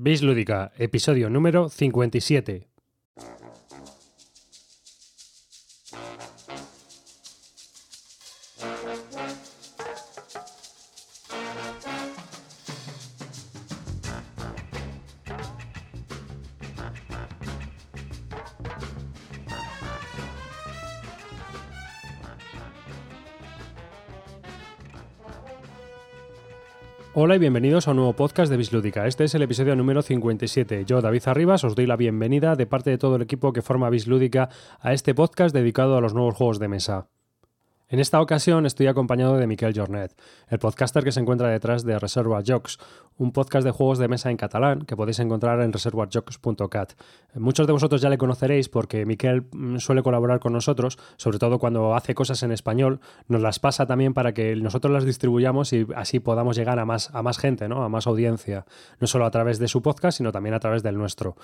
Bis 0.00 0.22
Lúdica, 0.22 0.70
episodio 0.78 1.28
número 1.28 1.68
57. 1.68 2.67
Hola 27.20 27.34
y 27.34 27.40
bienvenidos 27.40 27.88
a 27.88 27.90
un 27.90 27.96
nuevo 27.96 28.12
podcast 28.12 28.48
de 28.48 28.56
Bislúdica. 28.56 29.08
Este 29.08 29.24
es 29.24 29.34
el 29.34 29.42
episodio 29.42 29.74
número 29.74 30.02
57. 30.02 30.84
Yo, 30.84 31.00
David 31.00 31.22
Arribas, 31.26 31.64
os 31.64 31.74
doy 31.74 31.84
la 31.84 31.96
bienvenida 31.96 32.54
de 32.54 32.64
parte 32.64 32.90
de 32.90 32.98
todo 32.98 33.16
el 33.16 33.22
equipo 33.22 33.52
que 33.52 33.60
forma 33.60 33.90
Bislúdica 33.90 34.50
a 34.78 34.92
este 34.92 35.16
podcast 35.16 35.52
dedicado 35.52 35.96
a 35.96 36.00
los 36.00 36.14
nuevos 36.14 36.36
juegos 36.36 36.60
de 36.60 36.68
mesa. 36.68 37.08
En 37.90 38.00
esta 38.00 38.20
ocasión 38.20 38.66
estoy 38.66 38.86
acompañado 38.86 39.38
de 39.38 39.46
Miquel 39.46 39.72
Jornet, 39.74 40.14
el 40.50 40.58
podcaster 40.58 41.02
que 41.02 41.10
se 41.10 41.20
encuentra 41.20 41.48
detrás 41.48 41.84
de 41.84 41.98
Reservoir 41.98 42.44
Jokes, 42.46 42.72
un 43.16 43.32
podcast 43.32 43.64
de 43.64 43.70
juegos 43.70 43.96
de 43.96 44.08
mesa 44.08 44.30
en 44.30 44.36
catalán 44.36 44.82
que 44.82 44.94
podéis 44.94 45.20
encontrar 45.20 45.58
en 45.62 45.72
reservoirjokes.cat. 45.72 46.92
Muchos 47.36 47.66
de 47.66 47.72
vosotros 47.72 48.02
ya 48.02 48.10
le 48.10 48.18
conoceréis 48.18 48.68
porque 48.68 49.06
Miquel 49.06 49.46
mm, 49.50 49.78
suele 49.78 50.02
colaborar 50.02 50.38
con 50.38 50.52
nosotros, 50.52 50.98
sobre 51.16 51.38
todo 51.38 51.58
cuando 51.58 51.94
hace 51.94 52.14
cosas 52.14 52.42
en 52.42 52.52
español, 52.52 53.00
nos 53.26 53.40
las 53.40 53.58
pasa 53.58 53.86
también 53.86 54.12
para 54.12 54.34
que 54.34 54.54
nosotros 54.54 54.92
las 54.92 55.06
distribuyamos 55.06 55.72
y 55.72 55.86
así 55.96 56.20
podamos 56.20 56.58
llegar 56.58 56.78
a 56.78 56.84
más, 56.84 57.08
a 57.14 57.22
más 57.22 57.38
gente, 57.38 57.70
¿no? 57.70 57.84
a 57.84 57.88
más 57.88 58.06
audiencia, 58.06 58.66
no 59.00 59.06
solo 59.06 59.24
a 59.24 59.30
través 59.30 59.58
de 59.58 59.66
su 59.66 59.80
podcast, 59.80 60.18
sino 60.18 60.30
también 60.30 60.54
a 60.54 60.60
través 60.60 60.82
del 60.82 60.98
nuestro. 60.98 61.36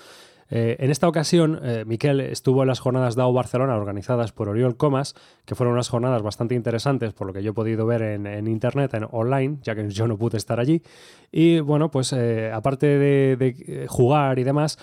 Eh, 0.49 0.77
en 0.79 0.91
esta 0.91 1.07
ocasión, 1.07 1.59
eh, 1.63 1.83
Miquel 1.87 2.19
estuvo 2.19 2.61
en 2.61 2.67
las 2.67 2.79
jornadas 2.79 3.15
DAO 3.15 3.33
Barcelona 3.33 3.75
organizadas 3.75 4.31
por 4.31 4.47
Oriol 4.47 4.77
Comas, 4.77 5.15
que 5.45 5.55
fueron 5.55 5.73
unas 5.73 5.89
jornadas 5.89 6.21
bastante 6.21 6.53
interesantes, 6.53 7.13
por 7.13 7.25
lo 7.25 7.33
que 7.33 7.41
yo 7.41 7.51
he 7.51 7.53
podido 7.53 7.85
ver 7.85 8.03
en, 8.03 8.47
internet, 8.47 8.93
en 8.93 9.07
online, 9.11 9.57
ya 9.63 9.73
que 9.75 9.89
yo 9.89 10.07
no 10.07 10.17
pude 10.17 10.37
estar 10.37 10.59
allí. 10.59 10.83
Y 11.31 11.59
bueno, 11.61 11.89
pues 11.89 12.13
eh, 12.13 12.51
aparte 12.53 12.85
de, 12.85 13.85
jugar 13.87 14.37
y 14.39 14.43
demás, 14.43 14.77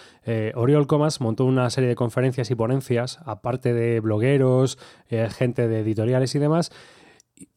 Oriol 0.55 0.87
Comas 0.87 1.21
montó 1.21 1.45
una 1.45 1.71
serie 1.71 1.89
de 1.89 1.95
conferencias 1.95 2.51
y 2.51 2.55
ponencias, 2.55 3.21
aparte 3.25 3.73
de 3.73 4.01
blogueros, 4.01 4.79
gente 5.31 5.69
de 5.69 5.81
editoriales 5.81 6.35
y 6.35 6.39
demás 6.39 6.71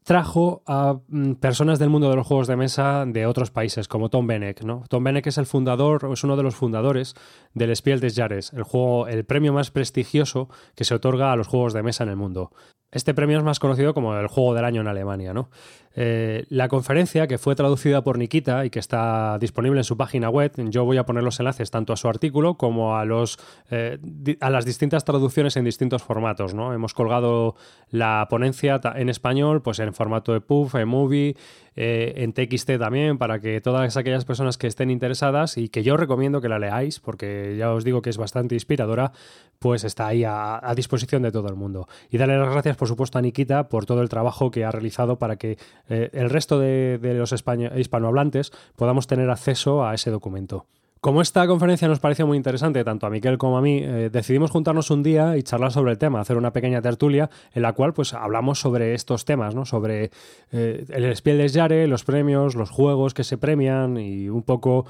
trajo 0.03 0.63
a 0.65 0.99
mm, 1.07 1.33
personas 1.33 1.79
del 1.79 1.89
mundo 1.89 2.09
de 2.09 2.15
los 2.15 2.27
juegos 2.27 2.47
de 2.47 2.55
mesa 2.55 3.05
de 3.07 3.25
otros 3.25 3.51
países, 3.51 3.87
como 3.87 4.09
Tom 4.09 4.27
Benek. 4.27 4.63
¿no? 4.63 4.83
Tom 4.89 5.03
Benek 5.03 5.27
es 5.27 5.37
el 5.37 5.45
fundador, 5.45 6.09
es 6.11 6.23
uno 6.23 6.37
de 6.37 6.43
los 6.43 6.55
fundadores 6.55 7.15
del 7.53 7.75
Spiel 7.75 7.99
des 7.99 8.15
Jahres, 8.15 8.53
el 8.53 8.63
juego, 8.63 9.07
el 9.07 9.25
premio 9.25 9.53
más 9.53 9.71
prestigioso 9.71 10.49
que 10.75 10.83
se 10.83 10.95
otorga 10.95 11.31
a 11.31 11.35
los 11.35 11.47
juegos 11.47 11.73
de 11.73 11.83
mesa 11.83 12.03
en 12.03 12.09
el 12.09 12.15
mundo. 12.15 12.51
Este 12.91 13.13
premio 13.13 13.37
es 13.37 13.43
más 13.43 13.59
conocido 13.59 13.93
como 13.93 14.15
el 14.15 14.27
juego 14.27 14.53
del 14.53 14.63
año 14.63 14.81
en 14.81 14.87
Alemania. 14.87 15.33
¿no? 15.33 15.49
Eh, 15.95 16.45
la 16.49 16.67
conferencia, 16.67 17.25
que 17.27 17.37
fue 17.37 17.55
traducida 17.55 18.03
por 18.03 18.17
Nikita 18.17 18.65
y 18.65 18.69
que 18.69 18.79
está 18.79 19.37
disponible 19.39 19.79
en 19.79 19.85
su 19.85 19.95
página 19.95 20.29
web, 20.29 20.51
yo 20.69 20.83
voy 20.83 20.97
a 20.97 21.05
poner 21.05 21.23
los 21.23 21.39
enlaces 21.39 21.71
tanto 21.71 21.93
a 21.93 21.95
su 21.95 22.09
artículo 22.09 22.55
como 22.55 22.97
a, 22.97 23.05
los, 23.05 23.39
eh, 23.71 23.97
a 24.41 24.49
las 24.49 24.65
distintas 24.65 25.05
traducciones 25.05 25.55
en 25.55 25.63
distintos 25.63 26.03
formatos. 26.03 26.53
¿no? 26.53 26.73
Hemos 26.73 26.93
colgado 26.93 27.55
la 27.89 28.27
ponencia 28.29 28.81
en 28.95 29.09
español, 29.09 29.61
pues 29.61 29.79
en 29.79 29.93
formato 29.93 30.33
de 30.33 30.41
PUF, 30.41 30.75
en 30.75 30.87
Movie, 30.87 31.35
eh, 31.77 32.13
en 32.17 32.31
TXT 32.31 32.77
también, 32.79 33.17
para 33.17 33.39
que 33.39 33.59
todas 33.59 33.97
aquellas 33.97 34.23
personas 34.23 34.57
que 34.57 34.67
estén 34.67 34.89
interesadas 34.89 35.57
y 35.57 35.67
que 35.67 35.83
yo 35.83 35.97
recomiendo 35.97 36.39
que 36.39 36.47
la 36.47 36.57
leáis, 36.57 36.99
porque 36.99 37.55
ya 37.57 37.71
os 37.73 37.83
digo 37.83 38.01
que 38.01 38.09
es 38.09 38.17
bastante 38.17 38.55
inspiradora, 38.55 39.11
pues 39.59 39.83
está 39.83 40.07
ahí 40.07 40.23
a, 40.25 40.61
disposición 40.75 41.21
de 41.21 41.31
todo 41.31 41.49
el 41.49 41.55
mundo. 41.55 41.87
Y 42.09 42.17
darle 42.17 42.37
las 42.37 42.49
gracias, 42.49 42.77
por 42.77 42.87
supuesto, 42.87 43.17
a 43.17 43.21
Nikita 43.21 43.67
por 43.67 43.85
todo 43.85 44.01
el 44.01 44.09
trabajo 44.09 44.51
que 44.51 44.63
ha 44.63 44.71
realizado 44.71 45.17
para 45.17 45.35
que 45.37 45.57
eh, 45.89 46.09
el 46.13 46.29
resto 46.29 46.59
de, 46.59 46.99
los 47.17 47.33
hispanohablantes 47.33 48.51
podamos 48.75 49.07
tener 49.07 49.29
acceso 49.29 49.85
a 49.85 49.93
ese 49.93 50.11
documento. 50.11 50.65
Como 51.01 51.21
esta 51.21 51.45
conferencia 51.45 51.87
nos 51.87 51.99
pareció 51.99 52.25
muy 52.25 52.35
interesante, 52.35 52.83
tanto 52.83 53.05
a 53.05 53.11
Miquel 53.11 53.37
como 53.37 53.59
a 53.59 53.61
mí, 53.61 53.77
eh, 53.83 54.09
decidimos 54.11 54.49
juntarnos 54.49 54.89
un 54.89 55.03
día 55.03 55.37
y 55.37 55.43
charlar 55.43 55.71
sobre 55.71 55.91
el 55.91 55.99
tema, 55.99 56.19
hacer 56.19 56.35
una 56.35 56.51
pequeña 56.51 56.81
tertulia 56.81 57.29
en 57.53 57.61
la 57.61 57.73
cual 57.73 57.93
pues 57.93 58.15
hablamos 58.15 58.59
sobre 58.59 58.95
estos 58.95 59.23
temas, 59.23 59.53
¿no? 59.53 59.65
sobre 59.65 60.09
eh, 60.51 60.85
el 60.89 61.15
Spiel 61.15 61.37
des 61.37 61.53
Jahres, 61.53 61.87
los 61.87 62.03
premios, 62.03 62.55
los 62.55 62.71
juegos 62.71 63.13
que 63.13 63.23
se 63.23 63.37
premian 63.37 63.97
y 63.97 64.29
un 64.29 64.41
poco 64.41 64.87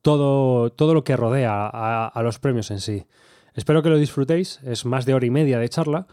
todo, 0.00 0.70
todo 0.70 0.94
lo 0.94 1.04
que 1.04 1.16
rodea 1.16 1.66
a 1.66 2.22
los 2.22 2.38
premios 2.38 2.70
en 2.70 2.80
sí. 2.80 3.04
Espero 3.52 3.82
que 3.82 3.90
lo 3.90 3.98
disfrutéis, 3.98 4.60
es 4.62 4.86
más 4.86 5.04
de 5.04 5.14
hora 5.14 5.26
y 5.26 5.30
media 5.30 5.58
de 5.58 5.68
charla 5.68 6.06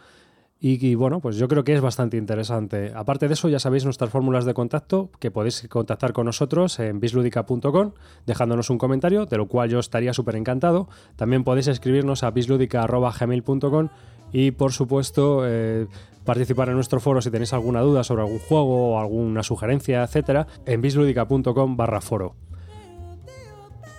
y, 0.58 0.94
bueno, 0.94 1.20
pues 1.20 1.36
yo 1.36 1.48
creo 1.48 1.64
que 1.64 1.74
es 1.74 1.82
bastante 1.82 2.16
interesante. 2.16 2.90
Aparte 2.94 3.28
de 3.28 3.34
eso, 3.34 3.48
ya 3.50 3.58
sabéis 3.58 3.84
nuestras 3.84 4.08
fórmulas 4.10 4.46
de 4.46 4.54
contacto, 4.54 5.10
que 5.20 5.30
podéis 5.30 5.68
contactar 5.68 6.14
con 6.14 6.24
nosotros 6.24 6.78
en 6.78 6.98
bisludica.com, 6.98 7.92
dejándonos 8.24 8.70
un 8.70 8.78
comentario, 8.78 9.26
de 9.26 9.36
lo 9.36 9.48
cual 9.48 9.68
yo 9.68 9.78
estaría 9.78 10.14
súper 10.14 10.34
encantado. 10.36 10.88
También 11.16 11.44
podéis 11.44 11.68
escribirnos 11.68 12.22
a 12.22 12.30
bisludica.gmail.com 12.30 13.88
y, 14.32 14.52
por 14.52 14.72
supuesto, 14.72 15.42
eh, 15.44 15.88
participar 16.24 16.70
en 16.70 16.74
nuestro 16.76 17.00
foro 17.00 17.20
si 17.20 17.30
tenéis 17.30 17.52
alguna 17.52 17.82
duda 17.82 18.02
sobre 18.02 18.22
algún 18.22 18.38
juego 18.38 18.94
o 18.94 18.98
alguna 18.98 19.42
sugerencia, 19.42 20.02
etcétera, 20.02 20.46
en 20.64 20.80
bisludica.com 20.80 21.76
barra 21.76 22.00
foro. 22.00 22.34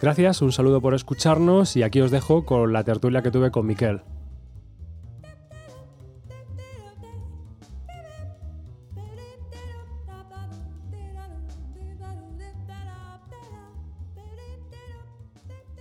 Gracias, 0.02 0.42
un 0.42 0.52
saludo 0.52 0.82
por 0.82 0.96
escucharnos 0.96 1.76
y 1.76 1.84
aquí 1.84 2.02
os 2.02 2.12
dejo 2.12 2.46
con 2.46 2.74
la 2.74 2.84
tertulia 2.84 3.22
que 3.22 3.32
tuve 3.32 3.52
con 3.52 3.68
Miquel. 3.68 4.02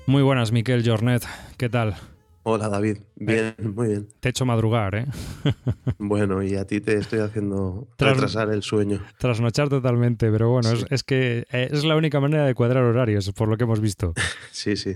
Muy 0.07 0.23
buenas, 0.23 0.53
Miquel 0.53 0.89
Jornet. 0.89 1.25
¿Qué 1.57 1.69
tal? 1.69 1.97
Hola, 2.45 2.69
David. 2.69 2.99
Bien, 3.17 3.57
muy 3.75 3.89
bien. 3.89 4.09
Te 4.21 4.29
he 4.29 4.31
hecho 4.31 4.47
madrugar, 4.47 4.95
¿eh? 4.95 5.07
bueno, 5.99 6.45
y 6.45 6.55
a 6.55 6.65
ti 6.65 6.81
te 6.81 6.95
estoy 6.95 7.19
haciendo 7.19 7.89
retrasar 7.99 8.51
el 8.51 8.63
sueño. 8.63 9.05
Trasnochar 9.19 9.69
totalmente, 9.69 10.31
pero 10.31 10.51
bueno, 10.51 10.69
es, 10.91 11.03
que 11.03 11.45
eh, 11.51 11.69
es 11.73 11.85
la 11.85 11.97
única 11.97 12.21
manera 12.21 12.47
de 12.47 12.55
cuadrar 12.55 12.85
horarios, 12.85 13.33
por 13.33 13.49
lo 13.49 13.57
que 13.57 13.65
hemos 13.65 13.81
visto. 13.81 14.15
sí, 14.53 14.77
sí. 14.77 14.95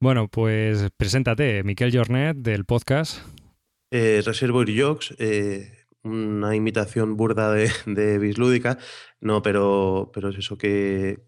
Bueno, 0.00 0.26
pues 0.26 0.88
preséntate, 0.96 1.62
Miquel 1.62 1.96
Jornet, 1.96 2.36
del 2.36 2.64
podcast. 2.64 3.20
Eh, 3.92 4.22
Reservoir 4.26 4.66
Jokes, 4.76 5.14
eh, 5.20 5.84
una 6.02 6.56
imitación 6.56 7.16
burda 7.16 7.52
de, 7.52 7.70
de 7.86 8.18
Bislúdica, 8.18 8.76
no, 9.20 9.40
pero, 9.40 10.10
pero 10.12 10.30
es 10.30 10.38
eso 10.38 10.58
que, 10.58 11.20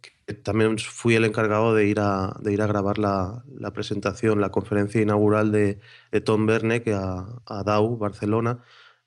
también 0.43 0.79
fui 0.79 1.15
el 1.15 1.25
encargado 1.25 1.75
de 1.75 1.87
ir 1.87 2.01
a, 2.01 2.37
de 2.41 2.53
ir 2.53 2.63
a 2.63 2.67
grabar 2.67 2.99
la, 2.99 3.45
presentación, 3.75 4.41
la 4.41 4.51
conferencia 4.51 5.01
inaugural 5.01 5.53
de, 5.53 5.79
Tom 6.25 6.47
Werneck 6.47 6.89
a, 6.89 7.41
a 7.47 7.63
DAO, 7.65 7.97
Barcelona. 7.97 8.61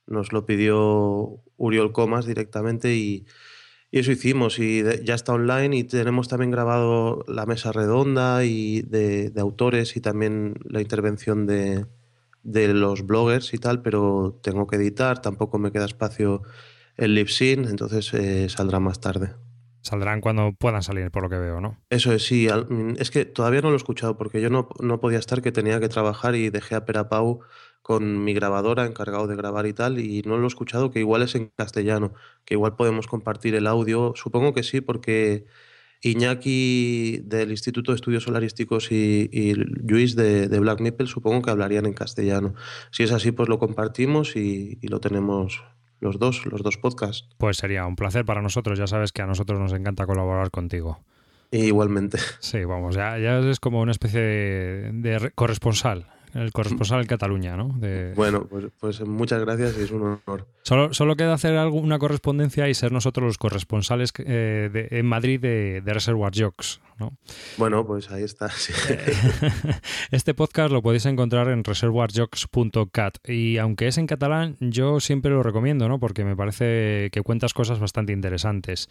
Nos 0.05 0.31
lo 0.31 0.45
pidió 0.45 1.41
Uriol 1.57 1.91
Comas 1.91 2.25
directamente 2.25 2.95
y, 2.95 3.25
eso 3.91 4.11
hicimos. 4.11 4.59
Y 4.59 4.83
ya 5.03 5.15
está 5.15 5.33
online 5.33 5.77
y 5.77 5.83
tenemos 5.83 6.27
también 6.27 6.51
grabado 6.51 7.23
la 7.27 7.45
mesa 7.45 7.71
redonda 7.71 8.43
y 8.45 8.81
de, 8.81 9.31
autores 9.37 9.95
y 9.95 10.01
también 10.01 10.55
la 10.65 10.81
intervención 10.81 11.45
de, 11.45 11.85
los 12.43 13.05
bloggers 13.05 13.53
y 13.53 13.57
tal, 13.57 13.81
pero 13.81 14.39
tengo 14.41 14.67
que 14.67 14.77
editar, 14.77 15.21
tampoco 15.21 15.57
me 15.59 15.71
queda 15.71 15.85
espacio 15.85 16.43
en 16.97 17.13
LipSyn, 17.13 17.65
entonces 17.65 18.13
eh, 18.13 18.49
saldrá 18.49 18.79
más 18.79 18.99
tarde. 18.99 19.46
Saldrán 19.87 20.21
cuando 20.21 20.53
puedan 20.53 20.83
salir, 20.83 21.11
por 21.11 21.23
lo 21.23 21.29
que 21.29 21.37
veo, 21.37 21.61
¿no? 21.61 21.77
Eso 21.89 22.11
es, 22.13 22.25
sí. 22.25 22.47
Mm, 22.47 22.95
es 22.99 23.11
que 23.11 23.25
todavía 23.25 23.61
no 23.61 23.69
lo 23.69 23.75
he 23.75 23.77
escuchado 23.77 24.17
porque 24.17 24.41
yo 24.41 24.49
no, 24.49 24.69
no 24.79 24.99
podía 24.99 25.19
estar, 25.19 25.41
que 25.41 25.51
tenía 25.51 25.79
que 25.79 25.89
trabajar 25.89 26.35
y 26.35 26.49
dejé 26.49 26.75
a 26.75 26.85
Perapau 26.85 27.39
con 27.81 28.23
mi 28.23 28.33
grabadora 28.33 28.85
encargado 28.85 29.27
de 29.27 29.37
grabar 29.37 29.65
y 29.65 29.73
tal, 29.73 29.99
y 29.99 30.21
no 30.23 30.37
lo 30.37 30.43
he 30.43 30.47
escuchado, 30.47 30.91
que 30.91 30.99
igual 30.99 31.21
es 31.21 31.35
en 31.35 31.51
castellano, 31.55 32.13
que 32.43 32.55
igual 32.55 32.75
podemos 32.75 33.07
compartir 33.07 33.55
el 33.55 33.65
audio. 33.65 34.11
Supongo 34.15 34.53
que 34.53 34.63
sí, 34.63 34.81
porque 34.81 35.45
Iñaki 36.01 37.21
del 37.23 37.51
Instituto 37.51 37.91
de 37.93 37.95
Estudios 37.95 38.23
Solarísticos 38.23 38.91
y, 38.91 39.29
y 39.31 39.53
Luis 39.53 40.15
de, 40.17 40.47
Black 40.59 40.81
Nipple 40.81 41.07
supongo 41.07 41.41
que 41.41 41.49
hablarían 41.49 41.85
en 41.85 41.93
castellano. 41.93 42.55
Si 42.91 43.03
es 43.03 43.11
así, 43.13 43.31
pues 43.31 43.47
lo 43.47 43.57
compartimos 43.57 44.35
y 44.35 44.79
lo 44.81 44.99
tenemos 44.99 45.63
los 45.99 46.19
dos, 46.19 46.45
los 46.45 46.61
dos 46.63 46.77
podcasts. 46.77 47.27
Pues 47.37 47.57
sería 47.57 47.85
un 47.85 47.95
placer 47.95 48.25
para 48.25 48.41
nosotros, 48.41 48.77
ya 48.77 48.87
sabes 48.87 49.11
que 49.11 49.21
a 49.21 49.25
nosotros 49.25 49.59
nos 49.59 49.73
encanta 49.73 50.05
colaborar 50.05 50.51
contigo. 50.51 50.99
igualmente. 51.51 52.17
Sí, 52.39 52.63
vamos, 52.65 52.95
ya, 52.95 53.17
ya 53.17 53.39
es 53.39 53.59
como 53.59 53.81
una 53.81 53.91
especie 53.91 54.21
de, 54.21 55.31
corresponsal 55.35 56.07
el 56.33 56.51
corresponsal 56.51 57.01
en 57.01 57.07
Cataluña, 57.07 57.55
¿no? 57.55 57.75
Bueno, 58.15 58.47
pues, 58.47 58.65
pues, 58.79 59.01
muchas 59.01 59.41
gracias 59.41 59.77
y 59.77 59.83
es 59.83 59.91
un 59.91 60.19
honor. 60.25 60.47
Solo, 60.63 60.93
solo 60.93 61.15
queda 61.15 61.33
hacer 61.33 61.55
una 61.67 61.97
correspondencia 61.97 62.67
y 62.67 62.73
ser 62.73 62.91
nosotros 62.91 63.25
los 63.25 63.37
corresponsales 63.37 64.11
eh, 64.19 64.87
en 64.91 65.05
Madrid 65.05 65.39
de, 65.39 65.81
Reservoir 65.85 66.33
Jokes, 66.35 66.79
¿no? 66.99 67.17
Bueno, 67.57 67.85
pues 67.85 68.11
ahí 68.11 68.23
está. 68.23 68.49
este 70.11 70.33
podcast 70.33 70.71
lo 70.71 70.81
podéis 70.81 71.05
encontrar 71.05 71.47
en 71.49 71.63
reservoirjokes.cat 71.63 73.17
y 73.27 73.57
aunque 73.57 73.87
es 73.87 73.97
en 73.97 74.07
catalán, 74.07 74.57
yo 74.59 74.99
siempre 74.99 75.31
lo 75.31 75.43
recomiendo, 75.43 75.87
¿no? 75.87 75.99
Porque 75.99 76.25
me 76.25 76.35
parece 76.35 77.09
que 77.11 77.21
cuentas 77.21 77.53
cosas 77.53 77.79
bastante 77.79 78.13
interesantes. 78.13 78.89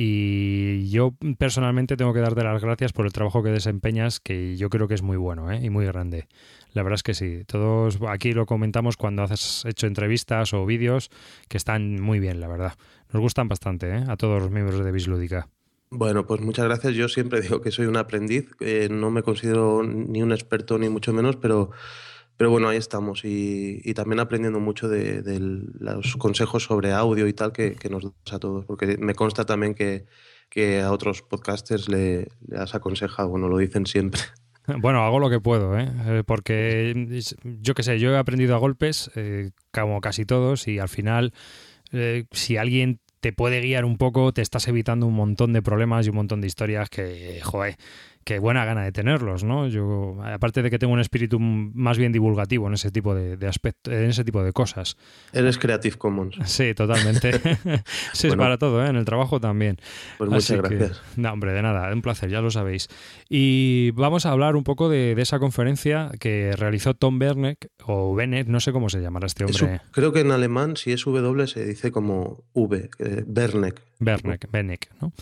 Y 0.00 0.88
yo 0.90 1.16
personalmente 1.38 1.96
tengo 1.96 2.14
que 2.14 2.20
darte 2.20 2.44
las 2.44 2.62
gracias 2.62 2.92
por 2.92 3.04
el 3.04 3.12
trabajo 3.12 3.42
que 3.42 3.50
desempeñas, 3.50 4.20
que 4.20 4.56
yo 4.56 4.70
creo 4.70 4.86
que 4.86 4.94
es 4.94 5.02
muy 5.02 5.16
bueno 5.16 5.50
¿eh? 5.50 5.58
y 5.60 5.70
muy 5.70 5.86
grande. 5.86 6.28
La 6.72 6.84
verdad 6.84 6.94
es 6.94 7.02
que 7.02 7.14
sí. 7.14 7.42
Todos 7.48 7.98
aquí 8.08 8.32
lo 8.32 8.46
comentamos 8.46 8.96
cuando 8.96 9.24
has 9.24 9.64
hecho 9.64 9.88
entrevistas 9.88 10.54
o 10.54 10.64
vídeos 10.64 11.10
que 11.48 11.56
están 11.56 12.00
muy 12.00 12.20
bien, 12.20 12.38
la 12.38 12.46
verdad. 12.46 12.74
Nos 13.12 13.20
gustan 13.20 13.48
bastante 13.48 13.90
¿eh? 13.90 14.04
a 14.06 14.16
todos 14.16 14.40
los 14.40 14.52
miembros 14.52 14.84
de 14.84 14.92
Bislúdica. 14.92 15.48
Bueno, 15.90 16.28
pues 16.28 16.42
muchas 16.42 16.66
gracias. 16.66 16.94
Yo 16.94 17.08
siempre 17.08 17.40
digo 17.42 17.60
que 17.60 17.72
soy 17.72 17.86
un 17.86 17.96
aprendiz. 17.96 18.50
no 18.88 19.10
me 19.10 19.24
considero 19.24 19.82
ni 19.82 20.22
un 20.22 20.30
experto 20.30 20.78
ni 20.78 20.88
mucho 20.88 21.12
menos, 21.12 21.34
pero 21.34 21.72
pero 22.38 22.52
bueno, 22.52 22.68
ahí 22.68 22.78
estamos 22.78 23.22
y, 23.24 23.92
también 23.94 24.20
aprendiendo 24.20 24.60
mucho 24.60 24.88
de, 24.88 25.22
los 25.80 26.16
consejos 26.16 26.62
sobre 26.62 26.92
audio 26.92 27.26
y 27.26 27.32
tal 27.32 27.52
que, 27.52 27.76
nos 27.90 28.04
das 28.04 28.32
a 28.32 28.38
todos, 28.38 28.64
porque 28.64 28.96
me 28.96 29.14
consta 29.14 29.44
también 29.44 29.74
que, 29.74 30.06
a 30.80 30.92
otros 30.92 31.22
podcasters 31.22 31.88
le, 31.88 32.28
has 32.56 32.76
aconsejado, 32.76 33.28
bueno, 33.28 33.48
lo 33.48 33.58
dicen 33.58 33.84
siempre. 33.84 34.22
Bueno, 34.80 35.02
hago 35.02 35.18
lo 35.18 35.30
que 35.30 35.40
puedo, 35.40 35.78
¿eh? 35.78 35.90
eh 36.04 36.22
porque 36.26 36.92
yo 37.42 37.72
qué 37.72 37.82
sé, 37.82 37.98
yo 37.98 38.10
he 38.10 38.18
aprendido 38.18 38.54
a 38.54 38.58
golpes, 38.58 39.10
eh, 39.14 39.52
como 39.72 40.02
casi 40.02 40.26
todos, 40.26 40.68
y 40.68 40.78
al 40.78 40.90
final, 40.90 41.32
eh, 41.90 42.26
si 42.32 42.58
alguien 42.58 43.00
te 43.20 43.32
puede 43.32 43.62
guiar 43.62 43.86
un 43.86 43.96
poco, 43.96 44.32
te 44.32 44.42
estás 44.42 44.68
evitando 44.68 45.06
un 45.06 45.14
montón 45.14 45.54
de 45.54 45.62
problemas 45.62 46.04
y 46.04 46.10
un 46.10 46.16
montón 46.16 46.42
de 46.42 46.48
historias 46.48 46.90
que, 46.90 47.40
joder, 47.42 47.76
qué 48.28 48.38
buena 48.40 48.66
gana 48.66 48.84
de 48.84 48.92
tenerlos, 48.92 49.42
¿no? 49.42 49.68
Yo, 49.68 50.18
aparte 50.22 50.60
de 50.60 50.68
que 50.68 50.78
tengo 50.78 50.92
un 50.92 51.00
espíritu 51.00 51.40
más 51.40 51.96
bien 51.96 52.12
divulgativo 52.12 52.66
en 52.66 52.74
ese 52.74 52.90
tipo 52.90 53.14
de, 53.14 53.38
aspectos, 53.46 53.90
en 53.90 54.04
ese 54.04 54.22
tipo 54.22 54.42
de 54.42 54.52
cosas. 54.52 54.98
Eres 55.32 55.56
Creative 55.56 55.96
Commons. 55.96 56.36
Sí, 56.58 56.74
totalmente. 56.74 57.32
sí, 58.12 58.26
es 58.26 58.36
para 58.36 58.58
todo, 58.58 58.84
¿eh? 58.84 58.88
en 58.88 58.96
el 58.96 59.06
trabajo 59.06 59.40
también. 59.40 59.78
Pues 60.18 60.28
muchas 60.28 60.58
gracias. 60.58 61.00
no, 61.16 61.32
hombre, 61.32 61.52
de 61.52 61.62
nada, 61.62 61.90
un 61.90 62.02
placer, 62.02 62.28
ya 62.28 62.42
lo 62.42 62.50
sabéis. 62.50 62.88
Y 63.30 63.92
vamos 63.92 64.26
a 64.26 64.32
hablar 64.32 64.56
un 64.56 64.64
poco 64.64 64.90
de, 64.90 65.12
esa 65.18 65.38
conferencia 65.38 66.10
que 66.20 66.52
realizó 66.54 66.92
Tom 66.92 67.18
Berneck, 67.18 67.70
o 67.86 68.14
Bennett, 68.14 68.46
no 68.48 68.60
sé 68.60 68.72
cómo 68.72 68.90
se 68.90 69.00
llamará 69.00 69.26
este 69.26 69.44
hombre. 69.44 69.80
creo 69.90 70.12
que 70.12 70.20
en 70.20 70.32
alemán, 70.32 70.76
si 70.76 70.92
es 70.92 71.02
W, 71.02 71.46
se 71.46 71.64
dice 71.64 71.90
como 71.92 72.44
V, 72.52 72.90
eh, 72.98 73.24
Berneck. 73.26 73.80
Berneck, 74.00 74.50
Benneck, 74.50 74.90
¿no? 75.00 75.12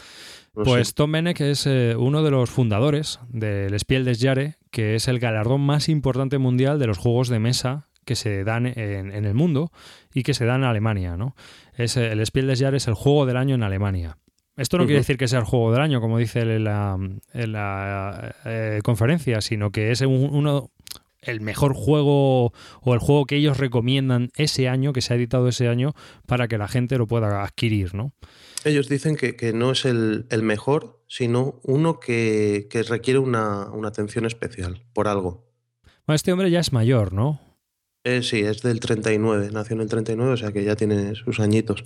Pues 0.64 0.94
Tom 0.94 1.12
Benek 1.12 1.40
es 1.40 1.66
eh, 1.66 1.94
uno 1.96 2.22
de 2.22 2.30
los 2.30 2.50
fundadores 2.50 3.20
del 3.28 3.78
Spiel 3.78 4.04
des 4.04 4.20
Jahres, 4.20 4.56
que 4.70 4.94
es 4.94 5.08
el 5.08 5.18
galardón 5.18 5.60
más 5.60 5.88
importante 5.88 6.38
mundial 6.38 6.78
de 6.78 6.86
los 6.86 6.98
juegos 6.98 7.28
de 7.28 7.38
mesa 7.38 7.88
que 8.04 8.14
se 8.14 8.44
dan 8.44 8.66
en, 8.66 9.12
el 9.12 9.34
mundo 9.34 9.72
y 10.14 10.22
que 10.22 10.32
se 10.32 10.44
dan 10.44 10.62
en 10.62 10.68
Alemania. 10.68 11.16
¿no? 11.16 11.34
Es, 11.76 11.96
el 11.96 12.24
Spiel 12.24 12.46
des 12.46 12.60
Jahres 12.60 12.84
es 12.84 12.88
el 12.88 12.94
juego 12.94 13.26
del 13.26 13.36
año 13.36 13.54
en 13.54 13.62
Alemania. 13.62 14.18
Esto 14.56 14.78
no 14.78 14.84
quiere 14.84 15.00
decir 15.00 15.18
que 15.18 15.28
sea 15.28 15.40
el 15.40 15.44
juego 15.44 15.70
del 15.70 15.82
año, 15.82 16.00
como 16.00 16.16
dice 16.16 16.40
en 16.40 16.64
la, 16.64 18.34
eh, 18.46 18.80
conferencia, 18.82 19.42
sino 19.42 19.70
que 19.70 19.90
es 19.90 20.00
uno, 20.00 20.70
el 21.20 21.42
mejor 21.42 21.74
juego 21.74 22.52
o 22.80 22.94
el 22.94 22.98
juego 22.98 23.26
que 23.26 23.36
ellos 23.36 23.58
recomiendan 23.58 24.30
ese 24.36 24.68
año, 24.70 24.94
que 24.94 25.02
se 25.02 25.12
ha 25.12 25.16
editado 25.16 25.48
ese 25.48 25.68
año, 25.68 25.92
para 26.26 26.48
que 26.48 26.56
la 26.56 26.68
gente 26.68 26.96
lo 26.96 27.06
pueda 27.06 27.42
adquirir, 27.42 27.94
¿no? 27.94 28.12
Ellos 28.66 28.88
dicen 28.88 29.14
que, 29.14 29.52
no 29.52 29.70
es 29.70 29.84
el, 29.84 30.26
mejor, 30.42 31.00
sino 31.06 31.60
uno 31.62 32.00
que, 32.00 32.68
requiere 32.88 33.20
una, 33.20 33.70
atención 33.84 34.26
especial 34.26 34.82
por 34.92 35.06
algo. 35.06 35.46
Bueno, 36.04 36.16
este 36.16 36.32
hombre 36.32 36.50
ya 36.50 36.58
es 36.58 36.72
mayor, 36.72 37.12
¿no? 37.12 37.40
Eh, 38.02 38.24
sí, 38.24 38.40
es 38.40 38.62
del 38.62 38.80
39, 38.80 39.50
nació 39.52 39.74
en 39.76 39.82
el 39.82 39.88
39, 39.88 40.32
o 40.32 40.36
sea 40.36 40.50
que 40.50 40.64
ya 40.64 40.74
tiene 40.74 41.14
sus 41.14 41.38
añitos. 41.38 41.84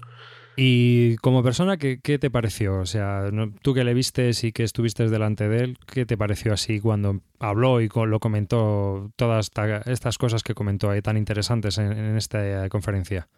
Y 0.57 1.17
como 1.17 1.43
persona, 1.43 1.77
¿qué, 1.79 1.97
te 1.99 2.31
pareció? 2.31 2.81
O 2.81 2.87
sea, 2.87 3.31
tú 3.63 3.73
que 3.75 3.85
le 3.85 3.95
vistes 3.95 4.45
y 4.45 4.53
que 4.53 4.63
estuviste 4.63 5.09
delante 5.09 5.49
de 5.49 5.65
él, 5.65 5.79
¿qué 5.87 6.05
te 6.05 6.19
pareció 6.19 6.53
así 6.53 6.81
cuando 6.81 7.21
habló 7.39 7.81
y 7.81 7.89
lo 7.89 8.21
comentó, 8.21 9.11
todas 9.17 9.51
estas 9.87 10.19
cosas 10.19 10.43
que 10.43 10.55
comentó 10.55 10.91
ahí 10.91 11.03
tan 11.03 11.17
interesantes 11.17 11.79
en, 11.79 12.17
esta 12.17 12.69
conferencia? 12.69 13.29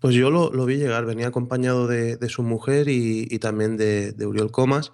Pues 0.00 0.14
yo 0.14 0.30
lo, 0.30 0.50
vi 0.66 0.76
llegar, 0.76 1.04
venía 1.04 1.28
acompañado 1.28 1.86
de, 1.86 2.16
su 2.28 2.42
mujer 2.42 2.88
y, 2.88 3.26
también 3.38 3.76
de, 3.76 4.12
de, 4.12 4.26
Uriol 4.26 4.50
Comas, 4.50 4.92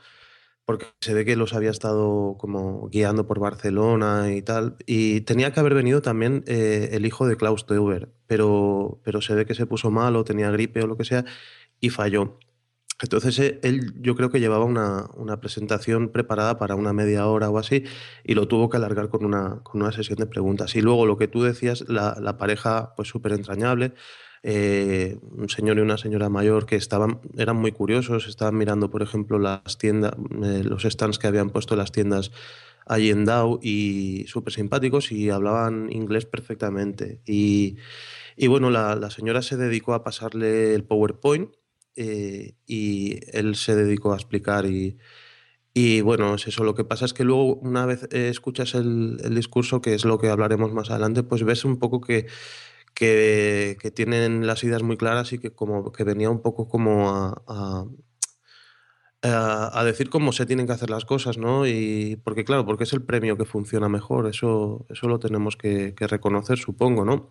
porque 0.64 0.86
se 1.00 1.12
ve 1.12 1.24
que 1.24 1.36
los 1.36 1.52
había 1.52 1.70
estado 1.70 2.36
como 2.38 2.88
guiando 2.88 3.26
por 3.26 3.38
Barcelona 3.38 4.32
y 4.34 4.42
tal, 4.42 4.76
y 4.86 5.20
tenía 5.22 5.52
que 5.52 5.60
haber 5.60 5.74
venido 5.74 6.00
también 6.00 6.42
eh, 6.46 6.90
el 6.92 7.04
hijo 7.04 7.26
de 7.26 7.36
Klaus 7.36 7.66
Teuber, 7.66 8.10
pero, 8.26 9.00
pero 9.04 9.20
se 9.20 9.34
ve 9.34 9.44
que 9.44 9.54
se 9.54 9.66
puso 9.66 9.90
mal 9.90 10.16
o 10.16 10.24
tenía 10.24 10.50
gripe 10.50 10.82
o 10.82 10.86
lo 10.86 10.96
que 10.96 11.04
sea, 11.04 11.24
y 11.84 11.90
falló. 11.90 12.38
Entonces 13.02 13.38
eh, 13.40 13.60
él 13.62 13.92
yo 14.00 14.14
creo 14.16 14.30
que 14.30 14.40
llevaba 14.40 14.64
una, 14.64 15.40
presentación 15.40 16.08
preparada 16.08 16.58
para 16.58 16.76
una 16.76 16.92
media 16.92 17.26
hora 17.26 17.50
o 17.50 17.58
así 17.58 17.84
y 18.24 18.34
lo 18.34 18.48
tuvo 18.48 18.70
que 18.70 18.78
alargar 18.78 19.08
con 19.10 19.24
una, 19.24 19.60
con 19.62 19.82
una 19.82 19.92
sesión 19.92 20.16
de 20.16 20.26
preguntas. 20.26 20.74
Y 20.76 20.80
luego 20.80 21.04
lo 21.04 21.18
que 21.18 21.28
tú 21.28 21.42
decías, 21.42 21.84
la, 21.88 22.38
pareja 22.38 22.94
pues 22.96 23.08
súper 23.08 23.32
entrañable, 23.32 23.92
eh, 24.42 25.18
un 25.22 25.48
señor 25.50 25.78
y 25.78 25.80
una 25.80 25.98
señora 25.98 26.28
mayor 26.30 26.64
que 26.64 26.76
estaban, 26.76 27.20
eran 27.36 27.56
muy 27.56 27.72
curiosos, 27.72 28.26
estaban 28.28 28.56
mirando 28.56 28.90
por 28.90 29.02
ejemplo 29.02 29.38
las 29.38 29.76
tiendas, 29.76 30.14
eh, 30.42 30.62
los 30.64 30.84
stands 30.84 31.18
que 31.18 31.26
habían 31.26 31.50
puesto 31.50 31.76
las 31.76 31.92
tiendas 31.92 32.30
allí 32.86 33.10
en 33.10 33.24
Dow 33.24 33.58
y 33.62 34.24
súper 34.28 34.52
simpáticos 34.54 35.12
y 35.12 35.28
hablaban 35.30 35.90
inglés 35.92 36.24
perfectamente. 36.24 37.20
Y, 37.26 37.76
y 38.36 38.46
bueno, 38.46 38.70
la, 38.70 38.94
la 38.96 39.10
señora 39.10 39.42
se 39.42 39.56
dedicó 39.58 39.92
a 39.92 40.04
pasarle 40.04 40.74
el 40.74 40.84
PowerPoint 40.84 41.50
eh, 41.96 42.54
y 42.66 43.20
él 43.36 43.56
se 43.56 43.76
dedicó 43.76 44.12
a 44.12 44.16
explicar 44.16 44.66
y, 44.66 44.98
y, 45.74 46.00
bueno, 46.02 46.34
es 46.34 46.46
eso. 46.46 46.64
Lo 46.64 46.74
que 46.74 46.84
pasa 46.84 47.04
es 47.04 47.14
que 47.14 47.24
luego 47.24 47.56
una 47.56 47.86
vez 47.86 48.04
escuchas 48.12 48.74
el, 48.74 49.18
discurso, 49.34 49.80
que 49.82 49.94
es 49.94 50.04
lo 50.04 50.18
que 50.18 50.28
hablaremos 50.30 50.72
más 50.72 50.90
adelante, 50.90 51.22
pues 51.22 51.44
ves 51.44 51.64
un 51.64 51.78
poco 51.78 52.00
que, 52.00 52.26
que, 52.94 53.76
tienen 53.94 54.46
las 54.46 54.64
ideas 54.64 54.82
muy 54.82 54.96
claras 54.96 55.32
y 55.32 55.38
que 55.38 55.52
como 55.52 55.92
que 55.92 56.04
venía 56.04 56.30
un 56.30 56.42
poco 56.42 56.68
como 56.68 57.10
a, 57.10 57.86
a, 59.22 59.84
decir 59.84 60.10
cómo 60.10 60.32
se 60.32 60.46
tienen 60.46 60.66
que 60.66 60.72
hacer 60.72 60.90
las 60.90 61.04
cosas, 61.04 61.38
¿no? 61.38 61.66
Y 61.66 62.16
porque 62.24 62.44
claro, 62.44 62.66
porque 62.66 62.84
es 62.84 62.92
el 62.92 63.02
premio 63.02 63.36
que 63.36 63.44
funciona 63.44 63.88
mejor, 63.88 64.28
eso, 64.28 64.86
eso 64.90 65.08
lo 65.08 65.18
tenemos 65.18 65.56
que, 65.56 65.94
que 65.94 66.06
reconocer, 66.06 66.58
supongo, 66.58 67.04
¿no? 67.04 67.30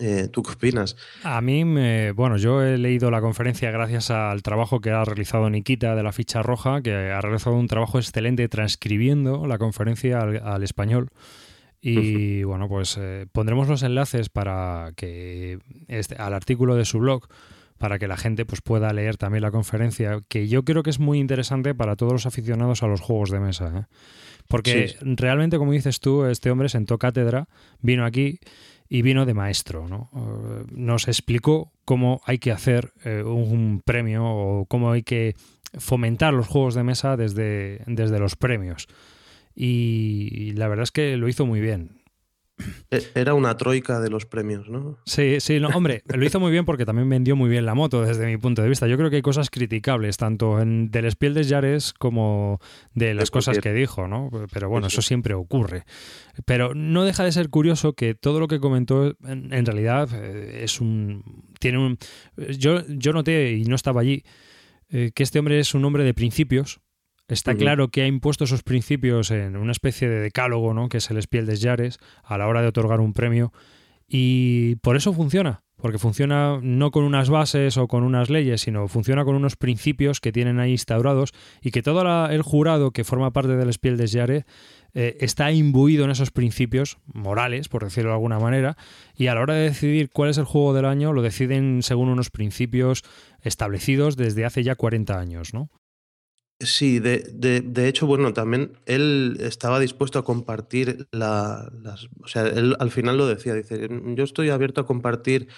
Eh, 0.00 0.28
¿Tú 0.32 0.42
qué 0.42 0.52
opinas? 0.52 0.96
A 1.22 1.40
mí, 1.40 1.64
me, 1.64 2.10
bueno, 2.12 2.36
yo 2.36 2.62
he 2.62 2.78
leído 2.78 3.10
la 3.10 3.20
conferencia 3.20 3.70
gracias 3.70 4.10
al 4.10 4.42
trabajo 4.42 4.80
que 4.80 4.90
ha 4.90 5.04
realizado 5.04 5.48
Nikita 5.48 5.94
de 5.94 6.02
la 6.02 6.12
ficha 6.12 6.42
roja, 6.42 6.82
que 6.82 6.92
ha 6.92 7.20
realizado 7.20 7.56
un 7.56 7.68
trabajo 7.68 7.98
excelente 7.98 8.48
transcribiendo 8.48 9.46
la 9.46 9.58
conferencia 9.58 10.20
al, 10.20 10.62
español. 10.62 11.10
Y 11.80 12.42
bueno, 12.44 12.66
pues 12.66 12.96
eh, 12.98 13.26
pondremos 13.30 13.68
los 13.68 13.82
enlaces 13.82 14.30
para 14.30 14.92
que 14.96 15.58
este, 15.86 16.16
al 16.16 16.32
artículo 16.32 16.76
de 16.76 16.86
su 16.86 16.98
blog 16.98 17.28
para 17.78 17.98
que 17.98 18.08
la 18.08 18.16
gente 18.16 18.46
pues, 18.46 18.62
pueda 18.62 18.92
leer 18.92 19.16
también 19.16 19.42
la 19.42 19.50
conferencia, 19.50 20.20
que 20.28 20.48
yo 20.48 20.64
creo 20.64 20.82
que 20.82 20.90
es 20.90 20.98
muy 20.98 21.18
interesante 21.18 21.74
para 21.74 21.96
todos 21.96 22.12
los 22.12 22.26
aficionados 22.26 22.82
a 22.82 22.86
los 22.86 23.00
juegos 23.00 23.30
de 23.30 23.40
mesa. 23.40 23.72
¿eh? 23.76 23.94
Porque 24.48 24.94
realmente, 25.02 25.58
como 25.58 25.72
dices 25.72 26.00
tú, 26.00 26.24
este 26.24 26.50
hombre 26.50 26.68
sentó 26.68 26.98
cátedra, 26.98 27.48
vino 27.80 28.04
aquí 28.04 28.38
y 28.88 29.02
vino 29.02 29.26
de 29.26 29.34
maestro. 29.34 29.88
¿no? 29.88 30.10
Eh, 30.14 30.64
nos 30.72 31.08
explicó 31.08 31.72
cómo 31.84 32.20
hay 32.24 32.38
que 32.38 32.52
hacer 32.52 32.92
eh, 33.04 33.22
un 33.22 33.82
premio 33.84 34.24
o 34.24 34.66
cómo 34.66 34.90
hay 34.92 35.02
que 35.02 35.34
fomentar 35.78 36.32
los 36.34 36.46
juegos 36.46 36.74
de 36.74 36.84
mesa 36.84 37.16
desde, 37.16 37.82
desde 37.86 38.18
los 38.18 38.36
premios. 38.36 38.88
y 39.56 40.52
la 40.52 40.68
verdad 40.68 40.84
es 40.84 40.90
que 40.90 41.16
lo 41.16 41.28
hizo 41.28 41.46
muy 41.46 41.60
bien. 41.60 42.03
E, 42.90 43.02
era 43.14 43.34
una 43.34 43.56
troika 43.56 44.00
de 44.00 44.10
los 44.10 44.26
premios, 44.26 44.68
¿no? 44.68 44.98
Sí, 45.06 45.40
sí, 45.40 45.58
no, 45.58 45.68
hombre, 45.68 46.02
lo 46.14 46.24
hizo 46.24 46.38
muy 46.38 46.52
bien 46.52 46.64
porque 46.64 46.84
también 46.84 47.08
vendió 47.08 47.34
muy 47.34 47.50
bien 47.50 47.66
la 47.66 47.74
moto 47.74 48.02
desde 48.02 48.26
mi 48.26 48.36
punto 48.36 48.62
de 48.62 48.68
vista. 48.68 48.86
Yo 48.86 48.96
creo 48.96 49.10
que 49.10 49.16
hay 49.16 49.22
cosas 49.22 49.50
criticables, 49.50 50.16
tanto 50.16 50.60
en, 50.60 50.90
del 50.90 51.10
Spiel 51.10 51.34
de 51.34 51.44
Yares 51.44 51.92
como 51.92 52.60
de 52.94 53.14
las 53.14 53.30
cosas 53.30 53.58
que 53.58 53.72
dijo, 53.72 54.06
¿no? 54.06 54.30
Pero 54.52 54.68
bueno, 54.68 54.86
eso. 54.86 55.02
siempre 55.02 55.34
ocurre. 55.34 55.84
Pero 56.44 56.74
no 56.74 57.04
deja 57.04 57.24
de 57.24 57.32
ser 57.32 57.48
curioso 57.48 57.94
que 57.94 58.14
todo 58.14 58.40
lo 58.40 58.48
que 58.48 58.60
comentó 58.60 59.16
en, 59.24 59.66
realidad 59.66 60.08
eh, 60.12 60.60
es 60.62 60.80
un. 60.80 61.44
Tiene 61.58 61.78
un. 61.78 61.98
Yo, 62.58 62.86
yo 62.88 63.12
noté, 63.12 63.52
y 63.52 63.64
no 63.64 63.74
estaba 63.74 64.00
allí, 64.00 64.24
eh, 64.90 65.10
que 65.14 65.22
este 65.22 65.38
hombre 65.38 65.58
es 65.58 65.74
un 65.74 65.84
hombre 65.84 66.04
de 66.04 66.14
principios 66.14 66.80
Está 67.28 67.54
claro 67.54 67.88
que 67.88 68.02
ha 68.02 68.06
impuesto 68.06 68.44
esos 68.44 68.62
principios 68.62 69.30
en 69.30 69.56
una 69.56 69.72
especie 69.72 70.08
de 70.08 70.20
decálogo, 70.20 70.74
¿no? 70.74 70.90
que 70.90 70.98
es 70.98 71.10
el 71.10 71.20
Spiel 71.22 71.46
des 71.46 71.62
Jahres, 71.62 71.98
a 72.22 72.36
la 72.36 72.46
hora 72.46 72.60
de 72.60 72.68
otorgar 72.68 73.00
un 73.00 73.14
premio. 73.14 73.52
Y 74.06 74.76
por 74.76 74.94
eso 74.96 75.14
funciona, 75.14 75.62
porque 75.76 75.98
funciona 75.98 76.58
no 76.62 76.90
con 76.90 77.04
unas 77.04 77.30
bases 77.30 77.78
o 77.78 77.88
con 77.88 78.02
unas 78.02 78.28
leyes, 78.28 78.60
sino 78.60 78.88
funciona 78.88 79.24
con 79.24 79.36
unos 79.36 79.56
principios 79.56 80.20
que 80.20 80.32
tienen 80.32 80.60
ahí 80.60 80.72
instaurados 80.72 81.32
y 81.62 81.70
que 81.70 81.82
todo 81.82 82.28
el 82.28 82.42
jurado 82.42 82.90
que 82.90 83.04
forma 83.04 83.32
parte 83.32 83.56
del 83.56 83.72
Spiel 83.72 83.96
des 83.96 84.12
Jahres 84.12 84.44
eh, 84.92 85.16
está 85.20 85.50
imbuido 85.50 86.04
en 86.04 86.10
esos 86.10 86.30
principios 86.30 86.98
morales, 87.06 87.70
por 87.70 87.84
decirlo 87.84 88.10
de 88.10 88.16
alguna 88.16 88.38
manera, 88.38 88.76
y 89.16 89.28
a 89.28 89.34
la 89.34 89.40
hora 89.40 89.54
de 89.54 89.70
decidir 89.70 90.10
cuál 90.10 90.28
es 90.28 90.36
el 90.36 90.44
juego 90.44 90.74
del 90.74 90.84
año, 90.84 91.14
lo 91.14 91.22
deciden 91.22 91.82
según 91.82 92.10
unos 92.10 92.28
principios 92.28 93.02
establecidos 93.40 94.16
desde 94.16 94.44
hace 94.44 94.62
ya 94.62 94.74
40 94.74 95.18
años, 95.18 95.54
¿no? 95.54 95.70
Sí, 96.64 96.98
de, 96.98 97.18
de, 97.62 97.88
hecho, 97.88 98.06
bueno, 98.06 98.32
también 98.32 98.78
él 98.86 99.36
estaba 99.40 99.80
dispuesto 99.80 100.18
a 100.18 100.24
compartir 100.24 101.06
la, 101.10 101.70
las... 101.82 102.08
O 102.22 102.28
sea, 102.28 102.46
él 102.46 102.76
al 102.78 102.90
final 102.90 103.16
lo 103.18 103.26
decía, 103.26 103.54
dice, 103.54 103.88
yo 103.90 104.24
estoy 104.24 104.50
abierto 104.50 104.80
a 104.80 104.86
compartir, 104.86 105.48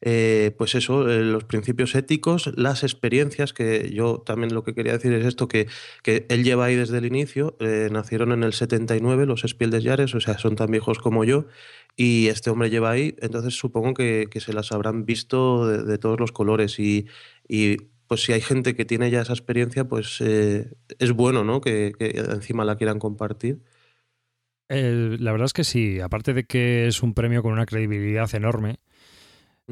eh, 0.00 0.54
pues 0.58 0.74
eso, 0.74 1.08
eh, 1.10 1.22
los 1.22 1.44
principios 1.44 1.94
éticos, 1.94 2.52
las 2.56 2.82
experiencias, 2.82 3.52
que 3.52 3.90
yo 3.92 4.18
también 4.18 4.54
lo 4.54 4.62
que 4.62 4.74
quería 4.74 4.92
decir 4.92 5.12
es 5.14 5.24
esto, 5.26 5.48
que, 5.48 5.68
que 6.02 6.26
él 6.28 6.44
lleva 6.44 6.66
ahí 6.66 6.76
desde 6.76 6.98
el 6.98 7.06
inicio, 7.06 7.56
eh, 7.60 7.88
nacieron 7.90 8.32
en 8.32 8.42
el 8.42 8.52
79 8.52 9.26
los 9.26 9.42
Spiel 9.42 9.82
Jahres, 9.82 10.14
o 10.14 10.20
sea, 10.20 10.38
son 10.38 10.56
tan 10.56 10.70
viejos 10.70 10.98
como 10.98 11.24
yo, 11.24 11.46
y 11.96 12.28
este 12.28 12.50
hombre 12.50 12.70
lleva 12.70 12.90
ahí, 12.90 13.16
entonces 13.20 13.54
supongo 13.54 13.94
que, 13.94 14.28
que 14.30 14.40
se 14.40 14.52
las 14.52 14.72
habrán 14.72 15.06
visto 15.06 15.66
de, 15.66 15.82
de 15.82 15.98
todos 15.98 16.20
los 16.20 16.32
colores 16.32 16.78
y, 16.78 17.06
y 17.48 17.76
pues 18.12 18.24
si 18.24 18.34
hay 18.34 18.42
gente 18.42 18.74
que 18.74 18.84
tiene 18.84 19.10
ya 19.10 19.22
esa 19.22 19.32
experiencia, 19.32 19.88
pues 19.88 20.20
eh, 20.20 20.70
es 20.98 21.12
bueno, 21.12 21.44
¿no? 21.44 21.62
Que, 21.62 21.94
encima 21.98 22.62
la 22.62 22.76
quieran 22.76 22.98
compartir. 22.98 23.62
la 24.68 25.32
verdad 25.32 25.46
es 25.46 25.54
que 25.54 25.64
sí, 25.64 25.98
aparte 25.98 26.34
de 26.34 26.44
que 26.44 26.86
es 26.86 27.02
un 27.02 27.14
premio 27.14 27.42
con 27.42 27.52
una 27.52 27.64
credibilidad 27.64 28.28
enorme, 28.34 28.80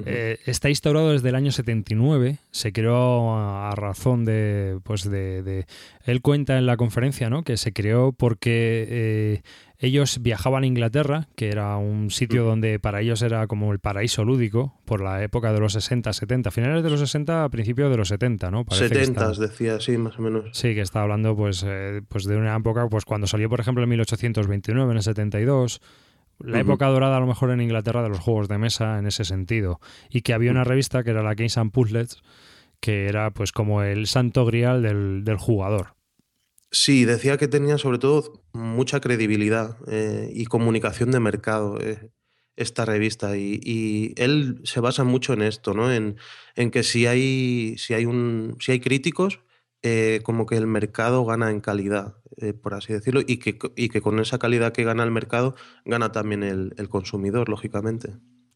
eh, 0.06 0.38
está 0.46 0.68
instaurado 0.68 1.12
desde 1.12 1.28
el 1.28 1.34
año 1.34 1.52
79, 1.52 2.38
se 2.50 2.72
creó 2.72 3.36
a, 3.36 3.72
razón 3.76 4.24
de, 4.24 4.78
pues 4.82 5.08
de, 5.08 5.66
Él 6.04 6.22
cuenta 6.22 6.58
en 6.58 6.66
la 6.66 6.76
conferencia 6.76 7.30
¿no? 7.30 7.42
que 7.44 7.56
se 7.56 7.72
creó 7.72 8.12
porque 8.12 8.86
eh, 8.88 9.42
ellos 9.78 10.18
viajaban 10.20 10.62
a 10.62 10.66
Inglaterra, 10.66 11.28
que 11.36 11.48
era 11.48 11.76
un 11.78 12.10
sitio 12.10 12.44
donde 12.44 12.78
para 12.78 13.00
ellos 13.00 13.22
era 13.22 13.46
como 13.46 13.72
el 13.72 13.78
paraíso 13.78 14.24
lúdico, 14.24 14.74
por 14.84 15.00
la 15.00 15.22
época 15.22 15.52
de 15.52 15.60
los 15.60 15.72
60, 15.72 16.12
70, 16.12 16.50
finales 16.50 16.84
de 16.84 16.90
los 16.90 17.00
60, 17.00 17.48
principios 17.48 17.90
de 17.90 17.96
los 17.96 18.08
70, 18.08 18.50
¿no? 18.50 18.64
70, 18.68 19.32
decía, 19.32 19.80
sí, 19.80 19.96
más 19.96 20.18
o 20.18 20.22
menos. 20.22 20.50
Sí, 20.52 20.74
que 20.74 20.82
está 20.82 21.02
hablando 21.02 21.34
pues, 21.34 21.64
eh, 21.66 22.02
pues 22.08 22.24
de 22.24 22.36
una 22.36 22.54
época, 22.54 22.88
pues 22.90 23.06
cuando 23.06 23.26
salió, 23.26 23.48
por 23.48 23.60
ejemplo, 23.60 23.82
en 23.82 23.88
1829, 23.88 24.90
en 24.90 24.96
el 24.98 25.02
72 25.02 25.80
la 26.42 26.60
época 26.60 26.86
dorada 26.86 27.16
a 27.16 27.20
lo 27.20 27.26
mejor 27.26 27.50
en 27.50 27.60
Inglaterra 27.60 28.02
de 28.02 28.08
los 28.08 28.18
juegos 28.18 28.48
de 28.48 28.58
mesa 28.58 28.98
en 28.98 29.06
ese 29.06 29.24
sentido. 29.24 29.80
Y 30.08 30.22
que 30.22 30.32
había 30.32 30.50
una 30.50 30.64
revista 30.64 31.04
que 31.04 31.10
era 31.10 31.22
la 31.22 31.34
Games 31.34 31.58
and 31.58 31.72
Puzzles, 31.72 32.22
que 32.80 33.06
era 33.06 33.30
pues 33.32 33.52
como 33.52 33.82
el 33.82 34.06
santo 34.06 34.44
grial 34.44 34.82
del, 34.82 35.36
jugador. 35.36 35.94
Sí, 36.70 37.04
decía 37.04 37.36
que 37.36 37.48
tenía 37.48 37.78
sobre 37.78 37.98
todo 37.98 38.42
mucha 38.52 39.00
credibilidad 39.00 39.76
eh, 39.88 40.30
y 40.32 40.46
comunicación 40.46 41.10
de 41.10 41.20
mercado 41.20 41.78
eh, 41.80 42.10
esta 42.56 42.84
revista. 42.84 43.36
Y, 43.36 44.14
él 44.16 44.60
se 44.64 44.80
basa 44.80 45.04
mucho 45.04 45.32
en 45.32 45.42
esto, 45.42 45.74
¿no? 45.74 45.92
En, 45.92 46.16
en 46.54 46.70
que 46.70 46.82
si 46.82 47.06
hay, 47.06 47.74
si 47.78 47.94
hay 47.94 48.06
un. 48.06 48.56
si 48.60 48.72
hay 48.72 48.80
críticos, 48.80 49.40
eh, 49.82 50.20
como 50.24 50.44
que 50.44 50.56
el 50.56 50.66
mercado 50.66 51.24
gana 51.24 51.50
en 51.50 51.60
calidad, 51.60 52.16
eh, 52.36 52.52
por 52.52 52.74
así 52.74 52.92
decirlo, 52.92 53.22
y 53.26 53.38
que, 53.38 53.58
y 53.76 53.88
que, 53.88 54.02
con 54.02 54.18
esa 54.18 54.38
calidad 54.38 54.72
que 54.72 54.84
gana 54.84 55.04
el 55.04 55.10
mercado, 55.10 55.54
gana 55.86 56.12
también 56.12 56.42
el, 56.42 56.88
consumidor, 56.90 57.48
lógicamente. 57.48 58.10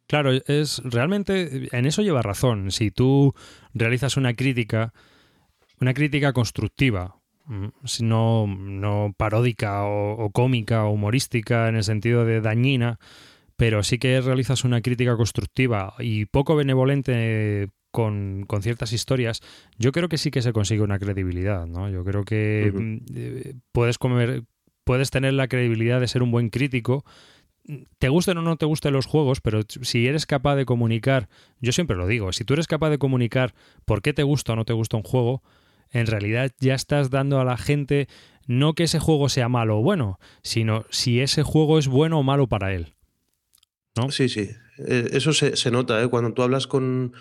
Claro, 0.06 0.32
es 0.32 0.82
realmente 0.84 1.68
en 1.76 1.86
eso 1.86 2.02
lleva 2.02 2.20
razón. 2.20 2.70
Si 2.70 2.90
tú 2.90 3.32
realizas 3.72 4.18
una 4.18 4.34
crítica, 4.34 4.92
una 5.80 5.94
crítica 5.94 6.34
constructiva, 6.34 7.16
mm, 7.46 7.68
no, 8.00 8.46
no 8.46 9.14
paródica 9.16 9.84
o, 9.84 10.24
o, 10.26 10.30
cómica 10.30 10.84
o 10.84 10.90
humorística 10.90 11.70
en 11.70 11.76
el 11.76 11.84
sentido 11.84 12.26
de 12.26 12.42
dañina, 12.42 12.98
pero 13.56 13.82
sí 13.82 13.98
que 13.98 14.20
realizas 14.20 14.64
una 14.64 14.82
crítica 14.82 15.16
constructiva 15.16 15.94
y 15.98 16.26
poco 16.26 16.54
benevolente 16.54 17.70
con, 17.94 18.44
ciertas 18.60 18.92
historias, 18.92 19.40
yo 19.78 19.92
creo 19.92 20.08
que 20.08 20.18
sí 20.18 20.32
que 20.32 20.42
se 20.42 20.52
consigue 20.52 20.82
una 20.82 20.98
credibilidad, 20.98 21.64
¿no? 21.66 21.88
Yo 21.88 22.02
creo 22.02 22.24
que 22.24 22.72
eh, 23.14 23.54
puedes 23.70 23.98
comer, 23.98 24.42
puedes 24.82 25.10
tener 25.10 25.32
la 25.34 25.46
credibilidad 25.46 26.00
de 26.00 26.08
ser 26.08 26.24
un 26.24 26.32
buen 26.32 26.50
crítico. 26.50 27.04
Te 28.00 28.08
gusten 28.08 28.36
o 28.38 28.42
no 28.42 28.56
te 28.56 28.66
gusten 28.66 28.92
los 28.92 29.06
juegos, 29.06 29.40
pero 29.40 29.60
si 29.68 30.08
eres 30.08 30.26
capaz 30.26 30.56
de 30.56 30.66
comunicar, 30.66 31.28
yo 31.60 31.70
siempre 31.70 31.96
lo 31.96 32.08
digo, 32.08 32.32
si 32.32 32.44
tú 32.44 32.54
eres 32.54 32.66
capaz 32.66 32.90
de 32.90 32.98
comunicar 32.98 33.54
por 33.84 34.02
qué 34.02 34.12
te 34.12 34.24
gusta 34.24 34.54
o 34.54 34.56
no 34.56 34.64
te 34.64 34.72
gusta 34.72 34.96
un 34.96 35.04
juego, 35.04 35.44
en 35.90 36.08
realidad 36.08 36.50
ya 36.58 36.74
estás 36.74 37.10
dando 37.10 37.38
a 37.38 37.44
la 37.44 37.56
gente 37.56 38.08
no 38.48 38.74
que 38.74 38.82
ese 38.82 38.98
juego 38.98 39.28
sea 39.28 39.48
malo 39.48 39.78
o 39.78 39.82
bueno, 39.82 40.18
sino 40.42 40.84
si 40.90 41.20
ese 41.20 41.44
juego 41.44 41.78
es 41.78 41.86
bueno 41.86 42.18
o 42.18 42.22
malo 42.24 42.48
para 42.48 42.74
él. 42.74 42.94
¿No? 43.96 44.10
Sí, 44.10 44.28
sí. 44.28 44.50
Eh, 44.84 45.10
eso 45.12 45.32
se, 45.32 45.54
se 45.54 45.70
nota, 45.70 46.02
¿eh? 46.02 46.08
Cuando 46.08 46.32
tú 46.32 46.42
hablas 46.42 46.66
con, 46.66 47.14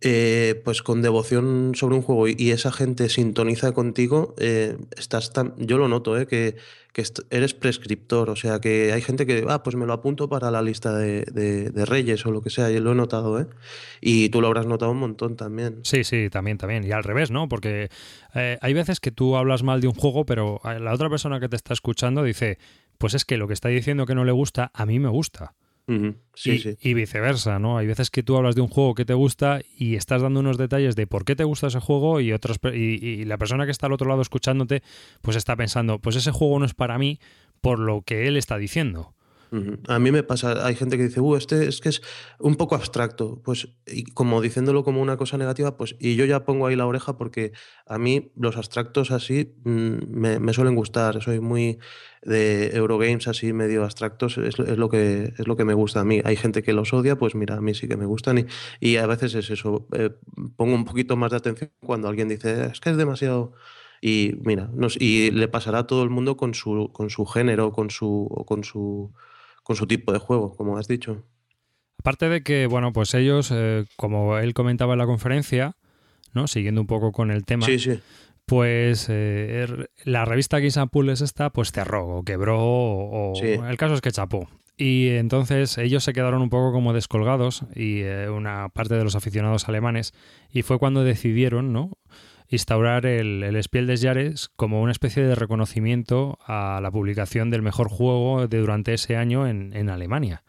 eh, 0.00 0.60
pues 0.64 0.82
con 0.82 1.02
devoción 1.02 1.72
sobre 1.74 1.96
un 1.96 2.02
juego 2.02 2.28
y 2.28 2.50
esa 2.50 2.70
gente 2.70 3.08
sintoniza 3.08 3.72
contigo, 3.72 4.34
eh, 4.38 4.76
estás 4.96 5.32
tan, 5.32 5.54
yo 5.58 5.76
lo 5.76 5.88
noto, 5.88 6.16
eh, 6.16 6.26
que, 6.26 6.56
eres 7.30 7.54
prescriptor, 7.54 8.28
o 8.28 8.34
sea 8.34 8.60
que 8.60 8.92
hay 8.92 9.00
gente 9.02 9.24
que, 9.24 9.44
ah, 9.48 9.62
pues 9.62 9.76
me 9.76 9.86
lo 9.86 9.92
apunto 9.92 10.28
para 10.28 10.50
la 10.50 10.62
lista 10.62 10.96
de, 10.96 11.84
Reyes 11.86 12.26
o 12.26 12.32
lo 12.32 12.42
que 12.42 12.50
sea, 12.50 12.70
y 12.72 12.80
lo 12.80 12.92
he 12.92 12.94
notado, 12.96 13.40
¿eh? 13.40 13.46
y 14.00 14.28
tú 14.30 14.40
lo 14.40 14.48
habrás 14.48 14.66
notado 14.66 14.90
un 14.90 14.98
montón 14.98 15.36
también. 15.36 15.78
Sí, 15.84 16.02
sí, 16.02 16.28
también, 16.28 16.58
también, 16.58 16.84
y 16.84 16.90
al 16.90 17.04
revés, 17.04 17.30
¿no? 17.30 17.48
Porque 17.48 17.88
hay 18.34 18.74
veces 18.74 18.98
que 18.98 19.12
tú 19.12 19.36
hablas 19.36 19.62
mal 19.62 19.80
de 19.80 19.86
un 19.86 19.94
juego, 19.94 20.26
pero 20.26 20.60
la 20.64 20.92
otra 20.92 21.08
persona 21.08 21.38
que 21.38 21.48
te 21.48 21.56
está 21.56 21.72
escuchando 21.72 22.24
dice, 22.24 22.58
pues 22.98 23.14
es 23.14 23.24
que 23.24 23.36
lo 23.36 23.46
que 23.46 23.54
está 23.54 23.68
diciendo 23.68 24.04
que 24.04 24.16
no 24.16 24.24
le 24.24 24.32
gusta, 24.32 24.72
a 24.74 24.84
mí 24.84 24.98
me 24.98 25.08
gusta 25.08 25.54
y, 25.88 26.94
viceversa, 26.94 27.58
¿no? 27.58 27.78
Hay 27.78 27.86
veces 27.86 28.10
que 28.10 28.22
tú 28.22 28.36
hablas 28.36 28.54
de 28.54 28.60
un 28.60 28.68
juego 28.68 28.94
que 28.94 29.04
te 29.04 29.14
gusta 29.14 29.60
y 29.76 29.96
estás 29.96 30.22
dando 30.22 30.40
unos 30.40 30.58
detalles 30.58 30.96
de 30.96 31.06
por 31.06 31.24
qué 31.24 31.34
te 31.34 31.44
gusta 31.44 31.68
ese 31.68 31.80
juego 31.80 32.20
y, 32.20 32.32
otros, 32.32 32.58
y, 32.74 33.24
la 33.24 33.38
persona 33.38 33.64
que 33.64 33.70
está 33.70 33.86
al 33.86 33.92
otro 33.92 34.08
lado 34.08 34.20
escuchándote, 34.20 34.82
pues 35.22 35.36
está 35.36 35.56
pensando, 35.56 35.98
pues 35.98 36.16
ese 36.16 36.30
juego 36.30 36.58
no 36.58 36.66
es 36.66 36.74
para 36.74 36.98
mí 36.98 37.18
por 37.60 37.78
lo 37.78 38.02
que 38.02 38.28
él 38.28 38.36
está 38.36 38.58
diciendo. 38.58 39.14
A 39.88 39.98
mí 39.98 40.12
me 40.12 40.22
pasa, 40.22 40.66
hay 40.66 40.74
gente 40.74 40.96
que 40.96 41.04
dice, 41.04 41.20
uh, 41.20 41.36
este 41.36 41.68
es 41.68 41.80
que 41.80 41.88
es 41.88 42.02
un 42.38 42.56
poco 42.56 42.74
abstracto, 42.74 43.40
pues, 43.42 43.68
y 43.86 44.04
como 44.04 44.40
diciéndolo 44.40 44.84
como 44.84 45.00
una 45.00 45.16
cosa 45.16 45.38
negativa, 45.38 45.76
pues, 45.76 45.96
y 45.98 46.16
yo 46.16 46.24
ya 46.24 46.44
pongo 46.44 46.66
ahí 46.66 46.76
la 46.76 46.86
oreja 46.86 47.16
porque 47.16 47.52
a 47.86 47.98
mí 47.98 48.32
los 48.36 48.56
abstractos 48.56 49.10
así 49.10 49.54
mm, 49.64 50.40
me, 50.40 50.52
suelen 50.52 50.74
gustar, 50.74 51.22
soy 51.22 51.40
muy 51.40 51.78
de 52.22 52.76
Eurogames 52.76 53.28
así 53.28 53.52
medio 53.52 53.84
abstractos, 53.84 54.38
es, 54.38 54.58
lo 54.58 54.88
que, 54.88 55.32
es 55.38 55.46
lo 55.46 55.56
que 55.56 55.64
me 55.64 55.74
gusta 55.74 56.00
a 56.00 56.04
mí. 56.04 56.20
Hay 56.24 56.36
gente 56.36 56.62
que 56.62 56.72
los 56.72 56.92
odia, 56.92 57.16
pues 57.16 57.34
mira, 57.34 57.56
a 57.56 57.60
mí 57.60 57.74
sí 57.74 57.88
que 57.88 57.96
me 57.96 58.06
gustan 58.06 58.38
y, 58.38 58.46
y 58.80 58.96
a 58.96 59.06
veces 59.06 59.34
es 59.34 59.50
eso, 59.50 59.86
eh, 59.92 60.10
pongo 60.56 60.74
un 60.74 60.84
poquito 60.84 61.16
más 61.16 61.30
de 61.30 61.38
atención 61.38 61.70
cuando 61.80 62.08
alguien 62.08 62.28
dice, 62.28 62.66
es 62.66 62.80
que 62.80 62.90
es 62.90 62.96
demasiado... 62.96 63.52
Y 64.00 64.34
mira, 64.44 64.70
y 65.00 65.32
le 65.32 65.48
pasará 65.48 65.80
a 65.80 65.86
todo 65.88 66.04
el 66.04 66.10
mundo 66.10 66.36
con 66.36 66.54
su, 66.54 66.90
con 66.92 67.10
su 67.10 67.26
género, 67.26 67.72
con 67.72 67.90
su, 67.90 68.28
con 68.46 68.62
su 68.62 69.12
con 69.68 69.76
su 69.76 69.86
tipo 69.86 70.14
de 70.14 70.18
juego, 70.18 70.56
como 70.56 70.78
has 70.78 70.88
dicho. 70.88 71.26
Aparte 71.98 72.30
de 72.30 72.42
que, 72.42 72.66
bueno, 72.66 72.94
pues 72.94 73.12
ellos, 73.12 73.50
eh, 73.52 73.84
como 73.96 74.38
él 74.38 74.54
comentaba 74.54 74.94
en 74.94 74.98
la 74.98 75.04
conferencia, 75.04 75.76
¿no? 76.32 76.48
Siguiendo 76.48 76.80
un 76.80 76.86
poco 76.86 77.12
con 77.12 77.30
el 77.30 77.44
tema. 77.44 77.66
Pues 78.46 79.10
eh, 79.10 79.62
er, 79.62 79.90
la 80.04 80.24
revista 80.24 80.58
Pool 80.90 81.10
es 81.10 81.20
esta, 81.20 81.50
pues 81.50 81.70
cerró 81.70 82.08
o 82.08 82.22
quebró 82.22 82.58
o, 82.58 83.34
el 83.42 83.76
caso 83.76 83.92
es 83.92 84.00
que 84.00 84.10
chapó. 84.10 84.48
Y 84.78 85.08
entonces 85.08 85.76
ellos 85.76 86.02
se 86.02 86.14
quedaron 86.14 86.40
un 86.40 86.48
poco 86.48 86.72
como 86.72 86.94
descolgados 86.94 87.64
y 87.74 88.00
eh, 88.00 88.30
una 88.30 88.70
parte 88.70 88.94
de 88.94 89.04
los 89.04 89.16
aficionados 89.16 89.68
alemanes 89.68 90.14
y 90.50 90.62
fue 90.62 90.78
cuando 90.78 91.04
decidieron, 91.04 91.74
¿no? 91.74 91.90
Instaurar 92.48 93.06
el, 93.06 93.42
el 93.42 93.62
Spiel 93.62 93.86
des 93.86 94.02
Jahres 94.02 94.48
como 94.56 94.82
una 94.82 94.92
especie 94.92 95.22
de 95.22 95.34
reconocimiento 95.34 96.38
a 96.46 96.80
la 96.82 96.90
publicación 96.90 97.50
del 97.50 97.62
mejor 97.62 97.88
juego 97.88 98.46
de 98.48 98.58
durante 98.58 98.94
ese 98.94 99.16
año 99.16 99.46
en, 99.46 99.88
Alemania. 99.88 100.42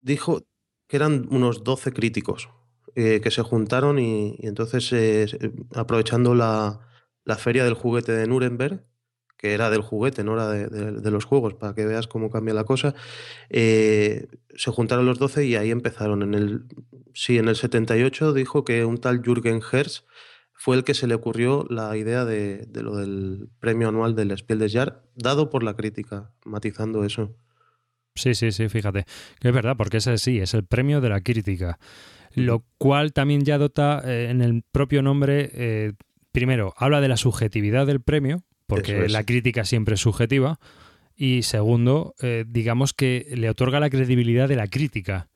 Dijo 0.00 0.42
que 0.88 0.96
eran 0.96 1.26
unos 1.30 1.64
12 1.64 1.92
críticos 1.92 2.48
eh, 2.94 3.20
que 3.22 3.30
se 3.30 3.42
juntaron 3.42 3.98
y, 3.98 4.36
entonces, 4.40 4.92
eh, 4.92 5.26
aprovechando 5.74 6.34
la, 6.34 6.80
feria 7.38 7.64
del 7.64 7.74
juguete 7.74 8.12
de 8.12 8.26
Nuremberg, 8.26 8.84
que 9.36 9.52
era 9.52 9.68
del 9.68 9.82
juguete, 9.82 10.24
no 10.24 10.34
era 10.34 10.48
de, 10.48 11.10
los 11.10 11.24
juegos, 11.24 11.54
para 11.54 11.74
que 11.74 11.84
veas 11.84 12.06
cómo 12.06 12.30
cambia 12.30 12.54
la 12.54 12.64
cosa, 12.64 12.94
eh, 13.50 14.28
se 14.54 14.70
juntaron 14.70 15.06
los 15.06 15.18
12 15.18 15.44
y 15.44 15.56
ahí 15.56 15.70
empezaron. 15.70 16.22
En 16.22 16.34
el, 16.34 16.64
sí, 17.14 17.36
en 17.36 17.48
el 17.48 17.56
78 17.56 18.32
dijo 18.32 18.64
que 18.64 18.84
un 18.84 18.98
tal 18.98 19.22
Jürgen 19.22 19.60
Herz 19.72 20.04
fue 20.56 20.76
el 20.76 20.84
que 20.84 20.94
se 20.94 21.06
le 21.06 21.14
ocurrió 21.14 21.66
la 21.68 21.96
idea 21.96 22.24
de, 22.24 22.66
lo 22.72 22.96
del 22.96 23.48
premio 23.60 23.88
anual 23.88 24.14
del 24.16 24.36
Spiel 24.36 24.58
des 24.58 24.72
Jahres, 24.72 24.94
dado 25.14 25.50
por 25.50 25.62
la 25.62 25.74
crítica, 25.74 26.32
matizando 26.44 27.04
eso. 27.04 27.36
Sí, 28.14 28.34
sí, 28.34 28.50
sí, 28.50 28.68
fíjate. 28.68 29.04
Que 29.38 29.48
es 29.48 29.54
verdad, 29.54 29.76
porque 29.76 29.98
ese 29.98 30.16
sí, 30.16 30.38
es 30.38 30.54
el 30.54 30.64
premio 30.64 31.02
de 31.02 31.10
la 31.10 31.20
crítica. 31.20 31.78
Lo 32.34 32.64
cual 32.78 33.12
también 33.12 33.44
ya 33.44 33.58
dota 33.58 34.02
eh, 34.04 34.28
en 34.30 34.40
el 34.40 34.62
propio 34.72 35.02
nombre, 35.02 35.50
eh, 35.52 35.92
primero, 36.32 36.74
habla 36.76 37.00
de 37.02 37.08
la 37.08 37.18
subjetividad 37.18 37.86
del 37.86 38.00
premio, 38.00 38.42
porque 38.66 39.08
la 39.08 39.24
crítica 39.24 39.64
siempre 39.64 39.94
es 39.94 40.00
subjetiva. 40.00 40.58
Y 41.14 41.42
segundo, 41.42 42.14
eh, 42.20 42.44
digamos 42.46 42.92
que 42.92 43.26
le 43.34 43.48
otorga 43.48 43.80
la 43.80 43.90
credibilidad 43.90 44.48
de 44.48 44.56
la 44.56 44.66
crítica. 44.66 45.28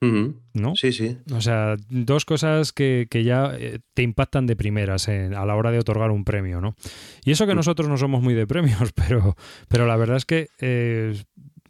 ¿No? 0.00 0.74
Sí, 0.76 0.92
sí. 0.92 1.18
O 1.34 1.40
sea, 1.40 1.76
dos 1.88 2.24
cosas 2.24 2.72
que, 2.72 3.08
ya 3.12 3.52
eh, 3.58 3.80
te 3.94 4.02
impactan 4.02 4.46
de 4.46 4.56
primeras 4.56 5.08
a 5.08 5.46
la 5.46 5.56
hora 5.56 5.70
de 5.70 5.78
otorgar 5.78 6.10
un 6.10 6.24
premio, 6.24 6.60
¿no? 6.60 6.74
Y 7.24 7.32
eso 7.32 7.46
que 7.46 7.54
mm. 7.54 7.56
nosotros 7.56 7.88
no 7.88 7.96
somos 7.96 8.22
muy 8.22 8.34
de 8.34 8.46
premios, 8.46 8.92
pero, 8.94 9.36
pero 9.68 9.86
la 9.86 9.96
verdad 9.96 10.16
es 10.16 10.24
que 10.24 10.48
eh, 10.60 11.14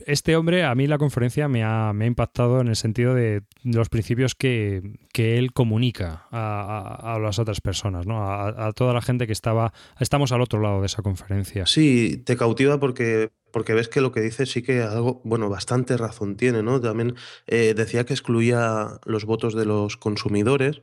este 0.05 0.37
hombre, 0.37 0.65
a 0.65 0.75
mí 0.75 0.87
la 0.87 0.99
conferencia 0.99 1.49
me 1.49 1.65
ha, 1.65 1.93
me 1.93 2.05
ha 2.05 2.09
impactado 2.09 2.61
en 2.61 2.69
el 2.69 2.77
sentido 2.77 3.15
de 3.15 3.43
los 3.65 3.89
principios 3.89 4.35
que, 4.35 4.83
que 5.13 5.39
él 5.39 5.53
comunica 5.53 6.27
a, 6.31 7.15
a, 7.15 7.19
las 7.19 7.39
otras 7.39 7.61
personas, 7.61 8.07
¿no? 8.07 8.23
A, 8.23 8.69
a, 8.69 8.73
toda 8.73 8.93
la 8.93 9.03
gente 9.03 9.27
que 9.27 9.33
estaba, 9.33 9.73
estamos 9.99 10.33
al 10.33 10.41
otro 10.41 10.61
lado 10.61 10.81
de 10.81 10.87
esa 10.87 11.03
conferencia. 11.03 11.67
Sí, 11.67 12.23
te 12.25 12.37
cautiva 12.37 12.79
porque, 12.79 13.31
porque 13.51 13.75
ves 13.75 13.89
que 13.89 14.01
lo 14.01 14.13
que 14.13 14.21
dice 14.21 14.47
sí 14.47 14.63
que 14.63 14.83
algo, 14.83 15.21
bueno, 15.25 15.49
bastante 15.49 15.97
razón 15.97 16.37
tiene, 16.37 16.63
¿no? 16.63 16.81
También 16.81 17.15
eh, 17.47 17.75
decía 17.75 18.05
que 18.05 18.13
excluía 18.13 19.01
los 19.05 19.25
votos 19.25 19.55
de 19.55 19.65
los 19.65 19.97
consumidores 19.97 20.83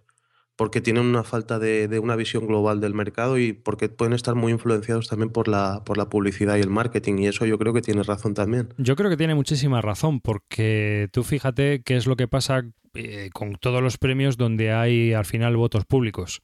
porque 0.55 0.81
tienen 0.81 1.05
una 1.05 1.23
falta 1.23 1.57
de, 1.57 1.99
una 1.99 2.15
visión 2.15 2.45
global 2.45 2.79
del 2.79 2.93
mercado 2.93 3.39
y 3.39 3.53
porque 3.53 3.89
pueden 3.89 4.13
estar 4.13 4.35
muy 4.35 4.51
influenciados 4.51 5.07
también 5.07 5.31
por 5.31 5.47
la, 5.47 5.83
por 5.83 5.97
la 5.97 6.09
publicidad 6.09 6.57
y 6.57 6.61
el 6.61 6.69
marketing. 6.69 7.17
Y 7.19 7.27
eso 7.27 7.45
yo 7.45 7.57
creo 7.57 7.73
que 7.73 7.81
tiene 7.81 8.03
razón 8.03 8.33
también. 8.33 8.69
Yo 8.77 8.95
creo 8.95 9.09
que 9.09 9.17
tiene 9.17 9.33
muchísima 9.33 9.81
razón, 9.81 10.21
porque 10.21 11.09
tú 11.11 11.23
fíjate 11.23 11.81
qué 11.83 11.97
es 11.97 12.05
lo 12.05 12.15
que 12.15 12.27
pasa 12.27 12.65
eh, 12.93 13.29
con 13.33 13.55
todos 13.55 13.81
los 13.81 13.97
premios 13.97 14.37
donde 14.37 14.71
hay 14.71 15.13
al 15.13 15.25
final 15.25 15.57
votos 15.57 15.85
públicos. 15.85 16.41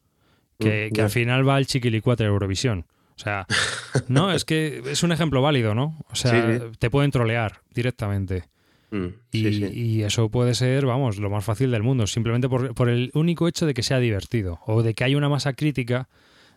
Que, 0.58 0.92
mm, 0.94 1.00
al 1.00 1.10
final 1.10 1.48
va 1.48 1.58
el 1.58 1.68
chiquilicuatre 1.68 2.26
de 2.26 2.32
Eurovisión. 2.32 2.86
O 3.20 3.22
sea, 3.22 3.46
no, 4.08 4.32
es 4.32 4.46
que 4.46 4.82
es 4.86 5.04
un 5.04 5.12
ejemplo 5.12 5.42
válido, 5.42 5.76
¿no? 5.76 5.98
O 6.10 6.16
sea, 6.16 6.72
te 6.80 6.90
pueden 6.90 7.12
trolear 7.12 7.60
directamente. 7.74 8.46
Mm, 8.92 9.08
y, 9.32 10.02
eso 10.02 10.30
puede 10.30 10.56
ser, 10.56 10.86
vamos, 10.86 11.18
lo 11.18 11.30
más 11.30 11.44
fácil 11.44 11.70
del 11.70 11.84
mundo, 11.84 12.08
simplemente 12.08 12.48
por, 12.48 12.90
el 12.90 13.12
único 13.14 13.48
hecho 13.48 13.66
de 13.66 13.74
que 13.74 13.84
sea 13.84 14.00
divertido 14.00 14.60
o 14.66 14.82
de 14.84 14.94
que 14.94 15.04
hay 15.04 15.16
una 15.16 15.30
masa 15.30 15.54
crítica 15.54 16.08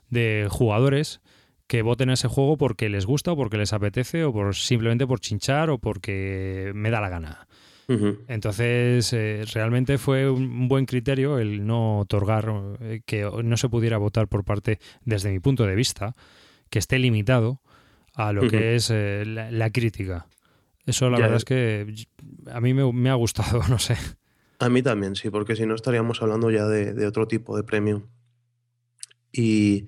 de 0.09 0.47
jugadores 0.49 1.21
que 1.67 1.83
voten 1.83 2.11
ese 2.11 2.29
juego 2.29 2.57
porque 2.57 2.89
les 2.89 3.07
gusta 3.07 3.33
o 3.33 3.37
porque 3.37 3.59
les 3.59 3.73
apetece 3.73 4.25
o 4.25 4.33
por 4.33 4.55
simplemente 4.55 5.07
por 5.07 5.21
chinchar 5.21 5.69
o 5.69 5.79
porque 5.79 6.71
me 6.75 6.91
da 6.91 7.01
la 7.01 7.09
gana. 7.09 7.49
Entonces, 8.27 9.13
eh, 9.13 9.45
realmente 9.53 9.99
fue 9.99 10.31
un 10.31 10.67
buen 10.67 10.87
criterio 10.87 11.39
el 11.39 11.67
no 11.67 11.99
otorgar, 11.99 12.51
eh, 12.81 13.03
que 13.05 13.29
no 13.45 13.57
se 13.59 13.69
pudiera 13.69 13.99
votar 13.99 14.29
por 14.29 14.45
parte, 14.45 14.79
desde 15.05 15.31
mi 15.31 15.41
punto 15.41 15.67
de 15.67 15.75
vista, 15.75 16.15
que 16.73 16.79
esté 16.79 16.99
limitado 16.99 17.61
a 18.15 18.33
lo 18.33 18.49
que 18.49 18.75
es 18.75 18.91
eh, 18.91 19.25
la, 19.27 19.71
crítica. 19.71 20.27
Eso 20.87 21.11
la 21.11 21.19
verdad 21.19 21.37
es 21.37 21.45
que 21.45 21.95
a 22.51 22.61
mí 22.63 22.73
me, 22.73 23.11
ha 23.11 23.15
gustado, 23.15 23.61
no 23.69 23.79
sé. 23.79 23.97
A 24.59 24.71
mí 24.71 24.83
también, 24.83 25.15
sí, 25.15 25.29
porque 25.29 25.55
si 25.55 25.67
no 25.67 25.75
estaríamos 25.75 26.23
hablando 26.23 26.51
ya 26.51 26.67
de, 26.67 27.07
otro 27.07 27.29
tipo 27.29 27.57
de 27.57 27.63
premio. 27.63 28.09
Y, 29.33 29.87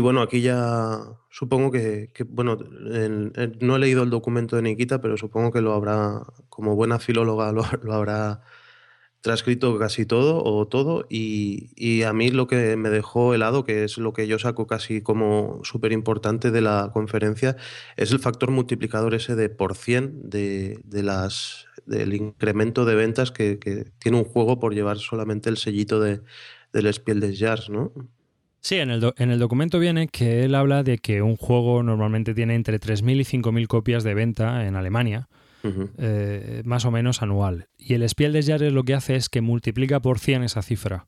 bueno, 0.00 0.22
aquí 0.22 0.40
ya 0.40 1.00
supongo 1.30 1.70
que, 1.70 2.08
bueno, 2.28 2.56
no 3.60 3.76
he 3.76 3.78
leído 3.78 4.02
el 4.02 4.10
documento 4.10 4.56
de 4.56 4.62
Nikita, 4.62 5.02
pero 5.02 5.18
supongo 5.18 5.52
que 5.52 5.60
lo 5.60 5.74
habrá, 5.74 6.22
como 6.48 6.76
buena 6.76 6.98
filóloga, 6.98 7.52
lo 7.82 7.92
habrá 7.92 8.40
transcrito 9.20 9.78
casi 9.78 10.06
todo 10.06 10.42
o 10.42 10.66
todo 10.66 11.06
y, 11.10 12.02
a 12.02 12.12
mí 12.12 12.30
lo 12.30 12.46
que 12.46 12.76
me 12.76 12.88
dejó 12.88 13.34
helado, 13.34 13.64
que 13.64 13.84
es 13.84 13.98
lo 13.98 14.12
que 14.12 14.26
yo 14.26 14.38
saco 14.38 14.66
casi 14.66 15.02
como 15.02 15.60
súper 15.62 15.92
importante 15.92 16.50
de 16.50 16.60
la 16.62 16.90
conferencia, 16.92 17.56
es 17.96 18.12
el 18.12 18.18
factor 18.18 18.50
multiplicador 18.50 19.14
ese 19.14 19.36
de 19.36 19.50
por 19.50 19.76
cien 19.76 20.28
de, 20.28 20.80
las, 20.90 21.66
del 21.84 22.14
incremento 22.14 22.84
de 22.84 22.94
ventas 22.94 23.30
que, 23.30 23.58
tiene 23.98 24.18
un 24.18 24.24
juego 24.24 24.58
por 24.58 24.74
llevar 24.74 24.98
solamente 24.98 25.50
el 25.50 25.58
sellito 25.58 26.00
de, 26.00 26.22
del 26.72 26.92
Spiel 26.92 27.20
des 27.20 27.38
Jahres, 27.38 27.68
¿no? 27.68 27.92
Sí, 28.62 28.76
en 28.76 28.90
el, 28.90 29.12
en 29.16 29.30
el 29.30 29.38
documento 29.38 29.78
viene 29.78 30.08
que 30.08 30.44
él 30.44 30.54
habla 30.54 30.82
de 30.82 30.98
que 30.98 31.22
un 31.22 31.36
juego 31.36 31.82
normalmente 31.82 32.34
tiene 32.34 32.54
entre 32.54 32.78
3.000 32.78 33.20
y 33.20 33.40
5.000 33.40 33.66
copias 33.66 34.04
de 34.04 34.12
venta 34.12 34.66
en 34.66 34.76
Alemania 34.76 35.28
eh, 35.62 36.62
más 36.64 36.84
o 36.84 36.90
menos 36.90 37.22
anual. 37.22 37.68
Y 37.78 37.94
el 37.94 38.08
Spiel 38.08 38.32
des 38.32 38.46
Jahres 38.46 38.72
lo 38.72 38.84
que 38.84 38.94
hace 38.94 39.16
es 39.16 39.28
que 39.28 39.40
multiplica 39.40 40.00
por 40.00 40.18
100 40.18 40.44
esa 40.44 40.62
cifra. 40.62 41.06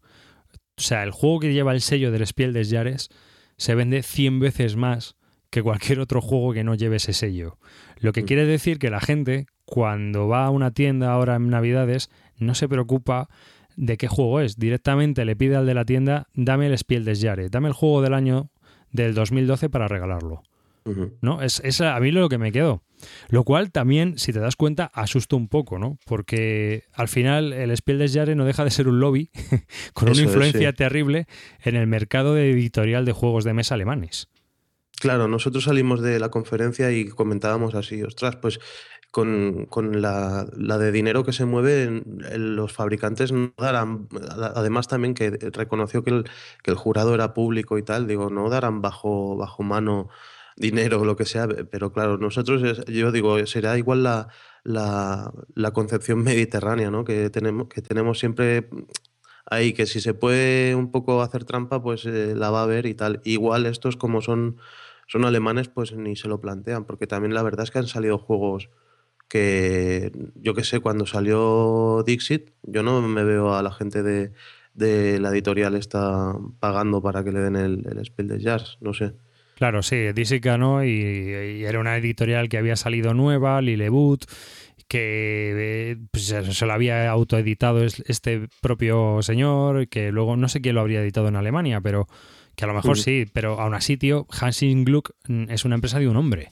O 0.76 0.80
sea, 0.80 1.02
el 1.02 1.10
juego 1.10 1.40
que 1.40 1.52
lleva 1.52 1.72
el 1.72 1.80
sello 1.80 2.10
del 2.10 2.26
Spiel 2.26 2.52
des 2.52 2.70
Jahres 2.70 3.08
se 3.56 3.74
vende 3.74 4.02
100 4.02 4.40
veces 4.40 4.76
más 4.76 5.16
que 5.50 5.62
cualquier 5.62 6.00
otro 6.00 6.20
juego 6.20 6.54
que 6.54 6.64
no 6.64 6.74
lleve 6.74 6.96
ese 6.96 7.12
sello. 7.12 7.58
Lo 7.98 8.12
que 8.12 8.22
mm. 8.22 8.26
quiere 8.26 8.46
decir 8.46 8.78
que 8.78 8.90
la 8.90 9.00
gente, 9.00 9.46
cuando 9.66 10.26
va 10.26 10.46
a 10.46 10.50
una 10.50 10.70
tienda 10.70 11.12
ahora 11.12 11.36
en 11.36 11.48
Navidades, 11.48 12.10
no 12.38 12.54
se 12.54 12.68
preocupa 12.68 13.28
de 13.76 13.96
qué 13.98 14.08
juego 14.08 14.40
es. 14.40 14.56
Directamente 14.56 15.24
le 15.24 15.36
pide 15.36 15.56
al 15.56 15.66
de 15.66 15.74
la 15.74 15.84
tienda, 15.84 16.26
dame 16.34 16.66
el 16.66 16.78
Spiel 16.78 17.04
des 17.04 17.20
Jahres, 17.22 17.50
dame 17.50 17.68
el 17.68 17.74
juego 17.74 18.00
del 18.00 18.14
año 18.14 18.50
del 18.90 19.14
2012 19.14 19.68
para 19.68 19.88
regalarlo. 19.88 20.42
¿No? 21.20 21.42
Es, 21.42 21.60
es, 21.64 21.80
a 21.80 22.00
mí 22.00 22.10
lo 22.10 22.28
que 22.28 22.38
me 22.38 22.50
quedó. 22.50 22.82
Lo 23.28 23.44
cual 23.44 23.70
también, 23.70 24.18
si 24.18 24.32
te 24.32 24.40
das 24.40 24.56
cuenta, 24.56 24.90
asusta 24.94 25.36
un 25.36 25.48
poco, 25.48 25.78
¿no? 25.78 25.98
Porque 26.06 26.84
al 26.92 27.08
final 27.08 27.52
el 27.52 27.76
Spiel 27.76 27.98
des 27.98 28.14
Jahres 28.14 28.36
no 28.36 28.44
deja 28.44 28.64
de 28.64 28.70
ser 28.70 28.88
un 28.88 29.00
lobby 29.00 29.30
con 29.94 30.08
una 30.08 30.22
influencia 30.22 30.72
terrible 30.72 31.26
en 31.62 31.76
el 31.76 31.86
mercado 31.86 32.34
de 32.34 32.50
editorial 32.50 33.04
de 33.04 33.12
juegos 33.12 33.44
de 33.44 33.54
mesa 33.54 33.74
alemanes. 33.74 34.28
Claro, 35.00 35.26
nosotros 35.26 35.64
salimos 35.64 36.00
de 36.00 36.20
la 36.20 36.28
conferencia 36.28 36.92
y 36.92 37.08
comentábamos 37.08 37.74
así, 37.74 38.02
ostras, 38.02 38.36
pues 38.36 38.60
con, 39.12 40.00
la, 40.00 40.44
de 40.44 40.90
dinero 40.90 41.22
que 41.22 41.32
se 41.34 41.44
mueve, 41.44 42.02
los 42.36 42.72
fabricantes 42.72 43.30
no 43.30 43.52
darán, 43.58 44.08
además 44.54 44.88
también 44.88 45.12
que 45.12 45.30
reconoció 45.52 46.02
que 46.02 46.10
el, 46.10 46.24
que 46.62 46.70
el 46.70 46.78
jurado 46.78 47.14
era 47.14 47.34
público 47.34 47.76
y 47.76 47.82
tal, 47.82 48.06
digo, 48.06 48.30
no 48.30 48.48
darán 48.48 48.80
bajo, 48.80 49.36
bajo 49.36 49.62
mano 49.62 50.08
dinero 50.56 51.00
o 51.00 51.04
lo 51.04 51.16
que 51.16 51.24
sea, 51.24 51.48
pero 51.70 51.92
claro, 51.92 52.18
nosotros, 52.18 52.84
yo 52.86 53.12
digo, 53.12 53.44
será 53.46 53.78
igual 53.78 54.02
la, 54.02 54.28
la, 54.64 55.70
concepción 55.72 56.22
mediterránea, 56.24 56.90
¿no? 56.90 57.04
Que 57.04 57.30
tenemos, 57.30 57.68
que 57.68 57.82
tenemos 57.82 58.18
siempre 58.18 58.68
ahí, 59.46 59.72
que 59.72 59.86
si 59.86 60.00
se 60.00 60.14
puede 60.14 60.74
un 60.74 60.90
poco 60.90 61.22
hacer 61.22 61.44
trampa, 61.44 61.82
pues 61.82 62.04
eh, 62.06 62.34
la 62.36 62.50
va 62.50 62.60
a 62.60 62.64
haber 62.64 62.86
y 62.86 62.94
tal. 62.94 63.20
Igual 63.24 63.66
estos 63.66 63.96
como 63.96 64.20
son, 64.22 64.58
son 65.06 65.24
alemanes, 65.24 65.68
pues 65.68 65.92
ni 65.94 66.16
se 66.16 66.28
lo 66.28 66.40
plantean, 66.40 66.84
porque 66.84 67.06
también 67.06 67.34
la 67.34 67.42
verdad 67.42 67.64
es 67.64 67.70
que 67.70 67.78
han 67.78 67.86
salido 67.86 68.18
juegos 68.18 68.70
que, 69.28 70.12
yo 70.36 70.54
qué 70.54 70.64
sé, 70.64 70.80
cuando 70.80 71.06
salió 71.06 72.02
Dixit, 72.06 72.50
yo 72.62 72.82
no 72.82 73.00
me 73.02 73.24
veo 73.24 73.54
a 73.54 73.62
la 73.62 73.72
gente 73.72 74.02
de, 74.02 74.32
de 74.74 75.20
la 75.20 75.30
editorial 75.30 75.74
está 75.74 76.34
pagando 76.60 77.02
para 77.02 77.24
que 77.24 77.32
le 77.32 77.40
den 77.40 77.56
el, 77.56 77.86
el 77.88 78.04
Spiel 78.04 78.28
de 78.28 78.40
Jazz, 78.40 78.78
no 78.80 78.94
sé. 78.94 79.14
Claro, 79.62 79.84
sí, 79.84 79.94
DC 80.12 80.40
ganó 80.40 80.84
y, 80.84 81.62
era 81.62 81.78
una 81.78 81.96
editorial 81.96 82.48
que 82.48 82.58
había 82.58 82.74
salido 82.74 83.14
nueva, 83.14 83.62
Lilleboot, 83.62 84.24
que 84.88 85.92
eh, 85.92 85.96
pues, 86.10 86.24
se 86.24 86.66
lo 86.66 86.72
había 86.72 87.08
autoeditado 87.08 87.84
este 87.84 88.48
propio 88.60 89.22
señor, 89.22 89.86
que 89.86 90.10
luego 90.10 90.34
no 90.34 90.48
sé 90.48 90.60
quién 90.60 90.74
lo 90.74 90.80
habría 90.80 91.00
editado 91.00 91.28
en 91.28 91.36
Alemania, 91.36 91.80
pero 91.80 92.08
que 92.56 92.64
a 92.64 92.66
lo 92.66 92.74
mejor 92.74 92.98
sí, 92.98 93.26
pero 93.32 93.60
aún 93.60 93.74
así, 93.74 93.96
tío, 93.96 94.26
Hansing 94.32 94.84
Gluck 94.84 95.12
mm, 95.28 95.44
es 95.48 95.64
una 95.64 95.76
empresa 95.76 96.00
de 96.00 96.08
un 96.08 96.16
hombre. 96.16 96.50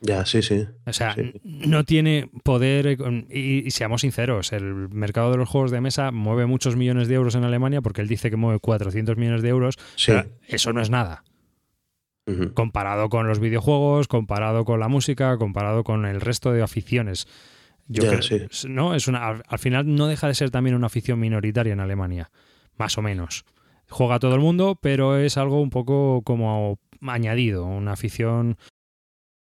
Ya, 0.00 0.24
sí, 0.24 0.40
sí. 0.40 0.64
O 0.86 0.92
sea, 0.92 1.16
no 1.42 1.82
tiene 1.82 2.30
poder, 2.44 2.96
y, 3.28 3.68
seamos 3.72 4.02
sinceros, 4.02 4.52
el 4.52 4.88
mercado 4.90 5.32
de 5.32 5.38
los 5.38 5.48
juegos 5.48 5.72
de 5.72 5.80
mesa 5.80 6.12
mueve 6.12 6.46
muchos 6.46 6.76
millones 6.76 7.08
de 7.08 7.16
euros 7.16 7.34
en 7.34 7.42
Alemania 7.42 7.82
porque 7.82 8.02
él 8.02 8.06
dice 8.06 8.30
que 8.30 8.36
mueve 8.36 8.60
400 8.60 9.16
millones 9.16 9.42
de 9.42 9.48
euros. 9.48 9.80
Sí. 9.96 10.12
eso 10.46 10.72
no 10.72 10.80
es 10.80 10.88
nada 10.88 11.24
comparado 12.54 13.08
con 13.08 13.26
los 13.26 13.40
videojuegos, 13.40 14.08
comparado 14.08 14.64
con 14.64 14.80
la 14.80 14.88
música, 14.88 15.36
comparado 15.38 15.84
con 15.84 16.06
el 16.06 16.20
resto 16.20 16.52
de 16.52 16.62
aficiones. 16.62 17.26
Yo 17.88 18.04
creo, 18.04 18.20
¿no? 18.68 18.94
es 18.94 19.08
una, 19.08 19.28
al, 19.28 19.58
final 19.58 19.94
no 19.94 20.06
deja 20.06 20.28
de 20.28 20.34
ser 20.34 20.50
también 20.50 20.76
una 20.76 20.86
afición 20.86 21.18
minoritaria 21.18 21.72
en 21.72 21.80
Alemania, 21.80 22.30
más 22.78 22.96
o 22.96 23.02
menos. 23.02 23.44
Juega 23.88 24.18
todo 24.18 24.34
el 24.34 24.40
mundo, 24.40 24.78
pero 24.80 25.18
es 25.18 25.36
algo 25.36 25.60
un 25.60 25.70
poco 25.70 26.22
como 26.22 26.78
añadido, 27.00 27.64
una 27.64 27.92
afición 27.92 28.56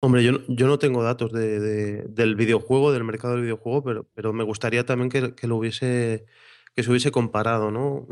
Hombre, 0.01 0.23
yo, 0.23 0.39
yo 0.47 0.67
no 0.67 0.79
tengo 0.79 1.03
datos 1.03 1.33
de, 1.33 1.59
del 2.07 2.35
videojuego, 2.35 2.93
del 2.93 3.03
mercado 3.03 3.33
del 3.33 3.43
videojuego, 3.43 3.83
pero, 3.83 4.07
pero 4.13 4.31
me 4.31 4.45
gustaría 4.45 4.85
también 4.85 5.09
que, 5.09 5.47
lo 5.47 5.57
hubiese, 5.57 6.25
que 6.73 6.83
se 6.83 6.89
hubiese 6.89 7.11
comparado, 7.11 7.69
¿no? 7.69 8.07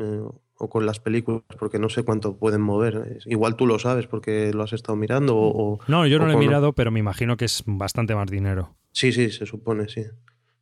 Eh, 0.58 0.64
o 0.64 0.70
con 0.70 0.86
las 0.86 1.00
películas, 1.00 1.44
porque 1.60 1.80
no 1.80 1.90
sé 1.90 2.04
cuánto 2.04 2.38
pueden 2.38 2.62
mover. 2.62 3.20
Igual 3.26 3.56
tú 3.56 3.68
lo 3.68 3.80
sabes 3.80 4.08
porque 4.08 4.52
lo 4.54 4.64
has 4.64 4.74
estado 4.74 4.96
mirando 4.96 5.36
o... 5.38 5.80
no, 5.88 6.08
yo 6.08 6.20
no 6.20 6.26
lo 6.26 6.34
he 6.34 6.38
mirado, 6.38 6.74
pero 6.74 6.92
me 6.92 7.00
imagino 7.00 7.38
que 7.38 7.46
es 7.46 7.64
bastante 7.66 8.16
más 8.16 8.30
dinero. 8.30 8.76
Sí, 8.92 9.12
sí, 9.12 9.30
se 9.30 9.46
supone, 9.46 9.88
sí. 9.88 10.06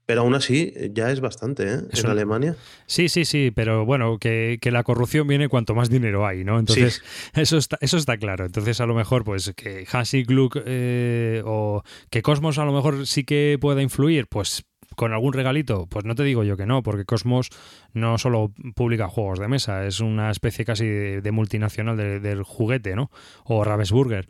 Pero 0.05 0.21
aún 0.21 0.35
así, 0.35 0.71
ya 0.93 1.11
es 1.11 1.19
bastante, 1.19 1.63
¿eh? 1.63 1.79
En 1.91 2.05
Alemania. 2.05 2.55
Sí, 2.85 3.09
sí, 3.09 3.25
sí, 3.25 3.51
pero 3.55 3.85
bueno, 3.85 4.19
que, 4.19 4.59
la 4.61 4.83
corrupción 4.83 5.27
viene 5.27 5.49
cuanto 5.49 5.73
más 5.73 5.89
dinero 5.89 6.27
hay, 6.27 6.43
¿no? 6.43 6.59
Entonces, 6.59 7.01
eso, 7.33 7.57
está, 7.57 7.79
eso 7.81 7.97
está 7.97 8.17
claro. 8.17 8.45
Entonces, 8.45 8.79
a 8.81 8.85
lo 8.85 8.93
mejor, 8.93 9.23
pues, 9.23 9.53
que 9.55 9.87
Hansi 9.91 10.23
Gluck 10.23 10.57
eh, 10.63 11.41
o 11.43 11.81
que 12.11 12.21
Cosmos 12.21 12.59
a 12.59 12.65
lo 12.65 12.71
mejor 12.71 13.07
sí 13.07 13.23
que 13.23 13.57
pueda 13.59 13.81
influir, 13.81 14.27
pues 14.27 14.63
con 14.95 15.13
algún 15.13 15.33
regalito, 15.33 15.87
pues 15.87 16.05
no 16.05 16.15
te 16.15 16.23
digo 16.23 16.43
yo 16.43 16.57
que 16.57 16.65
no, 16.65 16.83
porque 16.83 17.05
Cosmos 17.05 17.49
no 17.93 18.17
solo 18.17 18.51
publica 18.75 19.07
juegos 19.07 19.39
de 19.39 19.47
mesa, 19.47 19.85
es 19.85 19.99
una 19.99 20.31
especie 20.31 20.65
casi 20.65 20.85
de, 20.85 21.31
multinacional 21.31 21.97
del 21.97 22.43
juguete, 22.43 22.95
¿no? 22.95 23.11
O 23.45 23.63
Ravensburger. 23.63 24.27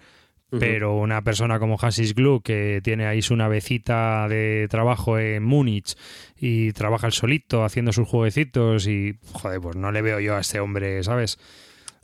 Pero 0.58 0.95
una 0.95 1.21
persona 1.21 1.60
como 1.60 1.78
Hansis 1.82 2.13
Gluck, 2.15 2.45
que 2.45 2.80
tiene 2.82 3.08
ahí 3.08 3.21
su 3.21 3.36
navecita 3.36 4.28
de 4.30 4.67
trabajo 4.69 5.19
en 5.19 5.43
Múnich 5.43 5.95
y 6.38 6.71
trabaja 6.71 7.08
el 7.08 7.13
solito 7.13 7.65
haciendo 7.65 7.91
sus 7.91 8.08
jueguecitos 8.08 8.88
y, 8.88 9.17
joder, 9.34 9.60
pues 9.60 9.75
no 9.75 9.91
le 9.91 10.01
veo 10.01 10.19
yo 10.21 10.36
a 10.36 10.39
este 10.39 10.62
hombre, 10.62 11.04
¿sabes? 11.04 11.39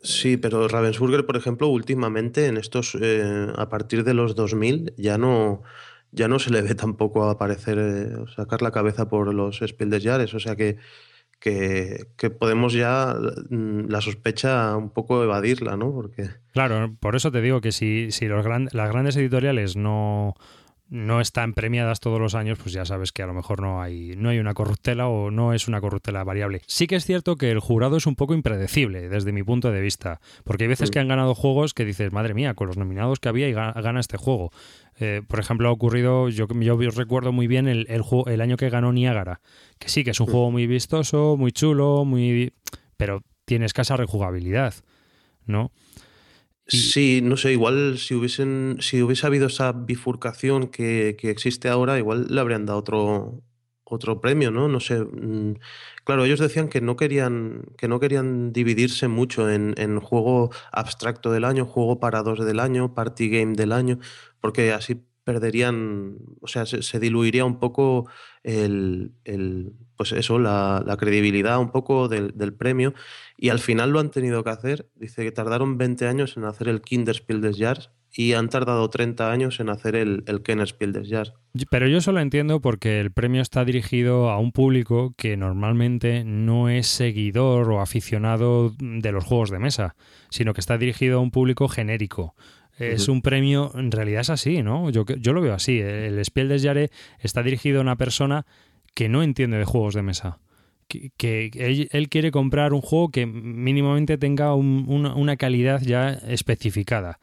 Sí, 0.03 0.37
pero 0.37 0.67
Ravensburger, 0.67 1.25
por 1.25 1.37
ejemplo, 1.37 1.67
últimamente 1.67 2.47
en 2.47 2.57
estos, 2.57 2.97
eh, 2.99 3.47
a 3.55 3.69
partir 3.69 4.03
de 4.03 4.15
los 4.15 4.35
2000, 4.35 4.95
ya 4.97 5.17
no, 5.17 5.61
ya 6.11 6.27
no 6.27 6.39
se 6.39 6.51
le 6.51 6.61
ve 6.61 6.75
tampoco 6.75 7.29
aparecer, 7.29 7.77
eh, 7.79 8.09
sacar 8.35 8.61
la 8.61 8.71
cabeza 8.71 9.09
por 9.09 9.33
los 9.33 9.59
Spiel 9.59 9.89
des 9.89 10.03
Jahres. 10.03 10.33
O 10.33 10.39
sea 10.39 10.55
que, 10.55 10.77
que, 11.39 12.29
podemos 12.39 12.73
ya 12.73 13.15
mm, 13.49 13.89
la 13.89 14.01
sospecha 14.01 14.75
un 14.75 14.91
poco 14.91 15.23
evadirla, 15.23 15.75
¿no? 15.77 15.91
Porque... 15.91 16.29
Claro, 16.53 16.95
por 16.99 17.15
eso 17.15 17.31
te 17.31 17.41
digo 17.41 17.61
que 17.61 17.71
si, 17.71 18.11
si 18.11 18.27
los 18.27 18.45
las 18.45 18.91
grandes 18.91 19.15
editoriales 19.15 19.75
no, 19.75 20.35
no 20.91 21.21
están 21.21 21.53
premiadas 21.53 22.01
todos 22.01 22.19
los 22.19 22.35
años, 22.35 22.59
pues 22.61 22.73
ya 22.73 22.83
sabes 22.83 23.13
que 23.13 23.23
a 23.23 23.25
lo 23.25 23.33
mejor 23.33 23.61
no 23.61 23.81
hay, 23.81 24.13
no 24.17 24.27
hay 24.27 24.39
una 24.39 24.53
corruptela 24.53 25.07
o 25.07 25.31
no 25.31 25.53
es 25.53 25.69
una 25.69 25.79
corruptela 25.79 26.25
variable. 26.25 26.61
Sí 26.67 26.85
que 26.85 26.97
es 26.97 27.05
cierto 27.05 27.37
que 27.37 27.49
el 27.49 27.59
jurado 27.59 27.95
es 27.95 28.05
un 28.05 28.15
poco 28.15 28.33
impredecible 28.33 29.07
desde 29.07 29.31
mi 29.31 29.41
punto 29.41 29.71
de 29.71 29.79
vista, 29.79 30.19
porque 30.43 30.65
hay 30.65 30.67
veces 30.67 30.91
que 30.91 30.99
han 30.99 31.07
ganado 31.07 31.33
juegos 31.33 31.73
que 31.73 31.85
dices, 31.85 32.11
madre 32.11 32.33
mía, 32.33 32.55
con 32.55 32.67
los 32.67 32.75
nominados 32.75 33.21
que 33.21 33.29
había 33.29 33.47
y 33.47 33.53
gana 33.53 34.01
este 34.01 34.17
juego. 34.17 34.51
Eh, 34.99 35.21
por 35.25 35.39
ejemplo, 35.39 35.69
ha 35.69 35.71
ocurrido, 35.71 36.27
yo, 36.27 36.45
yo 36.59 36.75
recuerdo 36.91 37.31
muy 37.31 37.47
bien 37.47 37.69
el, 37.69 37.87
el, 37.89 38.03
el 38.27 38.41
año 38.41 38.57
que 38.57 38.69
ganó 38.69 38.91
Niagara, 38.91 39.39
que 39.79 39.87
sí, 39.87 40.03
que 40.03 40.11
es 40.11 40.19
un 40.19 40.27
juego 40.27 40.51
muy 40.51 40.67
vistoso, 40.67 41.37
muy 41.37 41.53
chulo, 41.53 42.03
muy 42.03 42.51
pero 42.97 43.23
tiene 43.45 43.65
escasa 43.65 43.95
rejugabilidad, 43.95 44.73
¿no? 45.45 45.71
Sí, 46.71 47.21
no 47.21 47.35
sé, 47.35 47.51
igual 47.51 47.97
si 47.97 48.15
hubiesen, 48.15 48.77
si 48.79 49.01
hubiese 49.01 49.27
habido 49.27 49.47
esa 49.47 49.73
bifurcación 49.73 50.67
que, 50.67 51.17
existe 51.21 51.67
ahora, 51.67 51.97
igual 51.97 52.27
le 52.29 52.39
habrían 52.39 52.65
dado 52.65 52.79
otro, 52.79 53.43
otro 53.83 54.21
premio, 54.21 54.51
¿no? 54.51 54.69
No 54.69 54.79
sé. 54.79 55.01
Mm, 55.01 55.55
claro, 56.05 56.23
ellos 56.23 56.39
decían 56.39 56.69
que 56.69 56.79
no 56.79 56.95
querían, 56.95 57.63
que 57.77 57.87
no 57.89 57.99
querían 57.99 58.53
dividirse 58.53 59.09
mucho 59.09 59.49
en, 59.49 59.73
en 59.77 59.99
juego 59.99 60.51
abstracto 60.71 61.31
del 61.31 61.43
año, 61.43 61.65
juego 61.65 61.99
para 61.99 62.23
dos 62.23 62.45
del 62.45 62.59
año, 62.59 62.93
party 62.93 63.29
game 63.29 63.55
del 63.55 63.73
año, 63.73 63.99
porque 64.39 64.71
así 64.71 65.03
perderían, 65.23 66.17
o 66.41 66.47
sea, 66.47 66.65
se, 66.65 66.99
diluiría 66.99 67.45
un 67.45 67.59
poco 67.59 68.07
el, 68.43 69.13
pues 70.01 70.13
eso, 70.13 70.39
la, 70.39 70.97
credibilidad 70.97 71.59
un 71.59 71.69
poco 71.69 72.07
del, 72.07 72.53
premio 72.55 72.95
y 73.37 73.49
al 73.49 73.59
final 73.59 73.91
lo 73.91 73.99
han 73.99 74.09
tenido 74.09 74.43
que 74.43 74.49
hacer. 74.49 74.89
Dice 74.95 75.23
que 75.23 75.31
tardaron 75.31 75.77
20 75.77 76.07
años 76.07 76.37
en 76.37 76.45
hacer 76.45 76.69
el 76.69 76.81
Kinderspiel 76.81 77.39
des 77.39 77.59
Jahres 77.59 77.91
y 78.11 78.33
han 78.33 78.49
tardado 78.49 78.89
30 78.89 79.31
años 79.31 79.59
en 79.59 79.69
hacer 79.69 79.95
el, 79.95 80.23
el 80.25 80.41
Kennerspiel 80.41 80.91
des 80.91 81.07
Jahres. 81.07 81.33
Pero 81.69 81.87
yo 81.87 82.01
solo 82.01 82.19
entiendo 82.19 82.61
porque 82.61 82.99
el 82.99 83.11
premio 83.11 83.43
está 83.43 83.63
dirigido 83.63 84.31
a 84.31 84.39
un 84.39 84.51
público 84.51 85.13
que 85.17 85.37
normalmente 85.37 86.23
no 86.23 86.67
es 86.67 86.87
seguidor 86.87 87.69
o 87.69 87.79
aficionado 87.79 88.73
de 88.79 89.11
los 89.11 89.23
juegos 89.23 89.51
de 89.51 89.59
mesa, 89.59 89.95
sino 90.31 90.55
que 90.55 90.61
está 90.61 90.79
dirigido 90.79 91.19
a 91.19 91.21
un 91.21 91.29
público 91.29 91.67
genérico 91.67 92.33
es 92.81 93.07
un 93.07 93.21
premio, 93.21 93.71
en 93.75 93.91
realidad 93.91 94.21
es 94.21 94.29
así, 94.29 94.63
¿no? 94.63 94.89
Yo, 94.89 95.05
yo 95.05 95.33
lo 95.33 95.41
veo 95.41 95.53
así. 95.53 95.79
El 95.79 96.23
Spiel 96.25 96.49
des 96.49 96.63
Jahres 96.63 96.89
está 97.19 97.43
dirigido 97.43 97.79
a 97.79 97.81
una 97.81 97.95
persona 97.95 98.45
que 98.93 99.09
no 99.09 99.23
entiende 99.23 99.57
de 99.57 99.65
juegos 99.65 99.93
de 99.93 100.01
mesa. 100.01 100.39
Que, 100.87 101.87
él, 101.91 102.09
quiere 102.09 102.31
comprar 102.31 102.73
un 102.73 102.81
juego 102.81 103.11
que 103.11 103.25
mínimamente 103.25 104.17
tenga 104.17 104.53
una, 104.55 105.37
calidad 105.37 105.81
ya 105.81 106.09
especificada. 106.09 107.19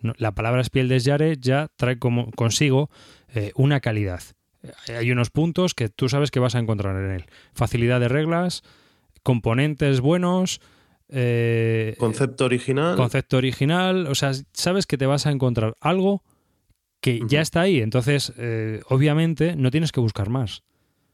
La 0.00 0.32
palabra 0.32 0.62
Spiel 0.62 0.88
des 0.88 1.04
Jahres 1.04 1.40
ya 1.40 1.68
trae 1.76 1.98
como, 1.98 2.30
consigo 2.30 2.88
eh, 3.34 3.50
una 3.56 3.80
calidad. 3.80 4.22
Hay 4.96 5.10
unos 5.10 5.30
puntos 5.30 5.74
que 5.74 5.88
tú 5.88 6.08
sabes 6.08 6.30
que 6.30 6.38
vas 6.38 6.54
a 6.54 6.60
encontrar 6.60 6.94
en 6.96 7.10
él. 7.10 7.24
Facilidad 7.52 7.98
de 7.98 8.08
reglas, 8.08 8.62
componentes 9.22 10.00
buenos, 10.00 10.60
eh, 11.08 11.96
concepto 11.98 12.44
original. 12.44 12.96
Concepto 12.96 13.36
original. 13.36 14.06
O 14.06 14.14
sea, 14.14 14.32
sabes 14.52 14.86
que 14.86 14.96
te 14.96 15.06
vas 15.06 15.26
a 15.26 15.30
encontrar 15.30 15.74
algo 15.80 16.22
que 17.00 17.20
ya 17.26 17.40
está 17.40 17.62
ahí. 17.62 17.80
Entonces, 17.80 18.32
eh, 18.36 18.82
obviamente, 18.88 19.56
no 19.56 19.70
tienes 19.70 19.92
que 19.92 20.00
buscar 20.00 20.28
más. 20.28 20.62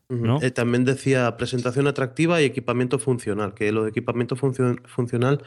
¿No? 0.08 0.40
Eh, 0.42 0.50
también 0.50 0.84
decía 0.84 1.36
presentación 1.36 1.86
atractiva 1.86 2.40
y 2.40 2.44
equipamiento 2.44 2.98
funcional, 2.98 3.54
que 3.54 3.72
lo 3.72 3.84
de 3.84 3.90
equipamiento 3.90 4.36
funcional 4.36 5.42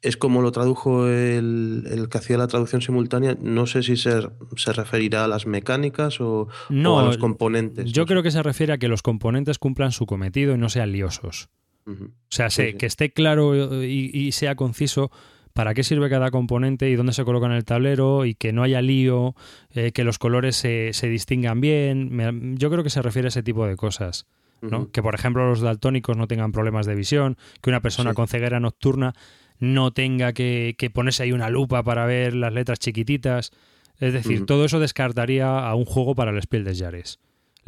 es 0.00 0.16
como 0.16 0.42
lo 0.42 0.52
tradujo 0.52 1.08
el, 1.08 2.08
que 2.10 2.18
hacía 2.18 2.38
la 2.38 2.46
traducción 2.46 2.80
simultánea. 2.80 3.36
No 3.40 3.66
sé 3.66 3.82
si 3.82 3.96
se, 3.96 4.28
se 4.56 4.72
referirá 4.72 5.24
a 5.24 5.28
las 5.28 5.46
mecánicas 5.46 6.20
o, 6.20 6.48
a 6.70 6.72
los 6.72 7.18
componentes. 7.18 7.92
Yo 7.92 8.06
creo 8.06 8.22
que 8.22 8.30
se 8.30 8.42
refiere 8.42 8.72
a 8.72 8.78
que 8.78 8.88
los 8.88 9.02
componentes 9.02 9.58
cumplan 9.58 9.90
su 9.90 10.06
cometido 10.06 10.54
y 10.54 10.58
no 10.58 10.68
sean 10.68 10.92
liosos. 10.92 11.48
O 11.86 11.94
sea, 12.28 12.48
que 12.48 12.86
esté 12.86 13.12
claro 13.12 13.82
y, 13.82 14.30
sea 14.32 14.54
conciso 14.56 15.10
para 15.58 15.74
qué 15.74 15.82
sirve 15.82 16.08
cada 16.08 16.30
componente 16.30 16.88
y 16.88 16.94
dónde 16.94 17.12
se 17.12 17.24
coloca 17.24 17.46
en 17.46 17.52
el 17.52 17.64
tablero 17.64 18.24
y 18.24 18.36
que 18.36 18.52
no 18.52 18.62
haya 18.62 18.80
lío, 18.80 19.34
eh, 19.72 19.90
que 19.90 20.04
los 20.04 20.16
colores 20.16 20.54
se, 20.54 20.92
distingan 21.08 21.60
bien. 21.60 22.56
yo 22.58 22.70
creo 22.70 22.84
que 22.84 22.90
se 22.90 23.02
refiere 23.02 23.26
a 23.26 23.30
ese 23.30 23.42
tipo 23.42 23.66
de 23.66 23.74
cosas. 23.74 24.28
¿no? 24.60 24.88
Que, 24.92 25.02
por 25.02 25.16
ejemplo, 25.16 25.48
los 25.48 25.60
daltónicos 25.60 26.16
no 26.16 26.28
tengan 26.28 26.52
problemas 26.52 26.86
de 26.86 26.94
visión, 26.94 27.36
que 27.60 27.70
una 27.70 27.80
persona 27.80 28.14
con 28.14 28.28
ceguera 28.28 28.60
nocturna 28.60 29.14
no 29.58 29.90
tenga 29.90 30.32
que, 30.32 30.76
ponerse 30.94 31.24
ahí 31.24 31.32
una 31.32 31.50
lupa 31.50 31.82
para 31.82 32.06
ver 32.06 32.36
las 32.36 32.52
letras 32.52 32.78
chiquititas. 32.78 33.50
Es 33.98 34.12
decir, 34.12 34.46
todo 34.46 34.64
eso 34.64 34.78
descartaría 34.78 35.58
a 35.58 35.74
un 35.74 35.86
juego 35.86 36.14
para 36.14 36.30
el 36.30 36.40
Spiel 36.40 36.62
des 36.62 36.78
Jahres 36.78 37.18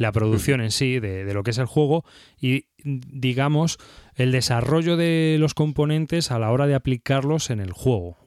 la 0.01 0.11
producción 0.11 0.61
en 0.61 0.71
sí 0.71 0.99
de, 0.99 1.31
lo 1.33 1.43
que 1.43 1.51
es 1.51 1.57
el 1.57 1.65
juego 1.65 2.03
y 2.39 2.65
digamos 2.83 3.77
el 4.15 4.31
desarrollo 4.31 4.97
de 4.97 5.37
los 5.39 5.53
componentes 5.53 6.31
a 6.31 6.39
la 6.39 6.51
hora 6.51 6.67
de 6.67 6.75
aplicarlos 6.75 7.49
en 7.49 7.59
el 7.59 7.71
juego. 7.71 8.17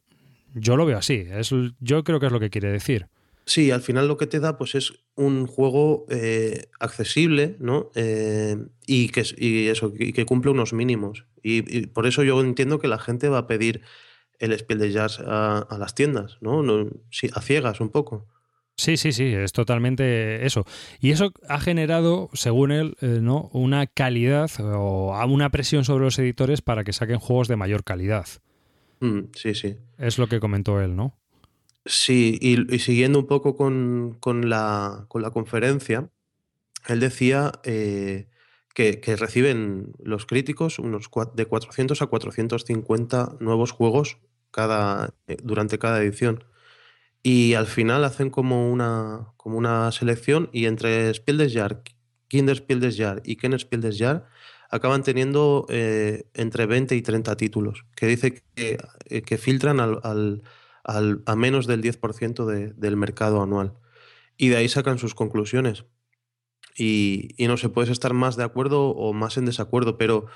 Yo 0.54 0.76
lo 0.76 0.86
veo 0.86 0.98
así, 0.98 1.26
es, 1.30 1.50
yo 1.80 2.04
creo 2.04 2.20
que 2.20 2.26
es 2.26 2.32
lo 2.32 2.40
que 2.40 2.50
quiere 2.50 2.70
decir. 2.70 3.08
Sí, 3.46 3.70
al 3.70 3.82
final 3.82 4.08
lo 4.08 4.16
que 4.16 4.26
te 4.26 4.40
da 4.40 4.56
pues 4.56 4.74
es 4.74 4.94
un 5.16 5.46
juego 5.46 6.06
eh, 6.08 6.68
accesible, 6.80 7.56
¿no? 7.58 7.90
Eh, 7.94 8.56
y, 8.86 9.08
que, 9.08 9.20
eso, 9.70 9.92
que 9.92 10.24
cumple 10.24 10.50
unos 10.50 10.72
mínimos. 10.72 11.26
Y, 11.42 11.86
por 11.88 12.06
eso 12.06 12.22
yo 12.22 12.40
entiendo 12.40 12.78
que 12.78 12.88
la 12.88 12.98
gente 12.98 13.28
va 13.28 13.38
a 13.38 13.46
pedir 13.46 13.82
el 14.38 14.58
Spiel 14.58 14.78
de 14.78 14.92
Jazz 14.92 15.20
a, 15.20 15.76
las 15.78 15.94
tiendas, 15.94 16.38
¿no? 16.40 16.62
no 16.62 16.88
a 17.34 17.40
ciegas 17.42 17.80
un 17.80 17.90
poco. 17.90 18.26
Sí, 18.76 18.96
sí, 18.96 19.12
sí, 19.12 19.32
es 19.32 19.52
totalmente 19.52 20.44
eso. 20.44 20.66
Y 21.00 21.12
eso 21.12 21.32
ha 21.48 21.60
generado, 21.60 22.28
según 22.32 22.72
él, 22.72 22.96
eh, 23.00 23.20
¿no? 23.22 23.50
una 23.52 23.86
calidad 23.86 24.50
o 24.60 25.16
una 25.26 25.50
presión 25.50 25.84
sobre 25.84 26.04
los 26.04 26.18
editores 26.18 26.60
para 26.60 26.82
que 26.82 26.92
saquen 26.92 27.18
juegos 27.18 27.46
de 27.46 27.56
mayor 27.56 27.84
calidad. 27.84 28.26
Mm, 29.00 29.20
sí, 29.34 29.54
sí. 29.54 29.76
Es 29.98 30.18
lo 30.18 30.26
que 30.28 30.40
comentó 30.40 30.80
él, 30.80 30.96
¿no? 30.96 31.16
Sí, 31.86 32.38
y, 32.40 32.78
siguiendo 32.78 33.18
un 33.18 33.26
poco 33.26 33.56
con, 33.56 34.18
la, 34.48 35.06
conferencia, 35.32 36.08
él 36.88 37.00
decía 37.00 37.52
eh, 37.62 38.28
que, 38.74 39.16
reciben 39.16 39.92
los 40.02 40.24
críticos 40.24 40.78
unos 40.78 41.10
de 41.34 41.46
400 41.46 42.00
a 42.00 42.06
450 42.06 43.36
nuevos 43.40 43.72
juegos 43.72 44.18
cada, 44.50 45.14
eh, 45.26 45.36
durante 45.42 45.78
cada 45.78 46.02
edición. 46.02 46.44
Y 47.26 47.54
al 47.54 47.66
final 47.66 48.04
hacen 48.04 48.28
como 48.28 48.70
una, 48.70 49.32
como 49.38 49.56
una 49.56 49.90
selección 49.92 50.50
y 50.52 50.66
entre 50.66 51.12
Spiel 51.14 51.38
des 51.38 51.54
Jahres, 51.54 51.78
Kinder 52.28 52.54
Spiel 52.54 52.80
des 52.80 52.98
Jahres 52.98 53.22
y 53.24 53.36
Ken 53.36 53.58
Spiel 53.58 53.80
des 53.80 53.98
Jahres 53.98 54.24
acaban 54.68 55.02
teniendo 55.02 55.64
eh, 55.70 56.28
entre 56.34 56.66
20 56.66 56.94
y 56.94 57.00
30 57.00 57.36
títulos, 57.38 57.86
que 57.96 58.06
dice 58.06 58.42
que, 58.54 58.78
eh, 59.06 59.22
que 59.22 59.38
filtran 59.38 59.80
al, 59.80 60.00
al, 60.84 61.22
a 61.24 61.34
menos 61.34 61.66
del 61.66 61.82
10% 61.82 62.44
de, 62.44 62.74
del 62.74 62.96
mercado 62.98 63.42
anual. 63.42 63.72
Y 64.36 64.48
de 64.48 64.56
ahí 64.56 64.68
sacan 64.68 64.98
sus 64.98 65.14
conclusiones. 65.14 65.86
Y, 66.76 67.30
y, 67.42 67.46
no 67.46 67.56
sé, 67.56 67.70
puedes 67.70 67.90
estar 67.90 68.12
más 68.12 68.36
de 68.36 68.44
acuerdo 68.44 68.90
o 68.90 69.14
más 69.14 69.38
en 69.38 69.46
desacuerdo, 69.46 69.96
pero 69.96 70.26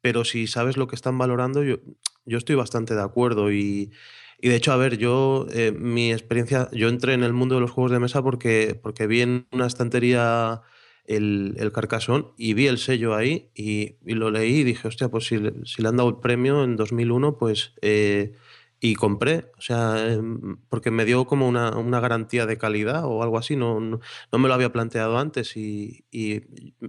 pero 0.00 0.24
si 0.24 0.46
sabes 0.46 0.76
lo 0.76 0.86
que 0.86 0.96
están 0.96 1.18
valorando, 1.18 1.62
yo, 1.62 1.76
yo 2.24 2.38
estoy 2.38 2.56
bastante 2.56 2.94
de 2.94 3.02
acuerdo 3.02 3.52
y, 3.52 3.92
y 4.42 4.48
de 4.48 4.56
hecho, 4.56 4.72
a 4.72 4.76
ver, 4.76 4.98
yo, 4.98 5.46
eh, 5.52 5.72
mi 5.72 6.12
experiencia, 6.12 6.68
yo 6.72 6.88
entré 6.88 7.14
en 7.14 7.22
el 7.24 7.32
mundo 7.32 7.56
de 7.56 7.60
los 7.62 7.70
juegos 7.70 7.92
de 7.92 7.98
mesa 8.00 8.22
porque, 8.22 8.78
porque 8.82 9.06
vi 9.06 9.20
en 9.22 9.46
una 9.52 9.66
estantería 9.66 10.62
el, 11.06 11.54
el 11.58 11.72
Carcassonne 11.72 12.26
y 12.36 12.54
vi 12.54 12.66
el 12.68 12.78
sello 12.78 13.14
ahí 13.14 13.50
y, 13.54 13.96
y 14.06 14.14
lo 14.14 14.30
leí 14.30 14.58
y 14.60 14.64
dije, 14.64 14.88
hostia, 14.88 15.08
pues 15.08 15.26
si, 15.26 15.38
si 15.64 15.82
le 15.82 15.88
han 15.88 15.96
dado 15.96 16.08
el 16.08 16.16
premio 16.20 16.64
en 16.64 16.76
2001, 16.76 17.38
pues... 17.38 17.74
eh, 17.82 18.34
y 18.80 18.94
compré, 18.94 19.50
o 19.58 19.60
sea, 19.60 20.10
em, 20.10 20.56
porque 20.70 20.90
me 20.90 21.04
dio 21.04 21.26
como 21.26 21.46
una, 21.46 21.76
una 21.76 22.00
garantía 22.00 22.46
de 22.46 22.56
calidad 22.56 23.04
o 23.04 23.22
algo 23.22 23.36
así, 23.36 23.54
no, 23.54 23.78
no, 23.78 24.00
no 24.32 24.38
me 24.38 24.48
lo 24.48 24.54
había 24.54 24.72
planteado 24.72 25.18
antes 25.18 25.56
y, 25.56 26.06
y 26.10 26.40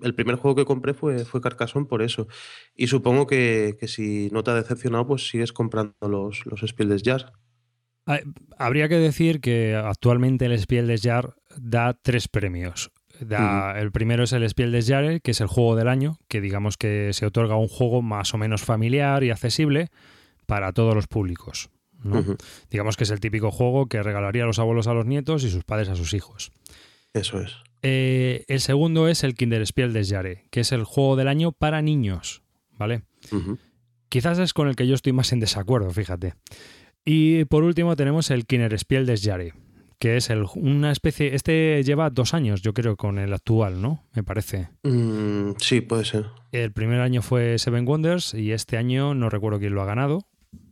el 0.01 0.15
primer 0.15 0.37
juego 0.37 0.55
que 0.55 0.65
compré 0.65 0.93
fue, 0.93 1.25
fue 1.25 1.41
Carcassonne 1.41 1.85
por 1.87 2.01
eso. 2.01 2.27
Y 2.75 2.87
supongo 2.87 3.27
que, 3.27 3.75
que 3.77 3.89
si 3.89 4.29
no 4.31 4.41
te 4.43 4.51
ha 4.51 4.55
decepcionado, 4.55 5.05
pues 5.05 5.27
sigues 5.27 5.51
comprando 5.51 5.93
los, 6.01 6.45
los 6.45 6.61
Spiel. 6.61 6.97
Ah, 8.05 8.19
Habría 8.57 8.87
que 8.87 8.97
decir 8.97 9.41
que 9.41 9.75
actualmente 9.75 10.45
el 10.45 10.57
Spiel 10.57 10.87
des 10.87 11.01
Jahres 11.01 11.33
da 11.57 11.93
tres 11.93 12.29
premios. 12.29 12.91
Da, 13.19 13.77
El 13.79 13.91
primero 13.91 14.23
es 14.23 14.31
el 14.31 14.47
Spiel 14.49 14.71
des 14.71 14.87
Jahres, 14.87 15.21
que 15.21 15.31
es 15.31 15.41
el 15.41 15.47
juego 15.47 15.75
del 15.75 15.89
año, 15.89 16.17
que 16.29 16.39
digamos 16.39 16.77
que 16.77 17.11
se 17.11 17.25
otorga 17.25 17.57
un 17.57 17.67
juego 17.67 18.01
más 18.01 18.33
o 18.33 18.37
menos 18.37 18.61
familiar 18.61 19.23
y 19.25 19.29
accesible 19.29 19.89
para 20.45 20.71
todos 20.71 20.95
los 20.95 21.07
públicos. 21.07 21.69
Digamos 22.69 22.97
que 22.97 23.03
es 23.03 23.11
el 23.11 23.19
típico 23.19 23.51
juego 23.51 23.87
que 23.87 24.01
regalaría 24.01 24.45
los 24.45 24.59
abuelos 24.59 24.87
a 24.87 24.93
los 24.93 25.05
nietos 25.05 25.43
y 25.43 25.49
sus 25.49 25.63
padres 25.63 25.89
a 25.89 25.95
sus 25.95 26.13
hijos. 26.13 26.51
Eso 27.13 27.41
es. 27.41 27.55
Eh, 27.83 28.45
el 28.47 28.59
segundo 28.59 29.07
es 29.07 29.23
el 29.23 29.35
Kinderspiel 29.35 29.93
des 29.93 30.09
Jahres, 30.09 30.39
que 30.51 30.61
es 30.61 30.71
el 30.71 30.83
juego 30.83 31.15
del 31.15 31.27
año 31.27 31.51
para 31.51 31.81
niños, 31.81 32.43
¿vale? 32.71 33.03
Quizás 34.09 34.39
es 34.39 34.53
con 34.53 34.67
el 34.67 34.75
que 34.75 34.87
yo 34.87 34.95
estoy 34.95 35.13
más 35.13 35.31
en 35.31 35.39
desacuerdo, 35.39 35.89
fíjate. 35.91 36.35
Y 37.03 37.45
por 37.45 37.63
último 37.63 37.95
tenemos 37.95 38.29
el 38.29 38.45
Kinderspiel 38.45 39.05
des 39.05 39.23
Jahres, 39.23 39.53
que 39.97 40.17
es 40.17 40.29
el, 40.29 40.45
una 40.55 40.91
especie... 40.91 41.33
Este 41.35 41.83
lleva 41.83 42.09
dos 42.09 42.33
años, 42.33 42.61
yo 42.61 42.73
creo, 42.73 42.95
con 42.95 43.17
el 43.17 43.33
actual, 43.33 43.81
¿no? 43.81 44.03
Me 44.13 44.23
parece. 44.23 44.69
Mm, 44.83 45.51
sí, 45.57 45.81
puede 45.81 46.05
ser. 46.05 46.27
El 46.51 46.71
primer 46.71 47.01
año 47.01 47.21
fue 47.21 47.57
Seven 47.57 47.87
Wonders 47.87 48.33
y 48.33 48.51
este 48.51 48.77
año 48.77 49.15
no 49.15 49.29
recuerdo 49.29 49.59
quién 49.59 49.73
lo 49.73 49.81
ha 49.81 49.85
ganado. 49.85 50.27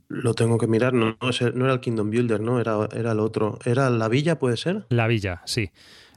Lo 0.09 0.33
tengo 0.33 0.57
que 0.57 0.67
mirar. 0.67 0.93
No, 0.93 1.17
no, 1.21 1.29
no 1.53 1.65
era 1.65 1.73
el 1.73 1.79
Kingdom 1.79 2.09
Builder, 2.09 2.41
¿no? 2.41 2.59
Era, 2.59 2.89
era 2.93 3.13
el 3.13 3.19
otro. 3.19 3.59
¿Era 3.63 3.89
la 3.89 4.09
villa, 4.09 4.39
puede 4.39 4.57
ser? 4.57 4.85
La 4.89 5.07
Villa, 5.07 5.41
sí. 5.45 5.71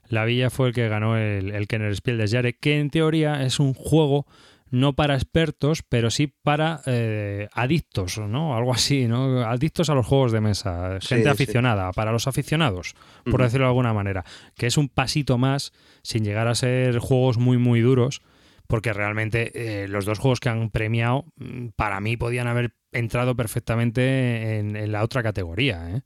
La 0.09 0.25
Villa 0.25 0.51
fue 0.51 0.69
el 0.69 0.75
que 0.75 0.89
ganó 0.89 1.17
el, 1.17 1.51
el 1.51 1.69
Kennerspiel 1.69 2.19
des 2.19 2.33
Jahres, 2.33 2.57
que 2.61 2.81
en 2.81 2.91
teoría 2.91 3.45
es 3.45 3.61
un 3.61 3.75
juego 3.75 4.27
no 4.73 4.95
para 4.95 5.15
expertos, 5.15 5.83
pero 5.83 6.11
sí 6.11 6.27
para 6.27 6.81
eh, 6.87 7.49
adictos, 7.53 8.19
¿no? 8.19 8.57
Algo 8.57 8.73
así, 8.73 9.07
¿no? 9.07 9.43
Adictos 9.43 9.91
a 9.91 9.95
los 9.95 10.07
juegos 10.07 10.33
de 10.33 10.41
mesa, 10.41 10.99
gente 11.03 11.25
sí. 11.25 11.29
aficionada, 11.29 11.93
para 11.93 12.11
los 12.11 12.27
aficionados, 12.27 12.95
por 13.31 13.43
decirlo 13.43 13.67
de 13.67 13.71
alguna 13.71 13.93
manera, 13.93 14.25
que 14.57 14.67
es 14.67 14.79
un 14.79 14.89
pasito 14.89 15.37
más 15.37 15.73
sin 16.03 16.25
llegar 16.25 16.49
a 16.49 16.55
ser 16.55 16.99
juegos 16.99 17.37
muy, 17.37 17.59
muy 17.59 17.83
duros, 17.83 18.23
porque 18.67 18.95
realmente 18.95 19.83
eh, 19.83 19.89
los 19.89 20.07
dos 20.07 20.19
juegos 20.19 20.41
que 20.41 20.49
han 20.49 20.71
premiado, 20.71 21.27
mm, 21.37 21.69
para 21.77 22.01
mí 22.01 22.17
podían 22.17 22.49
haber 22.49 22.75
entrado 22.93 23.35
perfectamente 23.35 24.59
en, 24.59 24.77
en 24.77 24.93
la 24.93 25.03
otra 25.03 25.23
categoría, 25.23 25.91
¿eh? 25.91 26.03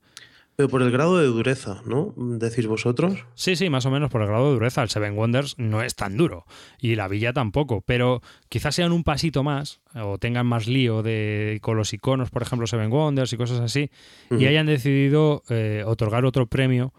Pero 0.57 0.69
por 0.69 0.81
el 0.81 0.89
grado 0.89 1.19
de 1.19 1.27
dureza, 1.27 1.83
¿no? 1.85 2.15
Decís 2.17 2.65
vosotros. 2.65 3.25
Sí, 3.35 3.55
sí, 3.55 3.69
más 3.69 3.85
o 3.85 3.91
menos 3.91 4.09
por 4.09 4.21
el 4.23 4.27
grado 4.27 4.47
de 4.47 4.53
dureza. 4.53 4.81
El 4.81 4.89
Seven 4.89 5.15
Wonders 5.15 5.53
no 5.59 5.83
es 5.83 5.93
tan 5.93 6.17
duro 6.17 6.47
y 6.79 6.95
la 6.95 7.07
Villa 7.07 7.31
tampoco, 7.31 7.81
pero 7.81 8.23
quizás 8.49 8.73
sean 8.73 8.91
un 8.91 9.03
pasito 9.03 9.43
más 9.43 9.81
o 9.93 10.17
tengan 10.17 10.47
más 10.47 10.65
lío 10.65 11.03
de 11.03 11.59
con 11.61 11.77
los 11.77 11.93
iconos, 11.93 12.31
por 12.31 12.41
ejemplo, 12.41 12.65
Seven 12.65 12.91
Wonders 12.91 13.31
y 13.33 13.37
cosas 13.37 13.59
así, 13.59 13.91
y 14.31 14.47
hayan 14.47 14.65
decidido 14.65 15.43
eh, 15.49 15.83
otorgar 15.85 16.25
otro 16.25 16.47
premio 16.47 16.91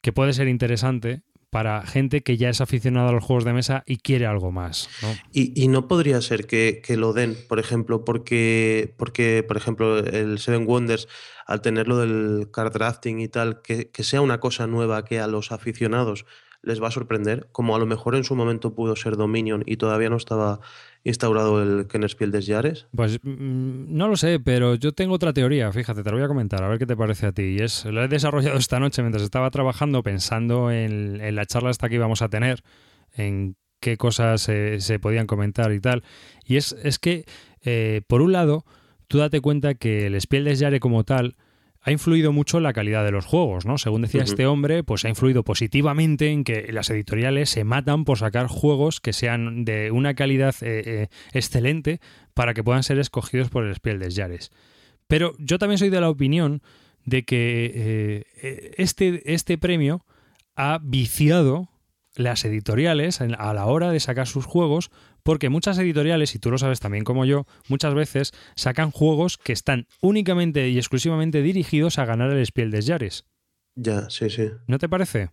que 0.00 0.12
puede 0.12 0.32
ser 0.32 0.46
interesante 0.46 1.22
para 1.52 1.82
gente 1.82 2.22
que 2.22 2.38
ya 2.38 2.48
es 2.48 2.62
aficionada 2.62 3.10
a 3.10 3.12
los 3.12 3.22
juegos 3.22 3.44
de 3.44 3.52
mesa 3.52 3.84
y 3.86 3.98
quiere 3.98 4.24
algo 4.24 4.50
más. 4.50 4.88
Y, 5.34 5.68
no 5.68 5.86
podría 5.86 6.22
ser 6.22 6.46
que, 6.46 6.82
lo 6.96 7.12
den, 7.12 7.36
por 7.46 7.58
ejemplo, 7.58 8.06
porque, 8.06 8.94
porque, 8.96 9.44
por 9.46 9.58
ejemplo, 9.58 9.98
el 9.98 10.38
Seven 10.38 10.66
Wonders, 10.66 11.08
al 11.46 11.60
tenerlo 11.60 11.98
del 11.98 12.50
card 12.50 12.72
drafting 12.72 13.20
y 13.20 13.28
tal, 13.28 13.60
que 13.60 14.02
sea 14.02 14.22
una 14.22 14.40
cosa 14.40 14.66
nueva 14.66 15.04
que 15.04 15.20
a 15.20 15.26
los 15.26 15.52
aficionados 15.52 16.24
les 16.62 16.82
va 16.82 16.88
a 16.88 16.90
sorprender, 16.90 17.48
como 17.52 17.74
a 17.74 17.78
lo 17.78 17.86
mejor 17.86 18.14
en 18.14 18.24
su 18.24 18.34
momento 18.36 18.74
pudo 18.74 18.96
ser 18.96 19.16
Dominion 19.16 19.62
y 19.66 19.76
todavía 19.76 20.08
no 20.10 20.16
estaba 20.16 20.60
instaurado 21.04 21.62
el 21.62 21.86
Kennerspiel 21.88 22.30
des 22.30 22.46
Jahres. 22.46 22.86
Pues 22.94 23.18
mm, 23.22 23.94
no 23.96 24.08
lo 24.08 24.16
sé, 24.16 24.38
pero 24.38 24.76
yo 24.76 24.92
tengo 24.92 25.14
otra 25.14 25.32
teoría, 25.32 25.72
fíjate, 25.72 26.02
te 26.02 26.10
lo 26.10 26.16
voy 26.16 26.24
a 26.24 26.28
comentar, 26.28 26.62
a 26.62 26.68
ver 26.68 26.78
qué 26.78 26.86
te 26.86 26.96
parece 26.96 27.26
a 27.26 27.32
ti. 27.32 27.42
Y 27.42 27.58
es, 27.58 27.84
lo 27.84 28.04
he 28.04 28.08
desarrollado 28.08 28.56
esta 28.58 28.78
noche 28.78 29.02
mientras 29.02 29.24
estaba 29.24 29.50
trabajando, 29.50 30.02
pensando 30.02 30.70
en, 30.70 31.34
la 31.34 31.46
charla 31.46 31.70
esta 31.70 31.88
que 31.88 31.96
íbamos 31.96 32.22
a 32.22 32.28
tener, 32.28 32.62
en 33.14 33.56
qué 33.80 33.96
cosas 33.96 34.42
se 34.42 34.98
podían 35.00 35.26
comentar 35.26 35.72
y 35.72 35.80
tal. 35.80 36.04
Y 36.44 36.56
es, 36.56 36.76
es 36.82 36.98
que, 36.98 37.24
eh, 37.64 38.02
por 38.06 38.22
un 38.22 38.32
lado, 38.32 38.64
tú 39.08 39.18
date 39.18 39.40
cuenta 39.40 39.74
que 39.74 40.06
el 40.06 40.20
Spiel 40.20 40.44
des 40.44 40.60
Jahres 40.60 40.80
como 40.80 41.02
tal 41.02 41.36
ha 41.82 41.90
influido 41.90 42.32
mucho 42.32 42.58
en 42.58 42.62
la 42.62 42.72
calidad 42.72 43.04
de 43.04 43.10
los 43.10 43.26
juegos, 43.26 43.66
¿no? 43.66 43.76
Según 43.76 44.02
decía 44.02 44.22
este 44.22 44.46
hombre, 44.46 44.84
pues 44.84 45.04
ha 45.04 45.08
influido 45.08 45.42
positivamente 45.42 46.30
en 46.30 46.44
que 46.44 46.72
las 46.72 46.88
editoriales 46.90 47.50
se 47.50 47.64
matan 47.64 48.04
por 48.04 48.18
sacar 48.18 48.46
juegos 48.46 49.00
que 49.00 49.12
sean 49.12 49.64
de 49.64 49.90
una 49.90 50.14
calidad 50.14 50.54
eh, 50.60 50.82
eh, 50.86 51.08
excelente 51.32 52.00
para 52.34 52.54
que 52.54 52.62
puedan 52.62 52.84
ser 52.84 53.00
escogidos 53.00 53.50
por 53.50 53.66
el 53.66 53.74
Spiel 53.74 53.98
des 53.98 54.14
Jahres. 54.14 54.52
Pero 55.08 55.34
yo 55.38 55.58
también 55.58 55.78
soy 55.78 55.90
de 55.90 56.00
la 56.00 56.08
opinión 56.08 56.62
de 57.04 57.24
que 57.24 57.72
eh, 57.74 58.74
este, 58.76 59.34
este 59.34 59.58
premio 59.58 60.06
ha 60.54 60.78
viciado 60.80 61.68
las 62.14 62.44
editoriales 62.44 63.20
a 63.20 63.54
la 63.54 63.66
hora 63.66 63.90
de 63.90 63.98
sacar 63.98 64.28
sus 64.28 64.44
juegos, 64.44 64.90
porque 65.22 65.48
muchas 65.48 65.78
editoriales, 65.78 66.34
y 66.34 66.38
tú 66.38 66.50
lo 66.50 66.58
sabes 66.58 66.80
también 66.80 67.04
como 67.04 67.24
yo, 67.24 67.46
muchas 67.68 67.94
veces 67.94 68.32
sacan 68.56 68.90
juegos 68.90 69.38
que 69.38 69.52
están 69.52 69.86
únicamente 70.00 70.68
y 70.68 70.78
exclusivamente 70.78 71.42
dirigidos 71.42 71.98
a 71.98 72.04
ganar 72.04 72.30
el 72.30 72.44
Spiel 72.44 72.70
des 72.70 72.86
Jahres. 72.86 73.24
Ya, 73.74 74.10
sí, 74.10 74.28
sí. 74.30 74.50
¿No 74.66 74.78
te 74.78 74.88
parece? 74.88 75.30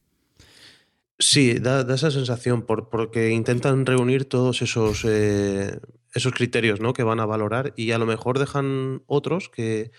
Sí, 1.17 1.56
da, 1.60 1.84
da 1.84 1.95
esa 1.95 2.12
sensación 2.12 2.62
por, 2.62 2.89
porque 2.89 3.32
intentan 3.32 3.86
reunir 3.86 4.25
todos 4.25 4.62
esos, 4.62 5.04
eh, 5.06 5.80
esos 6.13 6.34
criterios 6.34 6.80
¿no? 6.80 6.93
que 6.93 7.04
van 7.04 7.19
a 7.19 7.25
valorar 7.25 7.73
y 7.75 7.91
a 7.91 7.97
lo 7.97 8.06
mejor 8.06 8.39
dejan 8.39 9.04
otros 9.06 9.49
que, 9.49 9.91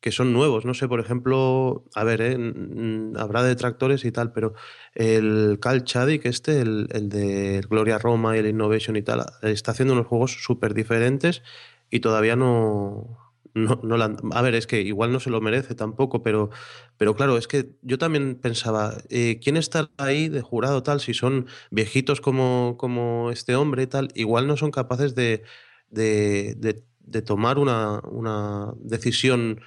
que 0.00 0.12
son 0.12 0.32
nuevos. 0.32 0.64
No 0.64 0.74
sé, 0.74 0.88
por 0.88 1.00
ejemplo, 1.00 1.84
a 1.94 2.04
ver, 2.04 2.20
eh, 2.22 2.38
mm, 2.38 3.16
habrá 3.18 3.42
detractores 3.42 4.04
y 4.04 4.12
tal, 4.12 4.32
pero 4.32 4.54
el 4.94 5.58
Cal 5.60 5.84
Chadic, 5.84 6.26
este, 6.26 6.60
el, 6.60 6.88
el 6.92 7.08
de 7.08 7.60
Gloria 7.68 7.98
Roma 7.98 8.36
y 8.36 8.40
el 8.40 8.46
Innovation 8.46 8.96
y 8.96 9.02
tal, 9.02 9.24
está 9.42 9.72
haciendo 9.72 9.94
unos 9.94 10.06
juegos 10.06 10.42
súper 10.42 10.74
diferentes 10.74 11.42
y 11.90 12.00
todavía 12.00 12.36
no, 12.36 13.18
no, 13.54 13.80
no 13.82 13.96
A 14.32 14.42
ver, 14.42 14.54
es 14.54 14.66
que 14.66 14.80
igual 14.82 15.12
no 15.12 15.20
se 15.20 15.30
lo 15.30 15.40
merece 15.40 15.74
tampoco, 15.74 16.22
pero, 16.22 16.50
pero 16.96 17.14
claro, 17.14 17.36
es 17.36 17.48
que 17.48 17.70
yo 17.82 17.98
también 17.98 18.36
pensaba, 18.36 18.94
eh, 19.10 19.38
¿quién 19.42 19.56
está 19.56 19.90
ahí 19.98 20.28
de 20.28 20.42
jurado 20.42 20.82
tal? 20.82 21.00
Si 21.00 21.14
son 21.14 21.46
viejitos 21.70 22.20
como, 22.20 22.76
como 22.78 23.30
este 23.30 23.56
hombre 23.56 23.82
y 23.84 23.86
tal, 23.86 24.08
igual 24.14 24.46
no 24.46 24.56
son 24.56 24.70
capaces 24.70 25.14
de, 25.14 25.42
de, 25.90 26.54
de- 26.56 26.84
de 27.00 27.22
tomar 27.22 27.58
una, 27.58 27.98
una 28.10 28.72
decisión 28.78 29.60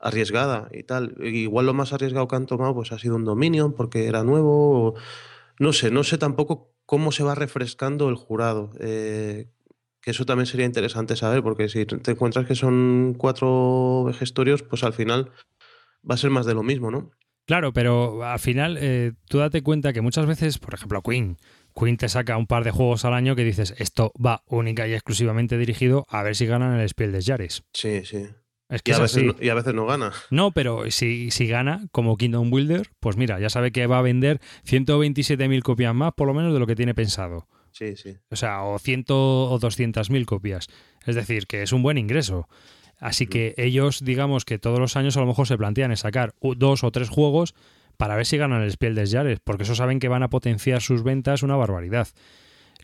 arriesgada 0.00 0.68
y 0.72 0.82
tal. 0.84 1.14
Igual 1.24 1.66
lo 1.66 1.74
más 1.74 1.92
arriesgado 1.92 2.28
que 2.28 2.36
han 2.36 2.46
tomado 2.46 2.74
pues 2.74 2.92
ha 2.92 2.98
sido 2.98 3.16
un 3.16 3.24
Dominion 3.24 3.72
porque 3.74 4.06
era 4.06 4.22
nuevo. 4.24 4.88
o- 4.90 4.94
no 5.60 5.72
sé, 5.72 5.90
no 5.90 6.04
sé 6.04 6.18
tampoco 6.18 6.72
cómo 6.86 7.10
se 7.12 7.24
va 7.24 7.34
refrescando 7.34 8.08
el 8.08 8.14
jurado. 8.16 8.70
eh, 8.80 9.48
que 10.00 10.12
eso 10.12 10.24
también 10.24 10.46
sería 10.46 10.64
interesante 10.64 11.16
saber, 11.16 11.42
porque 11.42 11.68
si 11.68 11.84
te 11.84 12.12
encuentras 12.12 12.46
que 12.46 12.54
son 12.54 13.14
cuatro 13.18 14.04
vejestorios, 14.06 14.62
pues 14.62 14.84
al 14.84 14.92
final 14.92 15.32
va 16.08 16.14
a 16.14 16.18
ser 16.18 16.30
más 16.30 16.46
de 16.46 16.54
lo 16.54 16.62
mismo, 16.62 16.90
¿no? 16.90 17.10
Claro, 17.46 17.72
pero 17.72 18.22
al 18.24 18.38
final 18.38 18.78
eh, 18.80 19.12
tú 19.28 19.38
date 19.38 19.62
cuenta 19.62 19.92
que 19.92 20.00
muchas 20.00 20.26
veces, 20.26 20.58
por 20.58 20.74
ejemplo, 20.74 21.02
Queen, 21.02 21.36
Queen 21.74 21.96
te 21.96 22.08
saca 22.08 22.36
un 22.36 22.46
par 22.46 22.62
de 22.62 22.70
juegos 22.70 23.04
al 23.04 23.12
año 23.14 23.34
que 23.34 23.42
dices, 23.44 23.74
esto 23.78 24.12
va 24.24 24.42
única 24.46 24.86
y 24.86 24.92
exclusivamente 24.94 25.58
dirigido 25.58 26.04
a 26.08 26.22
ver 26.22 26.36
si 26.36 26.46
ganan 26.46 26.78
el 26.78 26.88
Spiel 26.88 27.10
des 27.12 27.26
Jahres. 27.26 27.64
Sí, 27.72 28.04
sí. 28.04 28.26
Es 28.68 28.82
que 28.82 28.90
Y 28.90 28.94
a, 28.94 28.96
es 28.96 29.02
veces 29.02 29.24
no, 29.24 29.34
y 29.40 29.48
a 29.48 29.54
veces 29.54 29.74
no 29.74 29.86
gana. 29.86 30.12
No, 30.30 30.50
pero 30.52 30.90
si, 30.90 31.30
si 31.30 31.46
gana 31.46 31.86
como 31.90 32.16
Kingdom 32.16 32.50
Builder, 32.50 32.90
pues 33.00 33.16
mira, 33.16 33.40
ya 33.40 33.48
sabe 33.48 33.72
que 33.72 33.86
va 33.86 33.98
a 33.98 34.02
vender 34.02 34.40
127.000 34.66 35.62
copias 35.62 35.94
más, 35.94 36.12
por 36.14 36.26
lo 36.26 36.34
menos, 36.34 36.52
de 36.52 36.60
lo 36.60 36.66
que 36.66 36.76
tiene 36.76 36.94
pensado. 36.94 37.46
Sí, 37.72 37.96
sí. 37.96 38.16
O 38.30 38.36
sea, 38.36 38.62
o 38.62 38.78
100 38.78 39.04
o 39.08 39.58
200.000 39.60 40.24
copias. 40.26 40.68
Es 41.06 41.14
decir, 41.14 41.46
que 41.46 41.62
es 41.62 41.72
un 41.72 41.82
buen 41.82 41.96
ingreso. 41.96 42.48
Así 42.98 43.26
que 43.26 43.54
ellos, 43.56 44.04
digamos 44.04 44.44
que 44.44 44.58
todos 44.58 44.80
los 44.80 44.96
años 44.96 45.16
a 45.16 45.20
lo 45.20 45.26
mejor 45.26 45.46
se 45.46 45.56
plantean 45.56 45.92
en 45.92 45.96
sacar 45.96 46.34
dos 46.40 46.82
o 46.82 46.90
tres 46.90 47.08
juegos 47.08 47.54
para 47.96 48.16
ver 48.16 48.26
si 48.26 48.36
ganan 48.36 48.62
el 48.62 48.70
Spiel 48.70 48.94
des 48.94 49.12
Jahres, 49.12 49.40
porque 49.40 49.62
eso 49.62 49.74
saben 49.74 50.00
que 50.00 50.08
van 50.08 50.22
a 50.22 50.30
potenciar 50.30 50.82
sus 50.82 51.02
ventas 51.02 51.42
una 51.42 51.56
barbaridad. 51.56 52.08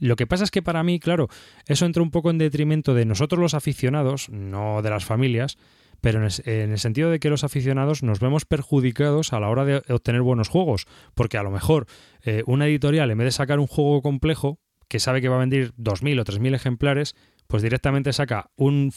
Lo 0.00 0.16
que 0.16 0.26
pasa 0.26 0.44
es 0.44 0.50
que 0.50 0.62
para 0.62 0.82
mí, 0.82 0.98
claro, 0.98 1.28
eso 1.66 1.86
entra 1.86 2.02
un 2.02 2.10
poco 2.10 2.30
en 2.30 2.38
detrimento 2.38 2.94
de 2.94 3.04
nosotros 3.04 3.40
los 3.40 3.54
aficionados, 3.54 4.28
no 4.28 4.82
de 4.82 4.90
las 4.90 5.04
familias, 5.04 5.56
pero 6.00 6.18
en 6.18 6.70
el, 6.70 6.78
sentido 6.78 7.10
de 7.10 7.18
que 7.18 7.30
los 7.30 7.44
aficionados 7.44 8.02
nos 8.02 8.20
vemos 8.20 8.44
perjudicados 8.44 9.32
a 9.32 9.40
la 9.40 9.48
hora 9.48 9.64
de 9.64 9.82
obtener 9.88 10.20
buenos 10.20 10.48
juegos, 10.48 10.86
porque 11.14 11.38
a 11.38 11.42
lo 11.42 11.50
mejor 11.50 11.86
eh, 12.24 12.42
una 12.46 12.66
editorial, 12.66 13.10
en 13.10 13.16
vez 13.16 13.26
de 13.26 13.32
sacar 13.32 13.58
un 13.58 13.66
juego 13.66 14.02
complejo, 14.02 14.60
que 14.88 15.00
sabe 15.00 15.22
que 15.22 15.30
va 15.30 15.36
a 15.36 15.40
vender 15.40 15.72
2.000 15.76 16.20
o 16.20 16.24
3.000 16.24 16.54
ejemplares, 16.54 17.16
pues 17.46 17.62
directamente 17.62 18.12
saca 18.12 18.50
un, 18.56 18.92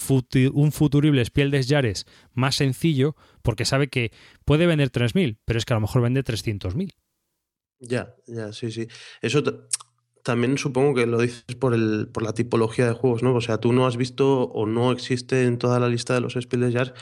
un 0.54 0.72
futurible 0.72 1.24
Spiel 1.24 1.52
des 1.52 1.68
Jahres 1.68 2.06
más 2.34 2.56
sencillo, 2.56 3.16
porque 3.42 3.66
sabe 3.66 3.88
que 3.88 4.12
puede 4.46 4.66
vender 4.66 4.92
3.000, 4.92 5.38
pero 5.46 5.60
es 5.60 5.66
que 5.66 5.74
a 5.74 5.78
lo 5.78 5.82
mejor 5.82 6.02
vende 6.02 6.24
300.000. 6.24 6.94
Ya, 7.80 8.16
ya, 8.26 8.52
sí, 8.52 8.72
sí. 8.72 8.88
Eso 9.22 9.44
también 10.28 10.58
supongo 10.58 10.94
que 10.94 11.06
lo 11.06 11.20
dices 11.20 11.44
por, 11.58 11.74
el, 11.74 12.10
por 12.12 12.22
la 12.22 12.34
tipología 12.34 12.86
de 12.86 12.92
juegos, 12.92 13.24
¿no? 13.24 13.34
O 13.34 13.42
sea, 13.42 13.60
tú 13.60 13.72
no 13.72 13.88
has 13.88 13.96
visto 13.96 14.44
o 14.44 14.66
no 14.66 14.92
existe 14.92 15.46
en 15.46 15.58
toda 15.58 15.80
la 15.80 15.88
lista 15.88 16.14
de 16.14 16.20
los 16.22 16.34
Spiel 16.34 16.72
Jahres 16.72 16.94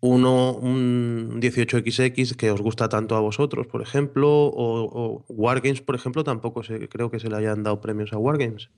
uno, 0.00 0.54
un 0.54 1.40
18XX 1.40 2.36
que 2.36 2.50
os 2.50 2.60
gusta 2.60 2.88
tanto 2.88 3.16
a 3.16 3.20
vosotros, 3.20 3.66
por 3.66 3.82
ejemplo, 3.82 4.28
o, 4.28 5.24
Wargames, 5.28 5.80
por 5.80 5.94
ejemplo, 5.94 6.22
tampoco 6.24 6.62
se, 6.62 6.88
creo 6.88 7.10
que 7.10 7.18
se 7.18 7.28
le 7.28 7.36
hayan 7.36 7.62
dado 7.62 7.80
premios 7.80 8.12
a 8.12 8.18
Wargames. 8.18 8.70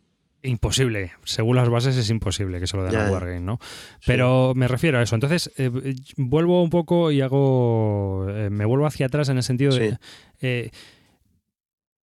Imposible, 0.42 1.12
según 1.24 1.56
las 1.56 1.68
bases 1.68 1.96
es 1.96 2.08
imposible 2.08 2.60
que 2.60 2.66
se 2.66 2.76
lo 2.76 2.84
den 2.84 2.96
a 2.96 3.10
Wargame, 3.10 3.40
¿no? 3.40 3.58
Pero 4.06 4.54
me 4.54 4.68
refiero 4.68 4.98
a 4.98 5.02
eso. 5.02 5.14
Entonces, 5.14 5.52
eh, 5.58 5.70
vuelvo 6.16 6.62
un 6.62 6.70
poco 6.70 7.10
y 7.10 7.20
hago. 7.20 8.26
Eh, 8.30 8.48
me 8.48 8.64
vuelvo 8.64 8.86
hacia 8.86 9.06
atrás 9.06 9.28
en 9.28 9.36
el 9.36 9.42
sentido 9.42 9.74
de. 9.74 9.98
Eh, 10.40 10.70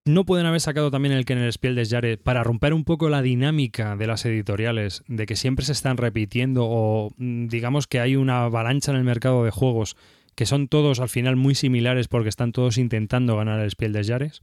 no 0.05 0.25
pueden 0.25 0.45
haber 0.45 0.61
sacado 0.61 0.89
también 0.89 1.13
el 1.13 1.25
que 1.25 1.33
en 1.33 1.39
el 1.39 1.53
Spiel 1.53 1.75
des 1.75 1.89
Jahres 1.89 2.17
para 2.17 2.43
romper 2.43 2.73
un 2.73 2.83
poco 2.83 3.09
la 3.09 3.21
dinámica 3.21 3.95
de 3.95 4.07
las 4.07 4.25
editoriales, 4.25 5.03
de 5.07 5.25
que 5.25 5.35
siempre 5.35 5.65
se 5.65 5.73
están 5.73 5.97
repitiendo 5.97 6.65
o 6.65 7.11
mm, 7.17 7.47
digamos 7.47 7.87
que 7.87 7.99
hay 7.99 8.15
una 8.15 8.45
avalancha 8.45 8.91
en 8.91 8.97
el 8.97 9.03
mercado 9.03 9.43
de 9.43 9.51
juegos 9.51 9.95
que 10.35 10.45
son 10.45 10.67
todos 10.67 10.99
al 10.99 11.09
final 11.09 11.35
muy 11.35 11.55
similares 11.55 12.07
porque 12.07 12.29
están 12.29 12.51
todos 12.51 12.77
intentando 12.77 13.35
ganar 13.35 13.59
el 13.59 13.69
Spiel 13.69 13.93
des 13.93 14.07
Jahres? 14.07 14.41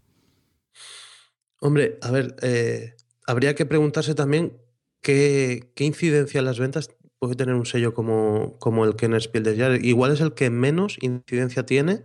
Hombre, 1.61 1.99
a 2.03 2.11
ver, 2.13 2.37
eh, 2.43 2.95
habría 3.27 3.55
que 3.55 3.67
preguntarse 3.67 4.15
también 4.15 4.57
qué, 5.03 5.73
incidencia 5.79 6.39
en 6.39 6.45
las 6.45 6.61
ventas 6.61 6.91
puede 7.19 7.35
tener 7.35 7.57
un 7.57 7.67
sello 7.67 7.95
como, 7.95 8.57
como 8.61 8.85
el 8.85 8.95
Kenner 8.95 9.21
Spiel 9.21 9.43
des 9.43 9.59
Jahres. 9.59 9.83
Igual 9.83 10.13
es 10.13 10.21
el 10.21 10.35
que 10.35 10.51
menos 10.51 10.99
incidencia 11.01 11.67
tiene 11.67 12.05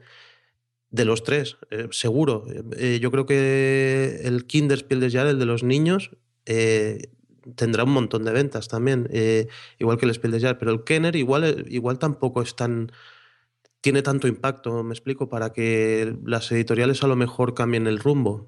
de 0.94 1.06
los 1.06 1.24
tres, 1.24 1.58
eh, 1.72 1.88
seguro. 1.90 2.46
Eh, 2.78 3.00
yo 3.02 3.10
creo 3.10 3.26
que 3.26 4.22
el 4.24 4.46
Kinderspiel 4.46 5.00
des 5.00 5.12
Jahres, 5.12 5.34
el 5.34 5.40
de 5.40 5.48
los 5.48 5.64
niños, 5.64 6.12
eh, 6.46 7.10
tendrá 7.56 7.84
un 7.84 7.90
montón 7.90 8.24
de 8.24 8.32
ventas 8.32 8.68
también, 8.68 9.10
igual 9.80 9.98
que 9.98 10.06
el 10.06 10.14
Spiel 10.14 10.32
des 10.32 10.44
Jahres, 10.44 10.58
pero 10.60 10.72
el 10.72 10.84
Kenner 10.84 11.16
igual, 11.16 11.66
igual 11.68 12.00
tampoco 12.00 12.42
es 12.42 12.56
tan 12.56 12.92
tiene 13.82 14.02
tanto 14.02 14.30
impacto, 14.30 14.82
me 14.82 14.94
explico, 14.94 15.28
para 15.28 15.52
que 15.52 16.16
las 16.24 16.50
editoriales 16.54 17.04
a 17.04 17.08
lo 17.08 17.18
mejor 17.18 17.54
cambien 17.54 17.86
el 17.86 18.00
rumbo. 18.00 18.48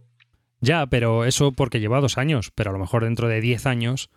Ya, 0.62 0.86
pero 0.86 1.26
eso 1.26 1.52
porque 1.52 1.82
lleva 1.82 2.00
dos 2.00 2.18
años, 2.18 2.52
pero 2.56 2.70
a 2.70 2.74
lo 2.74 2.80
mejor 2.80 3.04
dentro 3.04 3.28
de 3.28 3.42
diez 3.42 3.66
años, 3.66 4.10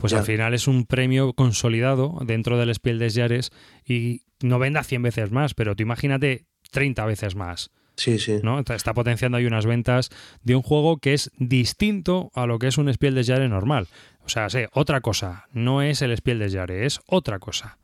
pues 0.00 0.12
al 0.14 0.24
final 0.24 0.54
es 0.54 0.66
un 0.66 0.86
premio 0.86 1.34
consolidado 1.34 2.18
dentro 2.24 2.56
del 2.56 2.74
Spiel 2.74 2.98
des 2.98 3.14
Jahres 3.14 3.50
y 3.84 4.22
no 4.40 4.58
venda 4.58 4.82
100 4.82 5.02
veces 5.02 5.30
más, 5.30 5.54
pero 5.54 5.76
tú 5.76 5.82
imagínate 5.82 6.46
30 6.70 7.04
veces 7.04 7.34
más. 7.36 7.70
Sí, 7.96 8.18
sí. 8.18 8.40
¿no? 8.42 8.60
Está 8.60 8.94
potenciando 8.94 9.36
ahí 9.36 9.44
unas 9.44 9.66
ventas 9.66 10.08
de 10.42 10.56
un 10.56 10.62
juego 10.62 10.98
que 10.98 11.12
es 11.12 11.30
distinto 11.36 12.30
a 12.34 12.46
lo 12.46 12.58
que 12.58 12.68
es 12.68 12.78
un 12.78 12.90
Spiel 12.92 13.14
des 13.14 13.26
Jahres 13.26 13.50
normal. 13.50 13.88
O 14.24 14.28
sea, 14.30 14.48
sé, 14.48 14.68
otra 14.72 15.02
cosa. 15.02 15.46
No 15.52 15.82
es 15.82 16.00
el 16.00 16.16
Spiel 16.16 16.38
des 16.38 16.54
Jahres, 16.54 16.94
es 16.94 17.00
otra 17.06 17.38
cosa. 17.38 17.78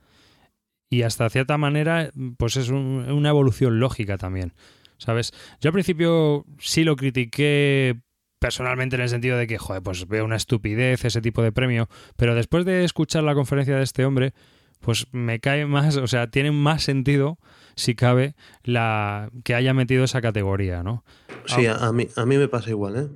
Y 0.88 1.02
hasta 1.02 1.29
cierta 1.29 1.59
manera, 1.59 2.11
pues 2.38 2.57
es 2.57 2.70
una 2.70 3.29
evolución 3.29 3.79
lógica 3.79 4.16
también. 4.16 4.55
¿Sabes? 4.98 5.33
Yo 5.61 5.68
al 5.68 5.74
principio 5.74 6.46
sí 6.59 6.83
lo 6.85 6.96
critiqué 6.96 8.00
personalmente 8.38 8.96
en 8.96 9.03
el 9.03 9.09
sentido 9.09 9.37
de 9.38 9.46
que, 9.46 9.59
joder, 9.59 9.83
pues 9.83 10.07
veo 10.09 10.25
una 10.25 10.37
estupidez 10.37 11.05
ese 11.05 11.20
tipo 11.20 11.42
de 11.42 11.53
premio, 11.53 11.88
pero 12.16 12.35
después 12.35 12.64
de 12.64 12.85
escuchar 12.85 13.25
la 13.25 13.35
conferencia 13.35 13.77
de 13.77 13.83
este 13.83 14.05
hombre, 14.05 14.35
pues 14.81 15.07
me 15.12 15.40
cae 15.40 15.66
más, 15.66 15.96
o 15.96 16.07
sea, 16.07 16.31
tiene 16.31 16.51
más 16.53 16.83
sentido 16.83 17.38
si 17.77 17.94
cabe, 17.94 18.35
la 18.62 19.31
que 19.44 19.55
haya 19.55 19.75
metido 19.75 20.05
esa 20.05 20.22
categoría, 20.22 20.83
¿no? 20.83 21.05
Sí, 21.46 21.66
a, 21.66 21.92
mí, 21.92 22.09
a 22.16 22.25
mí 22.25 22.38
me 22.38 22.49
pasa 22.49 22.70
igual, 22.70 22.96
¿eh? 22.96 23.09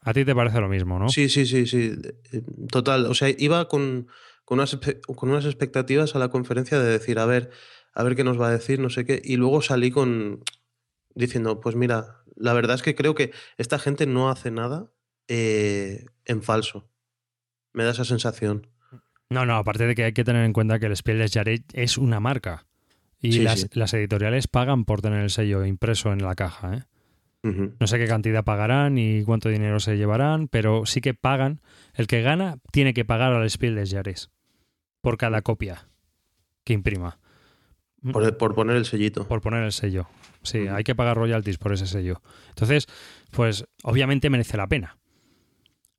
A 0.00 0.12
ti 0.12 0.24
te 0.24 0.34
parece 0.34 0.60
lo 0.60 0.68
mismo, 0.68 0.98
¿no? 0.98 1.08
Sí, 1.08 1.28
sí, 1.28 1.46
sí, 1.46 1.66
sí. 1.66 1.92
Total. 2.70 3.06
O 3.06 3.14
sea, 3.14 3.28
iba 3.36 3.68
con, 3.68 4.08
con, 4.44 4.58
unas, 4.58 4.78
con 5.16 5.30
unas 5.30 5.44
expectativas 5.44 6.16
a 6.16 6.18
la 6.18 6.28
conferencia 6.28 6.78
de 6.80 6.90
decir, 6.90 7.18
a 7.20 7.26
ver, 7.26 7.50
a 7.94 8.02
ver 8.02 8.16
qué 8.16 8.24
nos 8.24 8.40
va 8.40 8.48
a 8.48 8.52
decir, 8.52 8.80
no 8.80 8.90
sé 8.90 9.04
qué. 9.04 9.20
Y 9.24 9.36
luego 9.36 9.62
salí 9.62 9.90
con 9.90 10.42
diciendo, 11.14 11.60
pues 11.60 11.76
mira, 11.76 12.21
la 12.36 12.52
verdad 12.52 12.76
es 12.76 12.82
que 12.82 12.94
creo 12.94 13.14
que 13.14 13.32
esta 13.56 13.78
gente 13.78 14.06
no 14.06 14.30
hace 14.30 14.50
nada 14.50 14.90
eh, 15.28 16.06
en 16.24 16.42
falso. 16.42 16.88
Me 17.72 17.84
da 17.84 17.90
esa 17.90 18.04
sensación. 18.04 18.68
No, 19.30 19.46
no, 19.46 19.56
aparte 19.56 19.86
de 19.86 19.94
que 19.94 20.04
hay 20.04 20.12
que 20.12 20.24
tener 20.24 20.44
en 20.44 20.52
cuenta 20.52 20.78
que 20.78 20.86
el 20.86 20.96
Spiel 20.96 21.18
des 21.18 21.32
Jahres 21.32 21.62
es 21.72 21.96
una 21.96 22.20
marca. 22.20 22.66
Y 23.20 23.38
las, 23.38 23.94
editoriales 23.94 24.48
pagan 24.48 24.84
por 24.84 25.00
tener 25.00 25.20
el 25.20 25.30
sello 25.30 25.64
impreso 25.64 26.12
en 26.12 26.22
la 26.22 26.34
caja. 26.34 26.74
¿eh? 26.74 26.82
No 27.44 27.86
sé 27.86 27.98
qué 27.98 28.06
cantidad 28.06 28.44
pagarán 28.44 28.98
y 28.98 29.22
cuánto 29.22 29.48
dinero 29.48 29.78
se 29.78 29.96
llevarán, 29.96 30.48
pero 30.48 30.86
sí 30.86 31.00
que 31.00 31.14
pagan. 31.14 31.60
El 31.94 32.08
que 32.08 32.22
gana 32.22 32.58
tiene 32.72 32.94
que 32.94 33.04
pagar 33.04 33.32
al 33.32 33.48
Spiel 33.48 33.76
des 33.76 33.92
Jahres 33.92 34.30
por 35.00 35.16
cada 35.16 35.40
copia 35.42 35.88
que 36.64 36.72
imprima. 36.72 37.18
Por, 38.10 38.54
poner 38.54 38.76
el 38.76 38.84
sellito. 38.84 39.26
Por 39.28 39.40
poner 39.40 39.62
el 39.62 39.72
sello. 39.72 40.08
Sí, 40.42 40.66
hay 40.66 40.82
que 40.82 40.94
pagar 40.94 41.16
royalties 41.16 41.58
por 41.58 41.72
ese 41.72 41.86
sello. 41.86 42.20
Entonces, 42.48 42.86
pues 43.30 43.64
obviamente 43.84 44.30
merece 44.30 44.56
la 44.56 44.66
pena. 44.66 44.98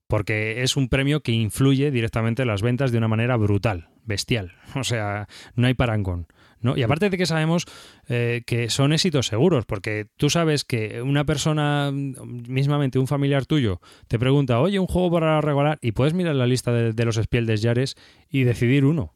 Porque 0.07 0.63
es 0.63 0.75
un 0.75 0.89
premio 0.89 1.21
que 1.21 1.31
influye 1.31 1.91
directamente 1.91 2.41
en 2.41 2.49
las 2.49 2.61
ventas 2.61 2.91
de 2.91 2.97
una 2.97 3.07
manera 3.07 3.37
brutal, 3.37 3.89
bestial. 4.03 4.53
O 4.75 4.83
sea, 4.83 5.27
no 5.55 5.67
hay 5.67 5.73
parangón. 5.73 6.27
¿no? 6.63 6.77
Y 6.77 6.83
aparte 6.83 7.09
de 7.09 7.17
que 7.17 7.25
sabemos 7.25 7.65
eh, 8.07 8.41
que 8.47 8.69
son 8.69 8.93
éxitos 8.93 9.27
seguros, 9.27 9.65
porque 9.65 10.07
tú 10.17 10.29
sabes 10.29 10.63
que 10.63 11.01
una 11.01 11.25
persona, 11.25 11.91
mismamente 11.93 12.99
un 12.99 13.07
familiar 13.07 13.45
tuyo, 13.45 13.81
te 14.07 14.17
pregunta, 14.17 14.59
oye, 14.59 14.79
un 14.79 14.87
juego 14.87 15.11
para 15.11 15.41
regalar, 15.41 15.77
y 15.81 15.91
puedes 15.91 16.13
mirar 16.13 16.35
la 16.35 16.47
lista 16.47 16.71
de, 16.71 17.05
los 17.05 17.17
Spiel 17.17 17.45
des 17.45 17.61
Jahres 17.61 17.95
y 18.29 18.43
decidir 18.43 18.85
uno. 18.85 19.13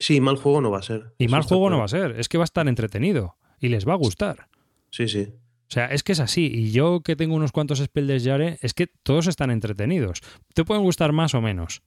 Sí, 0.00 0.20
mal 0.20 0.36
juego 0.36 0.62
no 0.62 0.70
va 0.70 0.78
a 0.78 0.82
ser. 0.82 1.14
Y 1.18 1.28
mal 1.28 1.42
juego 1.42 1.68
no 1.68 1.78
va 1.78 1.84
a 1.84 1.88
ser, 1.88 2.18
es 2.18 2.28
que 2.28 2.38
va 2.38 2.44
a 2.44 2.46
estar 2.46 2.66
entretenido 2.66 3.36
y 3.60 3.68
les 3.68 3.86
va 3.86 3.92
a 3.92 3.96
gustar. 3.96 4.48
Sí, 4.90 5.06
sí. 5.06 5.28
O 5.70 5.72
sea, 5.72 5.86
es 5.86 6.02
que 6.02 6.12
es 6.12 6.20
así. 6.20 6.50
Y 6.52 6.72
yo 6.72 7.02
que 7.02 7.14
tengo 7.14 7.36
unos 7.36 7.52
cuantos 7.52 7.78
Spiel 7.78 8.08
des 8.08 8.24
Jahres, 8.24 8.58
es 8.64 8.74
que 8.74 8.88
todos 8.88 9.28
están 9.28 9.50
entretenidos. 9.50 10.20
Te 10.54 10.64
pueden 10.64 10.82
gustar 10.82 11.12
más 11.12 11.34
o 11.34 11.40
menos. 11.40 11.82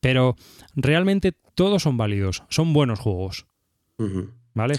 Pero 0.00 0.36
realmente 0.76 1.32
todos 1.54 1.82
son 1.82 1.96
válidos, 1.96 2.44
son 2.48 2.72
buenos 2.72 3.00
juegos. 3.00 3.46
¿Vale? 4.54 4.76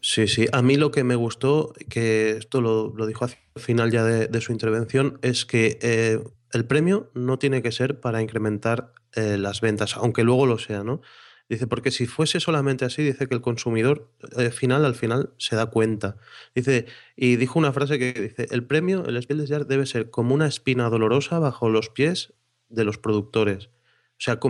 Sí, 0.00 0.26
sí. 0.26 0.46
A 0.52 0.62
mí 0.62 0.76
lo 0.76 0.90
que 0.90 1.04
me 1.04 1.14
gustó, 1.14 1.74
que 1.90 2.30
esto 2.30 2.62
lo, 2.62 3.06
dijo 3.06 3.26
al 3.26 3.32
final 3.56 3.92
ya 3.92 4.02
de, 4.04 4.40
su 4.40 4.52
intervención, 4.52 5.18
es 5.20 5.44
que 5.44 5.78
eh, 5.82 6.18
el 6.52 6.64
premio 6.64 7.10
no 7.14 7.38
tiene 7.38 7.60
que 7.60 7.72
ser 7.72 8.00
para 8.00 8.22
incrementar 8.22 8.94
eh, 9.14 9.36
las 9.36 9.60
ventas, 9.60 9.96
aunque 9.96 10.24
luego 10.24 10.46
lo 10.46 10.58
sea, 10.58 10.82
¿no? 10.82 11.02
Dice, 11.48 11.66
porque 11.66 11.90
si 11.92 12.06
fuese 12.06 12.40
solamente 12.40 12.84
así, 12.84 13.02
dice 13.02 13.28
que 13.28 13.34
el 13.34 13.40
consumidor 13.40 14.10
eh, 14.36 14.50
final 14.50 14.84
al 14.84 14.94
final 14.96 15.30
se 15.38 15.54
da 15.54 15.66
cuenta. 15.66 16.16
Dice, 16.54 16.86
y 17.14 17.36
dijo 17.36 17.58
una 17.58 17.72
frase 17.72 17.98
que 17.98 18.12
dice, 18.12 18.48
el 18.50 18.64
premio, 18.66 19.04
el 19.06 19.20
Spiel 19.22 19.38
des 19.38 19.50
Jahres 19.50 19.68
debe 19.68 19.86
ser 19.86 20.10
como 20.10 20.34
una 20.34 20.48
espina 20.48 20.88
dolorosa 20.88 21.38
bajo 21.38 21.68
los 21.68 21.88
pies 21.88 22.34
de 22.68 22.84
los 22.84 22.98
productores. 22.98 23.66
O 23.66 24.18
sea, 24.18 24.40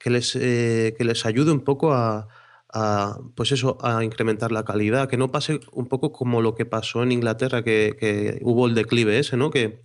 que 0.00 0.10
les, 0.10 0.32
que 0.34 1.04
les 1.04 1.26
ayude 1.26 1.50
un 1.50 1.62
poco 1.62 1.94
a, 1.94 2.28
a, 2.72 3.18
pues 3.34 3.52
eso, 3.52 3.78
a 3.80 4.04
incrementar 4.04 4.52
la 4.52 4.64
calidad, 4.64 5.08
que 5.08 5.16
no 5.16 5.30
pase 5.30 5.60
un 5.72 5.86
poco 5.86 6.12
como 6.12 6.42
lo 6.42 6.54
que 6.54 6.66
pasó 6.66 7.02
en 7.02 7.12
Inglaterra, 7.12 7.62
que, 7.62 8.38
hubo 8.42 8.66
el 8.66 8.74
declive 8.74 9.18
ese, 9.18 9.36
¿no? 9.36 9.50
Que, 9.50 9.82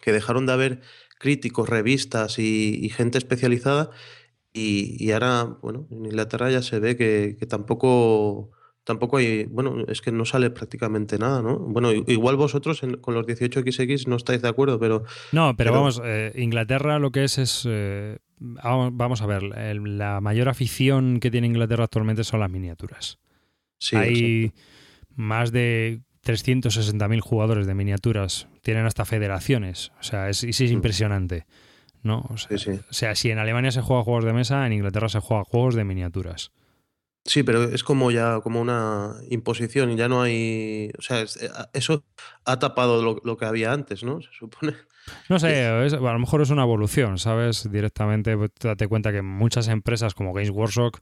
que 0.00 0.12
dejaron 0.12 0.46
de 0.46 0.52
haber 0.52 0.80
críticos, 1.18 1.68
revistas 1.68 2.38
y, 2.38 2.88
gente 2.90 3.18
especializada 3.18 3.90
y, 4.52 5.10
ahora, 5.12 5.44
bueno, 5.62 5.86
en 5.90 6.06
Inglaterra 6.06 6.50
ya 6.50 6.62
se 6.62 6.80
ve 6.80 6.96
que, 6.96 7.36
tampoco 7.48 8.50
tampoco 8.82 9.18
hay, 9.18 9.44
bueno, 9.44 9.84
es 9.86 10.00
que 10.00 10.10
no 10.10 10.24
sale 10.24 10.50
prácticamente 10.50 11.18
nada, 11.18 11.42
¿no? 11.42 11.58
Bueno, 11.58 11.92
igual 11.92 12.36
vosotros 12.36 12.80
con 13.00 13.14
los 13.14 13.24
18XX 13.26 14.08
no 14.08 14.16
estáis 14.16 14.42
de 14.42 14.48
acuerdo, 14.48 14.80
pero... 14.80 15.04
No, 15.30 15.54
pero, 15.56 15.72
vamos, 15.72 16.02
eh, 16.04 16.32
Inglaterra 16.34 16.98
lo 16.98 17.12
que 17.12 17.22
es 17.22 17.38
es 17.38 17.68
eh, 17.70 18.18
vamos 18.40 19.22
a 19.22 19.26
ver, 19.26 19.42
la 19.44 20.20
mayor 20.20 20.48
afición 20.48 21.20
que 21.20 21.30
tiene 21.30 21.46
Inglaterra 21.46 21.84
actualmente 21.84 22.24
son 22.24 22.40
las 22.40 22.50
miniaturas. 22.50 23.18
Hay 23.92 24.52
más 25.14 25.52
de 25.52 26.00
360.000 26.24 27.20
jugadores 27.20 27.66
de 27.66 27.74
miniaturas, 27.74 28.48
tienen 28.62 28.86
hasta 28.86 29.04
federaciones, 29.04 29.92
o 30.00 30.02
sea, 30.02 30.28
es, 30.28 30.42
es 30.42 30.60
impresionante. 30.62 31.46
¿No? 32.02 32.26
O 32.30 32.36
sea, 32.90 33.14
si 33.14 33.30
en 33.30 33.38
Alemania 33.38 33.72
se 33.72 33.82
juega 33.82 34.04
juegos 34.04 34.24
de 34.24 34.32
mesa, 34.32 34.66
en 34.66 34.72
Inglaterra 34.72 35.08
se 35.08 35.20
juega 35.20 35.44
juegos 35.44 35.74
de 35.74 35.84
miniaturas. 35.84 36.52
Sí, 37.24 37.42
pero 37.42 37.64
es 37.64 37.84
como 37.84 38.10
ya 38.10 38.40
como 38.40 38.60
una 38.60 39.14
imposición 39.28 39.90
y 39.90 39.96
ya 39.96 40.08
no 40.08 40.22
hay. 40.22 40.90
O 40.98 41.02
sea, 41.02 41.20
eh, 41.22 41.26
eso 41.74 42.04
ha 42.44 42.58
tapado 42.58 43.20
lo, 43.22 43.36
que 43.36 43.44
había 43.44 43.72
antes, 43.72 44.02
¿no? 44.02 44.22
Se 44.22 44.28
supone. 44.32 44.74
No 45.28 45.38
sé, 45.38 45.66
a 45.66 45.82
lo 45.86 46.18
mejor 46.18 46.40
es 46.40 46.50
una 46.50 46.62
evolución, 46.62 47.18
¿sabes? 47.18 47.70
Directamente 47.70 48.36
pues, 48.36 48.50
date 48.58 48.88
cuenta 48.88 49.12
que 49.12 49.22
muchas 49.22 49.68
empresas 49.68 50.14
como 50.14 50.32
Games 50.32 50.50
Workshop 50.50 50.96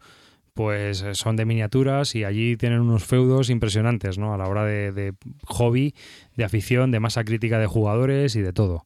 pues 0.55 1.03
eh, 1.03 1.15
son 1.15 1.37
de 1.37 1.45
miniaturas 1.45 2.17
y 2.17 2.25
allí 2.25 2.57
tienen 2.57 2.81
unos 2.81 3.05
feudos 3.05 3.49
impresionantes, 3.49 4.19
¿no? 4.19 4.35
A 4.35 4.39
la 4.39 4.49
hora 4.49 4.65
de 4.65 5.15
hobby, 5.45 5.95
de 6.35 6.43
afición, 6.43 6.91
de 6.91 6.99
masa 6.99 7.23
crítica 7.23 7.61
de 7.61 7.67
jugadores 7.67 8.35
y 8.35 8.41
de 8.41 8.53
todo. 8.53 8.85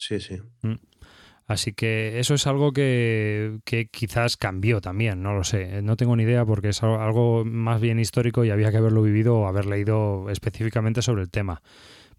Sí, 0.00 0.18
sí. 0.18 0.38
Mm. 0.62 0.74
Así 1.50 1.72
que 1.72 2.20
eso 2.20 2.34
es 2.34 2.46
algo 2.46 2.72
que, 2.72 3.58
quizás 3.90 4.36
cambió 4.36 4.80
también, 4.80 5.20
no 5.20 5.34
lo 5.34 5.42
sé. 5.42 5.82
No 5.82 5.96
tengo 5.96 6.14
ni 6.14 6.22
idea 6.22 6.46
porque 6.46 6.68
es 6.68 6.80
algo 6.84 7.44
más 7.44 7.80
bien 7.80 7.98
histórico 7.98 8.44
y 8.44 8.50
había 8.50 8.70
que 8.70 8.76
haberlo 8.76 9.02
vivido 9.02 9.36
o 9.36 9.48
haber 9.48 9.66
leído 9.66 10.30
específicamente 10.30 11.02
sobre 11.02 11.22
el 11.22 11.28
tema. 11.28 11.60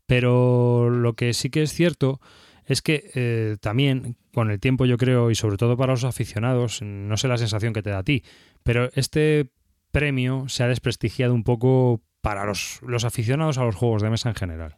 Pero 0.06 0.90
lo 0.90 1.14
que 1.14 1.34
sí 1.34 1.50
que 1.50 1.64
es 1.64 1.72
cierto 1.72 2.20
es 2.66 2.82
que 2.82 3.10
eh, 3.16 3.56
también 3.62 4.18
con 4.34 4.52
el 4.52 4.60
tiempo 4.60 4.86
yo 4.86 4.98
creo 4.98 5.32
y 5.32 5.36
sobre 5.36 5.56
todo 5.56 5.78
para 5.78 5.94
los 5.94 6.04
aficionados, 6.04 6.82
no 6.82 7.16
sé 7.16 7.30
la 7.30 7.38
sensación 7.38 7.72
que 7.72 7.84
te 7.84 7.92
da 7.92 8.00
a 8.00 8.04
ti, 8.04 8.26
pero 8.64 8.90
este 8.96 9.50
premio 9.92 10.50
se 10.50 10.64
ha 10.64 10.68
desprestigiado 10.68 11.34
un 11.34 11.46
poco 11.46 12.02
para 12.20 12.44
los, 12.44 12.82
los 12.86 13.06
aficionados 13.06 13.58
a 13.58 13.64
los 13.64 13.76
juegos 13.76 14.02
de 14.02 14.10
mesa 14.10 14.28
en 14.28 14.36
general. 14.36 14.76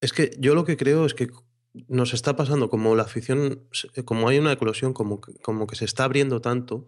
Es 0.00 0.12
que 0.12 0.32
yo 0.40 0.56
lo 0.56 0.64
que 0.64 0.76
creo 0.76 1.06
es 1.06 1.14
que 1.14 1.28
nos 1.88 2.14
está 2.14 2.36
pasando 2.36 2.70
como 2.70 2.94
la 2.94 3.02
afición, 3.02 3.62
eh, 3.94 4.04
como 4.04 4.28
hay 4.28 4.38
una 4.38 4.52
eclosión, 4.52 4.92
como 4.92 5.20
como 5.20 5.66
que 5.66 5.76
se 5.76 5.84
está 5.84 6.04
abriendo 6.04 6.40
tanto, 6.40 6.86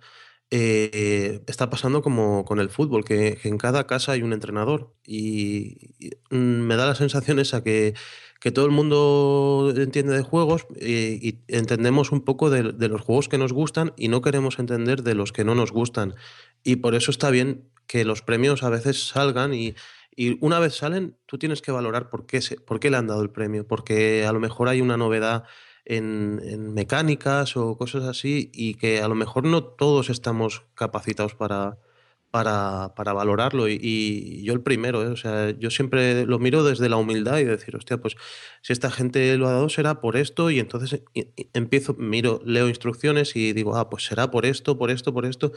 eh, 0.51 1.43
está 1.49 1.71
pasando 1.71 2.03
como 2.03 2.45
con 2.45 2.61
el 2.61 2.71
fútbol, 2.71 3.05
que, 3.05 3.39
en 3.43 3.59
cada 3.59 3.87
casa 3.87 4.13
hay 4.13 4.23
un 4.23 4.33
entrenador. 4.33 4.95
Y, 5.05 5.95
mm, 6.31 6.37
me 6.37 6.77
da 6.77 6.87
la 6.87 6.95
sensación 6.95 7.39
esa 7.41 7.65
que, 7.65 7.95
que, 8.41 8.53
todo 8.53 8.65
el 8.67 8.71
mundo 8.71 9.73
entiende 9.77 10.15
de 10.15 10.23
juegos 10.23 10.67
eh, 10.77 11.19
y 11.21 11.41
entendemos 11.49 12.13
un 12.13 12.23
poco 12.25 12.51
de, 12.51 12.63
los 12.89 13.01
juegos 13.01 13.29
que 13.29 13.39
nos 13.39 13.53
gustan 13.53 13.93
y 13.97 14.09
no 14.09 14.23
queremos 14.23 14.59
entender 14.59 15.03
de 15.03 15.15
los 15.15 15.33
que 15.33 15.45
no 15.45 15.55
nos 15.57 15.73
gustan. 15.73 16.15
Y 16.63 16.77
por 16.77 16.95
eso 16.95 17.11
está 17.11 17.31
bien 17.31 17.69
que 17.89 18.05
los 18.05 18.23
premios 18.23 18.63
a 18.63 18.71
veces 18.71 19.09
salgan 19.09 19.53
y, 19.55 19.75
y 20.17 20.39
una 20.45 20.59
vez 20.59 20.75
salen, 20.75 21.19
tú 21.27 21.37
tienes 21.39 21.61
que 21.61 21.71
valorar 21.71 22.09
por 22.09 22.27
qué, 22.27 22.41
se, 22.41 22.57
por 22.57 22.81
qué 22.81 22.91
le 22.91 22.97
han 22.97 23.07
dado 23.07 23.23
el 23.23 23.31
premio, 23.31 23.67
porque 23.67 24.25
a 24.25 24.33
lo 24.33 24.41
mejor 24.41 24.69
hay 24.69 24.81
una 24.81 24.97
novedad 24.97 25.45
en, 25.85 26.73
mecánicas 26.73 27.57
o 27.57 27.77
cosas 27.77 28.05
así 28.05 28.51
y 28.55 28.75
que 28.75 29.03
a 29.03 29.09
lo 29.09 29.15
mejor 29.15 29.45
no 29.45 29.63
todos 29.63 30.09
estamos 30.09 30.65
capacitados 30.75 31.35
para, 31.35 31.79
para, 32.31 32.95
para 32.97 33.13
valorarlo. 33.13 33.69
Y, 33.69 34.43
yo 34.43 34.55
el 34.55 34.63
primero, 34.63 35.03
¿eh? 35.03 35.09
o 35.09 35.17
sea, 35.17 35.51
yo 35.51 35.71
siempre 35.71 36.25
lo 36.25 36.39
miro 36.39 36.65
desde 36.65 36.89
la 36.89 36.97
humildad 36.97 37.39
y 37.39 37.45
decir, 37.45 37.77
hostia, 37.77 37.99
pues 37.99 38.17
si 38.63 38.73
esta 38.73 38.91
gente 38.91 39.37
lo 39.37 39.49
ha 39.49 39.53
dado 39.53 39.69
será 39.69 40.01
por 40.01 40.17
esto 40.17 40.51
y 40.51 40.61
entonces 40.61 41.03
empiezo, 41.53 41.95
miro, 41.95 42.41
leo 42.45 42.69
instrucciones 42.69 43.37
y 43.37 43.53
digo, 43.53 43.77
ah, 43.77 43.91
pues 43.91 44.05
será 44.05 44.31
por 44.31 44.47
esto, 44.47 44.79
por 44.79 44.91
esto, 44.91 45.13
por 45.13 45.27
esto. 45.27 45.53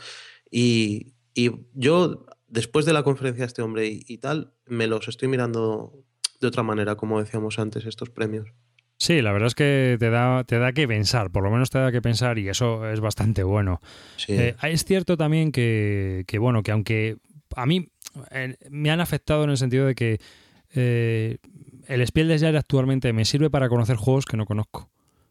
Y, 0.52 1.14
y 1.34 1.52
yo 1.74 2.26
después 2.50 2.86
de 2.86 2.94
la 2.94 3.04
conferencia 3.04 3.44
de 3.44 3.48
este 3.48 3.62
hombre 3.62 3.88
y, 3.88 4.18
tal, 4.18 4.54
me 4.66 4.88
los 4.88 5.08
estoy 5.08 5.28
mirando 5.28 5.94
de 6.40 6.48
otra 6.48 6.64
manera, 6.64 6.96
como 6.96 7.20
decíamos 7.20 7.60
antes, 7.60 7.86
estos 7.86 8.10
premios. 8.10 8.50
Sí, 8.98 9.22
la 9.22 9.32
verdad 9.32 9.48
es 9.48 9.56
que 9.56 9.96
te 9.98 10.10
da, 10.10 10.44
te 10.44 10.60
da 10.60 10.74
que 10.74 10.88
pensar, 10.88 11.32
por 11.32 11.44
lo 11.44 11.52
menos 11.52 11.70
te 11.70 11.80
da 11.80 11.92
que 11.92 12.02
pensar 12.02 12.38
y 12.38 12.50
eso 12.50 12.90
es 12.90 13.00
bastante 13.00 13.44
bueno. 13.44 13.80
Eh, 14.28 14.56
es 14.64 14.84
cierto 14.84 15.16
también 15.16 15.52
que, 15.54 16.26
bueno, 16.40 16.64
que 16.64 16.72
aunque 16.72 17.18
a 17.56 17.66
mí 17.66 17.88
eh, 18.32 18.58
me 18.70 18.92
han 18.92 19.00
afectado 19.00 19.46
en 19.46 19.52
el 19.52 19.58
sentido 19.58 19.86
de 19.86 19.96
que 19.96 20.20
eh, 20.76 21.38
el 21.88 22.06
Spiel 22.06 22.28
des 22.28 22.42
Jahres 22.42 22.60
actualmente 22.60 23.14
me 23.14 23.24
sirve 23.24 23.50
para 23.50 23.70
conocer 23.70 23.96
juegos 23.96 24.26
que 24.26 24.36
no 24.36 24.46
conozco. 24.46 24.90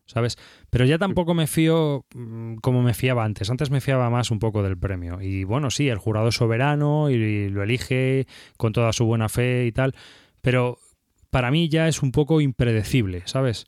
¿Sabes? 0.09 0.37
Pero 0.71 0.85
ya 0.85 0.99
tampoco 0.99 1.35
me 1.35 1.47
fío 1.47 2.07
mm, 2.15 2.57
como 2.57 2.83
me 2.83 2.95
fiaba 2.95 3.25
antes. 3.25 3.51
Antes 3.51 3.71
me 3.71 3.81
fiaba 3.81 4.11
más 4.11 4.31
un 4.31 4.39
poco 4.39 4.63
del 4.63 4.77
premio. 4.77 5.21
Y 5.21 5.45
bueno, 5.45 5.71
sí, 5.71 5.89
el 5.89 5.99
jurado 5.99 6.29
es 6.29 6.35
soberano 6.35 7.11
y 7.11 7.49
lo 7.51 7.63
elige 7.63 8.27
con 8.57 8.73
toda 8.73 8.93
su 8.93 9.05
buena 9.05 9.29
fe 9.29 9.67
y 9.67 9.73
tal. 9.73 9.95
Pero 10.41 10.79
para 11.31 11.51
mí 11.51 11.69
ya 11.69 11.87
es 11.89 12.03
un 12.03 12.11
poco 12.11 12.41
impredecible, 12.41 13.23
¿sabes? 13.27 13.67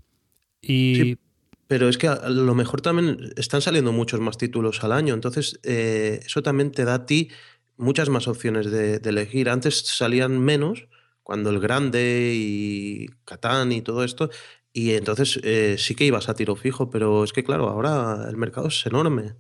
Y... 0.63 0.95
Sí, 0.97 1.19
pero 1.67 1.89
es 1.89 1.99
que 1.99 2.09
a 2.09 2.29
lo 2.29 2.55
mejor 2.55 2.81
también 2.81 3.33
están 3.37 3.61
saliendo 3.61 3.93
muchos 3.93 4.19
más 4.19 4.39
títulos 4.39 4.83
al 4.83 4.93
año. 4.93 5.15
Entonces, 5.15 5.61
eh, 5.63 6.21
eso 6.25 6.43
también 6.43 6.73
te 6.73 6.85
da 6.85 6.95
a 6.95 7.07
ti 7.07 7.29
muchas 7.77 8.09
más 8.09 8.27
opciones 8.27 8.71
de, 8.71 8.99
de 8.99 9.11
elegir. 9.11 9.49
Antes 9.49 9.79
salían 9.87 10.41
menos 10.41 10.89
cuando 11.23 11.51
el 11.51 11.61
Grande 11.61 12.33
y 12.35 13.07
Catán 13.25 13.71
y 13.71 13.83
todo 13.83 14.03
esto 14.03 14.31
y 14.73 14.93
entonces 14.93 15.41
eh, 15.43 15.77
sí 15.79 15.95
que 15.95 16.05
ibas 16.05 16.29
a 16.29 16.35
tiro 16.35 16.57
fijo, 16.57 16.91
pero 16.91 17.25
es 17.25 17.33
que 17.33 17.45
claro, 17.45 17.69
ahora 17.69 18.27
el 18.29 18.37
mercado 18.37 18.69
es 18.69 18.87
enorme. 18.87 19.35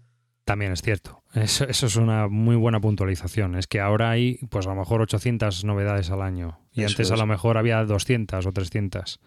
También 0.44 0.72
es 0.72 0.82
cierto. 0.82 1.22
Eso, 1.34 1.64
es 1.68 1.96
una 1.96 2.26
muy 2.26 2.56
buena 2.56 2.80
puntualización. 2.80 3.54
Es 3.54 3.68
que 3.68 3.78
ahora 3.78 4.10
hay, 4.10 4.38
pues 4.48 4.66
a 4.66 4.70
lo 4.70 4.76
mejor 4.76 5.00
800 5.00 5.64
novedades 5.64 6.10
al 6.10 6.22
año. 6.22 6.58
Y 6.72 6.82
antes 6.82 7.12
a 7.12 7.16
lo 7.16 7.26
mejor 7.26 7.56
había 7.56 7.84
200 7.84 8.44
o 8.44 8.52
300. 8.52 9.20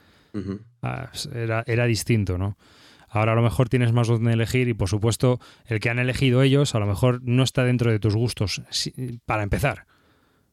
Ah, 0.82 1.12
era, 1.34 1.64
era 1.66 1.86
distinto, 1.86 2.38
¿no? 2.38 2.58
Ahora 3.08 3.34
a 3.34 3.36
lo 3.36 3.44
mejor 3.44 3.70
tienes 3.70 3.94
más 3.94 4.08
donde 4.08 4.34
elegir 4.34 4.68
y 4.68 4.74
por 4.74 4.90
supuesto 4.90 5.40
el 5.68 5.80
que 5.80 5.92
han 5.92 6.00
elegido 6.00 6.42
ellos 6.42 6.74
a 6.74 6.80
lo 6.80 6.88
mejor 6.88 7.22
no 7.22 7.44
está 7.44 7.64
dentro 7.64 7.92
de 7.92 8.00
tus 8.00 8.16
gustos 8.16 8.64
para 9.26 9.44
empezar. 9.44 9.86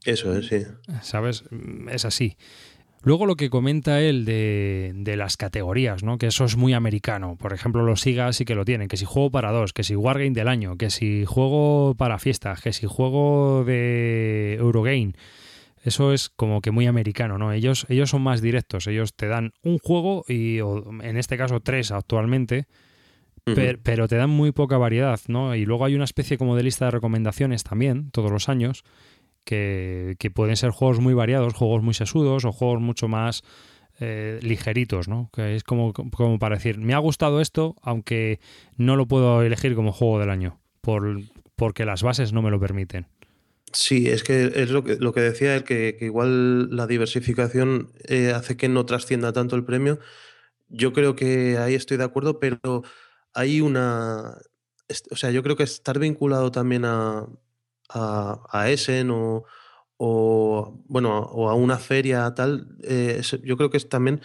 Eso 0.05 0.37
es, 0.37 0.49
sí. 0.49 0.67
¿Sabes? 1.03 1.45
Es 1.91 2.05
así. 2.05 2.37
Luego 3.03 3.25
lo 3.25 3.37
que 3.37 3.49
comenta 3.49 4.03
él 4.03 4.27
de, 4.27 4.93
de, 4.95 5.17
las 5.17 5.39
categorías, 5.39 6.03
¿no? 6.03 6.19
Que 6.19 6.27
eso 6.27 6.45
es 6.45 6.57
muy 6.57 6.75
americano. 6.75 7.37
Por 7.37 7.55
ejemplo, 7.55 7.83
los 7.83 8.03
SIGA 8.03 8.33
sí 8.35 8.45
que 8.45 8.55
lo 8.55 8.67
tienen. 8.67 8.89
Que 8.89 8.99
si 8.99 9.07
juego 9.07 9.31
para 9.31 9.53
dos, 9.53 9.73
que 9.73 9.85
si 9.85 9.97
Wargame 9.97 10.33
del 10.33 10.49
año, 10.49 10.77
que 10.77 10.91
si 10.91 11.25
juego 11.25 11.95
para 11.97 12.19
fiestas, 12.19 12.61
que 12.61 12.75
si 12.75 12.87
juego 12.87 13.65
de 13.65 14.57
Eurogame. 14.59 15.15
Eso 15.83 16.13
es 16.13 16.29
como 16.29 16.61
que 16.61 16.73
muy 16.73 16.87
americano, 16.87 17.39
¿no? 17.39 17.53
Ellos, 17.53 17.87
ellos 17.89 18.11
son 18.11 18.21
más 18.21 18.43
directos. 18.43 18.87
Ellos 18.87 19.15
te 19.15 19.29
dan 19.29 19.53
un 19.63 19.79
juego 19.79 20.25
y 20.29 20.59
en 20.59 21.17
este 21.17 21.39
caso 21.39 21.61
tres 21.61 21.91
actualmente. 21.93 22.67
pero 23.83 24.07
te 24.07 24.17
dan 24.17 24.29
muy 24.29 24.53
poca 24.53 24.77
variedad, 24.77 25.19
¿no? 25.27 25.55
Y 25.55 25.65
luego 25.65 25.87
hay 25.87 25.95
una 25.95 26.05
especie 26.05 26.37
como 26.37 26.55
de 26.55 26.65
lista 26.65 26.85
de 26.85 26.91
recomendaciones 26.91 27.65
también, 27.65 28.11
todos 28.11 28.31
los 28.31 28.51
años, 28.51 28.85
que, 29.45 30.31
pueden 30.35 30.57
ser 30.57 30.71
juegos 30.71 31.01
muy 31.01 31.15
variados, 31.15 31.55
juegos 31.55 31.83
muy 31.83 31.95
sesudos 31.95 32.45
o 32.45 32.53
juegos 32.53 32.81
mucho 32.81 33.09
más 33.09 33.43
eh, 33.99 34.39
ligeritos, 34.43 35.09
¿no? 35.09 35.31
Que 35.33 35.57
es 35.57 35.65
como, 35.65 35.93
como 35.93 36.39
para 36.39 36.57
decir, 36.57 36.79
me 36.79 36.95
ha 36.95 36.99
gustado 36.99 37.41
esto, 37.41 37.77
aunque 37.83 38.41
no 38.77 38.97
lo 38.97 39.07
puedo 39.07 39.43
elegir 39.43 39.75
como 39.75 39.93
juego 39.93 40.19
del 40.19 40.31
año, 40.31 40.61
por, 40.81 41.21
porque 41.57 41.85
las 41.85 42.03
bases 42.03 42.33
no 42.33 42.43
me 42.43 42.51
lo 42.51 42.61
permiten. 42.61 43.07
Sí, 43.73 44.09
es 44.09 44.25
que 44.25 44.51
es 44.55 44.71
lo 44.71 44.83
que, 44.83 44.97
lo 44.97 45.13
que 45.13 45.21
decía 45.21 45.55
él, 45.55 45.65
que, 45.65 45.97
igual 46.01 46.75
la 46.75 46.87
diversificación 46.87 47.93
eh, 48.09 48.33
hace 48.35 48.57
que 48.57 48.69
no 48.69 48.85
trascienda 48.85 49.33
tanto 49.33 49.55
el 49.55 49.65
premio. 49.65 50.01
Yo 50.69 50.93
creo 50.93 51.15
que 51.15 51.59
ahí 51.59 51.75
estoy 51.75 51.97
de 51.97 52.05
acuerdo, 52.05 52.41
pero 52.41 52.83
hay 53.33 53.61
una... 53.61 54.39
O 55.11 55.17
sea, 55.17 55.31
yo 55.31 55.45
creo 55.45 55.55
que 55.57 55.63
estar 55.63 56.01
vinculado 56.01 56.51
también 56.51 56.85
a, 56.85 57.29
a, 57.91 58.41
a 58.51 58.71
Essen 58.71 59.11
o, 59.11 59.45
o, 59.97 60.83
bueno, 60.89 61.21
o 61.21 61.51
a 61.51 61.55
una 61.55 61.79
feria 61.79 62.33
tal, 62.35 62.77
eh, 62.85 63.23
yo 63.45 63.57
creo 63.57 63.71
que 63.71 63.77
es 63.77 63.89
también 63.89 64.21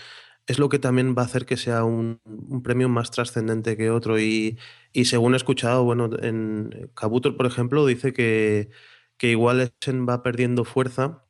es 0.47 0.59
lo 0.59 0.69
que 0.69 0.79
también 0.79 1.15
va 1.17 1.23
a 1.23 1.25
hacer 1.25 1.45
que 1.45 1.57
sea 1.57 1.83
un, 1.83 2.21
premio 2.63 2.89
más 2.89 3.11
trascendente 3.11 3.77
que 3.77 3.89
otro. 3.89 4.19
Y, 4.19 4.57
y, 4.93 5.05
según 5.05 5.33
he 5.33 5.37
escuchado, 5.37 5.83
bueno, 5.83 6.09
en 6.21 6.91
Kabuto, 6.95 7.35
por 7.37 7.45
ejemplo, 7.47 7.85
dice 7.85 8.13
que, 8.13 8.69
que 9.17 9.31
igual 9.31 9.61
Essen 9.61 10.07
va 10.07 10.23
perdiendo 10.23 10.63
fuerza 10.63 11.25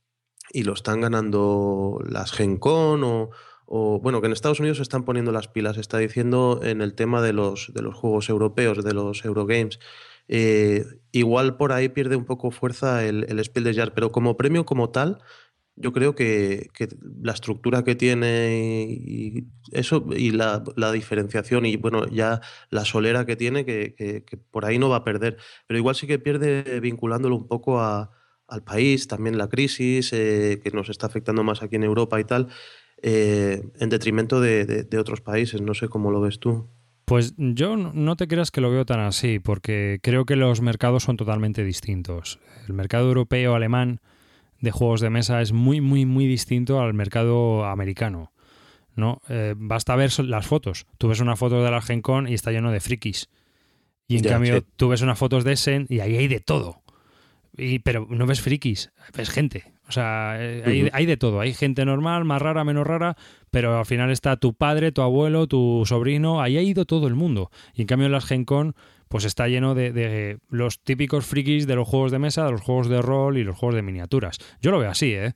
y 0.51 0.63
lo 0.63 0.73
están 0.73 1.01
ganando 1.01 1.99
las 2.07 2.31
Gen 2.31 2.57
Con 2.57 3.03
o, 3.03 3.29
o, 3.65 3.99
bueno, 3.99 4.21
que 4.21 4.27
en 4.27 4.33
Estados 4.33 4.59
Unidos 4.59 4.77
se 4.77 4.83
están 4.83 5.05
poniendo 5.05 5.31
las 5.31 5.47
pilas, 5.47 5.77
está 5.77 5.97
diciendo 5.97 6.59
en 6.63 6.81
el 6.81 6.93
tema 6.95 7.21
de 7.21 7.33
los, 7.33 7.71
de 7.73 7.81
los 7.81 7.95
juegos 7.95 8.29
europeos, 8.29 8.83
de 8.83 8.93
los 8.93 9.25
Eurogames. 9.25 9.79
Eh, 10.28 10.86
igual 11.11 11.57
por 11.57 11.71
ahí 11.71 11.89
pierde 11.89 12.15
un 12.15 12.26
poco 12.26 12.51
fuerza 12.51 13.05
el, 13.05 13.26
el 13.30 13.43
Spiel 13.43 13.63
des 13.65 13.76
Jahres, 13.76 13.93
pero 13.93 14.11
como 14.11 14.38
premio 14.38 14.65
como 14.65 14.89
tal, 14.89 15.19
yo 15.76 15.91
creo 15.93 16.15
que, 16.15 16.69
la 17.21 17.34
estructura 17.34 17.84
que 17.84 17.95
tiene 17.95 18.95
y 18.97 19.47
eso 19.71 20.05
y 20.15 20.32
la, 20.32 20.63
diferenciación 20.93 21.65
y 21.65 21.76
bueno 21.76 22.07
ya 22.07 22.41
la 22.69 22.86
solera 22.86 23.26
que 23.26 23.36
tiene 23.36 23.65
que, 23.65 24.23
por 24.51 24.65
ahí 24.65 24.80
no 24.80 24.88
va 24.89 24.97
a 24.97 25.03
perder 25.03 25.38
pero 25.67 25.78
igual 25.78 25.95
sí 25.95 26.07
que 26.07 26.17
pierde 26.17 26.80
vinculándolo 26.80 27.36
un 27.36 27.47
poco 27.47 27.82
a, 27.82 28.11
al 28.47 28.63
país, 28.63 29.07
también 29.07 29.38
la 29.38 29.49
crisis 29.49 30.11
eh, 30.13 30.59
que 30.63 30.71
nos 30.71 30.89
está 30.89 31.07
afectando 31.07 31.43
más 31.43 31.63
aquí 31.63 31.76
en 31.76 31.84
Europa 31.84 32.19
y 32.19 32.23
tal, 32.23 32.47
eh, 33.01 33.63
en 33.80 33.89
detrimento 33.89 34.39
de, 34.39 34.88
otros 34.99 35.21
países. 35.21 35.61
No 35.61 35.73
sé 35.73 35.88
cómo 35.88 36.11
lo 36.11 36.21
ves 36.21 36.39
tú. 36.39 36.69
Pues 37.06 37.36
yo 37.38 37.78
no 37.78 38.16
te 38.16 38.28
creas 38.28 38.51
que 38.51 38.62
lo 38.62 38.72
veo 38.72 38.86
tan 38.86 38.99
así, 38.99 39.39
porque 39.39 39.99
creo 40.01 40.26
que 40.26 40.36
los 40.36 40.62
mercados 40.62 41.03
son 41.03 41.18
totalmente 41.18 41.64
distintos. 41.64 42.39
El 42.68 42.74
mercado 42.74 43.08
europeo 43.08 43.53
alemán 43.53 44.01
de 44.60 44.72
juegos 44.72 45.01
de 45.01 45.12
mesa 45.12 45.41
es 45.41 45.51
muy, 45.51 45.82
muy, 45.82 46.06
muy 46.06 46.26
distinto 46.26 46.82
al 46.82 46.93
mercado 46.93 47.66
americano. 47.66 48.32
¿no? 48.95 49.22
Eh, 49.30 49.53
basta 49.58 49.95
ver 49.95 50.12
las 50.20 50.47
fotos. 50.47 50.88
Tú 50.97 51.08
ves 51.10 51.20
una 51.20 51.36
foto 51.36 51.64
de 51.64 51.72
la 51.72 51.82
Gen 51.82 52.01
Con 52.01 52.28
y 52.28 52.34
está 52.34 52.51
lleno 52.51 52.72
de 52.72 52.80
frikis. 52.80 53.30
Y 54.08 54.18
en 54.18 54.24
cambio, 54.24 54.64
tú 54.76 54.89
ves 54.89 55.01
unas 55.01 55.18
fotos 55.18 55.43
de 55.43 55.53
Essen 55.53 55.88
y 55.89 55.99
ahí 55.99 56.16
hay 56.16 56.28
de 56.28 56.39
todo. 56.39 56.82
Y, 57.58 57.80
pero 57.80 58.08
no 58.10 58.26
ves 58.26 58.41
frikis, 58.41 58.91
ves 59.16 59.30
gente. 59.30 59.74
O 59.88 59.91
sea, 59.91 60.38
eh, 60.39 60.89
hay, 60.93 61.05
de 61.05 61.17
todo. 61.17 61.39
Hay 61.39 61.53
gente 61.53 61.86
normal, 61.86 62.25
más 62.25 62.41
rara, 62.41 62.63
menos 62.63 62.88
rara, 62.88 63.15
pero 63.51 63.77
al 63.77 63.86
final 63.86 64.09
está 64.11 64.38
tu 64.38 64.53
padre, 64.53 64.91
tu 64.91 65.01
abuelo, 65.01 65.47
tu 65.47 65.83
sobrino. 65.86 66.41
Ahí 66.41 66.57
ha 66.57 66.61
ido 66.61 66.86
todo 66.86 67.07
el 67.07 67.15
mundo. 67.15 67.51
Y 67.73 67.81
en 67.81 67.88
cambio, 67.88 68.07
en 68.07 68.11
las 68.11 68.25
Gen 68.25 68.45
Con, 68.45 68.75
pues 69.09 69.25
está 69.25 69.47
lleno 69.47 69.75
de, 69.75 70.39
los 70.49 70.81
típicos 70.83 71.25
frikis 71.25 71.67
de 71.67 71.75
los 71.75 71.88
juegos 71.88 72.11
de 72.11 72.19
mesa, 72.19 72.45
de 72.45 72.51
los 72.51 72.61
juegos 72.61 72.89
de 72.89 73.01
rol 73.01 73.38
y 73.38 73.43
los 73.43 73.57
juegos 73.57 73.75
de 73.75 73.81
miniaturas. 73.81 74.39
Yo 74.61 74.71
lo 74.71 74.79
veo 74.79 74.89
así, 74.89 75.13
¿eh? 75.13 75.33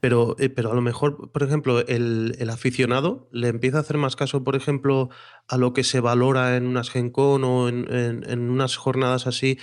Pero, 0.00 0.34
eh, 0.38 0.48
pero 0.48 0.72
a 0.72 0.74
lo 0.74 0.80
mejor, 0.80 1.30
por 1.30 1.42
ejemplo, 1.42 1.86
el, 1.86 2.48
aficionado 2.50 3.28
le 3.32 3.48
empieza 3.48 3.78
a 3.78 3.80
hacer 3.82 3.98
más 3.98 4.16
caso, 4.16 4.42
por 4.44 4.56
ejemplo, 4.56 5.10
a 5.46 5.58
lo 5.58 5.74
que 5.74 5.84
se 5.84 6.00
valora 6.00 6.56
en 6.56 6.66
unas 6.66 6.90
Gen 6.90 7.10
Con 7.10 7.44
o 7.44 7.68
en, 7.68 8.50
unas 8.50 8.76
jornadas 8.76 9.26
así 9.26 9.58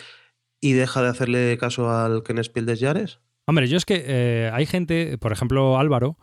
y 0.59 0.73
deja 0.73 1.01
de 1.01 1.09
hacerle 1.09 1.57
caso 1.57 1.89
al 1.89 2.21
Kenspiel 2.23 2.67
de 2.67 2.75
Yares. 2.75 3.19
Hombre, 3.47 3.67
yo 3.67 3.77
es 3.77 3.85
que 3.85 4.03
eh, 4.05 4.51
hay 4.53 4.65
gente, 4.65 5.17
por 5.17 5.31
ejemplo, 5.31 5.79
Álvaro, 5.79 6.17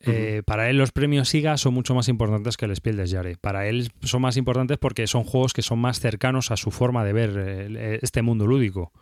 eh, 0.00 0.42
para 0.46 0.70
él 0.70 0.78
los 0.78 0.92
premios 0.92 1.28
SIGA 1.28 1.58
son 1.58 1.74
mucho 1.74 1.94
más 1.94 2.08
importantes 2.08 2.56
que 2.56 2.64
el 2.64 2.74
Spiel 2.74 2.96
des 2.96 3.12
Jahres. 3.12 3.36
Para 3.36 3.66
él 3.66 3.92
son 4.02 4.22
más 4.22 4.38
importantes 4.38 4.78
porque 4.78 5.06
son 5.06 5.24
juegos 5.24 5.52
que 5.52 5.60
son 5.60 5.78
más 5.78 6.00
cercanos 6.00 6.50
a 6.50 6.56
su 6.56 6.70
forma 6.70 7.04
de 7.04 7.12
ver 7.12 7.98
este 8.02 8.22
mundo 8.22 8.46
lúdico. 8.46 8.92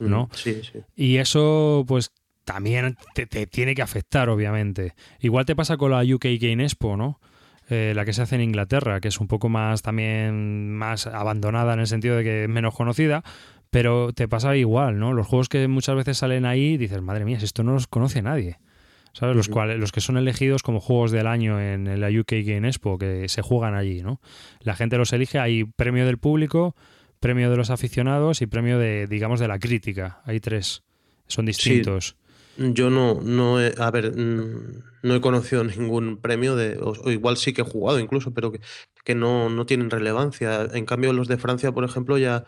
¿no? 0.00 0.28
Sí, 0.32 0.62
sí. 0.62 0.80
Y 0.96 1.18
eso, 1.18 1.84
pues 1.86 2.10
también 2.44 2.96
te, 3.14 3.26
tiene 3.46 3.74
que 3.74 3.82
afectar, 3.82 4.28
obviamente. 4.28 4.94
Igual 5.20 5.44
te 5.44 5.54
pasa 5.54 5.76
con 5.76 5.90
la 5.90 6.02
UK 6.02 6.26
Game 6.40 6.62
Expo, 6.62 6.96
¿no? 6.96 7.20
Eh, 7.68 7.92
la 7.94 8.04
que 8.04 8.12
se 8.12 8.22
hace 8.22 8.34
en 8.34 8.40
Inglaterra, 8.40 9.00
que 9.00 9.08
es 9.08 9.20
un 9.20 9.28
poco 9.28 9.48
más 9.48 9.82
también 9.82 10.72
más 10.72 11.06
abandonada 11.06 11.74
en 11.74 11.80
el 11.80 11.86
sentido 11.86 12.16
de 12.16 12.24
que 12.24 12.42
es 12.44 12.48
menos 12.48 12.74
conocida, 12.74 13.22
pero 13.70 14.12
te 14.12 14.28
pasa 14.28 14.56
igual, 14.56 14.98
¿no? 14.98 15.12
Los 15.12 15.26
juegos 15.26 15.48
que 15.48 15.66
muchas 15.68 15.96
veces 15.96 16.18
salen 16.18 16.44
ahí, 16.44 16.76
dices, 16.76 17.00
madre 17.00 17.24
mía, 17.24 17.38
si 17.38 17.44
esto 17.44 17.62
no 17.62 17.72
los 17.72 17.86
conoce 17.86 18.22
nadie. 18.22 18.58
¿Sabes? 19.12 19.34
Los, 19.34 19.48
cuales, 19.48 19.76
los 19.80 19.90
que 19.90 20.00
son 20.00 20.16
elegidos 20.16 20.62
como 20.62 20.78
juegos 20.78 21.10
del 21.10 21.26
año 21.26 21.60
en 21.60 22.00
la 22.00 22.08
UK 22.08 22.32
Game 22.44 22.68
Expo, 22.68 22.96
que 22.96 23.28
se 23.28 23.42
juegan 23.42 23.74
allí, 23.74 24.02
¿no? 24.02 24.20
La 24.60 24.76
gente 24.76 24.96
los 24.98 25.12
elige, 25.12 25.40
hay 25.40 25.64
premio 25.64 26.06
del 26.06 26.18
público, 26.18 26.76
premio 27.18 27.50
de 27.50 27.56
los 27.56 27.70
aficionados 27.70 28.40
y 28.40 28.46
premio 28.46 28.78
de, 28.78 29.08
digamos, 29.08 29.40
de 29.40 29.48
la 29.48 29.58
crítica. 29.58 30.20
Hay 30.24 30.38
tres, 30.38 30.84
son 31.26 31.46
distintos. 31.46 32.16
Yo 32.56 32.90
no, 32.90 33.20
no 33.20 33.60
he, 33.60 33.74
a 33.78 33.90
ver, 33.90 34.16
no 34.16 35.14
he 35.14 35.20
conocido 35.20 35.64
ningún 35.78 36.18
premio 36.18 36.56
de, 36.56 36.78
o, 36.80 37.10
igual 37.10 37.36
sí 37.36 37.52
que 37.52 37.62
he 37.62 37.64
jugado 37.64 37.98
incluso, 37.98 38.32
pero 38.32 38.52
que, 38.52 38.60
que 39.04 39.14
no, 39.14 39.50
no, 39.50 39.66
tienen 39.66 39.90
relevancia. 39.90 40.68
En 40.72 40.86
cambio, 40.86 41.12
los 41.12 41.28
de 41.28 41.36
Francia, 41.36 41.72
por 41.72 41.84
ejemplo, 41.84 42.18
ya 42.18 42.44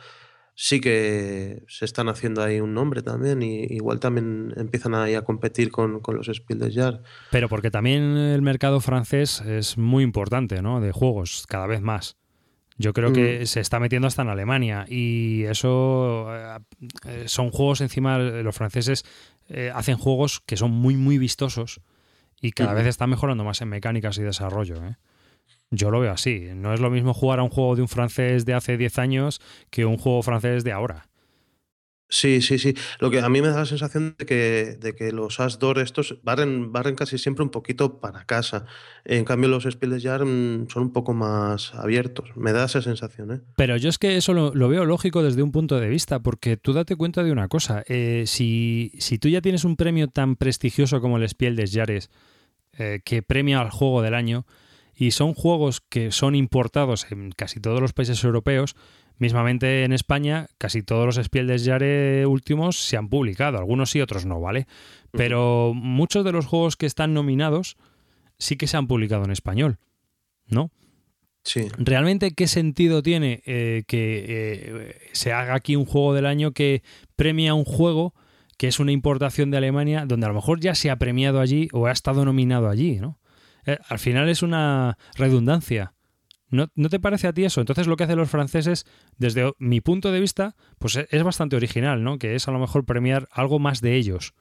sí 0.54 0.80
que 0.80 1.62
se 1.68 1.84
están 1.84 2.08
haciendo 2.08 2.42
ahí 2.42 2.60
un 2.60 2.74
nombre 2.74 3.02
también 3.02 3.42
y 3.42 3.64
igual 3.70 4.00
también 4.00 4.52
empiezan 4.56 4.94
ahí 4.94 5.14
a 5.14 5.22
competir 5.22 5.70
con, 5.70 6.00
con 6.00 6.16
los 6.16 6.28
Spiel 6.28 6.58
des 6.58 6.74
Jahres. 6.74 7.00
Pero 7.30 7.48
porque 7.48 7.70
también 7.70 8.16
el 8.16 8.42
mercado 8.42 8.80
francés 8.80 9.40
es 9.40 9.78
muy 9.78 10.04
importante, 10.04 10.62
¿no? 10.62 10.80
De 10.80 10.92
juegos, 10.92 11.44
cada 11.48 11.66
vez 11.66 11.80
más. 11.80 12.16
Yo 12.78 12.92
creo 12.92 13.12
que 13.12 13.40
mm. 13.42 13.46
se 13.46 13.60
está 13.60 13.78
metiendo 13.78 14.08
hasta 14.08 14.22
en 14.22 14.28
Alemania 14.28 14.86
y 14.88 15.44
eso 15.44 16.26
eh, 16.34 16.58
eh, 17.06 17.24
son 17.26 17.50
juegos 17.50 17.80
encima, 17.80 18.18
los 18.18 18.56
franceses 18.56 19.04
eh, 19.48 19.70
hacen 19.74 19.96
juegos 19.98 20.40
que 20.46 20.56
son 20.56 20.70
muy, 20.70 20.96
muy 20.96 21.18
vistosos 21.18 21.80
y 22.40 22.52
cada 22.52 22.74
vez 22.74 22.86
están 22.86 23.10
mejorando 23.10 23.44
más 23.44 23.60
en 23.60 23.68
mecánicas 23.68 24.18
y 24.18 24.22
desarrollo. 24.22 24.76
Yo 25.72 25.90
lo 25.90 26.00
veo 26.00 26.12
así. 26.12 26.50
No 26.54 26.74
es 26.74 26.80
lo 26.80 26.90
mismo 26.90 27.14
jugar 27.14 27.40
a 27.40 27.42
un 27.42 27.48
juego 27.48 27.74
de 27.74 27.82
un 27.82 27.88
francés 27.88 28.44
de 28.44 28.54
hace 28.54 28.76
10 28.76 28.98
años 28.98 29.40
que 29.70 29.86
un 29.86 29.96
juego 29.96 30.22
francés 30.22 30.64
de 30.64 30.72
ahora. 30.72 31.08
Sí, 32.10 32.42
sí, 32.42 32.58
sí. 32.58 32.74
Lo 33.00 33.10
que 33.10 33.20
a 33.20 33.28
mí 33.30 33.40
me 33.40 33.48
da 33.48 33.60
la 33.60 33.64
sensación 33.64 34.14
de 34.18 34.26
que, 34.26 34.76
de 34.78 34.94
que 34.94 35.12
los 35.12 35.40
Asdor 35.40 35.78
estos 35.78 36.18
barren, 36.22 36.70
barren 36.70 36.94
casi 36.94 37.16
siempre 37.16 37.42
un 37.42 37.48
poquito 37.48 38.00
para 38.00 38.26
casa. 38.26 38.66
En 39.06 39.24
cambio, 39.24 39.48
los 39.48 39.64
Spiel 39.64 39.92
des 39.92 40.02
son 40.02 40.68
un 40.74 40.92
poco 40.92 41.14
más 41.14 41.74
abiertos. 41.74 42.36
Me 42.36 42.52
da 42.52 42.66
esa 42.66 42.82
sensación, 42.82 43.32
¿eh? 43.32 43.40
Pero 43.56 43.78
yo 43.78 43.88
es 43.88 43.96
que 43.96 44.18
eso 44.18 44.34
lo, 44.34 44.68
veo 44.68 44.84
lógico 44.84 45.22
desde 45.22 45.42
un 45.42 45.52
punto 45.52 45.80
de 45.80 45.88
vista, 45.88 46.20
porque 46.20 46.58
tú 46.58 46.74
date 46.74 46.96
cuenta 46.96 47.24
de 47.24 47.32
una 47.32 47.48
cosa. 47.48 47.82
Eh, 47.88 48.24
si, 48.26 48.92
si, 48.98 49.16
tú 49.16 49.30
ya 49.30 49.40
tienes 49.40 49.64
un 49.64 49.76
premio 49.76 50.08
tan 50.08 50.36
prestigioso 50.36 51.00
como 51.00 51.16
el 51.16 51.26
Spiel 51.26 51.56
des 51.56 51.72
Jahres, 51.72 52.10
eh, 52.76 53.00
que 53.02 53.22
premia 53.22 53.60
al 53.60 53.70
juego 53.70 54.02
del 54.02 54.12
año, 54.12 54.44
y 54.94 55.12
son 55.12 55.34
juegos 55.34 55.80
que 55.80 56.12
son 56.12 56.34
importados 56.34 57.06
en 57.10 57.32
casi 57.32 57.60
todos 57.60 57.80
los 57.80 57.92
países 57.92 58.22
europeos, 58.24 58.76
Mismamente 59.22 59.84
en 59.84 59.92
España, 59.92 60.48
casi 60.58 60.82
todos 60.82 61.06
los 61.06 61.24
Spiel 61.24 61.46
des 61.46 61.64
Jahres 61.64 62.26
últimos 62.26 62.76
se 62.76 62.96
han 62.96 63.08
publicado, 63.08 63.58
algunos 63.58 63.90
sí, 63.90 64.00
otros 64.00 64.26
no, 64.26 64.40
¿vale? 64.40 64.66
Pero 65.12 65.72
muchos 65.74 66.24
de 66.24 66.32
los 66.32 66.46
juegos 66.46 66.76
que 66.76 66.86
están 66.86 67.14
nominados 67.14 67.76
sí 68.38 68.56
que 68.56 68.66
se 68.66 68.76
han 68.76 68.88
publicado 68.88 69.24
en 69.24 69.30
español, 69.30 69.78
¿no? 70.48 70.72
Sí. 71.44 71.68
¿Realmente 71.78 72.34
qué 72.34 72.48
sentido 72.48 73.02
tiene 73.02 73.42
eh, 73.46 73.84
que 73.86 74.24
eh, 74.28 74.96
se 75.12 75.32
haga 75.32 75.54
aquí 75.54 75.76
un 75.76 75.86
juego 75.86 76.14
del 76.14 76.26
año 76.26 76.50
que 76.50 76.82
premia 77.14 77.54
un 77.54 77.64
juego 77.64 78.14
que 78.58 78.66
es 78.66 78.80
una 78.80 78.90
importación 78.90 79.52
de 79.52 79.58
Alemania, 79.58 80.04
donde 80.04 80.26
a 80.26 80.30
lo 80.30 80.34
mejor 80.34 80.58
ya 80.58 80.74
se 80.74 80.90
ha 80.90 80.96
premiado 80.96 81.38
allí 81.38 81.68
o 81.72 81.86
ha 81.86 81.92
estado 81.92 82.24
nominado 82.24 82.68
allí, 82.68 82.98
¿no? 82.98 83.20
Eh, 83.66 83.78
al 83.88 83.98
final 83.98 84.28
es 84.28 84.42
una 84.42 84.98
redundancia. 85.16 85.94
¿No, 86.52 86.68
te 86.68 87.00
parece 87.00 87.28
a 87.28 87.32
ti 87.32 87.44
eso? 87.44 87.60
Entonces 87.60 87.86
lo 87.86 87.96
que 87.96 88.04
hacen 88.04 88.18
los 88.18 88.28
franceses, 88.28 88.84
desde 89.16 89.52
mi 89.58 89.80
punto 89.80 90.12
de 90.12 90.20
vista, 90.20 90.54
pues 90.78 90.96
e, 90.96 91.08
es 91.10 91.22
bastante 91.22 91.56
original, 91.56 92.04
¿no? 92.04 92.18
Que 92.18 92.34
es 92.34 92.46
a 92.46 92.52
lo 92.52 92.58
mejor 92.58 92.84
premiar 92.84 93.26
algo 93.32 93.58
más 93.58 93.80
de 93.80 93.96
ellos. 93.96 94.34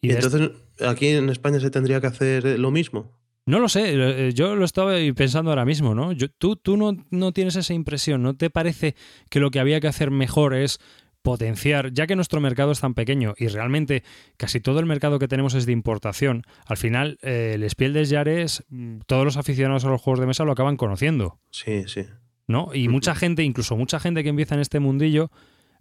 Y 0.00 0.12
entonces 0.12 0.52
aquí 0.80 1.08
en 1.08 1.28
España 1.28 1.60
se 1.60 1.70
tendría 1.70 2.00
que 2.00 2.06
hacer 2.06 2.58
lo 2.58 2.70
mismo. 2.70 3.12
No 3.44 3.58
lo 3.58 3.68
sé, 3.68 3.92
eh, 3.92 4.32
yo 4.32 4.54
lo 4.54 4.64
estaba 4.64 4.94
pensando 5.14 5.50
ahora 5.50 5.64
mismo, 5.64 5.94
¿no? 5.94 6.12
tú 6.38 6.56
tú 6.56 6.76
no, 6.76 6.96
no 7.10 7.32
tienes 7.32 7.56
esa 7.56 7.74
impresión, 7.74 8.22
¿no 8.22 8.36
te 8.36 8.48
parece 8.48 8.94
que 9.28 9.40
lo 9.40 9.50
que 9.50 9.60
había 9.60 9.80
que 9.80 9.88
hacer 9.88 10.10
mejor 10.10 10.54
es 10.54 10.78
potenciar, 11.22 11.92
ya 11.92 12.06
que 12.06 12.16
nuestro 12.16 12.40
mercado 12.40 12.72
es 12.72 12.80
tan 12.80 12.94
pequeño 12.94 13.34
y 13.36 13.48
realmente 13.48 14.02
casi 14.36 14.60
todo 14.60 14.80
el 14.80 14.86
mercado 14.86 15.18
que 15.18 15.28
tenemos 15.28 15.54
es 15.54 15.66
de 15.66 15.72
importación, 15.72 16.44
al 16.66 16.76
final 16.76 17.18
eh, 17.22 17.52
el 17.54 17.68
Spiel 17.68 17.92
des 17.92 18.10
Jahres, 18.10 18.64
mm, 18.68 19.00
todos 19.06 19.24
los 19.24 19.36
aficionados 19.36 19.84
a 19.84 19.88
los 19.88 20.00
juegos 20.00 20.20
de 20.20 20.26
mesa 20.26 20.44
lo 20.44 20.52
acaban 20.52 20.76
conociendo. 20.76 21.38
Sí, 21.50 21.84
sí. 21.86 22.06
¿No? 22.46 22.74
Y 22.74 22.88
mucha 22.88 23.14
gente, 23.14 23.44
incluso 23.44 23.76
mucha 23.76 24.00
gente 24.00 24.22
que 24.22 24.30
empieza 24.30 24.54
en 24.54 24.60
este 24.60 24.80
mundillo, 24.80 25.30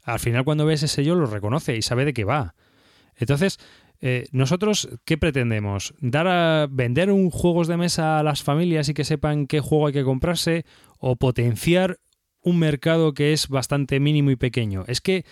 al 0.04 0.20
final 0.20 0.44
cuando 0.44 0.66
ve 0.66 0.76
ese 0.76 0.88
sello 0.88 1.16
lo 1.16 1.26
reconoce 1.26 1.76
y 1.76 1.82
sabe 1.82 2.06
de 2.06 2.14
qué 2.14 2.26
va. 2.26 2.56
Entonces, 3.16 3.58
eh, 4.02 4.28
nosotros, 4.32 4.90
¿qué 5.04 5.18
pretendemos? 5.18 5.94
¿Dar 6.00 6.28
a 6.28 6.68
vender 6.70 7.12
un 7.12 7.30
juegos 7.30 7.68
de 7.68 7.78
mesa 7.78 8.20
a 8.20 8.24
las 8.24 8.44
familias 8.44 8.88
y 8.90 8.94
que 8.94 9.04
sepan 9.04 9.46
qué 9.48 9.60
juego 9.60 9.88
hay 9.88 9.94
que 9.94 10.04
comprarse? 10.04 10.66
¿O 11.00 11.16
potenciar 11.16 12.00
un 12.42 12.60
mercado 12.60 13.14
que 13.14 13.34
es 13.34 13.48
bastante 13.48 14.00
mínimo 14.00 14.32
y 14.32 14.36
pequeño. 14.36 14.86
Es 14.88 15.02
que 15.02 15.26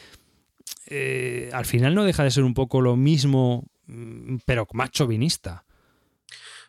eh, 0.87 1.49
al 1.53 1.65
final 1.65 1.95
no 1.95 2.03
deja 2.03 2.23
de 2.23 2.31
ser 2.31 2.43
un 2.43 2.53
poco 2.53 2.81
lo 2.81 2.95
mismo, 2.95 3.65
mm, 3.87 4.37
pero 4.45 4.67
más 4.73 4.91
chauvinista. 4.91 5.65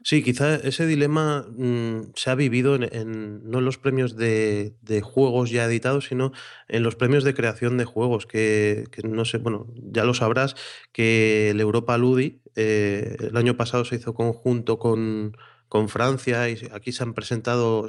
Sí, 0.05 0.23
quizá 0.23 0.55
ese 0.57 0.87
dilema 0.87 1.45
mm, 1.49 2.13
se 2.15 2.31
ha 2.31 2.35
vivido 2.37 2.77
en, 2.77 3.51
no 3.51 3.59
en 3.59 3.65
los 3.65 3.79
premios 3.79 4.17
de, 4.17 4.73
juegos 5.03 5.51
ya 5.51 5.65
editados, 5.65 6.07
sino 6.07 6.33
en 6.69 6.85
los 6.85 6.95
premios 6.95 7.25
de 7.25 7.35
creación 7.35 7.77
de 7.79 7.85
juegos, 7.85 8.27
que, 8.27 8.87
no 9.03 9.25
sé, 9.25 9.39
bueno, 9.39 9.67
ya 9.75 10.05
lo 10.05 10.15
sabrás, 10.15 10.55
que 10.93 11.51
el 11.51 11.61
Europa 11.61 11.99
Ludi 11.99 12.41
eh, 12.55 13.17
el 13.21 13.37
año 13.37 13.57
pasado 13.57 13.85
se 13.85 13.97
hizo 13.97 14.15
conjunto 14.15 14.79
con, 14.79 15.37
con 15.69 15.89
Francia 15.89 16.49
y 16.49 16.59
aquí 16.73 16.93
se 16.93 17.03
han 17.03 17.15
presentado, 17.15 17.89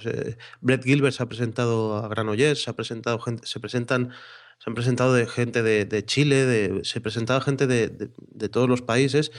Brett 0.62 0.84
Gilbert 0.84 1.16
se 1.16 1.24
ha 1.24 1.28
presentado 1.28 1.98
a 1.98 2.08
Granollers, 2.08 2.64
se 2.64 2.70
ha 2.70 2.74
presentado 2.74 3.20
gente, 3.20 3.48
se 3.48 3.60
presentan, 3.60 4.12
se 4.58 4.70
han 4.70 4.74
presentado 4.74 5.14
de 5.14 5.28
gente 5.28 5.64
de, 5.64 6.06
Chile, 6.06 6.46
de, 6.46 6.84
se 6.84 7.00
presentado 7.02 7.40
gente 7.42 7.68
de, 7.68 7.90
todos 8.50 8.68
los 8.68 8.82
países 8.82 9.32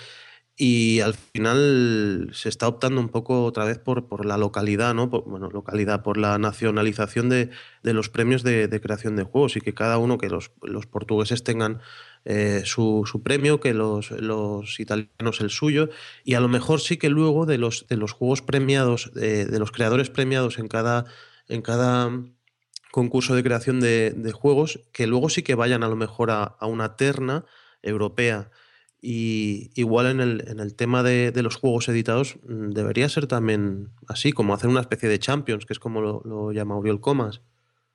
y 0.57 1.01
al 1.01 1.15
final 1.15 2.31
se 2.33 2.49
está 2.49 2.69
optando 2.69 3.01
un 3.01 3.09
poco 3.09 3.45
otra 3.45 3.65
vez 3.65 3.79
por, 3.79 4.09
por 4.09 4.27
la 4.27 4.37
localidad, 4.37 4.95
¿no? 4.95 5.09
bueno, 5.09 5.49
localidad, 5.51 6.03
por 6.03 6.19
la 6.19 6.39
nacionalización 6.39 7.29
de, 7.29 7.51
los 7.83 8.09
premios 8.09 8.43
de, 8.43 8.81
creación 8.83 9.17
de 9.17 9.25
juegos 9.25 9.57
y 9.57 9.61
que 9.61 9.75
cada 9.75 9.99
uno, 9.99 10.19
que 10.19 10.29
los, 10.29 10.51
portugueses 10.91 11.45
tengan 11.45 11.81
eh, 12.25 12.63
su, 12.65 13.21
premio, 13.25 13.61
que 13.61 13.75
los, 13.75 14.11
italianos 14.79 15.41
el 15.41 15.51
suyo, 15.51 15.91
y 16.25 16.35
a 16.35 16.41
lo 16.41 16.49
mejor 16.49 16.81
sí 16.81 16.97
que 16.97 17.09
luego 17.09 17.47
de 17.47 17.59
los, 17.59 17.87
de 17.89 17.97
los 17.97 18.13
juegos 18.13 18.43
premiados, 18.43 19.13
de 19.15 19.59
los 19.59 19.73
creadores 19.73 20.11
premiados 20.11 20.59
en 20.59 20.69
cada, 20.69 21.07
en 21.49 21.63
cada 21.63 22.11
concurso 22.91 23.35
de 23.35 23.43
creación 23.43 23.81
de, 23.81 24.33
juegos, 24.33 24.81
que 24.93 25.07
luego 25.07 25.29
sí 25.29 25.43
que 25.43 25.55
vayan 25.55 25.83
a 25.83 25.89
lo 25.89 25.97
mejor 25.97 26.31
a, 26.31 26.57
una 26.63 26.97
terna 26.97 27.45
europea 27.83 28.51
y 29.03 29.71
igual 29.75 30.07
en 30.07 30.21
el, 30.21 30.45
en 30.47 30.61
el 30.61 30.75
tema 30.75 31.03
de, 31.03 31.33
los 31.43 31.57
juegos 31.57 31.89
editados 31.89 32.37
mm, 32.47 32.71
debería 32.71 33.09
ser 33.09 33.27
también 33.27 33.91
así, 34.09 34.33
como 34.33 34.53
hacer 34.53 34.69
una 34.69 34.81
especie 34.81 35.09
de 35.09 35.19
Champions, 35.19 35.65
que 35.65 35.73
es 35.73 35.79
como 35.79 36.01
lo, 36.01 36.53
llama 36.53 36.77
Oriol 36.77 37.01
Comas. 37.01 37.41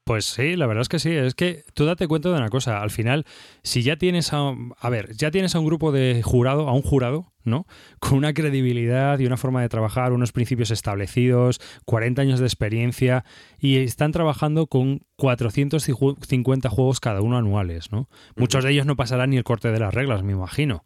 Pues 0.06 0.26
sí, 0.26 0.56
la 0.56 0.68
verdad 0.68 0.84
es 0.84 0.90
que 0.90 1.00
sí. 1.00 1.10
Es 1.12 1.34
que 1.34 1.64
tú 1.74 1.86
date 1.86 2.08
cuenta 2.08 2.30
de 2.30 2.36
una 2.36 2.50
cosa. 2.50 2.80
Al 2.80 2.92
final, 2.92 3.26
si 3.64 3.82
ya 3.82 3.96
tienes 3.96 4.34
a, 4.34 4.54
a 4.80 4.90
ver, 4.92 5.16
ya 5.16 5.32
tienes 5.32 5.56
a 5.56 5.60
un 5.60 5.66
grupo 5.66 5.92
de 5.92 6.22
jurado, 6.24 6.70
a 6.70 6.74
un 6.74 6.84
jurado, 6.84 7.34
¿no? 7.44 7.66
Con 7.98 8.20
una 8.20 8.32
credibilidad 8.36 9.18
y 9.18 9.26
una 9.26 9.36
forma 9.36 9.64
de 9.64 9.70
trabajar, 9.70 10.14
unos 10.14 10.32
principios 10.32 10.70
establecidos, 10.70 11.60
40 11.86 12.22
años 12.22 12.40
de 12.40 12.46
experiencia 12.46 13.26
y 13.58 13.78
están 13.78 14.12
trabajando 14.12 14.68
con 14.68 15.02
450 15.16 16.70
juegos 16.70 17.00
cada 17.00 17.22
uno 17.22 17.38
anuales, 17.38 17.92
¿no? 17.92 18.08
Muchos 18.36 18.64
de 18.64 18.74
ellos 18.74 18.86
no 18.86 18.96
pasarán 18.96 19.32
ni 19.32 19.38
el 19.38 19.44
corte 19.44 19.72
de 19.72 19.80
las 19.80 19.92
reglas, 19.92 20.22
me 20.22 20.34
imagino. 20.34 20.86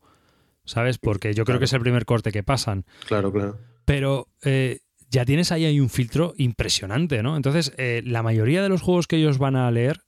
¿sabes? 0.63 0.97
Porque 0.99 1.33
yo 1.33 1.45
creo 1.45 1.59
que 1.59 1.65
es 1.65 1.73
el 1.73 1.81
primer 1.81 2.05
corte 2.05 2.31
que 2.31 2.43
pasan. 2.43 2.85
Claro, 3.07 3.31
claro. 3.31 3.57
Pero 3.85 4.27
eh, 4.43 4.81
ya 5.09 5.25
tienes 5.25 5.51
ahí, 5.51 5.79
un 5.79 5.89
filtro 5.89 6.33
impresionante, 6.37 7.23
¿no? 7.23 7.35
Entonces, 7.35 7.73
eh, 7.77 8.01
la 8.05 8.23
mayoría 8.23 8.61
de 8.61 8.69
los 8.69 8.81
juegos 8.81 9.07
que 9.07 9.17
ellos 9.17 9.37
van 9.37 9.55
a 9.55 9.69
leer 9.71 10.01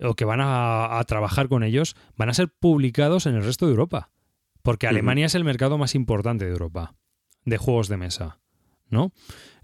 o 0.00 0.14
que 0.14 0.24
van 0.24 0.40
a, 0.42 1.02
trabajar 1.06 1.48
con 1.48 1.62
ellos 1.62 1.96
van 2.16 2.28
a 2.28 2.34
ser 2.34 2.48
publicados 2.48 3.26
en 3.26 3.34
el 3.34 3.44
resto 3.44 3.66
de 3.66 3.72
Europa. 3.72 4.10
Porque 4.62 4.86
Alemania 4.86 5.26
es 5.26 5.34
el 5.34 5.44
mercado 5.44 5.78
más 5.78 5.94
importante 5.94 6.44
de 6.44 6.52
Europa 6.52 6.94
de 7.44 7.58
juegos 7.58 7.88
de 7.88 7.96
mesa. 7.96 8.40
¿no? 8.88 9.12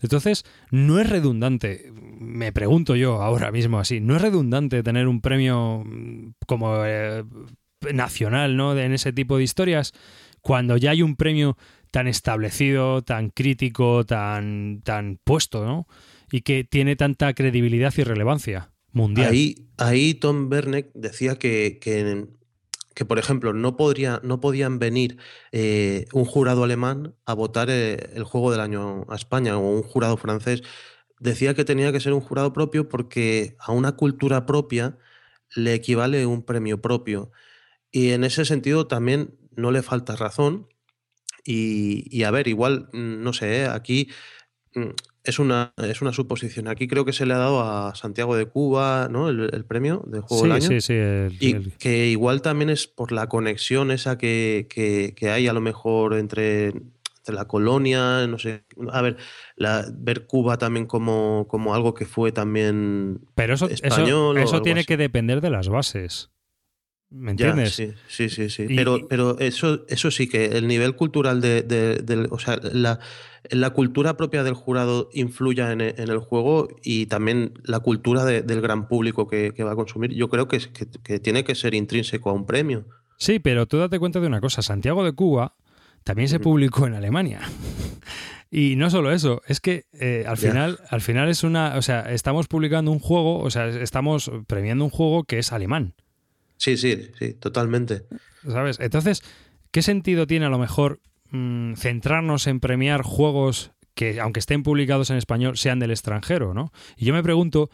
Entonces, 0.00 0.44
no 0.70 0.98
es 0.98 1.08
redundante, 1.08 1.92
me 1.92 2.52
pregunto 2.52 2.96
yo 2.96 3.22
ahora 3.22 3.52
mismo 3.52 3.78
así, 3.78 4.00
no 4.00 4.16
es 4.16 4.22
redundante 4.22 4.82
tener 4.82 5.06
un 5.08 5.20
premio 5.20 5.84
como 6.46 6.84
eh, 6.84 7.24
nacional, 7.92 8.56
¿no? 8.56 8.76
En 8.76 8.92
ese 8.92 9.12
tipo 9.12 9.36
de 9.36 9.44
historias, 9.44 9.92
cuando 10.40 10.76
ya 10.76 10.90
hay 10.90 11.02
un 11.02 11.16
premio 11.16 11.56
tan 11.90 12.06
establecido, 12.06 13.02
tan 13.02 13.30
crítico, 13.30 14.04
tan, 14.04 14.82
tan 14.82 15.18
puesto, 15.24 15.64
¿no? 15.64 15.86
Y 16.30 16.42
que 16.42 16.64
tiene 16.64 16.96
tanta 16.96 17.32
credibilidad 17.34 17.92
y 17.96 18.04
relevancia 18.04 18.72
mundial. 18.92 19.32
Ahí, 19.32 19.68
ahí 19.78 20.14
Tom 20.14 20.48
Berneck 20.48 20.90
decía 20.94 21.36
que, 21.36 21.78
que, 21.80 22.26
que, 22.94 23.04
por 23.04 23.18
ejemplo, 23.18 23.52
no, 23.52 23.76
podría, 23.76 24.20
no 24.22 24.40
podían 24.40 24.78
venir 24.78 25.18
eh, 25.52 26.06
un 26.12 26.24
jurado 26.24 26.64
alemán 26.64 27.14
a 27.24 27.34
votar 27.34 27.68
eh, 27.70 28.10
el 28.14 28.24
juego 28.24 28.52
del 28.52 28.60
año 28.60 29.04
a 29.08 29.16
España 29.16 29.58
o 29.58 29.60
un 29.60 29.82
jurado 29.82 30.16
francés. 30.16 30.62
Decía 31.18 31.54
que 31.54 31.64
tenía 31.64 31.92
que 31.92 32.00
ser 32.00 32.12
un 32.12 32.20
jurado 32.20 32.52
propio 32.52 32.88
porque 32.88 33.56
a 33.58 33.72
una 33.72 33.92
cultura 33.92 34.46
propia 34.46 34.96
le 35.54 35.74
equivale 35.74 36.24
un 36.26 36.42
premio 36.42 36.80
propio. 36.80 37.32
Y 37.90 38.10
en 38.10 38.24
ese 38.24 38.44
sentido 38.44 38.86
también 38.86 39.36
no 39.56 39.70
le 39.72 39.82
falta 39.82 40.16
razón. 40.16 40.68
Y, 41.44 42.22
a 42.22 42.30
ver, 42.30 42.48
igual, 42.48 42.88
mm, 42.92 43.22
no 43.22 43.32
sé, 43.32 43.62
¿eh? 43.62 43.66
aquí 43.66 44.08
mm, 44.74 44.90
es 45.24 45.38
una, 45.38 45.72
es 45.76 46.02
una 46.02 46.12
suposición. 46.12 46.68
Aquí 46.68 46.88
creo 46.88 47.04
que 47.04 47.12
se 47.12 47.26
le 47.26 47.34
ha 47.34 47.38
dado 47.38 47.62
a 47.62 47.94
Santiago 47.94 48.36
de 48.36 48.46
Cuba 48.46 49.08
¿no? 49.10 49.28
el, 49.28 49.64
premio 49.64 50.02
de 50.06 50.20
Juego 50.20 50.44
del 50.44 50.52
Año. 50.52 50.68
Sí, 50.68 50.80
sí, 50.80 50.94
y 51.40 51.70
que 51.78 52.08
igual 52.08 52.42
también 52.42 52.70
es 52.70 52.86
por 52.86 53.12
la 53.12 53.28
conexión 53.28 53.90
esa 53.90 54.16
que, 54.18 54.66
que, 54.68 55.30
hay 55.30 55.48
a 55.48 55.52
lo 55.52 55.60
mejor 55.60 56.14
entre, 56.14 56.72
la 57.26 57.44
colonia, 57.46 58.26
no 58.26 58.38
sé. 58.38 58.64
A 58.90 59.02
ver, 59.02 59.16
la, 59.56 59.84
ver 59.92 60.26
Cuba 60.26 60.58
también 60.58 60.86
como, 60.86 61.46
como 61.48 61.74
algo 61.74 61.94
que 61.94 62.06
fue 62.06 62.32
también 62.32 63.20
Pero 63.34 63.54
eso, 63.54 63.68
español. 63.68 64.38
Eso, 64.38 64.56
eso 64.56 64.62
tiene 64.62 64.84
que 64.84 64.96
depender 64.96 65.40
de 65.40 65.50
las 65.50 65.68
bases. 65.68 66.30
¿Me 67.10 67.32
entiendes? 67.32 67.74
sí, 67.74 67.92
sí, 68.08 68.28
sí. 68.28 68.48
sí. 68.48 68.66
pero, 68.68 69.08
pero 69.08 69.36
eso, 69.40 69.84
eso 69.88 70.12
sí 70.12 70.28
que 70.28 70.46
el 70.46 70.68
nivel 70.68 70.94
cultural 70.94 71.40
de, 71.40 72.28
o 72.30 72.38
sea, 72.38 72.60
la, 72.72 73.00
la, 73.50 73.70
cultura 73.70 74.16
propia 74.16 74.44
del 74.44 74.54
jurado 74.54 75.10
influya 75.12 75.72
en, 75.72 75.80
el 75.80 76.18
juego 76.18 76.68
y 76.84 77.06
también 77.06 77.54
la 77.64 77.80
cultura 77.80 78.24
del 78.24 78.60
gran 78.60 78.86
público 78.86 79.26
que, 79.26 79.52
va 79.64 79.72
a 79.72 79.76
consumir, 79.76 80.14
yo 80.14 80.28
creo 80.28 80.46
que, 80.46 80.60
que, 81.02 81.18
tiene 81.18 81.42
que 81.42 81.56
ser 81.56 81.74
intrínseco 81.74 82.30
a 82.30 82.32
un 82.32 82.46
premio. 82.46 82.86
Sí, 83.16 83.40
pero 83.40 83.66
tú 83.66 83.78
date 83.78 83.98
cuenta 83.98 84.20
de 84.20 84.28
una 84.28 84.40
cosa, 84.40 84.62
Santiago 84.62 85.04
de 85.04 85.12
Cuba 85.12 85.56
también 86.04 86.28
se 86.28 86.38
publicó 86.38 86.86
en 86.86 86.94
Alemania. 86.94 87.40
Y 88.52 88.74
no 88.74 88.90
solo 88.90 89.12
eso, 89.12 89.42
es 89.46 89.60
que 89.60 89.86
eh, 89.92 90.24
al 90.26 90.36
final, 90.36 90.80
al 90.90 91.00
final 91.00 91.28
es 91.28 91.44
una, 91.44 91.76
o 91.76 91.82
sea, 91.82 92.00
estamos 92.12 92.48
publicando 92.48 92.90
un 92.90 92.98
juego, 92.98 93.38
o 93.38 93.48
sea, 93.48 93.68
estamos 93.68 94.28
premiando 94.48 94.82
un 94.82 94.90
juego 94.90 95.22
que 95.22 95.38
es 95.38 95.52
alemán. 95.52 95.94
Sí, 96.60 96.76
sí, 96.76 97.10
sí, 97.18 97.32
totalmente. 97.32 98.02
¿Sabes? 98.46 98.78
Entonces, 98.80 99.22
¿qué 99.70 99.80
sentido 99.80 100.26
tiene 100.26 100.44
a 100.44 100.50
lo 100.50 100.58
mejor 100.58 101.00
mm, 101.30 101.72
centrarnos 101.72 102.46
en 102.46 102.60
premiar 102.60 103.00
juegos 103.00 103.72
que, 103.94 104.20
aunque 104.20 104.40
estén 104.40 104.62
publicados 104.62 105.08
en 105.08 105.16
español, 105.16 105.56
sean 105.56 105.78
del 105.78 105.90
extranjero, 105.90 106.52
¿no? 106.52 106.70
Y 106.98 107.06
yo 107.06 107.14
me 107.14 107.22
pregunto, 107.22 107.70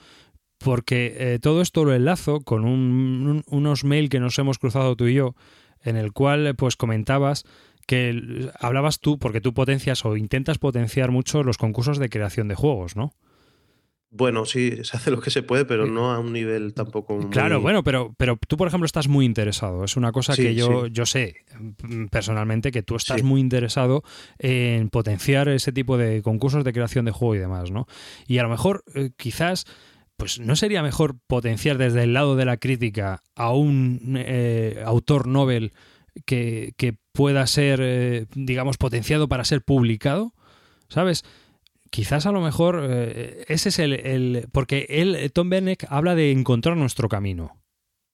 porque 0.58 1.16
eh, 1.18 1.38
todo 1.40 1.62
esto 1.62 1.84
lo 1.84 1.94
enlazo 1.94 2.42
con 2.42 2.64
unos 2.64 3.84
mail 3.84 4.08
que 4.08 4.20
nos 4.20 4.38
hemos 4.38 4.58
cruzado 4.58 4.94
tú 4.94 5.08
y 5.08 5.14
yo, 5.14 5.34
en 5.82 5.96
el 5.96 6.12
cual 6.12 6.54
pues 6.54 6.76
comentabas 6.76 7.42
que 7.88 8.52
hablabas 8.60 9.00
tú, 9.00 9.18
porque 9.18 9.40
tú 9.40 9.52
potencias 9.52 10.04
o 10.04 10.16
intentas 10.16 10.58
potenciar 10.58 11.10
mucho 11.10 11.42
los 11.42 11.58
concursos 11.58 11.98
de 11.98 12.08
creación 12.08 12.46
de 12.46 12.54
juegos, 12.54 12.94
¿no? 12.94 13.14
Bueno, 14.10 14.46
sí, 14.46 14.72
se 14.82 14.96
hace 14.96 15.10
lo 15.10 15.20
que 15.20 15.30
se 15.30 15.42
puede, 15.42 15.64
pero 15.64 15.86
no 15.86 16.12
a 16.12 16.18
un 16.20 16.32
nivel 16.32 16.74
tampoco. 16.74 17.28
Claro, 17.30 17.60
bueno, 17.60 17.82
pero, 17.82 18.14
pero 18.16 18.38
tú, 18.48 18.56
por 18.56 18.68
ejemplo, 18.68 18.86
estás 18.86 19.08
muy 19.08 19.24
interesado. 19.24 19.84
Es 19.84 19.96
una 19.96 20.12
cosa 20.12 20.34
que 20.36 20.54
yo, 20.54 20.86
yo 20.86 21.06
sé 21.06 21.34
mm, 21.82 22.06
personalmente 22.06 22.70
que 22.70 22.82
tú 22.82 22.96
estás 22.96 23.22
muy 23.22 23.40
interesado 23.40 24.02
en 24.38 24.90
potenciar 24.90 25.48
ese 25.48 25.72
tipo 25.72 25.98
de 25.98 26.22
concursos 26.22 26.64
de 26.64 26.72
creación 26.72 27.04
de 27.04 27.10
juego 27.10 27.34
y 27.34 27.38
demás, 27.38 27.70
¿no? 27.70 27.86
Y 28.26 28.38
a 28.38 28.42
lo 28.42 28.48
mejor, 28.48 28.84
eh, 28.94 29.10
quizás. 29.16 29.64
Pues 30.18 30.40
no 30.40 30.56
sería 30.56 30.82
mejor 30.82 31.16
potenciar 31.26 31.76
desde 31.76 32.04
el 32.04 32.14
lado 32.14 32.36
de 32.36 32.46
la 32.46 32.56
crítica 32.56 33.22
a 33.34 33.52
un 33.52 34.14
eh, 34.16 34.82
autor 34.86 35.26
Nobel 35.26 35.74
que, 36.24 36.72
que 36.78 36.94
pueda 37.12 37.46
ser, 37.46 37.80
eh, 37.82 38.26
digamos, 38.34 38.78
potenciado 38.78 39.28
para 39.28 39.44
ser 39.44 39.60
publicado, 39.62 40.32
¿sabes? 40.88 41.22
Quizás 41.96 42.26
a 42.26 42.32
lo 42.32 42.42
mejor 42.42 42.86
eh, 42.90 43.46
ese 43.48 43.70
es 43.70 43.78
el, 43.78 44.48
Porque 44.52 44.84
él, 44.90 45.32
Tom 45.32 45.48
Berneck, 45.48 45.86
habla 45.88 46.14
de 46.14 46.30
encontrar 46.30 46.76
nuestro 46.76 47.08
camino. 47.08 47.58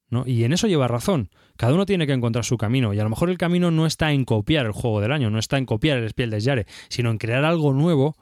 ¿no? 0.09 0.23
Y 0.25 0.45
en 0.45 0.53
eso 0.53 0.69
lleva 0.69 0.87
razón. 0.87 1.31
Cada 1.57 1.75
uno 1.75 1.85
tiene 1.85 2.07
que 2.07 2.13
encontrar 2.13 2.45
su 2.45 2.57
camino. 2.57 2.95
Y 2.95 3.01
a 3.01 3.03
lo 3.03 3.11
mejor 3.11 3.29
el 3.29 3.39
camino 3.39 3.73
no 3.73 3.85
está 3.85 4.13
en 4.13 4.25
copiar 4.25 4.67
el 4.67 4.73
juego 4.73 5.01
del 5.01 5.11
año, 5.11 5.31
no 5.31 5.41
está 5.41 5.59
en 5.59 5.67
copiar 5.67 5.99
el 5.99 6.09
Spiel 6.11 6.31
des 6.31 6.45
Jahres, 6.45 6.67
sino 6.91 7.11
en 7.11 7.19
crear 7.19 7.45
algo 7.45 7.73
nuevo 7.73 8.15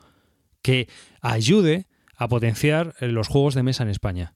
que 0.63 0.89
ayude 1.21 1.89
a 2.17 2.27
potenciar 2.27 2.95
eh, 3.01 3.09
los 3.09 3.29
juegos 3.29 3.55
de 3.55 3.63
mesa 3.63 3.83
en 3.83 3.91
España. 3.91 4.35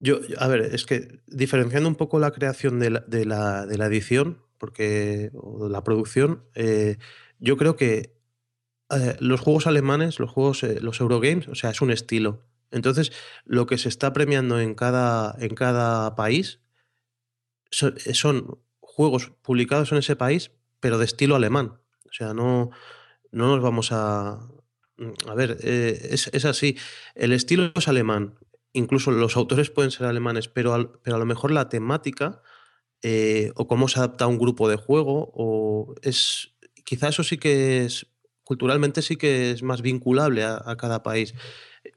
Yo, 0.00 0.20
a 0.38 0.48
ver, 0.48 0.70
es 0.72 0.86
que 0.86 1.20
diferenciando 1.26 1.86
un 1.86 1.96
poco 1.96 2.18
la 2.18 2.30
creación 2.30 2.78
de 2.78 2.88
la, 2.88 3.00
de 3.00 3.26
la, 3.26 3.66
de 3.66 3.76
la 3.76 3.86
edición, 3.88 4.38
porque, 4.56 5.32
o 5.34 5.66
de 5.66 5.70
la 5.70 5.84
producción, 5.84 6.44
eh, 6.54 6.96
yo 7.40 7.58
creo 7.58 7.76
que 7.76 8.17
eh, 8.90 9.16
los 9.20 9.40
juegos 9.40 9.66
alemanes, 9.66 10.18
los 10.18 10.30
juegos, 10.30 10.62
eh, 10.62 10.80
los 10.80 11.00
Eurogames, 11.00 11.48
o 11.48 11.54
sea, 11.54 11.70
es 11.70 11.80
un 11.82 11.90
estilo. 11.90 12.42
Entonces, 12.70 13.12
lo 13.44 13.66
que 13.66 13.76
se 13.78 13.88
está 13.88 14.12
premiando 14.12 14.60
en 14.60 14.74
cada, 14.74 15.36
en 15.38 15.54
cada 15.54 16.14
país 16.16 16.60
eh, 17.82 18.14
son, 18.14 18.58
juegos 18.80 19.30
publicados 19.42 19.92
en 19.92 19.98
ese 19.98 20.16
país, 20.16 20.50
pero 20.80 20.98
de 20.98 21.04
estilo 21.04 21.36
alemán. 21.36 21.78
O 22.06 22.12
sea, 22.12 22.34
no, 22.34 22.70
no 23.30 23.48
nos 23.48 23.62
vamos 23.62 23.92
a... 23.92 24.40
A 25.28 25.34
ver, 25.36 25.58
es, 25.62 26.44
así. 26.44 26.76
El 27.14 27.32
estilo 27.32 27.70
es 27.76 27.86
alemán. 27.86 28.34
Incluso 28.72 29.12
los 29.12 29.36
autores 29.36 29.70
pueden 29.70 29.92
ser 29.92 30.06
alemanes, 30.06 30.48
pero, 30.48 31.00
pero 31.04 31.14
a 31.14 31.18
lo 31.20 31.26
mejor 31.26 31.52
la 31.52 31.68
temática 31.68 32.42
o 33.54 33.68
cómo 33.68 33.86
se 33.86 34.00
adapta 34.00 34.24
a 34.24 34.28
un 34.28 34.38
grupo 34.38 34.68
de 34.68 34.74
juego, 34.74 35.30
o 35.32 35.94
es. 36.02 36.56
Quizá 36.84 37.10
eso 37.10 37.22
sí 37.22 37.38
que 37.38 37.84
es 37.84 38.08
culturalmente 38.48 39.02
sí 39.02 39.16
que 39.16 39.50
es 39.50 39.62
más 39.62 39.82
vinculable 39.82 40.42
a, 40.42 40.74
cada 40.78 41.02
país. 41.02 41.34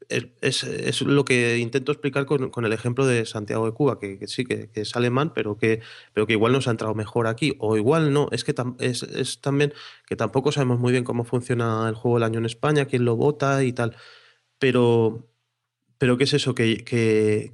es, 0.10 1.02
lo 1.02 1.24
que 1.24 1.58
intento 1.60 1.94
explicar 1.94 2.26
con, 2.26 2.66
el 2.66 2.74
ejemplo 2.74 3.06
de 3.06 3.26
Santiago 3.26 3.66
de 3.66 3.72
Cuba, 3.72 3.98
que, 4.00 4.20
sí, 4.28 4.44
que, 4.44 4.70
es 4.74 4.94
alemán, 4.98 5.32
pero 5.34 5.58
que, 5.58 5.80
pero 6.14 6.28
que 6.28 6.34
igual 6.34 6.52
nos 6.52 6.68
ha 6.68 6.72
entrado 6.72 6.94
mejor 6.94 7.28
aquí, 7.28 7.56
o 7.60 7.78
igual 7.78 8.12
no, 8.12 8.28
es 8.34 8.44
que 8.44 8.54
es, 8.80 9.40
también 9.40 9.74
que 10.06 10.18
tampoco 10.18 10.52
sabemos 10.52 10.78
muy 10.78 10.92
bien 10.92 11.06
cómo 11.06 11.24
funciona 11.24 11.88
el 11.88 11.96
juego 11.96 12.18
del 12.18 12.24
año 12.24 12.40
en 12.40 12.46
España, 12.46 12.86
quién 12.86 13.06
lo 13.06 13.16
vota 13.16 13.64
y 13.64 13.72
tal, 13.72 13.96
pero, 14.60 15.30
pero 16.00 16.18
¿qué 16.18 16.26
es 16.26 16.34
eso? 16.34 16.54
Que, 16.54 16.84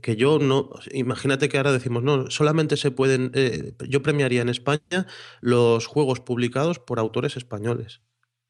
que, 0.01 0.15
yo 0.15 0.39
no. 0.39 0.71
Imagínate 0.91 1.49
que 1.49 1.57
ahora 1.57 1.71
decimos, 1.71 2.01
no, 2.01 2.31
solamente 2.31 2.77
se 2.77 2.89
pueden. 2.91 3.31
Eh, 3.35 3.73
yo 3.87 4.01
premiaría 4.01 4.41
en 4.41 4.49
España 4.49 5.05
los 5.41 5.85
juegos 5.85 6.19
publicados 6.21 6.79
por 6.79 6.97
autores 6.99 7.37
españoles. 7.37 8.01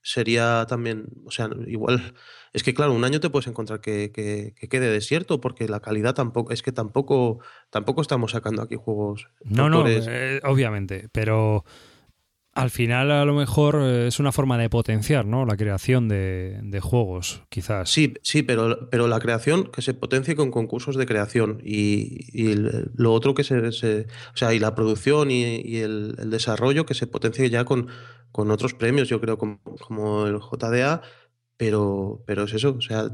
Sería 0.08 0.66
también. 0.70 1.08
O 1.26 1.32
sea, 1.32 1.50
igual. 1.66 2.14
Es 2.54 2.64
que, 2.64 2.74
claro, 2.74 2.94
un 2.94 3.04
año 3.04 3.20
te 3.20 3.30
puedes 3.30 3.48
encontrar 3.48 3.82
que, 3.82 4.14
que 4.14 4.70
quede 4.70 4.90
desierto, 4.90 5.42
porque 5.42 5.68
la 5.68 5.82
calidad 5.82 6.16
tampoco. 6.16 6.54
Es 6.54 6.62
que 6.64 6.72
tampoco. 6.72 7.40
Tampoco 7.70 8.02
estamos 8.02 8.32
sacando 8.32 8.62
aquí 8.62 8.78
juegos. 8.78 9.28
No, 9.44 9.70
no, 9.70 9.86
eh, 9.86 10.40
obviamente. 10.46 11.10
Pero 11.12 11.66
al 12.58 12.72
final 12.72 13.12
a 13.12 13.24
lo 13.24 13.36
mejor 13.36 13.80
eh, 13.84 14.08
es 14.08 14.20
una 14.20 14.32
forma 14.32 14.58
de 14.58 14.68
potenciar 14.68 15.28
¿no? 15.28 15.46
la 15.46 15.56
creación 15.56 16.10
de, 16.10 16.80
juegos, 16.82 17.44
quizás. 17.50 17.88
Sí, 17.88 18.16
sí, 18.24 18.42
pero, 18.42 18.90
pero 18.90 19.08
la 19.08 19.20
creación 19.20 19.70
que 19.72 19.84
se 19.84 19.94
potencie 19.94 20.36
con 20.36 20.50
concursos 20.50 20.96
de 20.96 21.06
creación 21.06 21.62
y, 21.64 22.56
lo 22.96 23.14
otro 23.14 23.36
que 23.36 23.44
se, 23.44 23.60
O 23.60 24.38
sea, 24.38 24.56
y 24.56 24.60
la 24.60 24.74
producción 24.74 25.30
y, 25.30 25.78
el, 25.78 26.16
desarrollo 26.32 26.88
que 26.88 26.96
se 26.96 27.06
potencie 27.06 27.48
ya 27.52 27.64
con, 27.64 27.90
con 28.32 28.50
otros 28.50 28.74
premios, 28.74 29.08
yo 29.08 29.22
creo, 29.22 29.38
como, 29.38 30.26
el 30.26 30.40
JDA, 30.40 31.04
pero, 31.58 32.24
pero 32.26 32.46
es 32.46 32.54
eso, 32.56 32.76
o 32.78 32.82
sea, 32.82 33.08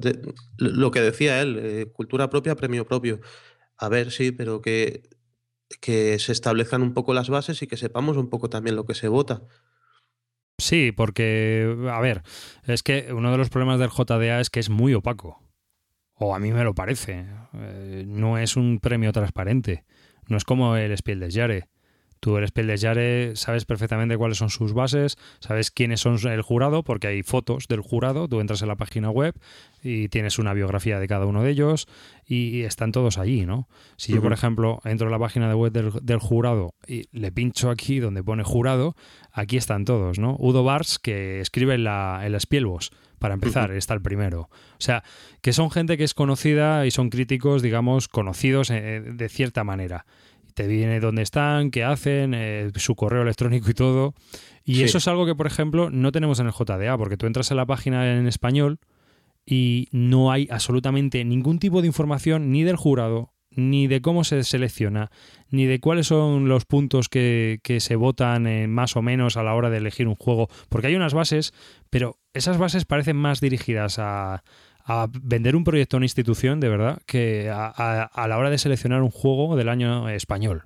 lo 0.58 0.92
que 0.92 1.02
decía 1.02 1.42
él, 1.42 1.60
eh, 1.62 1.86
cultura 1.92 2.30
propia, 2.30 2.56
premio 2.56 2.86
propio. 2.86 3.20
A 3.78 3.90
ver, 3.90 4.12
sí, 4.12 4.32
pero 4.32 4.62
que 4.62 5.04
que 5.82 6.20
se 6.20 6.32
establezcan 6.32 6.82
un 6.82 6.94
poco 6.94 7.14
las 7.14 7.30
bases 7.30 7.62
y 7.62 7.68
que 7.68 7.78
sepamos 7.78 8.18
un 8.18 8.30
poco 8.30 8.50
también 8.50 8.76
lo 8.76 8.86
que 8.86 8.96
se 8.96 9.08
vota. 9.08 9.42
Sí, 10.60 10.92
porque, 10.92 11.76
a 11.92 12.00
ver, 12.00 12.22
es 12.66 12.84
que 12.84 13.12
uno 13.12 13.32
de 13.32 13.38
los 13.38 13.50
problemas 13.50 13.80
del 13.80 13.90
JDA 13.90 14.40
es 14.40 14.50
que 14.50 14.60
es 14.60 14.70
muy 14.70 14.94
opaco. 14.94 15.42
O 16.16 16.36
a 16.36 16.40
mí 16.40 16.52
me 16.52 16.64
lo 16.64 16.76
parece. 16.76 17.26
Eh, 17.54 18.06
no 18.08 18.38
es 18.38 18.56
un 18.56 18.80
premio 18.80 19.12
transparente. 19.12 19.84
No 20.28 20.38
es 20.38 20.46
como 20.46 20.78
el 20.78 20.96
Spiel 20.98 21.28
Jahres. 21.32 21.66
Tú 22.24 22.38
eres 22.38 22.54
Yare, 22.80 23.36
sabes 23.36 23.66
perfectamente 23.66 24.16
cuáles 24.16 24.38
son 24.38 24.50
sus 24.50 24.72
bases, 24.72 25.18
sabes 25.42 25.72
quiénes 25.72 26.00
son 26.00 26.18
el 26.26 26.42
jurado, 26.42 26.82
porque 26.82 27.08
hay 27.08 27.22
fotos 27.22 27.68
del 27.68 27.82
jurado, 27.82 28.30
tú 28.30 28.40
entras 28.40 28.62
en 28.62 28.70
la 28.70 28.78
página 28.78 29.10
web 29.10 29.36
y 29.84 30.08
tienes 30.08 30.40
una 30.40 30.54
biografía 30.54 31.00
de 31.00 31.08
cada 31.10 31.26
uno 31.26 31.44
de 31.44 31.50
ellos 31.50 31.86
y 32.26 32.62
están 32.62 32.94
todos 32.94 33.18
allí, 33.18 33.46
¿no? 33.46 33.68
Si 33.98 34.14
yo, 34.14 34.22
por 34.22 34.32
ejemplo, 34.32 34.80
entro 34.86 35.08
en 35.08 35.12
la 35.12 35.20
página 35.20 35.50
de 35.50 35.54
web 35.54 35.74
del, 35.74 36.20
jurado 36.20 36.76
y 36.88 37.10
le 37.12 37.34
pincho 37.34 37.70
aquí 37.70 38.00
donde 38.00 38.24
pone 38.24 38.44
jurado, 38.44 38.96
aquí 39.34 39.58
están 39.58 39.84
todos, 39.84 40.18
¿no? 40.18 40.38
Udo 40.40 40.64
Bars, 40.64 41.00
que 41.00 41.42
escribe 41.42 41.76
en 41.76 41.84
la, 41.84 42.22
en 42.24 42.40
Spielbos, 42.40 42.92
para 43.20 43.34
empezar, 43.34 43.72
está 43.72 43.94
el 43.96 44.02
primero. 44.02 44.44
O 44.44 44.82
sea, 44.82 45.04
que 45.42 45.52
son 45.52 45.72
gente 45.72 45.98
que 45.98 46.06
es 46.06 46.14
conocida 46.14 46.86
y 46.86 46.92
son 46.92 47.10
críticos, 47.10 47.62
digamos, 47.62 48.08
conocidos 48.08 48.70
eh, 48.70 49.02
de 49.02 49.28
cierta 49.28 49.66
manera 49.66 50.06
te 50.54 50.68
viene 50.68 51.00
dónde 51.00 51.22
están, 51.22 51.72
qué 51.72 51.84
hacen, 51.84 52.34
eh, 52.34 52.72
su 52.76 52.96
correo 52.96 53.22
electrónico 53.22 53.70
y 53.70 53.74
todo. 53.74 54.14
Y 54.64 54.84
eso 54.84 54.98
es 54.98 55.08
algo 55.08 55.26
que, 55.26 55.36
por 55.36 55.48
ejemplo, 55.48 55.90
no 55.90 56.12
tenemos 56.12 56.40
en 56.40 56.48
el 56.48 56.54
JDA, 56.54 56.98
porque 56.98 57.18
tú 57.18 57.26
entras 57.26 57.52
en 57.52 57.58
la 57.58 57.66
página 57.66 58.18
en 58.18 58.28
español 58.28 58.80
y 59.46 59.90
no 59.92 60.32
hay 60.32 60.48
absolutamente 60.50 61.24
ningún 61.26 61.60
tipo 61.60 61.82
de 61.82 61.88
información 61.88 62.52
ni 62.52 62.64
del 62.64 62.78
jurado, 62.78 63.34
ni 63.56 63.88
de 63.88 64.02
cómo 64.02 64.24
se 64.24 64.44
selecciona, 64.44 65.12
ni 65.50 65.66
de 65.66 65.80
cuáles 65.80 66.08
son 66.08 66.48
los 66.48 66.66
puntos 66.66 67.10
que, 67.10 67.60
que 67.62 67.80
se 67.80 67.96
votan 67.96 68.48
eh, 68.48 68.68
más 68.68 68.96
o 68.96 69.02
menos 69.02 69.38
a 69.38 69.44
la 69.44 69.54
hora 69.54 69.70
de 69.70 69.78
elegir 69.78 70.08
un 70.08 70.16
juego, 70.16 70.48
porque 70.70 70.88
hay 70.88 70.96
unas 70.96 71.14
bases, 71.14 71.54
pero 71.90 72.18
esas 72.34 72.58
bases 72.58 72.86
parecen 72.86 73.18
más 73.18 73.42
dirigidas 73.42 74.00
a, 74.00 74.44
a 74.86 75.08
vender 75.12 75.56
un 75.56 75.64
proyecto 75.64 75.96
a 75.96 76.00
una 76.00 76.06
institución, 76.06 76.60
de 76.60 76.70
verdad, 76.70 77.02
que 77.06 77.50
a, 77.52 78.26
la 78.28 78.38
hora 78.38 78.50
de 78.50 78.58
seleccionar 78.58 79.02
un 79.02 79.12
juego 79.12 79.56
del 79.56 79.70
año 79.70 80.10
español. 80.10 80.64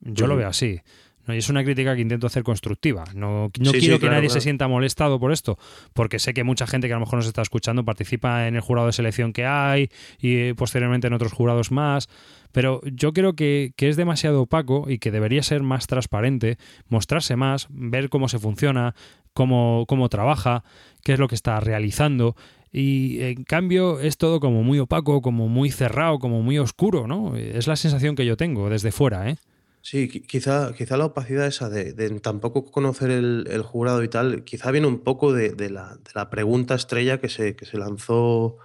Yo 0.00 0.26
lo 0.26 0.36
veo 0.36 0.48
así. 0.48 0.80
¿no? 1.26 1.34
Y 1.34 1.38
es 1.38 1.50
una 1.50 1.62
crítica 1.62 1.94
que 1.94 2.00
intento 2.00 2.26
hacer 2.26 2.42
constructiva. 2.42 3.04
No, 3.14 3.50
quiero 3.52 3.98
que 3.98 4.08
nadie 4.08 4.30
se 4.30 4.40
sienta 4.40 4.66
molestado 4.66 5.20
por 5.20 5.32
esto, 5.32 5.58
porque 5.92 6.18
sé 6.18 6.32
que 6.32 6.42
mucha 6.42 6.66
gente 6.66 6.86
que 6.86 6.94
a 6.94 6.96
lo 6.96 7.00
mejor 7.00 7.18
nos 7.18 7.26
está 7.26 7.42
escuchando 7.42 7.84
participa 7.84 8.48
en 8.48 8.56
el 8.56 8.62
jurado 8.62 8.86
de 8.86 8.94
selección 8.94 9.34
que 9.34 9.44
hay 9.44 9.90
y 10.18 10.54
posteriormente 10.54 11.08
en 11.08 11.12
otros 11.12 11.32
jurados 11.32 11.70
más. 11.70 12.08
Pero 12.52 12.80
yo 12.84 13.12
creo 13.12 13.34
que, 13.34 13.74
que 13.76 13.88
es 13.88 13.96
demasiado 13.96 14.42
opaco 14.42 14.86
y 14.88 14.98
que 14.98 15.10
debería 15.10 15.42
ser 15.42 15.62
más 15.62 15.86
transparente, 15.86 16.56
mostrarse 16.88 17.36
más, 17.36 17.68
ver 17.70 18.08
cómo 18.08 18.28
se 18.28 18.40
funciona, 18.40 18.94
cómo, 19.34 19.84
cómo 19.86 20.08
trabaja, 20.08 20.64
qué 21.04 21.12
es 21.12 21.18
lo 21.18 21.28
que 21.28 21.36
está 21.36 21.60
realizando 21.60 22.34
y 22.72 23.20
en 23.22 23.44
cambio 23.44 24.00
es 24.00 24.16
todo 24.16 24.38
como 24.38 24.62
muy 24.62 24.78
opaco, 24.78 25.22
como 25.22 25.48
muy 25.48 25.70
cerrado, 25.70 26.18
como 26.18 26.42
muy 26.42 26.58
oscuro, 26.58 27.06
¿no? 27.06 27.36
Es 27.36 27.66
la 27.66 27.76
sensación 27.76 28.14
que 28.14 28.26
yo 28.26 28.36
tengo 28.36 28.70
desde 28.70 28.92
fuera, 28.92 29.28
¿eh? 29.28 29.36
Sí, 29.82 30.08
quizá, 30.08 30.74
quizá 30.74 30.98
la 30.98 31.06
opacidad 31.06 31.46
esa 31.46 31.70
de, 31.70 31.94
tampoco 32.20 32.66
conocer 32.66 33.10
el, 33.10 33.62
jurado 33.62 34.02
y 34.04 34.08
tal, 34.08 34.44
quizá 34.44 34.70
viene 34.70 34.86
un 34.86 35.00
poco 35.00 35.32
de, 35.32 35.70
la, 35.70 36.30
pregunta 36.30 36.74
estrella 36.74 37.18
que 37.18 37.30
se, 37.30 37.56
que 37.56 37.64
se 37.64 37.78
lanzó, 37.78 38.58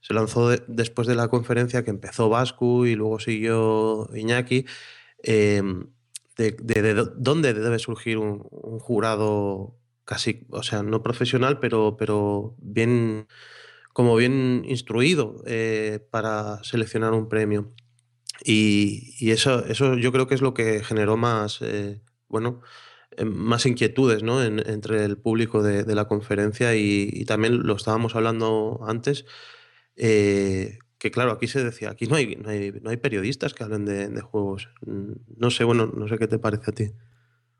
se 0.00 0.14
lanzó 0.14 0.48
después 0.68 1.08
de 1.08 1.16
la 1.16 1.28
conferencia 1.28 1.82
que 1.84 1.90
empezó 1.90 2.28
Vascu 2.28 2.86
y 2.86 2.94
luego 2.94 3.18
siguió 3.18 4.08
Iñaki, 4.14 4.64
em, 5.24 5.88
de, 6.36 6.94
dónde 7.16 7.52
debe 7.52 7.78
surgir 7.80 8.18
un, 8.18 8.46
un, 8.50 8.78
jurado 8.78 9.79
casi, 10.10 10.44
o 10.50 10.64
sea, 10.64 10.82
no 10.82 11.04
profesional, 11.04 11.60
pero, 11.60 11.96
pero 11.96 12.56
bien, 12.58 13.28
como 13.92 14.16
bien 14.16 14.64
instruido 14.66 15.40
eh, 15.46 16.04
para 16.10 16.64
seleccionar 16.64 17.12
un 17.12 17.28
premio. 17.28 17.72
Y, 18.44 19.30
eso, 19.30 19.64
eso 19.66 19.96
yo 19.96 20.10
creo 20.10 20.26
que 20.26 20.34
es 20.34 20.42
lo 20.42 20.52
que 20.52 20.82
generó 20.82 21.16
más, 21.16 21.62
eh, 21.62 22.00
bueno, 22.26 22.60
eh, 23.16 23.24
más 23.24 23.66
inquietudes 23.66 24.24
¿no? 24.24 24.42
entre 24.42 25.04
el 25.04 25.16
público 25.16 25.62
de, 25.62 25.94
la 25.94 26.08
conferencia 26.08 26.74
y, 26.74 27.24
también 27.24 27.62
lo 27.62 27.76
estábamos 27.76 28.16
hablando 28.16 28.80
antes, 28.88 29.26
que 29.94 31.10
claro, 31.12 31.30
aquí 31.30 31.46
se 31.46 31.62
decía, 31.62 31.90
aquí 31.90 32.06
no 32.06 32.16
hay, 32.16 32.34
no 32.34 32.90
hay, 32.90 32.96
periodistas 32.96 33.54
que 33.54 33.62
hablen 33.62 33.84
de, 33.84 34.08
de, 34.08 34.20
juegos. 34.22 34.70
No 35.36 35.50
sé, 35.50 35.62
bueno, 35.62 35.86
no 35.86 36.08
sé 36.08 36.18
qué 36.18 36.26
te 36.26 36.40
parece 36.40 36.70
a 36.72 36.74
ti. 36.74 36.92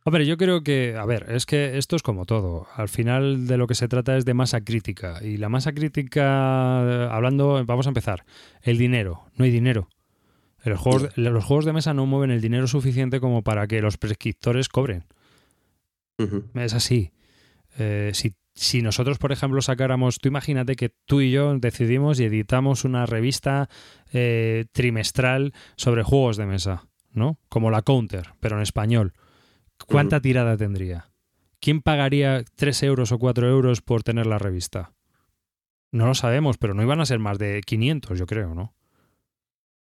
Hombre, 0.04 0.24
yo 0.26 0.38
creo 0.38 0.62
que, 0.62 0.96
a 0.96 1.04
ver, 1.04 1.26
es 1.28 1.44
que 1.44 1.76
esto 1.76 1.94
es 1.94 2.02
como 2.02 2.24
todo. 2.24 2.66
Al 2.74 2.88
final 2.88 3.46
de 3.46 3.58
lo 3.58 3.66
que 3.66 3.74
se 3.74 3.86
trata 3.86 4.16
es 4.16 4.24
de 4.24 4.32
masa 4.32 4.62
crítica. 4.62 5.20
Y 5.22 5.36
la 5.36 5.50
masa 5.50 5.72
crítica, 5.72 7.14
hablando, 7.14 7.62
vamos 7.66 7.86
a 7.86 7.90
empezar. 7.90 8.24
El 8.62 8.78
dinero. 8.78 9.24
No 9.36 9.44
hay 9.44 9.50
dinero. 9.50 9.88
Los 10.64 10.78
juegos, 10.78 11.16
los 11.16 11.44
juegos 11.44 11.64
de 11.64 11.72
mesa 11.72 11.94
no 11.94 12.06
mueven 12.06 12.30
el 12.30 12.40
dinero 12.40 12.66
suficiente 12.66 13.20
como 13.20 13.42
para 13.42 13.66
que 13.66 13.80
los 13.80 13.98
prescriptores 13.98 14.68
cobren. 14.68 15.04
Es 16.54 16.74
así. 16.74 17.12
Eh, 17.78 18.10
si, 18.14 18.34
si, 18.54 18.82
nosotros, 18.82 19.18
por 19.18 19.32
ejemplo, 19.32 19.62
sacáramos, 19.62 20.18
tú 20.18 20.28
imagínate 20.28 20.76
que 20.76 20.90
tú 21.06 21.20
y 21.20 21.30
yo 21.30 21.58
decidimos 21.58 22.20
y 22.20 22.24
editamos 22.24 22.84
una 22.84 23.06
revista 23.06 23.68
eh, 24.12 24.66
trimestral 24.72 25.54
sobre 25.76 26.02
juegos 26.02 26.36
de 26.36 26.46
mesa, 26.46 26.86
¿no? 27.12 27.38
Como 27.48 27.70
la 27.70 27.82
Counter, 27.82 28.34
pero 28.40 28.56
en 28.56 28.62
español. 28.62 29.14
¿Cuánta 29.86 30.20
tirada 30.20 30.56
tendría? 30.56 31.10
¿Quién 31.60 31.82
pagaría 31.82 32.44
3 32.56 32.82
euros 32.84 33.12
o 33.12 33.18
4 33.18 33.48
euros 33.48 33.82
por 33.82 34.02
tener 34.02 34.26
la 34.26 34.38
revista? 34.38 34.92
No 35.92 36.06
lo 36.06 36.14
sabemos, 36.14 36.56
pero 36.58 36.74
no 36.74 36.82
iban 36.82 37.00
a 37.00 37.06
ser 37.06 37.18
más 37.18 37.38
de 37.38 37.60
500, 37.64 38.18
yo 38.18 38.26
creo, 38.26 38.54
¿no? 38.54 38.74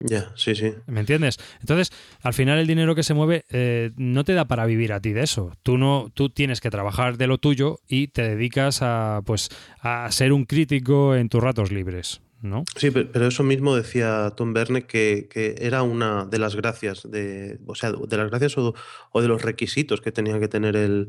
Ya, 0.01 0.31
sí, 0.37 0.55
sí. 0.55 0.75
¿Me 0.87 1.01
entiendes? 1.01 1.39
Entonces, 1.61 1.91
al 2.21 2.35
final 2.35 2.59
el 2.59 2.67
dinero 2.67 2.95
que 2.95 3.03
se 3.03 3.15
mueve 3.15 3.45
eh, 3.51 3.93
no 3.97 4.25
te 4.25 4.35
da 4.35 4.45
para 4.45 4.67
vivir 4.67 4.93
a 4.93 5.01
ti 5.01 5.13
de 5.13 5.23
eso. 5.23 5.53
Tú 5.63 5.79
no, 5.79 6.11
tú 6.13 6.29
tienes 6.29 6.61
que 6.61 6.71
trabajar 6.71 7.17
de 7.17 7.27
lo 7.27 7.39
tuyo 7.39 7.79
y 7.89 8.09
te 8.09 8.23
dedicas 8.23 8.83
a, 8.83 9.23
pues, 9.25 9.49
a 9.81 10.11
ser 10.13 10.33
un 10.33 10.45
crítico 10.45 11.15
en 11.15 11.31
tus 11.31 11.43
ratos 11.43 11.73
libres. 11.73 12.21
¿No? 12.51 12.65
Sí, 12.77 12.91
pero 12.91 13.27
eso 13.27 13.43
mismo 13.43 13.77
decía 13.77 14.33
Tom 14.37 14.53
Verne 14.53 14.87
que, 14.87 15.29
era 15.59 15.83
una 15.83 16.25
de 16.25 16.39
las 16.39 16.57
gracias, 16.57 17.09
de, 17.11 17.59
o 17.67 17.75
sea, 17.75 17.93
de 17.93 18.17
las 18.17 18.31
gracias 18.31 18.57
o, 18.59 18.75
de 19.15 19.29
los 19.29 19.43
requisitos 19.43 20.01
que 20.01 20.13
tenía 20.13 20.39
que 20.39 20.49
tener 20.49 20.77
el, 20.77 21.09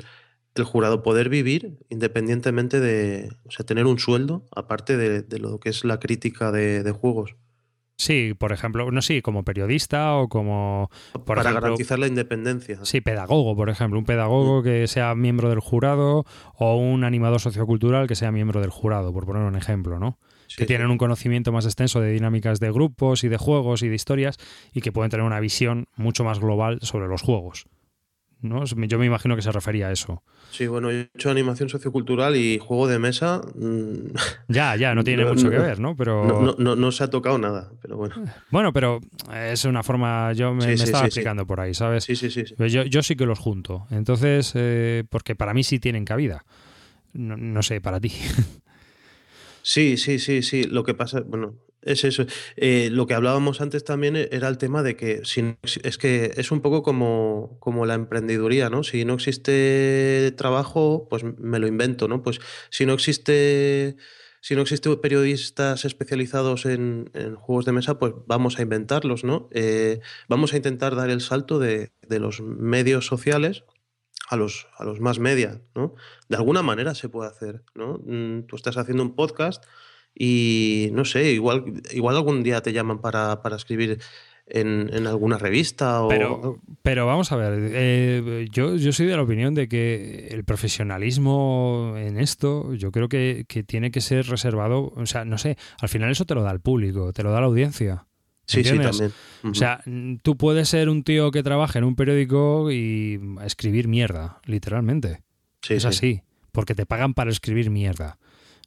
jurado, 0.63 1.03
poder 1.03 1.29
vivir 1.29 1.77
independientemente 1.89 2.79
de, 2.79 3.29
o 3.45 3.51
sea, 3.51 3.63
tener 3.65 3.85
un 3.85 3.99
sueldo, 3.99 4.43
aparte 4.55 4.97
de, 4.97 5.39
lo 5.39 5.59
que 5.59 5.69
es 5.69 5.85
la 5.85 5.99
crítica 5.99 6.51
de, 6.51 6.91
juegos. 6.91 7.35
Sí, 7.99 8.33
por 8.37 8.51
ejemplo, 8.51 8.91
no 8.91 9.01
sí, 9.01 9.21
como 9.23 9.43
periodista 9.43 10.15
o 10.15 10.29
como... 10.29 10.89
Para 11.25 11.41
garantizar 11.43 11.97
la 11.97 12.05
independencia. 12.05 12.79
Sí, 12.83 13.01
pedagogo, 13.01 13.55
por 13.55 13.69
ejemplo, 13.69 13.97
un 13.97 14.05
pedagogo 14.05 14.61
mm. 14.61 14.63
que 14.63 14.87
sea 14.87 15.15
miembro 15.15 15.49
del 15.49 15.59
jurado 15.59 16.23
o 16.55 16.75
un 16.75 17.03
animador 17.03 17.39
sociocultural 17.39 18.07
que 18.07 18.15
sea 18.15 18.31
miembro 18.31 18.61
del 18.61 18.69
jurado, 18.69 19.13
por 19.13 19.25
poner 19.25 19.43
un 19.43 19.55
ejemplo, 19.55 19.99
¿no? 19.99 20.19
Que 20.55 20.65
tienen 20.65 20.89
un 20.89 20.97
conocimiento 20.97 21.51
más 21.51 21.65
extenso 21.65 21.99
de 22.01 22.11
dinámicas 22.11 22.59
de 22.59 22.71
grupos 22.71 23.23
y 23.23 23.29
de 23.29 23.37
juegos 23.37 23.83
y 23.83 23.89
de 23.89 23.95
historias 23.95 24.37
y 24.73 24.81
que 24.81 24.91
pueden 24.91 25.11
tener 25.11 25.25
una 25.25 25.39
visión 25.39 25.87
mucho 25.95 26.23
más 26.23 26.39
global 26.39 26.79
sobre 26.81 27.07
los 27.07 27.21
juegos. 27.21 27.67
¿no? 28.41 28.63
Yo 28.65 28.99
me 28.99 29.05
imagino 29.05 29.35
que 29.35 29.41
se 29.41 29.51
refería 29.51 29.87
a 29.87 29.91
eso. 29.91 30.23
Sí, 30.51 30.67
bueno, 30.67 30.91
yo 30.91 30.99
he 30.99 31.09
hecho 31.13 31.29
animación 31.29 31.69
sociocultural 31.69 32.35
y 32.35 32.59
juego 32.59 32.87
de 32.87 32.99
mesa. 32.99 33.41
Mm, 33.55 34.15
ya, 34.47 34.75
ya, 34.75 34.93
no 34.93 35.03
tiene 35.03 35.25
mucho 35.33 35.49
que 35.49 35.57
ver, 35.57 35.79
¿no? 35.79 35.95
Pero... 35.95 36.55
No, 36.57 36.91
se 36.91 37.03
ha 37.03 37.09
tocado 37.09 37.37
nada, 37.37 37.71
pero 37.81 37.97
bueno. 37.97 38.15
Bueno, 38.51 38.71
pero 38.71 38.99
es 39.33 39.65
una 39.65 39.83
forma. 39.83 40.31
Yo 40.33 40.53
me, 40.53 40.73
estaba 40.73 41.05
explicando 41.05 41.45
por 41.45 41.59
ahí, 41.59 41.73
¿sabes? 41.73 42.03
Sí, 42.03 42.15
sí, 42.15 42.29
sí. 42.29 42.43
Yo, 42.57 42.83
yo, 42.83 43.03
sí 43.03 43.15
que 43.15 43.25
los 43.25 43.39
junto. 43.39 43.87
Entonces, 43.91 44.53
eh, 44.55 45.03
porque 45.09 45.35
para 45.35 45.53
mí 45.53 45.63
sí 45.63 45.79
tienen 45.79 46.05
cabida. 46.05 46.45
no 47.13 47.61
sé, 47.61 47.81
para 47.81 47.99
ti. 47.99 48.11
Sí, 49.67 49.97
sí, 49.97 50.17
sí, 50.19 50.43
sí. 50.43 50.63
Lo 50.63 50.83
que 50.85 50.93
pasa, 50.93 51.19
bueno, 51.27 51.59
es 51.81 52.05
eso. 52.05 52.25
Eh, 52.55 52.87
lo 52.89 53.05
que 53.05 53.13
hablábamos 53.15 53.59
antes 53.59 53.83
también 53.83 54.15
e, 54.15 54.29
era 54.31 54.47
el 54.47 54.57
tema 54.57 54.81
de 54.81 54.95
que 54.95 55.25
si 55.25 55.57
es 55.83 55.97
que 55.97 56.31
es 56.37 56.51
un 56.51 56.61
poco 56.61 56.83
como, 56.83 57.57
como 57.59 57.85
la 57.85 57.95
emprendeduría, 57.95 58.69
¿no? 58.69 58.83
Si 58.83 59.03
no 59.03 59.15
existe 59.15 60.31
trabajo, 60.37 61.07
pues 61.09 61.23
me 61.25 61.59
lo 61.59 61.67
invento, 61.67 62.07
¿no? 62.07 62.23
Pues 62.23 62.39
si 62.69 62.85
no 62.85 62.93
existe, 62.93 63.97
si 64.39 64.55
no 64.55 64.61
existe 64.61 64.95
periodistas 64.97 65.83
especializados 65.83 66.65
en, 66.65 67.09
juegos 67.35 67.65
de 67.65 67.73
mesa, 67.73 67.99
pues 67.99 68.13
vamos 68.25 68.59
a 68.59 68.61
inventarlos, 68.61 69.25
¿no? 69.25 69.49
Eh, 69.51 69.99
vamos 70.29 70.53
a 70.53 70.57
intentar 70.57 70.95
dar 70.95 71.09
el 71.09 71.19
salto 71.19 71.59
de, 71.59 71.91
de 72.07 72.19
los 72.19 72.39
medios 72.39 73.05
sociales 73.05 73.65
a 74.27 74.35
los, 74.35 74.67
a 74.77 74.83
los 74.83 74.99
más 74.99 75.19
media, 75.19 75.61
¿no? 75.73 75.95
De 76.27 76.35
alguna 76.35 76.61
manera 76.61 76.93
se 76.95 77.09
puede 77.09 77.29
hacer, 77.29 77.63
¿no? 77.73 77.99
Mm, 78.05 78.43
tú 78.43 78.55
estás 78.55 78.77
haciendo 78.77 79.03
un 79.03 79.15
podcast 79.15 79.63
y, 80.13 80.89
no 80.93 81.05
sé, 81.05 81.31
igual, 81.31 81.81
igual 81.91 82.15
algún 82.15 82.43
día 82.43 82.61
te 82.61 82.73
llaman 82.73 82.99
para, 82.99 83.39
escribir 83.55 83.99
en, 84.47 85.07
alguna 85.07 85.37
revista 85.37 86.01
o... 86.01 86.09
Pero, 86.09 86.59
pero 86.81 87.05
vamos 87.05 87.31
a 87.31 87.37
ver, 87.37 87.53
eh, 87.73 88.47
yo, 88.51 88.75
yo 88.75 88.91
soy 88.91 89.05
de 89.05 89.15
la 89.15 89.21
opinión 89.21 89.53
de 89.53 89.69
que 89.69 90.27
el 90.31 90.43
profesionalismo 90.43 91.95
en 91.97 92.19
esto 92.19 92.73
yo 92.73 92.91
creo 92.91 93.07
que, 93.07 93.45
que 93.47 93.63
tiene 93.63 93.91
que 93.91 94.01
ser 94.01 94.27
reservado, 94.27 94.91
o 94.95 95.05
sea, 95.05 95.23
no 95.23 95.37
sé, 95.37 95.57
al 95.79 95.89
final 95.89 96.11
eso 96.11 96.25
te 96.25 96.35
lo 96.35 96.43
da 96.43 96.51
el 96.51 96.59
público, 96.59 97.13
te 97.13 97.23
lo 97.23 97.31
da 97.31 97.39
la 97.39 97.47
audiencia. 97.47 98.07
Sí, 98.47 98.63
sí, 98.63 98.79
también. 98.79 99.11
O 99.43 99.53
sea, 99.53 99.83
tú 100.23 100.37
puedes 100.37 100.69
ser 100.69 100.87
un 100.87 101.03
tío 101.03 101.31
que 101.31 101.43
trabaja 101.43 101.79
en 101.79 101.85
un 101.85 101.95
periódico 101.95 102.71
y 102.71 103.19
escribir 103.43 103.89
mierda, 103.89 104.39
literalmente. 104.45 105.21
Sí, 105.61 105.73
es 105.73 105.85
así, 105.85 106.21
porque 106.53 106.73
te 106.73 106.85
pagan 106.85 107.13
para 107.13 107.29
escribir 107.29 107.69
mierda, 107.69 108.17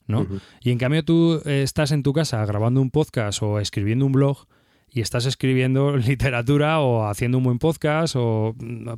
¿no? 0.07 0.27
Y 0.61 0.71
en 0.71 0.79
cambio 0.79 1.03
tú 1.03 1.41
eh, 1.47 1.63
estás 1.63 1.93
en 1.93 2.03
tu 2.03 2.13
casa 2.13 2.45
grabando 2.45 2.83
un 2.83 2.91
podcast 2.91 3.43
o 3.43 3.59
escribiendo 3.59 4.05
un 4.05 4.13
blog 4.13 4.47
y 4.93 5.01
estás 5.01 5.25
escribiendo 5.25 5.97
literatura 5.97 6.81
o 6.81 7.09
haciendo 7.09 7.39
un 7.39 7.45
buen 7.45 7.59
podcast 7.59 8.17
o 8.17 8.55
mm, 8.59 8.91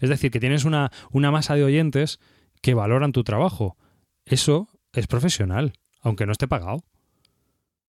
es 0.00 0.08
decir, 0.08 0.30
que 0.30 0.40
tienes 0.40 0.64
una, 0.64 0.90
una 1.10 1.30
masa 1.30 1.54
de 1.54 1.64
oyentes 1.64 2.18
que 2.62 2.72
valoran 2.72 3.12
tu 3.12 3.24
trabajo. 3.24 3.76
Eso 4.24 4.68
es 4.94 5.06
profesional, 5.06 5.74
aunque 6.00 6.24
no 6.24 6.32
esté 6.32 6.48
pagado. 6.48 6.82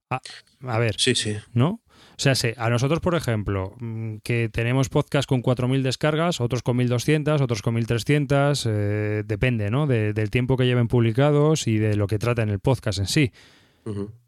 Ah, 0.09 0.21
a 0.67 0.79
ver, 0.79 0.95
sí, 0.99 1.15
sí. 1.15 1.38
¿no? 1.53 1.81
O 2.18 2.20
sea, 2.20 2.34
a 2.57 2.70
nosotros, 2.70 3.01
por 3.01 3.16
ejemplo, 3.16 3.74
mm, 3.80 4.18
que 4.24 4.49
tenemos 4.49 4.89
podcast 4.89 5.28
con 5.28 5.43
4.000 5.43 5.82
descargas, 5.82 6.39
otros 6.39 6.63
con 6.63 6.78
1.200, 6.78 7.41
otros 7.41 7.61
con 7.61 7.76
1.300, 7.76 8.66
eh, 8.70 9.24
depende, 9.26 9.70
¿no? 9.70 9.86
del 9.86 10.30
tiempo 10.30 10.55
que 10.55 10.66
lleven 10.66 10.88
publicados 10.88 11.68
y 11.68 11.78
de 11.78 11.95
lo 11.95 12.07
que 12.07 12.18
trata 12.18 12.43
en 12.43 12.49
el 12.49 12.59
podcast 12.59 12.99
en 12.99 13.07
sí. 13.07 13.32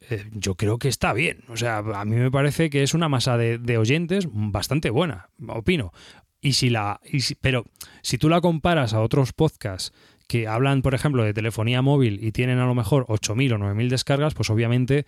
Eh, 0.09 0.25
yo 0.33 0.55
creo 0.55 0.77
que 0.77 0.87
está 0.87 1.13
bien. 1.13 1.43
O 1.49 1.57
sea, 1.57 1.77
a 1.77 2.05
mí 2.05 2.15
me 2.15 2.29
parece 2.29 2.69
que 2.69 2.83
es 2.83 2.93
una 2.93 3.09
masa 3.09 3.37
de, 3.37 3.77
oyentes 3.77 4.27
bastante 4.31 4.89
buena, 4.89 5.29
opino. 5.47 5.93
Y 6.41 6.53
si 6.53 6.69
la, 6.69 6.99
pero 7.41 7.65
si 8.01 8.17
tú 8.17 8.29
la 8.29 8.41
comparas 8.41 8.93
a 8.93 9.01
otros 9.01 9.33
podcasts 9.33 9.93
que 10.27 10.47
hablan, 10.47 10.81
por 10.81 10.93
ejemplo, 10.93 11.23
de 11.23 11.33
telefonía 11.33 11.81
móvil 11.81 12.19
y 12.21 12.31
tienen 12.31 12.59
a 12.59 12.65
lo 12.65 12.75
mejor 12.75 13.05
8.000 13.07 13.53
o 13.53 13.57
9.000 13.57 13.89
descargas, 13.89 14.33
pues 14.33 14.49
obviamente 14.49 15.05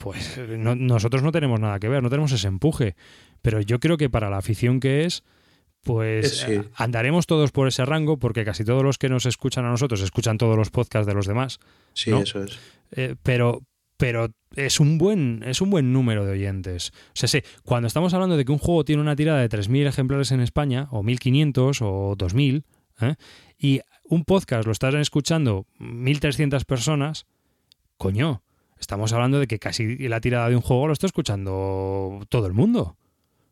pues 0.00 0.40
nosotros 0.48 1.22
no 1.22 1.30
tenemos 1.30 1.60
nada 1.60 1.78
que 1.78 1.88
ver, 1.88 2.02
no 2.02 2.08
tenemos 2.08 2.32
ese 2.32 2.48
empuje. 2.48 2.96
Pero 3.42 3.60
yo 3.60 3.78
creo 3.80 3.98
que 3.98 4.08
para 4.08 4.30
la 4.30 4.38
afición 4.38 4.80
que 4.80 5.04
es, 5.04 5.22
pues 5.82 6.46
eh, 6.48 6.64
andaremos 6.74 7.26
todos 7.26 7.52
por 7.52 7.68
ese 7.68 7.84
rango, 7.84 8.18
porque 8.18 8.46
casi 8.46 8.64
todos 8.64 8.82
los 8.82 8.96
que 8.96 9.10
nos 9.10 9.26
escuchan 9.26 9.66
a 9.66 9.70
nosotros 9.70 10.00
escuchan 10.00 10.38
todos 10.38 10.56
los 10.56 10.70
podcasts 10.70 11.06
de 11.06 11.12
los 11.12 11.26
demás. 11.26 11.60
Sí, 11.92 12.12
eso 12.12 12.42
es. 12.42 12.58
Eh, 12.92 13.14
pero, 13.22 13.60
pero 13.98 14.30
es 14.56 14.80
un 14.80 14.96
buen, 14.96 15.42
es 15.44 15.60
un 15.60 15.68
buen 15.68 15.92
número 15.92 16.24
de 16.24 16.32
oyentes. 16.32 16.92
O 17.08 17.12
sea, 17.12 17.28
sí, 17.28 17.42
cuando 17.62 17.86
estamos 17.86 18.14
hablando 18.14 18.38
de 18.38 18.46
que 18.46 18.52
un 18.52 18.58
juego 18.58 18.86
tiene 18.86 19.02
una 19.02 19.16
tirada 19.16 19.40
de 19.40 19.50
3.000 19.50 19.86
ejemplares 19.86 20.32
en 20.32 20.40
España, 20.40 20.88
o 20.92 21.02
1.500, 21.02 21.82
o 21.82 22.16
2.000, 22.16 22.64
¿eh? 23.02 23.16
y 23.58 23.82
un 24.04 24.24
podcast 24.24 24.64
lo 24.64 24.72
están 24.72 24.96
escuchando 24.96 25.66
1.300 25.78 26.64
personas, 26.64 27.26
coño, 27.98 28.42
estamos 28.80 29.12
hablando 29.12 29.38
de 29.38 29.46
que 29.46 29.58
casi 29.58 29.96
la 30.08 30.20
tirada 30.20 30.48
de 30.48 30.56
un 30.56 30.62
juego 30.62 30.86
lo 30.86 30.92
está 30.92 31.06
escuchando 31.06 32.20
todo 32.28 32.46
el 32.46 32.52
mundo. 32.52 32.96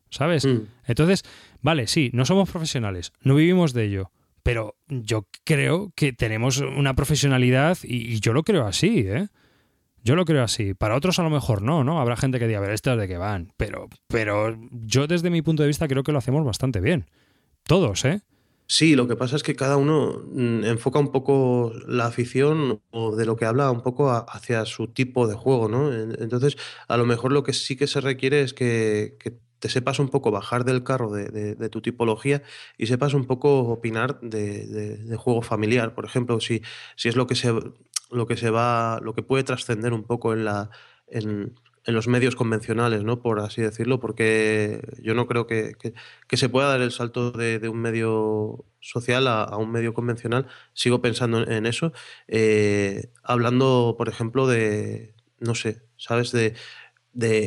¿Sabes? 0.09 0.45
Mm. 0.45 0.63
Entonces, 0.87 1.23
vale, 1.61 1.85
sí, 1.85 2.09
no 2.13 2.25
somos 2.25 2.49
profesionales, 2.49 3.13
no 3.21 3.35
vivimos 3.35 3.73
de 3.73 3.85
ello, 3.85 4.11
pero 4.41 4.75
yo 4.87 5.27
creo 5.43 5.91
que 5.95 6.13
tenemos 6.13 6.57
una 6.57 6.95
profesionalidad 6.95 7.77
y, 7.83 8.19
yo 8.19 8.33
lo 8.33 8.43
creo 8.43 8.65
así, 8.65 9.05
¿eh? 9.07 9.27
Yo 10.01 10.15
lo 10.15 10.25
creo 10.25 10.43
así. 10.43 10.73
Para 10.73 10.95
otros 10.95 11.19
a 11.19 11.23
lo 11.23 11.29
mejor 11.29 11.61
no, 11.61 11.83
¿no? 11.83 11.99
Habrá 11.99 12.15
gente 12.15 12.39
que 12.39 12.47
diga, 12.47 12.59
a 12.59 12.61
ver, 12.61 12.71
estas 12.71 12.97
de 12.97 13.07
qué 13.07 13.17
van. 13.17 13.53
Pero, 13.57 13.89
pero 14.07 14.57
yo 14.71 15.07
desde 15.07 15.29
mi 15.29 15.41
punto 15.41 15.61
de 15.61 15.67
vista 15.67 15.87
creo 15.87 16.03
que 16.03 16.13
lo 16.13 16.17
hacemos 16.17 16.43
bastante 16.45 16.79
bien. 16.79 17.05
Todos, 17.63 18.05
¿eh? 18.05 18.21
Sí, 18.71 18.95
lo 18.95 19.07
que 19.07 19.15
pasa 19.15 19.35
es 19.35 19.41
que 19.41 19.55
cada 19.55 19.77
uno 19.77 20.21
mm, 20.27 20.63
enfoca 20.63 20.99
un 20.99 21.11
poco 21.11 21.73
la 21.87 22.05
afición 22.05 22.83
o 22.91 23.15
de 23.15 23.25
lo 23.25 23.35
que 23.35 23.45
habla 23.45 23.71
un 23.71 23.81
poco 23.81 24.11
hacia 24.11 24.63
su 24.65 24.89
tipo 24.89 25.27
de 25.27 25.33
juego, 25.33 25.67
¿no? 25.67 25.91
Entonces, 25.91 26.55
a 26.87 26.95
lo 26.95 27.07
mejor 27.07 27.31
lo 27.31 27.41
que 27.41 27.53
sí 27.53 27.75
que 27.75 27.87
se 27.87 27.99
requiere 27.99 28.41
es 28.41 28.53
que, 28.53 29.17
te 29.57 29.69
sepas 29.69 29.99
un 29.99 30.09
poco 30.09 30.31
bajar 30.31 30.65
del 30.65 30.83
carro 30.83 31.11
de, 31.11 31.69
tu 31.69 31.81
tipología 31.81 32.43
y 32.77 32.85
sepas 32.85 33.13
un 33.15 33.25
poco 33.25 33.61
opinar 33.61 34.19
de, 34.21 35.15
juego 35.17 35.41
familiar. 35.41 35.95
Por 35.95 36.05
ejemplo, 36.05 36.39
si, 36.39 36.61
si 36.95 37.09
es 37.09 37.15
lo 37.15 37.25
que 37.25 37.35
se 37.35 37.51
lo 38.11 38.27
que 38.27 38.37
se 38.37 38.49
va, 38.51 38.99
lo 39.01 39.13
que 39.13 39.23
puede 39.23 39.43
trascender 39.43 39.93
un 39.93 40.03
poco 40.03 40.33
en 40.33 40.45
la, 40.45 40.69
en, 41.07 41.55
en 41.89 41.95
los 41.95 42.07
medios 42.07 42.35
convencionales, 42.35 43.03
¿no? 43.03 43.19
Por 43.19 43.39
así 43.39 43.63
decirlo, 43.63 43.99
porque 43.99 44.79
yo 45.01 45.15
no 45.15 45.25
creo 45.25 45.47
que, 45.47 45.73
se 46.31 46.49
pueda 46.49 46.67
dar 46.67 46.81
el 46.81 46.91
salto 46.91 47.31
de, 47.31 47.67
un 47.67 47.79
medio 47.79 48.63
social 48.79 49.27
a, 49.27 49.57
un 49.57 49.71
medio 49.71 49.95
convencional. 49.95 50.45
Sigo 50.73 51.01
pensando 51.01 51.41
en, 51.47 51.65
eso. 51.65 51.91
Eh, 52.27 53.09
hablando, 53.23 53.95
por 53.97 54.07
ejemplo, 54.07 54.45
de, 54.45 55.15
no 55.39 55.55
sé, 55.55 55.81
¿sabes? 55.97 56.31
De, 56.31 56.53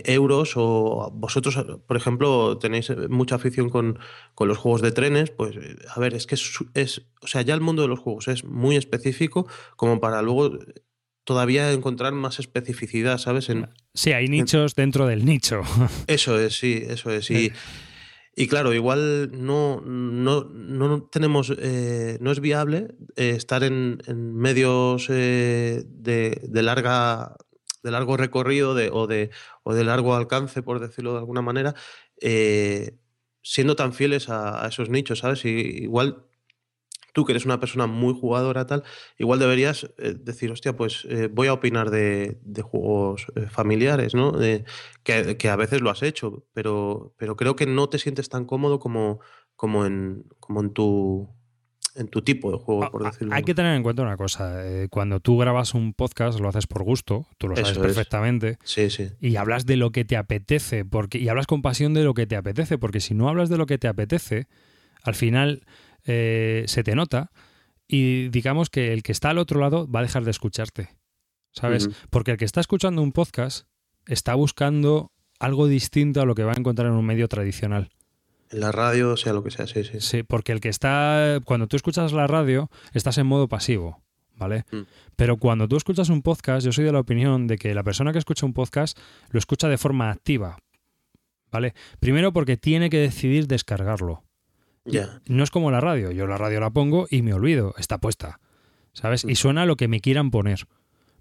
euros 0.06 0.54
o 0.56 1.12
vosotros, 1.14 1.56
por 1.86 1.96
ejemplo, 1.96 2.58
tenéis 2.58 2.92
mucha 3.08 3.36
afición 3.36 3.70
con, 3.70 4.00
con, 4.34 4.48
los 4.48 4.58
juegos 4.58 4.82
de 4.82 4.90
trenes, 4.90 5.30
pues 5.30 5.56
a 5.88 6.00
ver, 6.00 6.14
es 6.14 6.26
que 6.26 6.34
es, 6.34 6.58
es, 6.74 7.02
o 7.22 7.28
sea, 7.28 7.42
ya 7.42 7.54
el 7.54 7.60
mundo 7.60 7.82
de 7.82 7.88
los 7.88 8.00
juegos 8.00 8.26
es 8.26 8.44
muy 8.44 8.74
específico 8.76 9.46
como 9.76 10.00
para 10.00 10.20
luego 10.20 10.58
todavía 11.24 11.70
encontrar 11.72 12.12
más 12.12 12.38
especificidad, 12.38 13.18
¿sabes? 13.18 13.48
En, 13.48 13.68
sí, 13.94 14.12
hay 14.12 14.28
nichos 14.28 14.74
dentro 14.74 15.06
del 15.06 15.24
nicho. 15.24 15.62
Eso 16.06 16.38
es, 16.38 16.56
sí, 16.56 16.82
eso 16.86 17.10
es. 17.10 17.30
Y, 17.30 17.52
y 18.34 18.48
claro, 18.48 18.72
igual 18.72 19.30
no, 19.32 19.80
no, 19.84 20.44
no 20.44 21.02
tenemos, 21.02 21.52
eh, 21.58 22.18
no 22.20 22.32
es 22.32 22.40
viable 22.40 22.88
eh, 23.16 23.34
estar 23.36 23.62
en, 23.62 23.98
medios 24.08 25.08
eh, 25.10 25.84
de, 25.86 26.40
de, 26.48 26.62
larga 26.62 27.36
de 27.82 27.90
largo 27.90 28.16
recorrido 28.16 28.74
de, 28.74 28.90
o, 28.90 29.06
de, 29.06 29.30
o 29.64 29.74
de 29.74 29.84
largo 29.84 30.14
alcance, 30.14 30.62
por 30.62 30.80
decirlo 30.80 31.12
de 31.12 31.18
alguna 31.18 31.42
manera, 31.42 31.74
siendo 33.42 33.76
tan 33.76 33.92
fieles 33.92 34.28
a, 34.28 34.64
a, 34.64 34.68
esos 34.68 34.88
nichos, 34.88 35.18
¿sabes? 35.18 35.44
Y 35.44 35.50
igual 35.50 36.24
tú 37.12 37.24
que 37.24 37.32
eres 37.32 37.44
una 37.44 37.60
persona 37.60 37.86
muy 37.86 38.14
jugadora 38.14 38.66
tal, 38.66 38.82
igual 39.18 39.38
deberías 39.38 39.84
eh, 39.98 40.14
decir, 40.18 40.50
hostia, 40.50 40.76
pues 40.76 41.06
eh, 41.08 41.28
voy 41.30 41.48
a 41.48 41.52
opinar 41.52 41.90
de, 41.90 42.38
juegos 42.62 43.26
eh, 43.36 43.46
familiares, 43.48 44.14
¿no? 44.14 44.32
que, 45.02 45.48
a 45.48 45.56
veces 45.56 45.80
lo 45.80 45.90
has 45.90 46.02
hecho, 46.02 46.46
pero, 46.52 47.14
pero 47.18 47.36
creo 47.36 47.56
que 47.56 47.66
no 47.66 47.88
te 47.88 47.98
sientes 47.98 48.28
tan 48.28 48.44
cómodo 48.44 48.78
como, 48.78 49.20
como, 49.56 49.84
en, 49.86 50.24
como 50.40 50.60
en 50.60 50.72
tu 50.72 51.28
en 51.94 52.08
tu 52.08 52.22
tipo 52.22 52.50
de 52.50 52.56
juego, 52.56 52.90
por 52.90 53.04
decirlo. 53.04 53.34
Hay 53.34 53.42
que 53.42 53.54
tener 53.54 53.76
en 53.76 53.82
cuenta 53.82 54.00
una 54.00 54.16
cosa, 54.16 54.62
cuando 54.88 55.20
tú 55.20 55.36
grabas 55.36 55.74
un 55.74 55.92
podcast 55.92 56.40
lo 56.40 56.48
haces 56.48 56.66
por 56.66 56.82
gusto, 56.84 57.26
tú 57.36 57.48
lo 57.48 57.56
sabes 57.56 57.76
perfectamente, 57.76 58.56
sí, 58.64 58.88
sí. 58.88 59.10
y 59.20 59.36
hablas 59.36 59.66
de 59.66 59.76
lo 59.76 59.90
que 59.90 60.06
te 60.06 60.16
apetece, 60.16 60.86
porque 60.86 61.18
y 61.18 61.28
hablas 61.28 61.46
con 61.46 61.60
pasión 61.60 61.92
de 61.92 62.02
lo 62.02 62.14
que 62.14 62.26
te 62.26 62.34
apetece, 62.34 62.78
porque 62.78 63.00
si 63.00 63.12
no 63.12 63.28
hablas 63.28 63.50
de 63.50 63.58
lo 63.58 63.66
que 63.66 63.76
te 63.76 63.88
apetece, 63.88 64.46
al 65.02 65.14
final 65.14 65.66
eh, 66.04 66.64
se 66.66 66.82
te 66.82 66.94
nota 66.94 67.30
y 67.86 68.28
digamos 68.28 68.70
que 68.70 68.92
el 68.92 69.02
que 69.02 69.12
está 69.12 69.30
al 69.30 69.38
otro 69.38 69.60
lado 69.60 69.90
va 69.90 70.00
a 70.00 70.02
dejar 70.02 70.24
de 70.24 70.30
escucharte. 70.30 70.90
¿sabes? 71.52 71.90
Porque 72.10 72.32
el 72.32 72.36
que 72.36 72.44
está 72.44 72.60
escuchando 72.60 73.02
un 73.02 73.12
podcast 73.12 73.66
está 74.06 74.34
buscando 74.34 75.12
algo 75.38 75.68
distinto 75.68 76.20
a 76.20 76.26
lo 76.26 76.34
que 76.34 76.44
va 76.44 76.52
a 76.52 76.58
encontrar 76.58 76.88
en 76.88 76.94
un 76.94 77.04
medio 77.04 77.28
tradicional. 77.28 77.90
En 78.50 78.60
la 78.60 78.72
radio, 78.72 79.16
sea 79.16 79.32
lo 79.32 79.42
que 79.42 79.50
sea, 79.50 79.66
sí, 79.66 79.84
sí. 79.84 80.00
Sí, 80.00 80.22
porque 80.22 80.52
el 80.52 80.60
que 80.60 80.68
está. 80.68 81.40
Cuando 81.44 81.68
tú 81.68 81.76
escuchas 81.76 82.12
la 82.12 82.26
radio, 82.26 82.70
estás 82.92 83.16
en 83.18 83.26
modo 83.26 83.48
pasivo, 83.48 84.02
¿vale? 84.36 84.64
Mm. 84.70 84.82
Pero 85.16 85.36
cuando 85.38 85.68
tú 85.68 85.76
escuchas 85.76 86.10
un 86.10 86.22
podcast, 86.22 86.64
yo 86.64 86.72
soy 86.72 86.84
de 86.84 86.92
la 86.92 87.00
opinión 87.00 87.46
de 87.46 87.56
que 87.56 87.74
la 87.74 87.82
persona 87.82 88.12
que 88.12 88.18
escucha 88.18 88.44
un 88.44 88.52
podcast 88.52 88.98
lo 89.30 89.38
escucha 89.38 89.68
de 89.68 89.78
forma 89.78 90.10
activa, 90.10 90.58
¿vale? 91.50 91.74
Primero 91.98 92.32
porque 92.32 92.56
tiene 92.56 92.90
que 92.90 92.98
decidir 92.98 93.46
descargarlo. 93.46 94.22
No 95.26 95.44
es 95.44 95.50
como 95.50 95.70
la 95.70 95.80
radio. 95.80 96.10
Yo 96.10 96.26
la 96.26 96.38
radio 96.38 96.60
la 96.60 96.70
pongo 96.70 97.06
y 97.10 97.22
me 97.22 97.34
olvido, 97.34 97.74
está 97.78 97.98
puesta, 97.98 98.40
¿sabes? 98.92 99.24
Y 99.24 99.32
Mm. 99.32 99.36
suena 99.36 99.66
lo 99.66 99.76
que 99.76 99.88
me 99.88 100.00
quieran 100.00 100.30
poner. 100.30 100.66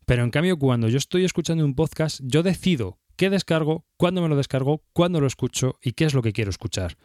Pero 0.05 0.23
en 0.23 0.31
cambio, 0.31 0.57
cuando 0.57 0.87
yo 0.89 0.97
estoy 0.97 1.25
escuchando 1.25 1.63
un 1.63 1.75
podcast, 1.75 2.19
yo 2.23 2.43
decido 2.43 2.97
qué 3.17 3.29
descargo, 3.29 3.85
cuándo 3.97 4.21
me 4.21 4.29
lo 4.29 4.35
descargo, 4.35 4.83
cuándo 4.93 5.21
lo 5.21 5.27
escucho 5.27 5.77
y 5.81 5.91
qué 5.93 6.05
es 6.05 6.13
lo 6.13 6.21
que 6.21 6.33
quiero 6.33 6.49
escuchar. 6.49 6.97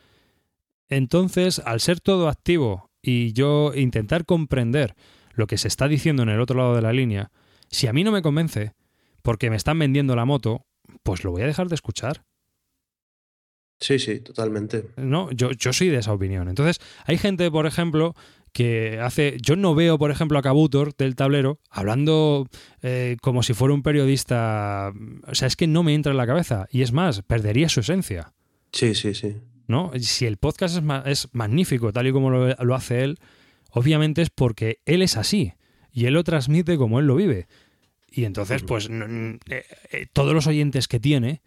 Entonces, 0.88 1.60
al 1.64 1.80
ser 1.80 2.00
todo 2.00 2.28
activo 2.28 2.90
y 3.02 3.32
yo 3.32 3.72
intentar 3.74 4.24
comprender 4.24 4.94
lo 5.34 5.46
que 5.46 5.58
se 5.58 5.68
está 5.68 5.88
diciendo 5.88 6.22
en 6.22 6.28
el 6.30 6.40
otro 6.40 6.56
lado 6.56 6.74
de 6.74 6.82
la 6.82 6.92
línea, 6.92 7.30
si 7.70 7.86
a 7.86 7.92
mí 7.92 8.04
no 8.04 8.12
me 8.12 8.22
convence, 8.22 8.72
porque 9.22 9.50
me 9.50 9.56
están 9.56 9.78
vendiendo 9.78 10.16
la 10.16 10.24
moto, 10.24 10.66
pues 11.02 11.24
lo 11.24 11.32
voy 11.32 11.42
a 11.42 11.46
dejar 11.46 11.68
de 11.68 11.74
escuchar. 11.74 12.24
Sí, 13.78 13.98
sí, 13.98 14.20
totalmente. 14.20 14.86
No, 14.96 15.30
yo, 15.32 15.50
yo 15.52 15.72
soy 15.72 15.88
de 15.88 15.98
esa 15.98 16.12
opinión. 16.12 16.48
Entonces, 16.48 16.80
hay 17.04 17.18
gente, 17.18 17.50
por 17.50 17.66
ejemplo, 17.66 18.14
que 18.52 18.98
hace. 19.02 19.36
Yo 19.42 19.54
no 19.56 19.74
veo, 19.74 19.98
por 19.98 20.10
ejemplo, 20.10 20.38
a 20.38 20.42
Cabutor 20.42 20.94
del 20.96 21.14
tablero 21.14 21.60
hablando 21.70 22.48
eh, 22.82 23.16
como 23.20 23.42
si 23.42 23.52
fuera 23.52 23.74
un 23.74 23.82
periodista. 23.82 24.92
O 25.26 25.34
sea, 25.34 25.46
es 25.48 25.56
que 25.56 25.66
no 25.66 25.82
me 25.82 25.94
entra 25.94 26.12
en 26.12 26.16
la 26.18 26.26
cabeza. 26.26 26.66
Y 26.70 26.82
es 26.82 26.92
más, 26.92 27.20
perdería 27.22 27.68
su 27.68 27.80
esencia. 27.80 28.32
Sí, 28.72 28.94
sí, 28.94 29.14
sí. 29.14 29.36
¿No? 29.68 29.90
Si 30.00 30.24
el 30.26 30.36
podcast 30.38 30.76
es, 30.76 30.82
ma- 30.82 31.02
es 31.04 31.28
magnífico, 31.32 31.92
tal 31.92 32.06
y 32.06 32.12
como 32.12 32.30
lo, 32.30 32.48
lo 32.54 32.74
hace 32.74 33.02
él, 33.02 33.18
obviamente 33.72 34.22
es 34.22 34.30
porque 34.30 34.78
él 34.86 35.02
es 35.02 35.16
así. 35.16 35.52
Y 35.92 36.06
él 36.06 36.14
lo 36.14 36.24
transmite 36.24 36.76
como 36.78 36.98
él 37.00 37.06
lo 37.06 37.16
vive. 37.16 37.48
Y 38.08 38.24
entonces, 38.24 38.58
Ujú. 38.62 38.66
pues, 38.68 38.88
eh, 38.90 39.38
eh, 39.90 40.06
todos 40.12 40.32
los 40.32 40.46
oyentes 40.46 40.88
que 40.88 41.00
tiene, 41.00 41.42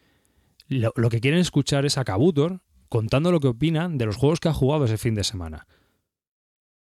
lo, 0.70 0.94
lo 0.96 1.10
que 1.10 1.20
quieren 1.20 1.40
escuchar 1.40 1.86
es 1.86 1.98
a 1.98 2.06
Cabutor 2.06 2.62
contando 2.88 3.32
lo 3.32 3.40
que 3.40 3.48
opinan 3.48 3.98
de 3.98 4.06
los 4.06 4.16
juegos 4.16 4.40
que 4.40 4.50
ha 4.50 4.54
jugado 4.54 4.86
ese 4.86 4.98
fin 4.98 5.16
de 5.16 5.24
semana. 5.24 5.68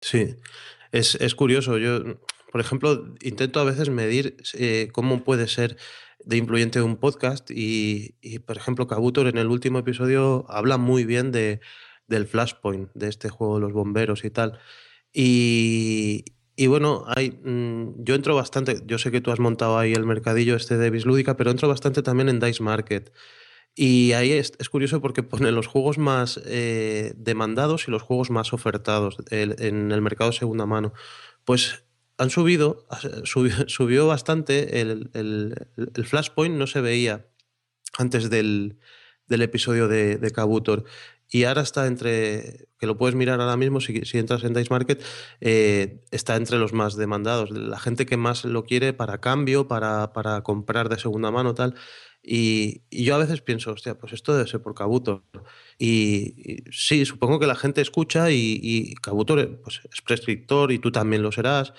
Sí, 0.01 0.35
es, 0.91 1.15
es 1.15 1.35
curioso. 1.35 1.77
Yo, 1.77 2.19
por 2.51 2.61
ejemplo, 2.61 3.15
intento 3.21 3.59
a 3.59 3.65
veces 3.65 3.89
medir 3.89 4.37
eh, 4.53 4.89
cómo 4.93 5.23
puede 5.23 5.47
ser 5.47 5.77
de 6.23 6.37
influyente 6.37 6.81
un 6.81 6.97
podcast 6.97 7.49
y, 7.51 8.15
y, 8.21 8.39
por 8.39 8.57
ejemplo, 8.57 8.87
Kabutor 8.87 9.27
en 9.27 9.37
el 9.37 9.47
último 9.47 9.79
episodio 9.79 10.45
habla 10.49 10.77
muy 10.77 11.05
bien 11.05 11.31
de, 11.31 11.61
del 12.07 12.27
Flashpoint, 12.27 12.89
de 12.93 13.07
este 13.07 13.29
juego 13.29 13.55
de 13.55 13.61
los 13.61 13.73
bomberos 13.73 14.25
y 14.25 14.29
tal. 14.29 14.59
Y, 15.13 16.25
y 16.55 16.67
bueno, 16.67 17.05
hay, 17.07 17.31
mm, 17.31 18.03
yo 18.03 18.15
entro 18.15 18.35
bastante, 18.35 18.81
yo 18.85 18.97
sé 18.97 19.11
que 19.11 19.21
tú 19.21 19.31
has 19.31 19.39
montado 19.39 19.77
ahí 19.77 19.93
el 19.93 20.05
mercadillo 20.05 20.55
este 20.55 20.77
de 20.77 20.89
Bislúdica, 20.89 21.37
pero 21.37 21.51
entro 21.51 21.67
bastante 21.67 22.01
también 22.01 22.29
en 22.29 22.39
Dice 22.39 22.63
Market. 22.63 23.13
Y 23.79 24.13
ahí 24.13 24.31
es, 24.31 24.53
es 24.57 24.69
curioso 24.69 25.01
porque 25.01 25.21
pone 25.21 25.51
los 25.51 25.67
juegos 25.67 25.99
más 25.99 26.41
eh, 26.45 27.13
demandados 27.15 27.87
y 27.87 27.91
los 27.91 28.01
juegos 28.01 28.31
más 28.31 28.51
ofertados 28.51 29.17
en 29.29 29.91
el 29.91 30.01
mercado 30.01 30.31
segunda 30.31 30.65
mano. 30.65 30.93
Pues 31.45 31.83
han 32.17 32.31
subido, 32.31 32.87
subió, 33.23 33.53
subió 33.69 34.07
bastante 34.07 34.81
el, 34.81 35.11
el- 35.13 36.05
Flashpoint, 36.05 36.55
no 36.55 36.65
se 36.65 36.81
veía 36.81 37.27
antes 37.97 38.29
del, 38.31 38.79
del 39.27 39.41
episodio 39.43 39.87
de, 39.87 40.17
de 40.17 40.31
Kabutor. 40.31 40.85
Y 41.29 41.43
ahora 41.43 41.61
está 41.61 41.87
entre, 41.87 42.69
que 42.79 42.87
lo 42.87 42.97
puedes 42.97 43.15
mirar 43.15 43.41
ahora 43.41 43.57
mismo 43.57 43.81
si, 43.81 44.05
si 44.05 44.17
entras 44.17 44.43
en 44.45 44.53
Dice 44.53 44.69
Market, 44.71 45.03
eh, 45.41 46.03
está 46.09 46.37
entre 46.37 46.57
los 46.57 46.71
más 46.73 46.95
demandados. 46.95 47.51
La 47.51 47.77
gente 47.79 48.05
que 48.05 48.15
más 48.17 48.45
lo 48.45 48.63
quiere 48.63 48.93
para 48.93 49.19
cambio, 49.19 49.67
para, 49.67 50.13
para 50.13 50.41
comprar 50.41 50.87
de 50.89 50.97
segunda 50.97 51.29
mano, 51.29 51.53
tal. 51.53 51.75
Y, 52.29 52.81
y 52.89 53.05
yo 53.05 53.15
a 53.15 53.19
veces 53.19 53.41
pienso, 53.41 53.71
hostia, 53.71 53.97
pues 53.97 54.11
esto 54.11 54.35
debe 54.35 54.49
ser 54.49 54.61
por 54.61 54.75
Kabutor. 54.75 55.23
Y, 55.79 56.33
y 56.43 56.63
sí, 56.71 57.05
supongo 57.05 57.39
que 57.39 57.47
la 57.47 57.55
gente 57.55 57.79
escucha 57.79 58.29
y, 58.31 58.59
y 58.61 58.95
Kabutor 58.95 59.39
eh, 59.39 59.47
pues, 59.47 59.79
es 59.91 60.01
prescriptor 60.01 60.73
y 60.73 60.79
tú 60.79 60.91
también 60.91 61.23
lo 61.23 61.31
serás. 61.31 61.73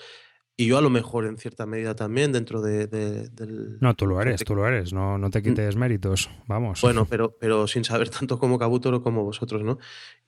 Y 0.57 0.65
yo 0.65 0.77
a 0.77 0.81
lo 0.81 0.89
mejor 0.89 1.25
en 1.27 1.37
cierta 1.37 1.65
medida 1.67 1.95
también 1.95 2.31
dentro 2.33 2.61
de, 2.61 2.87
de- 2.87 3.29
del... 3.29 3.77
No, 3.79 3.93
tú 3.95 4.07
lo 4.07 4.19
eres, 4.21 4.43
tú 4.43 4.55
lo 4.55 4.67
eres, 4.67 4.91
no, 4.91 5.17
no 5.19 5.29
te 5.29 5.41
quites 5.43 5.75
méritos, 5.77 6.29
vamos. 6.47 6.81
Bueno, 6.81 7.05
pero, 7.05 7.37
pero 7.39 7.65
sin 7.67 7.85
saber 7.85 8.09
tanto 8.09 8.39
como 8.39 8.57
Kabutor 8.59 8.95
o 8.95 9.01
como 9.03 9.23
vosotros, 9.23 9.61
¿no? 9.63 9.77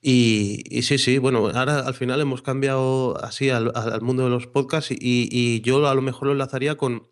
Y, 0.00 0.62
y 0.70 0.82
sí, 0.82 0.96
sí, 0.98 1.18
bueno, 1.18 1.48
ahora 1.52 1.80
al 1.80 1.94
final 1.94 2.20
hemos 2.20 2.40
cambiado 2.42 3.22
así 3.22 3.50
al, 3.50 3.72
al- 3.74 3.92
al 3.92 4.00
mundo 4.02 4.22
de 4.24 4.30
los 4.30 4.46
podcasts 4.46 4.92
y, 4.92 4.96
y 5.00 5.60
yo 5.62 5.86
a 5.86 5.94
lo 5.94 6.00
mejor 6.00 6.28
lo 6.28 6.32
enlazaría 6.32 6.76
con, 6.76 7.08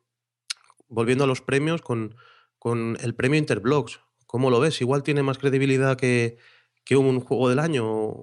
volviendo 0.89 1.25
a 1.25 1.27
los 1.27 1.43
premios, 1.43 1.83
con, 1.83 2.15
con 2.61 2.97
el 3.01 3.17
premio 3.17 3.41
Interblogs. 3.41 3.99
¿Cómo 4.27 4.51
lo 4.51 4.61
ves? 4.61 4.81
Igual 4.81 5.03
tiene 5.03 5.25
más 5.25 5.39
credibilidad 5.39 5.97
que, 5.97 6.37
que 6.85 6.97
un 6.97 7.19
juego 7.19 7.49
del 7.49 7.59
año, 7.59 8.15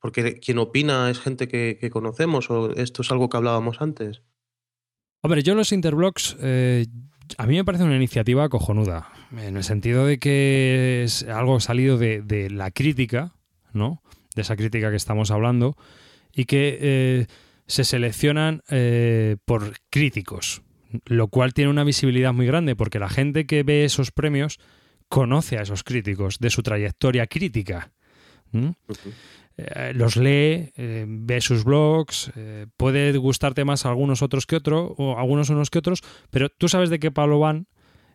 porque 0.00 0.40
quien 0.40 0.58
opina 0.58 1.08
es 1.08 1.20
gente 1.20 1.46
que, 1.46 1.88
conocemos 1.92 2.50
o 2.50 2.72
esto 2.72 3.02
es 3.02 3.10
algo 3.12 3.28
que 3.28 3.36
hablábamos 3.36 3.80
antes. 3.80 4.22
Hombre, 5.22 5.44
yo 5.44 5.54
los 5.54 5.70
Interblocks, 5.70 6.36
eh, 6.40 6.86
a 7.38 7.46
mí 7.46 7.54
me 7.54 7.64
parece 7.64 7.84
una 7.84 7.96
iniciativa 7.96 8.48
cojonuda, 8.48 9.12
en 9.30 9.56
el 9.56 9.62
sentido 9.62 10.06
de 10.06 10.18
que 10.18 11.04
es 11.04 11.22
algo 11.22 11.60
salido 11.60 11.96
de, 11.96 12.20
de 12.20 12.50
la 12.50 12.72
crítica, 12.72 13.36
¿no? 13.72 14.02
De 14.34 14.42
esa 14.42 14.56
crítica 14.56 14.90
que 14.90 14.96
estamos 14.96 15.30
hablando, 15.30 15.76
y 16.34 16.46
que 16.46 16.78
eh, 16.80 17.26
se 17.66 17.84
seleccionan 17.84 18.62
eh, 18.68 19.36
por 19.44 19.74
críticos, 19.90 20.62
lo 21.06 21.28
cual 21.28 21.54
tiene 21.54 21.70
una 21.70 21.84
visibilidad 21.84 22.32
muy 22.32 22.46
grande, 22.46 22.76
porque 22.76 22.98
la 22.98 23.08
gente 23.08 23.46
que 23.46 23.62
ve 23.62 23.84
esos 23.84 24.10
premios 24.10 24.58
conoce 25.08 25.58
a 25.58 25.62
esos 25.62 25.84
críticos 25.84 26.38
de 26.38 26.50
su 26.50 26.62
trayectoria 26.62 27.26
crítica. 27.26 27.92
eh, 29.56 29.92
los 29.94 30.16
lee, 30.16 30.72
eh, 30.76 31.04
ve 31.08 31.40
sus 31.40 31.64
blogs, 31.64 32.30
eh, 32.36 32.66
puede 32.76 33.16
gustarte 33.18 33.64
más 33.64 33.86
algunos 33.86 34.22
otros 34.22 34.46
que 34.46 34.56
otros, 34.56 34.92
o 34.96 35.18
algunos 35.18 35.50
unos 35.50 35.70
que 35.70 35.78
otros, 35.78 36.00
pero 36.30 36.48
tú 36.48 36.68
sabes 36.68 36.90
de 36.90 36.98
qué 36.98 37.10
palo 37.10 37.38
van 37.38 37.68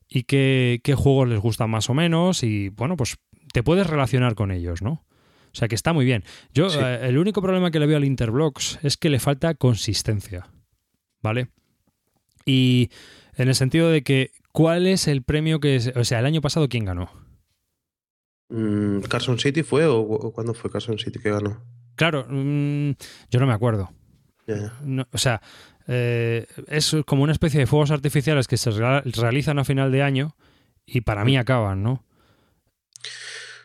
y 0.07 0.23
qué, 0.23 0.81
qué 0.83 0.95
juegos 0.95 1.29
les 1.29 1.39
gustan 1.39 1.69
más 1.69 1.89
o 1.89 1.93
menos, 1.93 2.43
y 2.43 2.69
bueno, 2.69 2.97
pues 2.97 3.17
te 3.53 3.63
puedes 3.63 3.87
relacionar 3.87 4.35
con 4.35 4.51
ellos, 4.51 4.81
¿no? 4.81 5.05
O 5.51 5.55
sea 5.55 5.67
que 5.67 5.75
está 5.75 5.93
muy 5.93 6.05
bien. 6.05 6.23
Yo, 6.53 6.69
Sí. 6.69 6.79
el 6.79 7.17
único 7.17 7.41
problema 7.41 7.71
que 7.71 7.79
le 7.79 7.87
veo 7.87 7.97
al 7.97 8.05
Interblogs 8.05 8.79
es 8.83 8.97
que 8.97 9.09
le 9.09 9.19
falta 9.19 9.55
consistencia, 9.55 10.47
¿vale? 11.21 11.49
Y 12.45 12.89
en 13.35 13.47
el 13.47 13.55
sentido 13.55 13.89
de 13.89 14.03
que, 14.03 14.31
¿cuál 14.51 14.87
es 14.87 15.07
el 15.07 15.23
premio 15.23 15.59
que... 15.59 15.75
es- 15.75 15.91
o 15.95 16.03
sea, 16.03 16.19
el 16.19 16.25
año 16.25 16.41
pasado, 16.41 16.67
¿quién 16.69 16.85
ganó? 16.85 17.09
Mm, 18.49 19.01
¿Carson 19.01 19.37
City 19.39 19.63
fue 19.63 19.85
o, 19.85 19.99
o 19.99 20.31
cuándo 20.33 20.53
fue 20.53 20.71
Carson 20.71 20.97
City 20.97 21.19
que 21.19 21.29
ganó? 21.29 21.63
Claro, 21.95 22.25
mm, 22.29 22.91
yo 23.29 23.39
no 23.39 23.45
me 23.47 23.53
acuerdo. 23.53 23.91
No, 24.81 25.07
o 25.11 25.17
sea, 25.19 25.41
eh, 25.87 26.47
es 26.67 26.95
como 27.05 27.21
una 27.23 27.33
especie 27.33 27.59
de 27.59 27.67
fuegos 27.67 27.91
artificiales 27.91 28.47
que 28.47 28.57
se 28.57 28.71
rea- 28.71 29.03
realizan 29.05 29.59
a 29.59 29.63
final 29.65 29.91
de 29.91 30.01
año 30.01 30.35
y 30.87 31.01
para 31.01 31.23
mí 31.23 31.37
acaban, 31.37 31.83
¿no? 31.83 32.03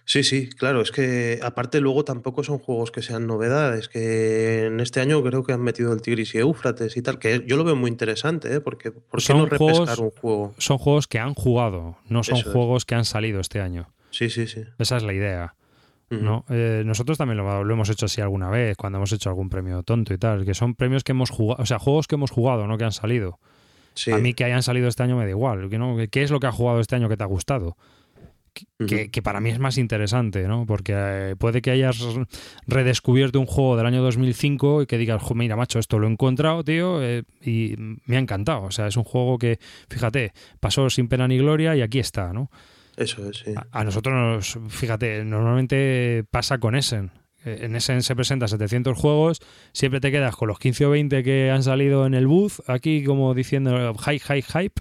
Sí, 0.06 0.22
sí, 0.22 0.50
claro, 0.50 0.82
es 0.82 0.90
que 0.92 1.40
aparte 1.42 1.80
luego 1.80 2.04
tampoco 2.04 2.44
son 2.44 2.58
juegos 2.58 2.90
que 2.90 3.00
sean 3.00 3.26
novedades, 3.26 3.88
que 3.88 4.66
en 4.66 4.80
este 4.80 5.00
año 5.00 5.22
creo 5.22 5.44
que 5.44 5.52
han 5.54 5.62
metido 5.62 5.92
el 5.94 6.02
Tigris 6.02 6.34
y 6.34 6.38
Éufrates 6.38 6.96
y 6.98 7.02
tal, 7.02 7.18
que 7.18 7.42
yo 7.46 7.56
lo 7.56 7.64
veo 7.64 7.74
muy 7.74 7.90
interesante, 7.90 8.54
¿eh? 8.54 8.60
Porque 8.60 8.90
¿por 8.92 9.20
qué 9.20 9.26
Son 9.26 9.38
no 9.38 9.46
repescar 9.46 9.96
juegos- 9.96 9.98
un 9.98 10.10
juego? 10.10 10.54
Son 10.58 10.76
juegos 10.78 11.06
que 11.06 11.18
han 11.18 11.32
jugado, 11.34 11.96
no 12.08 12.22
son 12.22 12.36
Eso 12.36 12.48
es. 12.48 12.52
juegos 12.52 12.84
que 12.84 12.94
han 12.94 13.06
salido 13.06 13.40
este 13.40 13.60
año. 13.60 13.88
Sí, 14.10 14.28
sí, 14.28 14.46
sí. 14.46 14.62
Esa 14.78 14.96
es 14.98 15.02
la 15.02 15.12
idea. 15.14 15.54
¿no? 16.10 16.44
Eh, 16.48 16.82
nosotros 16.86 17.18
también 17.18 17.38
lo, 17.38 17.64
lo 17.64 17.74
hemos 17.74 17.88
hecho 17.88 18.04
así 18.06 18.20
alguna 18.20 18.48
vez, 18.48 18.76
cuando 18.76 18.98
hemos 18.98 19.10
hecho 19.10 19.30
algún 19.30 19.48
premio 19.48 19.82
tonto 19.82 20.14
y 20.14 20.18
tal, 20.18 20.44
que 20.44 20.54
son 20.54 20.74
premios 20.76 21.02
que 21.02 21.10
hemos 21.10 21.30
jugado, 21.30 21.60
o 21.60 21.66
sea, 21.66 21.80
juegos 21.80 22.06
que 22.06 22.14
hemos 22.14 22.30
jugado, 22.30 22.68
no 22.68 22.78
que 22.78 22.84
han 22.84 22.92
salido. 22.92 23.40
Sí. 23.94 24.12
A 24.12 24.18
mí 24.18 24.32
que 24.34 24.44
hayan 24.44 24.62
salido 24.62 24.86
este 24.86 25.02
año 25.02 25.16
me 25.16 25.24
da 25.24 25.30
igual, 25.30 25.68
no, 25.76 25.96
¿qué 26.12 26.22
es 26.22 26.30
lo 26.30 26.38
que 26.38 26.46
ha 26.46 26.52
jugado 26.52 26.78
este 26.78 26.94
año 26.94 27.08
que 27.08 27.16
te 27.16 27.24
ha 27.24 27.26
gustado? 27.26 27.76
Que, 28.86 29.10
que 29.10 29.22
para 29.22 29.40
mí 29.40 29.50
es 29.50 29.58
más 29.58 29.78
interesante, 29.78 30.46
¿no? 30.46 30.64
Porque 30.66 30.92
eh, 30.96 31.36
puede 31.38 31.60
que 31.62 31.70
hayas 31.72 31.98
redescubierto 32.66 33.40
un 33.40 33.46
juego 33.46 33.76
del 33.76 33.86
año 33.86 34.02
2005 34.02 34.82
y 34.82 34.86
que 34.86 34.98
digas, 34.98 35.22
"Jo, 35.22 35.34
mira, 35.34 35.56
macho, 35.56 35.78
esto 35.78 35.98
lo 35.98 36.06
he 36.06 36.10
encontrado, 36.10 36.62
tío, 36.64 37.02
eh, 37.02 37.24
y 37.42 37.74
me 38.06 38.16
ha 38.16 38.20
encantado. 38.20 38.62
O 38.62 38.70
sea, 38.70 38.86
es 38.86 38.96
un 38.96 39.04
juego 39.04 39.38
que, 39.38 39.58
fíjate, 39.88 40.32
pasó 40.60 40.88
sin 40.90 41.08
pena 41.08 41.26
ni 41.28 41.38
gloria 41.38 41.74
y 41.76 41.82
aquí 41.82 41.98
está, 41.98 42.32
¿no? 42.32 42.50
Eso 42.96 43.28
es, 43.28 43.38
sí. 43.38 43.52
A, 43.56 43.80
a 43.80 43.84
nosotros, 43.84 44.14
nos, 44.56 44.72
fíjate, 44.72 45.24
normalmente 45.24 46.24
pasa 46.30 46.58
con 46.58 46.76
Essen. 46.76 47.10
eh, 47.44 47.58
en 47.62 47.74
Essen 47.76 48.02
se 48.02 48.14
presenta 48.16 48.46
700 48.48 48.96
juegos, 48.96 49.40
siempre 49.72 50.00
te 50.00 50.10
quedas 50.12 50.36
con 50.36 50.48
los 50.48 50.58
15 50.58 50.86
o 50.86 50.90
20 50.90 51.22
que 51.22 51.50
han 51.50 51.62
salido 51.62 52.06
en 52.06 52.14
el 52.14 52.26
booth, 52.26 52.60
aquí 52.68 53.04
como 53.04 53.34
diciendo 53.34 53.94
hype, 53.96 54.20
hype, 54.20 54.42
hype, 54.42 54.80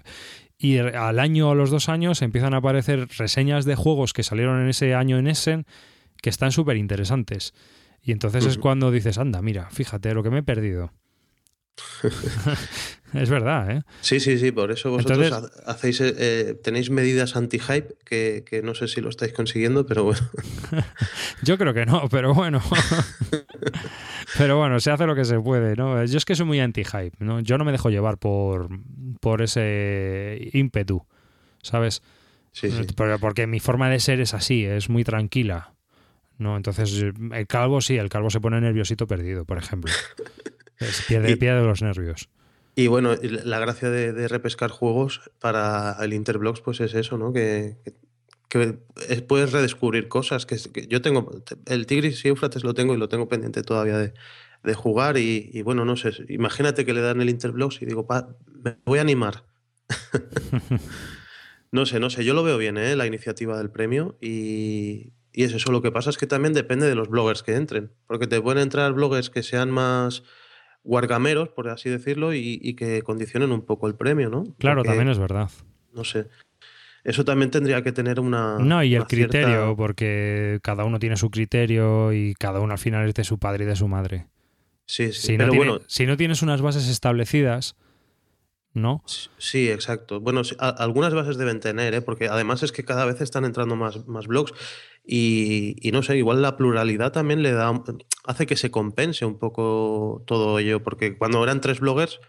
y 0.58 0.78
al 0.78 1.18
año 1.18 1.48
o 1.48 1.52
a 1.52 1.54
los 1.54 1.70
dos 1.70 1.88
años 1.88 2.22
empiezan 2.22 2.54
a 2.54 2.58
aparecer 2.58 3.08
reseñas 3.16 3.64
de 3.64 3.74
juegos 3.74 4.12
que 4.12 4.22
salieron 4.22 4.60
en 4.60 4.68
ese 4.68 4.94
año 4.94 5.18
en 5.18 5.26
Essen 5.26 5.66
que 6.22 6.30
están 6.30 6.52
súper 6.52 6.76
interesantes. 6.76 7.54
Y 8.02 8.12
entonces 8.12 8.44
es 8.46 8.58
cuando 8.58 8.90
dices, 8.90 9.18
anda, 9.18 9.40
mira, 9.40 9.70
fíjate 9.70 10.12
lo 10.14 10.22
que 10.22 10.30
me 10.30 10.38
he 10.38 10.42
perdido. 10.42 10.92
es 13.14 13.30
verdad, 13.30 13.70
¿eh? 13.70 13.82
Sí, 14.00 14.20
sí, 14.20 14.38
sí, 14.38 14.52
por 14.52 14.70
eso 14.70 14.90
vosotros 14.90 15.50
hacéis, 15.66 16.00
eh, 16.00 16.14
eh, 16.16 16.54
tenéis 16.62 16.90
medidas 16.90 17.36
anti-hype 17.36 17.94
que, 18.04 18.44
que, 18.46 18.62
no 18.62 18.74
sé 18.74 18.88
si 18.88 19.00
lo 19.00 19.08
estáis 19.08 19.32
consiguiendo, 19.32 19.86
pero 19.86 20.04
bueno. 20.04 20.20
Yo 21.42 21.58
creo 21.58 21.74
que 21.74 21.86
no, 21.86 22.08
pero 22.08 22.34
bueno. 22.34 22.60
pero 24.38 24.58
bueno, 24.58 24.78
se 24.80 24.90
hace 24.90 25.06
lo 25.06 25.14
que 25.14 25.24
se 25.24 25.38
puede, 25.40 25.76
¿no? 25.76 26.04
Yo 26.04 26.18
es 26.18 26.24
que 26.24 26.34
soy 26.34 26.46
muy 26.46 26.60
anti-hype, 26.60 27.16
¿no? 27.18 27.40
Yo 27.40 27.58
no 27.58 27.64
me 27.64 27.72
dejo 27.72 27.90
llevar 27.90 28.18
por, 28.18 28.68
por 29.20 29.42
ese 29.42 30.50
ímpetu, 30.52 31.04
¿sabes? 31.62 32.02
Sí, 32.52 32.70
sí. 32.70 32.86
Porque 33.20 33.48
mi 33.48 33.58
forma 33.58 33.90
de 33.90 33.98
ser 33.98 34.20
es 34.20 34.32
así, 34.32 34.64
es 34.64 34.88
muy 34.88 35.02
tranquila. 35.02 35.72
¿no? 36.38 36.56
Entonces, 36.56 37.04
el 37.32 37.46
calvo 37.46 37.80
sí, 37.80 37.96
el 37.96 38.08
calvo 38.08 38.30
se 38.30 38.40
pone 38.40 38.60
nerviosito 38.60 39.06
perdido, 39.06 39.44
por 39.44 39.58
ejemplo. 39.58 39.92
Pierde, 41.08 41.36
de 41.36 41.62
los 41.62 41.82
nervios. 41.82 42.28
Y 42.76 42.88
bueno, 42.88 43.14
la 43.22 43.58
gracia 43.60 43.90
de, 43.90 44.28
repescar 44.28 44.70
juegos 44.70 45.30
para 45.38 45.96
el 46.02 46.12
Interblocks, 46.12 46.60
pues 46.60 46.80
es 46.80 46.94
eso, 46.94 47.18
¿no? 47.18 47.32
Que, 47.32 47.76
puedes 49.28 49.52
redescubrir 49.52 50.08
cosas. 50.08 50.46
Que, 50.46 50.58
yo 50.88 51.00
tengo, 51.00 51.30
el 51.66 51.86
Tigris 51.86 52.24
y 52.24 52.28
Eufrates 52.28 52.64
lo 52.64 52.74
tengo 52.74 52.94
y 52.94 52.98
lo 52.98 53.08
tengo 53.08 53.28
pendiente 53.28 53.62
todavía 53.62 53.98
de, 53.98 54.74
jugar. 54.74 55.18
Y, 55.18 55.62
bueno, 55.62 55.84
no 55.84 55.96
sé, 55.96 56.12
imagínate 56.28 56.84
que 56.84 56.94
le 56.94 57.00
dan 57.00 57.20
el 57.20 57.30
Interblocks 57.30 57.82
y 57.82 57.86
digo, 57.86 58.06
me 58.62 58.76
voy 58.84 58.98
a 58.98 59.02
animar. 59.02 59.44
no 61.70 61.86
sé, 61.86 62.00
no 62.00 62.10
sé, 62.10 62.24
yo 62.24 62.34
lo 62.34 62.42
veo 62.42 62.58
bien, 62.58 62.78
¿eh? 62.78 62.96
La 62.96 63.06
iniciativa 63.06 63.58
del 63.58 63.70
premio 63.70 64.16
y, 64.20 65.12
y 65.34 65.42
es 65.42 65.52
eso, 65.52 65.72
lo 65.72 65.82
que 65.82 65.90
pasa 65.90 66.10
es 66.10 66.16
que 66.16 66.28
también 66.28 66.54
depende 66.54 66.86
de 66.86 66.94
los 66.94 67.08
bloggers 67.08 67.42
que 67.42 67.56
entren, 67.56 67.92
porque 68.06 68.28
te 68.28 68.40
pueden 68.40 68.62
entrar 68.62 68.92
bloggers 68.92 69.30
que 69.30 69.42
sean 69.42 69.70
más 69.70 70.22
guargameros, 70.84 71.48
por 71.48 71.68
así 71.68 71.90
decirlo, 71.90 72.34
y, 72.34 72.74
que 72.74 73.02
condicionen 73.02 73.50
un 73.50 73.62
poco 73.62 73.88
el 73.88 73.94
premio, 73.94 74.30
¿no? 74.30 74.44
Claro, 74.58 74.84
también 74.84 75.08
es 75.08 75.18
verdad. 75.18 75.50
No 75.92 76.04
sé. 76.04 76.28
Eso 77.02 77.24
también 77.24 77.50
tendría 77.50 77.82
que 77.82 77.92
tener 77.92 78.20
una. 78.20 78.58
No, 78.58 78.82
y 78.82 78.94
el 78.94 79.04
criterio, 79.04 79.74
porque 79.76 80.58
cada 80.62 80.84
uno 80.84 80.98
tiene 80.98 81.16
su 81.16 81.30
criterio 81.30 82.12
y 82.12 82.34
cada 82.34 82.60
uno 82.60 82.72
al 82.72 82.78
final 82.78 83.08
es 83.08 83.14
de 83.14 83.24
su 83.24 83.38
padre 83.38 83.64
y 83.64 83.66
de 83.66 83.76
su 83.76 83.88
madre. 83.88 84.26
Sí, 84.86 85.12
sí. 85.12 85.20
Si, 85.28 85.36
pero 85.36 85.48
no, 85.48 85.54
bueno, 85.54 85.80
si 85.86 86.06
no 86.06 86.16
tienes 86.16 86.42
unas 86.42 86.62
bases 86.62 86.88
establecidas, 86.88 87.76
¿no? 88.74 89.02
Sí, 89.06 89.70
exacto. 89.70 90.20
Bueno, 90.20 90.42
algunas 90.58 91.14
bases 91.14 91.38
deben 91.38 91.60
tener, 91.60 91.94
¿eh? 91.94 92.02
porque 92.02 92.26
además 92.28 92.62
es 92.64 92.72
que 92.72 92.84
cada 92.84 93.04
vez 93.06 93.20
están 93.20 93.44
entrando 93.44 93.76
más, 93.76 94.06
más 94.06 94.26
blogs 94.26 94.52
y, 95.06 95.90
no 95.92 96.02
sé, 96.02 96.16
igual 96.16 96.42
la 96.42 96.56
pluralidad 96.56 97.12
también 97.12 97.42
le 97.42 97.52
da, 97.52 97.82
hace 98.24 98.46
que 98.46 98.56
se 98.56 98.70
compense 98.70 99.24
un 99.24 99.38
poco 99.38 100.24
todo 100.26 100.58
ello, 100.58 100.82
porque 100.82 101.16
cuando 101.16 101.42
eran 101.44 101.60
tres 101.60 101.78
bloggers, 101.78 102.20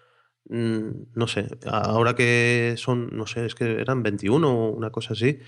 mm, 0.49 0.89
no 1.13 1.27
sé, 1.27 1.47
ahora 1.65 2.15
que 2.15 2.75
son, 2.77 3.09
no 3.13 3.25
sé, 3.25 3.45
es 3.45 3.55
que 3.55 3.81
eran 3.81 4.03
21 4.03 4.47
o 4.47 4.69
una 4.69 4.91
cosa 4.91 5.13
así, 5.13 5.39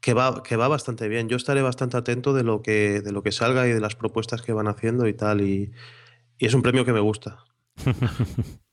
que 0.00 0.14
va, 0.14 0.42
que 0.42 0.56
va 0.56 0.68
bastante 0.68 1.08
bien. 1.08 1.28
Yo 1.28 1.36
estaré 1.36 1.62
bastante 1.62 1.96
atento 1.96 2.34
de 2.34 2.44
lo 2.44 2.60
que, 2.60 3.00
de 3.00 3.12
lo 3.12 3.22
que 3.22 3.32
salga 3.32 3.66
y 3.66 3.72
de 3.72 3.80
las 3.80 3.96
propuestas 3.96 4.42
que 4.42 4.52
van 4.52 4.68
haciendo 4.68 5.08
y 5.08 5.14
tal, 5.14 5.40
y, 5.40 5.72
y 6.38 6.46
es 6.46 6.54
un 6.54 6.62
premio 6.62 6.84
que 6.84 6.92
me 6.92 7.00
gusta. 7.00 7.44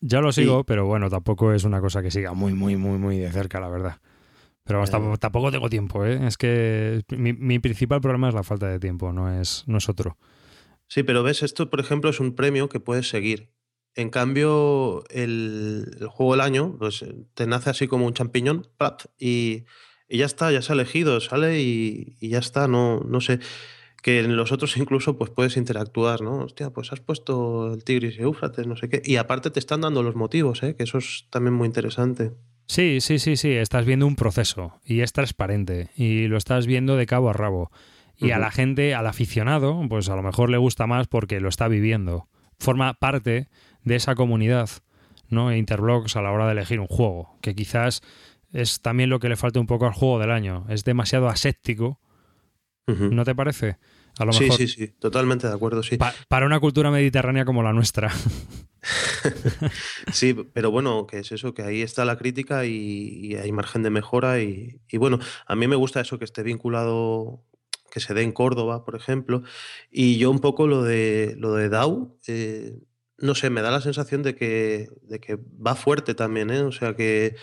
Ya 0.00 0.20
lo 0.20 0.32
sigo, 0.32 0.64
pero 0.64 0.86
bueno, 0.86 1.10
tampoco 1.10 1.52
es 1.52 1.64
una 1.64 1.80
cosa 1.80 2.02
que 2.02 2.10
siga 2.10 2.32
muy, 2.32 2.54
muy, 2.54 2.76
muy, 2.76 2.98
muy 2.98 3.18
de 3.18 3.30
cerca, 3.30 3.60
la 3.60 3.68
verdad. 3.68 4.00
Pero 4.64 4.82
eh. 4.82 5.16
tampoco 5.18 5.50
tengo 5.50 5.68
tiempo, 5.68 6.04
¿eh? 6.04 6.26
Es 6.26 6.36
que 6.36 7.02
mi, 7.10 7.58
principal 7.58 8.00
problema 8.00 8.28
es 8.28 8.34
la 8.34 8.42
falta 8.42 8.68
de 8.68 8.80
tiempo, 8.80 9.12
no 9.12 9.40
es, 9.40 9.64
no 9.66 9.78
es 9.78 9.88
otro. 9.88 10.16
Sí, 10.88 11.02
pero 11.02 11.22
ves, 11.22 11.42
esto, 11.42 11.70
por 11.70 11.80
ejemplo, 11.80 12.10
es 12.10 12.20
un 12.20 12.34
premio 12.34 12.68
que 12.68 12.80
puedes 12.80 13.08
seguir. 13.08 13.50
En 13.94 14.10
cambio, 14.10 15.04
el, 15.10 15.98
juego 16.08 16.32
del 16.32 16.40
año, 16.40 16.76
pues 16.78 17.04
te 17.34 17.46
nace 17.46 17.70
así 17.70 17.86
como 17.86 18.06
un 18.06 18.14
champiñón, 18.14 18.68
y, 19.18 19.64
y 20.08 20.18
ya 20.18 20.26
está, 20.26 20.50
ya 20.52 20.62
se 20.62 20.72
ha 20.72 20.74
elegido, 20.74 21.20
sale 21.20 21.60
y, 21.60 22.16
y 22.20 22.28
ya 22.30 22.38
está, 22.38 22.68
no, 22.68 23.00
no 23.00 23.20
sé 23.20 23.40
que 24.06 24.20
en 24.20 24.36
los 24.36 24.52
otros 24.52 24.76
incluso 24.76 25.18
pues 25.18 25.30
puedes 25.30 25.56
interactuar, 25.56 26.20
¿no? 26.20 26.38
Hostia, 26.44 26.70
pues 26.70 26.92
has 26.92 27.00
puesto 27.00 27.74
el 27.74 27.82
Tigris 27.82 28.16
y 28.16 28.22
Éufrates, 28.22 28.64
no 28.64 28.76
sé 28.76 28.88
qué. 28.88 29.02
Y 29.04 29.16
aparte 29.16 29.50
te 29.50 29.58
están 29.58 29.80
dando 29.80 30.04
los 30.04 30.14
motivos, 30.14 30.62
¿eh? 30.62 30.76
Que 30.76 30.84
eso 30.84 30.98
es 30.98 31.26
también 31.28 31.54
muy 31.54 31.66
interesante. 31.66 32.30
Sí, 32.68 33.00
sí, 33.00 33.18
sí, 33.18 33.36
sí. 33.36 33.50
Estás 33.50 33.84
viendo 33.84 34.06
un 34.06 34.14
proceso 34.14 34.80
y 34.84 35.00
es 35.00 35.12
transparente 35.12 35.90
y 35.96 36.28
lo 36.28 36.36
estás 36.36 36.68
viendo 36.68 36.94
de 36.94 37.04
cabo 37.04 37.30
a 37.30 37.32
rabo. 37.32 37.72
Y 38.16 38.30
a 38.30 38.38
la 38.38 38.52
gente, 38.52 38.94
al 38.94 39.08
aficionado, 39.08 39.84
pues 39.88 40.08
a 40.08 40.14
lo 40.14 40.22
mejor 40.22 40.50
le 40.50 40.58
gusta 40.58 40.86
más 40.86 41.08
porque 41.08 41.40
lo 41.40 41.48
está 41.48 41.66
viviendo. 41.66 42.28
Forma 42.60 42.94
parte 42.94 43.48
de 43.82 43.96
esa 43.96 44.14
comunidad, 44.14 44.70
¿no? 45.28 45.52
Interblogs 45.52 46.14
a 46.14 46.22
la 46.22 46.30
hora 46.30 46.46
de 46.46 46.52
elegir 46.52 46.78
un 46.78 46.86
juego, 46.86 47.36
que 47.40 47.56
quizás 47.56 48.02
es 48.52 48.80
también 48.80 49.10
lo 49.10 49.18
que 49.18 49.28
le 49.28 49.34
falta 49.34 49.58
un 49.58 49.66
poco 49.66 49.86
al 49.86 49.94
juego 49.94 50.20
del 50.20 50.30
año. 50.30 50.64
Es 50.68 50.84
demasiado 50.84 51.26
aséptico, 51.26 51.98
¿no 52.86 53.24
te 53.24 53.34
parece? 53.34 53.78
Sí, 54.32 54.50
sí, 54.50 54.68
sí, 54.68 54.88
totalmente 54.88 55.46
de 55.46 55.54
acuerdo, 55.54 55.82
sí. 55.82 55.98
para 56.28 56.46
una 56.46 56.60
cultura 56.60 56.90
mediterránea 56.90 57.44
como 57.44 57.62
la 57.62 57.72
nuestra. 57.72 58.12
sí, 60.12 60.34
pero 60.52 60.70
bueno, 60.70 61.06
que 61.06 61.18
es 61.18 61.32
eso, 61.32 61.54
que 61.54 61.62
ahí 61.62 61.82
está 61.82 62.04
la 62.04 62.16
crítica 62.16 62.64
y, 62.64 63.34
hay 63.34 63.52
margen 63.52 63.82
de 63.82 63.90
mejora 63.90 64.40
y, 64.40 64.80
bueno, 64.94 65.18
a 65.46 65.56
mí 65.56 65.66
me 65.66 65.76
gusta 65.76 66.00
eso 66.00 66.18
que 66.18 66.24
esté 66.24 66.42
vinculado, 66.42 67.42
que 67.90 68.00
se 68.00 68.14
dé 68.14 68.22
en 68.22 68.32
Córdoba, 68.32 68.84
por 68.84 68.96
ejemplo, 68.96 69.42
y 69.90 70.18
yo 70.18 70.30
un 70.30 70.40
poco 70.40 70.66
lo 70.66 70.82
de, 70.82 71.34
lo 71.38 71.54
de 71.54 71.68
DAO, 71.68 72.16
eh, 72.26 72.78
no 73.18 73.34
sé, 73.34 73.50
me 73.50 73.62
da 73.62 73.70
la 73.70 73.80
sensación 73.80 74.22
de 74.22 74.34
que, 74.34 74.90
de 75.02 75.20
que 75.20 75.36
va 75.36 75.74
fuerte 75.74 76.14
también, 76.14 76.50
¿eh? 76.50 76.62
O 76.62 76.72
sea, 76.72 76.94
que, 76.94 77.36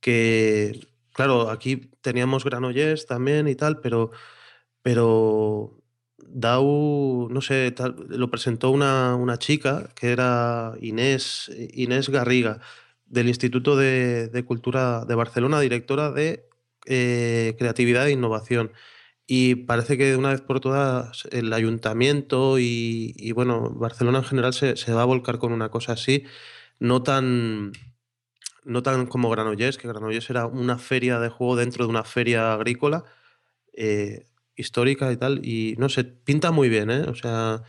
que, 0.00 0.86
claro, 1.12 1.50
aquí 1.50 1.90
teníamos 2.00 2.44
Granollers 2.44 3.06
también 3.06 3.48
y 3.48 3.56
tal, 3.56 3.80
pero, 3.80 4.12
pero 4.82 5.77
DAO, 6.18 7.28
no 7.30 7.40
sé, 7.40 7.74
lo 8.08 8.30
presentó 8.30 8.70
una, 8.70 9.14
una, 9.16 9.38
chica 9.38 9.88
que 9.94 10.10
era 10.10 10.74
Inés, 10.80 11.50
Inés 11.72 12.08
Garriga, 12.08 12.60
del 13.06 13.28
Instituto 13.28 13.76
de, 13.76 14.44
Cultura 14.46 15.04
de 15.04 15.14
Barcelona, 15.14 15.60
directora 15.60 16.10
de 16.10 16.46
eh, 16.86 17.56
Creatividad 17.58 18.08
e 18.08 18.12
Innovación. 18.12 18.72
Y 19.26 19.56
parece 19.56 19.98
que 19.98 20.06
de 20.06 20.16
una 20.16 20.30
vez 20.30 20.40
por 20.40 20.60
todas 20.60 21.28
el 21.32 21.52
ayuntamiento 21.52 22.58
y, 22.58 23.32
bueno, 23.32 23.70
Barcelona 23.70 24.18
en 24.18 24.24
general 24.24 24.54
se, 24.54 24.92
va 24.92 25.02
a 25.02 25.04
volcar 25.04 25.38
con 25.38 25.52
una 25.52 25.70
cosa 25.70 25.92
así, 25.92 26.24
no 26.78 27.02
tan, 27.02 27.72
no 28.64 28.82
tan 28.82 29.06
como 29.06 29.30
Granollers, 29.30 29.78
que 29.78 29.88
Granollers 29.88 30.30
era 30.30 30.46
una 30.46 30.78
feria 30.78 31.20
de 31.20 31.28
juego 31.28 31.56
dentro 31.56 31.84
de 31.84 31.90
una 31.90 32.04
feria 32.04 32.54
agrícola. 32.54 33.04
Eh, 33.74 34.26
histórica 34.58 35.10
y 35.12 35.16
tal, 35.16 35.40
y 35.46 35.76
no 35.78 35.88
sé, 35.88 36.04
pinta 36.04 36.50
muy 36.50 36.68
bien, 36.68 36.90
¿eh? 36.90 37.02
O 37.02 37.14
sea, 37.14 37.62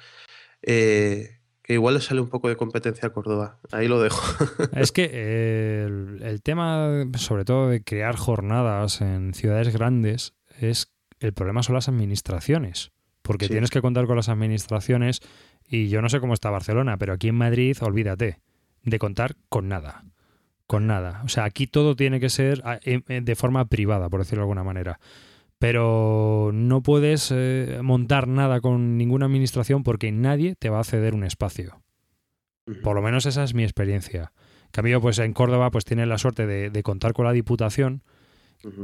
eh, 0.63 1.37
que 1.61 1.73
igual 1.73 1.93
le 1.93 2.01
sale 2.01 2.19
un 2.19 2.29
poco 2.29 2.49
de 2.49 2.57
competencia 2.57 3.07
a 3.07 3.13
Córdoba. 3.13 3.59
Ahí 3.71 3.87
lo 3.87 4.01
dejo. 4.01 4.21
es 4.75 4.91
que 4.91 5.09
eh, 5.13 5.87
el, 6.21 6.41
tema, 6.41 7.05
sobre 7.15 7.45
todo 7.45 7.69
de 7.69 7.83
crear 7.83 8.15
jornadas 8.15 9.01
en 9.01 9.33
ciudades 9.35 9.71
grandes, 9.71 10.33
es 10.59 10.91
el 11.19 11.33
problema 11.33 11.63
son 11.63 11.75
las 11.75 11.87
administraciones. 11.87 12.91
Porque 13.21 13.47
tienes 13.47 13.69
que 13.69 13.81
contar 13.81 14.07
con 14.07 14.15
las 14.15 14.29
administraciones 14.29 15.21
y 15.67 15.89
yo 15.89 16.01
no 16.01 16.09
sé 16.09 16.19
cómo 16.19 16.33
está 16.33 16.49
Barcelona, 16.49 16.97
pero 16.97 17.13
aquí 17.13 17.27
en 17.27 17.35
Madrid, 17.35 17.77
olvídate 17.81 18.39
de 18.81 18.97
contar 18.97 19.35
con 19.49 19.67
nada. 19.67 20.03
Con 20.65 20.87
nada. 20.87 21.21
O 21.23 21.29
sea, 21.29 21.43
aquí 21.43 21.67
todo 21.67 21.95
tiene 21.95 22.19
que 22.19 22.29
ser 22.29 22.63
de 22.63 23.35
forma 23.35 23.65
privada, 23.65 24.09
por 24.09 24.21
decirlo 24.21 24.41
de 24.41 24.43
alguna 24.45 24.63
manera 24.63 24.99
pero 25.59 26.51
no 26.53 26.81
puedes 26.81 27.31
eh, 27.35 27.79
montar 27.83 28.27
nada 28.27 28.61
con 28.61 28.97
ninguna 28.97 29.25
administración 29.25 29.83
porque 29.83 30.11
nadie 30.11 30.55
te 30.55 30.69
va 30.69 30.79
a 30.79 30.85
ceder 30.85 31.13
un 31.13 31.25
espacio. 31.25 31.81
Por 32.81 32.95
lo 32.95 33.01
menos 33.01 33.25
esa 33.25 33.43
es 33.43 33.53
mi 33.53 33.63
experiencia. 33.63 34.31
En 34.65 34.71
cambio, 34.71 35.01
pues 35.01 35.19
en 35.19 35.33
Córdoba 35.33 35.69
pues 35.69 35.83
tienen 35.83 36.07
la 36.07 36.17
suerte 36.17 36.47
de, 36.47 36.83
contar 36.83 37.13
con 37.13 37.25
la 37.25 37.33
Diputación 37.33 38.03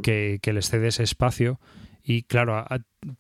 que, 0.04 0.40
les 0.44 0.70
cede 0.70 0.88
ese 0.88 1.04
espacio 1.04 1.60
y 2.04 2.24
claro, 2.24 2.66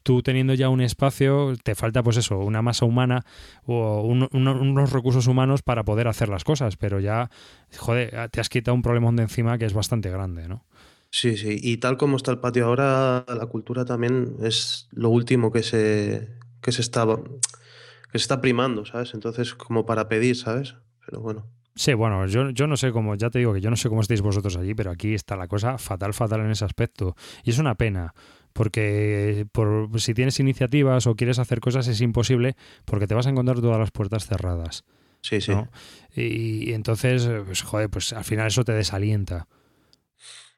tú 0.03 0.21
teniendo 0.21 0.53
ya 0.53 0.69
un 0.69 0.81
espacio, 0.81 1.53
te 1.63 1.75
falta 1.75 2.03
pues 2.03 2.17
eso, 2.17 2.39
una 2.39 2.61
masa 2.61 2.85
humana 2.85 3.25
o 3.63 4.01
unos 4.01 4.91
recursos 4.91 5.27
humanos 5.27 5.61
para 5.61 5.83
poder 5.83 6.07
hacer 6.07 6.29
las 6.29 6.43
cosas, 6.43 6.75
pero 6.75 6.99
ya, 6.99 7.29
joder, 7.77 8.29
te 8.29 8.41
has 8.41 8.49
quitado 8.49 8.75
un 8.75 8.81
problemón 8.81 9.15
de 9.15 9.23
encima 9.23 9.57
que 9.57 9.65
es 9.65 9.73
bastante 9.73 10.09
grande, 10.09 10.47
¿no? 10.47 10.65
Sí, 11.15 11.37
sí. 11.37 11.57
Y 11.61 11.77
tal 11.77 11.95
como 11.95 12.17
está 12.17 12.31
el 12.31 12.39
patio 12.39 12.65
ahora, 12.65 13.23
la 13.25 13.45
cultura 13.45 13.85
también 13.85 14.35
es 14.41 14.89
lo 14.91 15.09
último 15.09 15.49
que 15.49 15.63
se, 15.63 16.27
que 16.61 16.73
se 16.73 16.81
está, 16.81 17.05
que 17.07 18.19
se 18.19 18.23
está 18.23 18.41
primando, 18.41 18.83
¿sabes? 18.83 19.13
Entonces, 19.13 19.55
como 19.55 19.85
para 19.85 20.09
pedir, 20.09 20.35
¿sabes? 20.35 20.75
Pero 21.05 21.21
bueno. 21.21 21.47
Sí, 21.73 21.93
bueno, 21.93 22.25
yo, 22.27 22.49
yo 22.49 22.67
no 22.67 22.75
sé 22.75 22.91
cómo, 22.91 23.15
ya 23.15 23.29
te 23.29 23.39
digo 23.39 23.53
que 23.53 23.61
yo 23.61 23.69
no 23.69 23.77
sé 23.77 23.87
cómo 23.87 24.01
estáis 24.01 24.19
vosotros 24.19 24.57
allí, 24.57 24.75
pero 24.75 24.91
aquí 24.91 25.13
está 25.13 25.37
la 25.37 25.47
cosa 25.47 25.77
fatal, 25.77 26.13
fatal 26.13 26.41
en 26.41 26.51
ese 26.51 26.65
aspecto. 26.65 27.15
Y 27.45 27.51
es 27.51 27.59
una 27.59 27.75
pena, 27.75 28.13
porque 28.51 29.47
por, 29.53 29.89
si 30.01 30.13
tienes 30.13 30.37
iniciativas 30.41 31.07
o 31.07 31.15
quieres 31.15 31.39
hacer 31.39 31.61
cosas 31.61 31.87
es 31.87 32.01
imposible 32.01 32.57
porque 32.83 33.07
te 33.07 33.15
vas 33.15 33.25
a 33.25 33.29
encontrar 33.29 33.61
todas 33.61 33.79
las 33.79 33.91
puertas 33.91 34.27
cerradas. 34.27 34.83
Sí, 35.21 35.39
sí. 35.39 35.53
Y, 36.13 36.71
y, 36.71 36.73
entonces, 36.73 37.25
pues, 37.45 37.61
joder, 37.61 37.89
pues 37.89 38.11
al 38.11 38.25
final 38.25 38.47
eso 38.47 38.65
te 38.65 38.73
desalienta. 38.73 39.47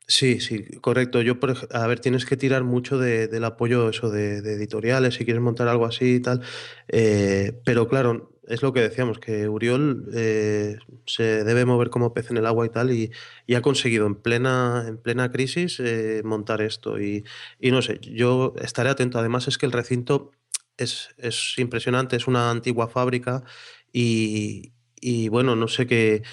Sí, 0.09 0.39
sí, 0.39 0.63
correcto. 0.79 1.21
Yo, 1.21 1.37
por, 1.37 1.53
a 1.71 1.85
ver, 1.87 1.99
tienes 1.99 2.25
que 2.25 2.37
tirar 2.37 2.63
mucho 2.63 2.97
de, 2.97 3.27
del 3.27 3.43
apoyo 3.43 3.89
eso 3.89 4.09
de, 4.09 4.37
editoriales 4.37 5.15
si 5.15 5.25
quieres 5.25 5.43
montar 5.43 5.67
algo 5.67 5.85
así 5.85 6.15
y 6.15 6.19
tal. 6.21 6.41
Eh, 6.87 7.59
pero 7.65 7.89
claro, 7.89 8.31
es 8.47 8.61
lo 8.61 8.71
que 8.71 8.79
decíamos, 8.81 9.19
que 9.19 9.49
Uriol 9.49 10.09
eh, 10.13 10.77
se 11.05 11.43
debe 11.43 11.65
mover 11.65 11.89
como 11.89 12.13
pez 12.13 12.31
en 12.31 12.37
el 12.37 12.45
agua 12.45 12.65
y 12.65 12.69
tal, 12.69 12.91
y, 12.91 13.11
y 13.45 13.55
ha 13.55 13.61
conseguido 13.61 14.05
en 14.07 14.15
plena, 14.15 14.85
en 14.87 14.97
plena 14.97 15.29
crisis 15.29 15.77
eh, 15.81 16.21
montar 16.23 16.61
esto. 16.61 17.01
Y, 17.01 17.25
y, 17.59 17.71
no 17.71 17.81
sé, 17.81 17.99
yo 18.01 18.53
estaré 18.61 18.89
atento. 18.89 19.19
Además 19.19 19.49
es 19.49 19.57
que 19.57 19.65
el 19.65 19.73
recinto 19.73 20.31
es, 20.77 21.09
es 21.17 21.55
impresionante, 21.57 22.15
es 22.15 22.27
una 22.27 22.49
antigua 22.49 22.87
fábrica 22.87 23.43
y, 23.91 24.71
y 25.01 25.27
bueno, 25.27 25.55
no 25.57 25.67
sé 25.67 25.85
qué... 25.85 26.23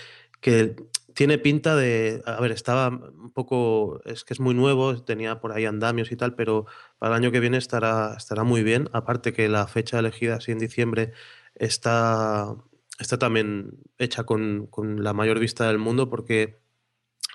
Que, 0.40 0.76
tiene 1.14 1.38
pinta 1.38 1.76
de. 1.76 2.22
A 2.26 2.40
ver, 2.40 2.52
estaba 2.52 2.88
un 2.88 3.32
poco. 3.32 4.00
Es 4.04 4.24
que 4.24 4.34
es 4.34 4.40
muy 4.40 4.54
nuevo, 4.54 5.02
tenía 5.04 5.40
por 5.40 5.52
ahí 5.52 5.64
andamios 5.64 6.12
y 6.12 6.16
tal, 6.16 6.34
pero 6.34 6.66
para 6.98 7.14
el 7.14 7.22
año 7.22 7.32
que 7.32 7.40
viene 7.40 7.56
estará, 7.58 8.14
estará 8.16 8.44
muy 8.44 8.62
bien. 8.62 8.88
Aparte 8.92 9.32
que 9.32 9.48
la 9.48 9.66
fecha 9.66 9.98
elegida, 9.98 10.36
así 10.36 10.52
en 10.52 10.58
diciembre, 10.58 11.12
está, 11.54 12.54
está 12.98 13.18
también 13.18 13.78
hecha 13.98 14.24
con, 14.24 14.66
con 14.66 15.02
la 15.04 15.12
mayor 15.12 15.38
vista 15.38 15.66
del 15.68 15.78
mundo, 15.78 16.10
porque 16.10 16.63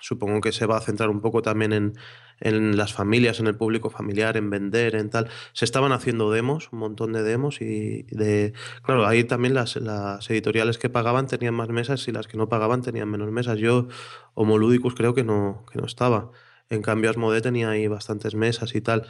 supongo 0.01 0.41
que 0.41 0.51
se 0.51 0.65
va 0.65 0.77
a 0.77 0.81
centrar 0.81 1.09
un 1.09 1.21
poco 1.21 1.41
también 1.41 1.73
en, 1.73 1.93
en, 2.39 2.77
las 2.77 2.93
familias, 2.93 3.39
en 3.39 3.47
el 3.47 3.55
público 3.55 3.89
familiar, 3.89 4.37
en 4.37 4.49
vender, 4.49 4.95
en 4.95 5.09
tal. 5.09 5.29
Se 5.53 5.65
estaban 5.65 5.91
haciendo 5.91 6.31
demos, 6.31 6.69
un 6.71 6.79
montón 6.79 7.13
de 7.13 7.23
demos 7.23 7.61
y 7.61 8.03
de... 8.03 8.53
Claro, 8.83 9.05
ahí 9.07 9.23
también 9.23 9.53
las, 9.53 9.75
las 9.75 10.29
editoriales 10.29 10.77
que 10.77 10.89
pagaban 10.89 11.27
tenían 11.27 11.53
más 11.53 11.69
mesas 11.69 12.07
y 12.07 12.11
las 12.11 12.27
que 12.27 12.37
no 12.37 12.49
pagaban 12.49 12.81
tenían 12.81 13.09
menos 13.09 13.31
mesas. 13.31 13.57
Yo, 13.59 13.87
Homoludicus, 14.33 14.95
creo 14.95 15.13
que 15.13 15.23
no, 15.23 15.65
que 15.71 15.79
no 15.79 15.85
estaba. 15.85 16.31
En 16.69 16.81
cambio, 16.81 17.09
Asmode 17.09 17.41
tenía 17.41 17.69
ahí 17.69 17.87
bastantes 17.87 18.35
mesas 18.35 18.75
y 18.75 18.81
tal. 18.81 19.07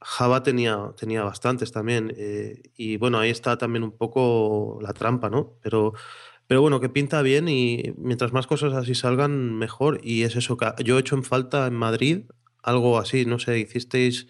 Java 0.00 0.42
tenía, 0.42 0.92
tenía 0.96 1.22
bastantes 1.24 1.72
también. 1.72 2.12
Eh, 2.16 2.62
y 2.76 2.98
bueno, 2.98 3.18
ahí 3.18 3.30
está 3.30 3.56
también 3.58 3.82
un 3.82 3.92
poco 3.92 4.78
la 4.82 4.92
trampa, 4.92 5.30
¿no? 5.30 5.54
Pero 5.62 5.94
pero 6.46 6.60
bueno, 6.60 6.80
que 6.80 6.88
pinta 6.88 7.22
bien 7.22 7.48
y 7.48 7.94
mientras 7.96 8.32
más 8.32 8.46
cosas 8.46 8.74
así 8.74 8.94
salgan, 8.94 9.56
mejor. 9.56 10.00
Y 10.02 10.22
es 10.22 10.36
eso, 10.36 10.56
que 10.56 10.66
yo 10.84 10.96
he 10.96 11.00
hecho 11.00 11.16
en 11.16 11.24
falta 11.24 11.66
en 11.66 11.74
Madrid 11.74 12.22
algo 12.62 12.98
así, 12.98 13.26
no 13.26 13.38
sé, 13.38 13.58
hicisteis 13.58 14.26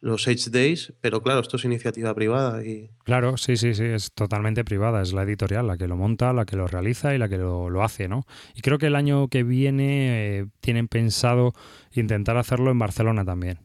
los 0.00 0.28
H 0.28 0.50
Days, 0.50 0.92
pero 1.00 1.22
claro, 1.22 1.40
esto 1.40 1.56
es 1.56 1.64
iniciativa 1.64 2.14
privada. 2.14 2.64
y 2.64 2.90
Claro, 3.04 3.38
sí, 3.38 3.56
sí, 3.56 3.74
sí, 3.74 3.84
es 3.84 4.12
totalmente 4.12 4.62
privada, 4.64 5.00
es 5.00 5.14
la 5.14 5.22
editorial 5.22 5.66
la 5.66 5.78
que 5.78 5.88
lo 5.88 5.96
monta, 5.96 6.32
la 6.34 6.44
que 6.44 6.56
lo 6.56 6.66
realiza 6.66 7.14
y 7.14 7.18
la 7.18 7.28
que 7.28 7.38
lo, 7.38 7.70
lo 7.70 7.82
hace, 7.82 8.06
¿no? 8.06 8.24
Y 8.54 8.60
creo 8.60 8.76
que 8.76 8.88
el 8.88 8.96
año 8.96 9.28
que 9.28 9.44
viene 9.44 10.40
eh, 10.40 10.46
tienen 10.60 10.88
pensado 10.88 11.54
intentar 11.92 12.36
hacerlo 12.36 12.70
en 12.70 12.78
Barcelona 12.78 13.24
también. 13.24 13.60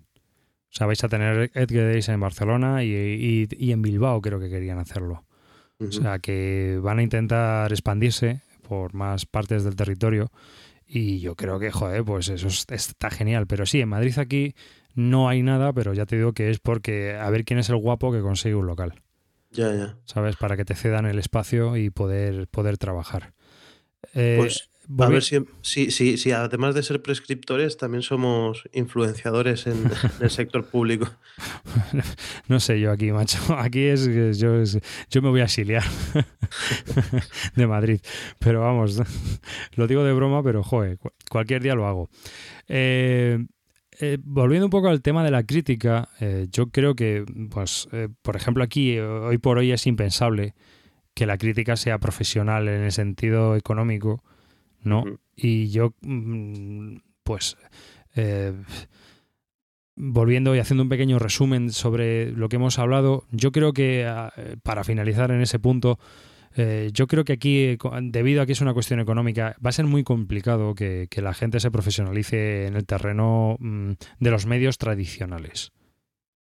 O 0.72 0.72
sea, 0.72 0.88
vais 0.88 1.04
a 1.04 1.10
tener 1.10 1.52
Edge 1.56 1.76
Days 1.76 2.08
en 2.08 2.20
Barcelona 2.22 2.84
y, 2.86 2.94
y, 2.94 3.48
y 3.58 3.72
en 3.72 3.82
Bilbao 3.82 4.22
creo 4.22 4.40
que 4.40 4.50
querían 4.50 4.78
hacerlo. 4.78 5.26
O 5.80 5.92
sea, 5.92 6.20
que 6.20 6.80
van 6.82 7.00
a 7.00 7.04
intentar 7.04 7.72
expandirse 7.72 8.42
por 8.68 8.94
más 8.94 9.26
partes 9.26 9.64
del 9.64 9.76
territorio 9.76 10.30
y 10.86 11.20
yo 11.20 11.36
creo 11.36 11.60
que, 11.60 11.72
joder, 11.72 12.04
pues 12.04 12.30
eso 12.30 12.48
está 12.48 13.10
genial. 13.10 13.48
Pero 13.48 13.66
sí, 13.66 13.80
en 13.80 13.90
Madrid 13.90 14.18
aquí 14.18 14.56
no 14.96 15.30
hay 15.30 15.44
nada, 15.44 15.72
pero 15.72 15.94
ya 15.94 16.06
te 16.06 16.18
digo 16.18 16.34
que 16.34 16.50
es 16.50 16.60
porque 16.60 17.16
a 17.16 17.30
ver 17.30 17.46
quién 17.46 17.60
es 17.60 17.70
el 17.70 17.78
guapo 17.78 18.12
que 18.12 18.22
consigue 18.22 18.56
un 18.56 18.66
local. 18.66 19.02
Ya, 19.52 19.74
ya. 19.74 19.98
¿Sabes? 20.06 20.36
Para 20.36 20.58
que 20.58 20.66
te 20.66 20.76
cedan 20.76 21.06
el 21.06 21.20
espacio 21.20 21.78
y 21.78 21.90
poder, 21.90 22.48
poder 22.48 22.78
trabajar. 22.78 23.34
Eh, 24.14 24.36
pues 24.40 24.69
a 24.98 25.08
ver 25.08 25.24
si, 25.24 25.38
si, 25.62 25.92
si, 25.92 26.18
si, 26.18 26.32
además 26.32 26.74
de 26.74 26.82
ser 26.82 27.02
prescriptores, 27.02 27.78
también 27.78 28.02
somos 28.02 28.68
influenciadores 28.74 29.68
en, 29.68 29.86
en 29.86 29.92
el 30.22 30.30
sector 30.32 30.66
público. 30.66 31.08
no 32.48 32.60
sé 32.60 32.80
yo 32.80 32.92
aquí, 32.92 33.12
macho. 33.12 33.40
Aquí 33.58 33.84
es 33.84 34.08
yo, 34.40 34.56
es, 34.56 34.80
yo 35.10 35.22
me 35.22 35.30
voy 35.30 35.42
a 35.42 35.44
exiliar 35.44 35.84
de 37.56 37.68
Madrid. 37.68 38.00
Pero 38.40 38.62
vamos, 38.62 39.02
lo 39.76 39.88
digo 39.88 40.04
de 40.04 40.14
broma, 40.14 40.42
pero 40.42 40.64
joder, 40.64 40.98
cualquier 41.30 41.62
día 41.62 41.76
lo 41.76 41.86
hago. 41.86 42.10
Eh, 42.68 43.46
eh, 44.00 44.18
volviendo 44.24 44.66
un 44.66 44.72
poco 44.72 44.88
al 44.88 45.02
tema 45.02 45.24
de 45.24 45.32
la 45.32 45.44
crítica, 45.44 46.10
eh, 46.20 46.48
yo 46.52 46.72
creo 46.72 46.96
que, 46.96 47.26
pues, 47.52 47.88
por 48.22 48.36
ejemplo, 48.36 48.64
aquí, 48.64 48.98
hoy 48.98 49.38
por 49.38 49.60
hoy 49.60 49.72
es 49.72 49.86
impensable 49.86 50.56
que 51.14 51.28
la 51.28 51.38
crítica 51.38 51.76
sea 51.76 52.00
profesional 52.00 52.68
en 52.70 52.82
el 52.84 52.92
sentido 52.92 53.56
económico 53.56 54.24
¿no? 54.84 55.02
Uh 55.02 55.06
-huh. 55.06 55.20
Y 55.36 55.70
yo, 55.70 55.94
pues, 57.24 57.58
eh, 58.16 58.54
volviendo 59.96 60.56
y 60.56 60.60
haciendo 60.60 60.84
un 60.84 60.90
pequeño 60.90 61.20
resumen 61.20 61.72
sobre 61.72 62.32
lo 62.32 62.50
que 62.50 62.58
hemos 62.58 62.80
hablado, 62.80 63.26
yo 63.32 63.52
creo 63.52 63.74
que, 63.74 64.06
eh, 64.06 64.56
para 64.64 64.84
finalizar 64.84 65.32
en 65.32 65.42
ese 65.42 65.60
punto, 65.60 66.00
eh, 66.56 66.90
yo 66.94 67.08
creo 67.08 67.24
que 67.24 67.34
aquí, 67.34 67.78
debido 68.02 68.42
a 68.42 68.46
que 68.46 68.54
es 68.54 68.62
una 68.62 68.74
cuestión 68.74 69.00
económica, 69.00 69.56
va 69.64 69.70
a 69.70 69.74
ser 69.74 69.86
muy 69.86 70.04
complicado 70.04 70.74
que, 70.74 71.08
que 71.10 71.22
la 71.22 71.34
gente 71.34 71.60
se 71.60 71.72
profesionalice 71.72 72.66
en 72.66 72.76
el 72.76 72.86
terreno 72.86 73.56
mmm, 73.60 73.92
de 74.20 74.32
los 74.32 74.46
medios 74.46 74.78
tradicionales. 74.78 75.72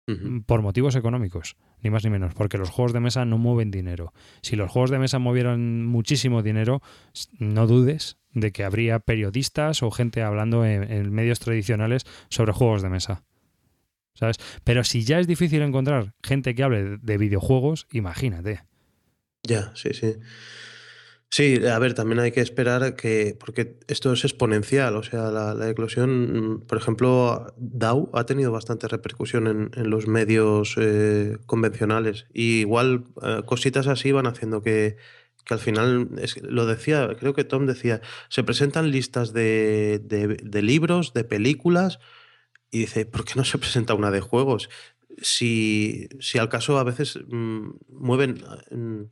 Uh 0.07 0.14
-huh. 0.14 0.45
Por 0.45 0.61
motivos 0.61 0.95
económicos, 0.95 1.56
ni 1.82 1.90
más 1.90 2.03
ni 2.03 2.10
menos, 2.10 2.34
porque 2.34 2.58
los 2.58 2.70
juegos 2.70 2.94
de 2.94 2.99
mesa 2.99 3.26
no 3.26 3.38
mueven 3.38 3.72
dinero. 3.72 4.14
Si 4.41 4.56
los 4.56 4.72
juegos 4.72 4.91
de 4.91 4.99
mesa 4.99 5.20
movieran 5.20 5.86
muchísimo 5.86 6.44
dinero, 6.44 6.82
no 7.40 7.68
dudes 7.68 8.18
de 8.34 8.52
que 8.52 8.64
habría 8.64 8.99
periodistas 8.99 9.84
o 9.84 9.91
gente 9.91 10.22
hablando 10.22 10.66
en, 10.66 11.12
medios 11.12 11.40
tradicionales 11.40 12.06
sobre 12.30 12.53
juegos 12.53 12.82
de 12.82 12.90
mesa. 12.90 13.24
¿Sabes? 14.14 14.38
Pero 14.64 14.84
si 14.84 15.03
ya 15.03 15.20
es 15.20 15.28
difícil 15.28 15.62
encontrar 15.62 16.14
gente 16.22 16.53
que 16.53 16.64
hable 16.64 16.98
de 16.98 17.18
videojuegos, 17.18 17.88
imagínate. 17.91 18.62
Ya, 19.44 19.72
sí, 19.76 19.94
sí. 19.94 20.16
Sí, 21.34 21.66
a 21.66 21.80
ver, 21.80 21.94
también 21.94 22.20
hay 22.20 22.34
que 22.34 22.41
esperar 22.41 22.98
que, 22.98 23.38
porque 23.40 23.78
esto 23.88 24.12
es 24.12 24.26
exponencial, 24.26 24.98
o 24.98 25.03
sea, 25.03 25.32
la, 25.32 25.53
la 25.53 25.70
eclosión, 25.70 26.62
por 26.68 26.78
ejemplo, 26.78 27.53
DAO 27.56 28.10
ha 28.14 28.26
tenido 28.26 28.52
bastante 28.52 28.90
repercusión 28.90 29.48
en, 29.48 29.72
en 29.76 29.90
los 29.90 30.08
medios 30.08 30.76
eh, 30.78 31.38
convencionales 31.45 32.26
y 32.34 32.60
igual 32.60 33.06
eh, 33.24 33.44
cositas 33.45 33.88
así 33.88 34.12
van 34.12 34.28
haciendo 34.28 34.62
que, 34.62 34.98
que 35.45 35.53
al 35.53 35.62
final, 35.62 36.10
es, 36.22 36.36
lo 36.44 36.66
decía, 36.66 37.16
creo 37.18 37.34
que 37.34 37.45
Tom 37.45 37.66
decía, 37.66 38.02
se 38.28 38.44
presentan 38.44 38.91
listas 38.91 39.32
de, 39.32 40.02
de, 40.03 40.28
de 40.28 40.62
libros, 40.62 41.14
de 41.14 41.24
películas 41.24 41.99
y 42.72 42.80
dice, 42.80 43.06
¿por 43.06 43.26
qué 43.26 43.34
no 43.38 43.45
se 43.45 43.58
presenta 43.60 43.94
una 43.94 44.12
de 44.12 44.22
juegos? 44.22 44.70
Si, 45.22 46.10
si 46.20 46.40
al 46.40 46.49
caso 46.49 46.78
a 46.80 46.84
veces 46.84 47.20
mmm, 47.30 47.70
mueven... 47.90 48.44
Mmm, 48.72 49.03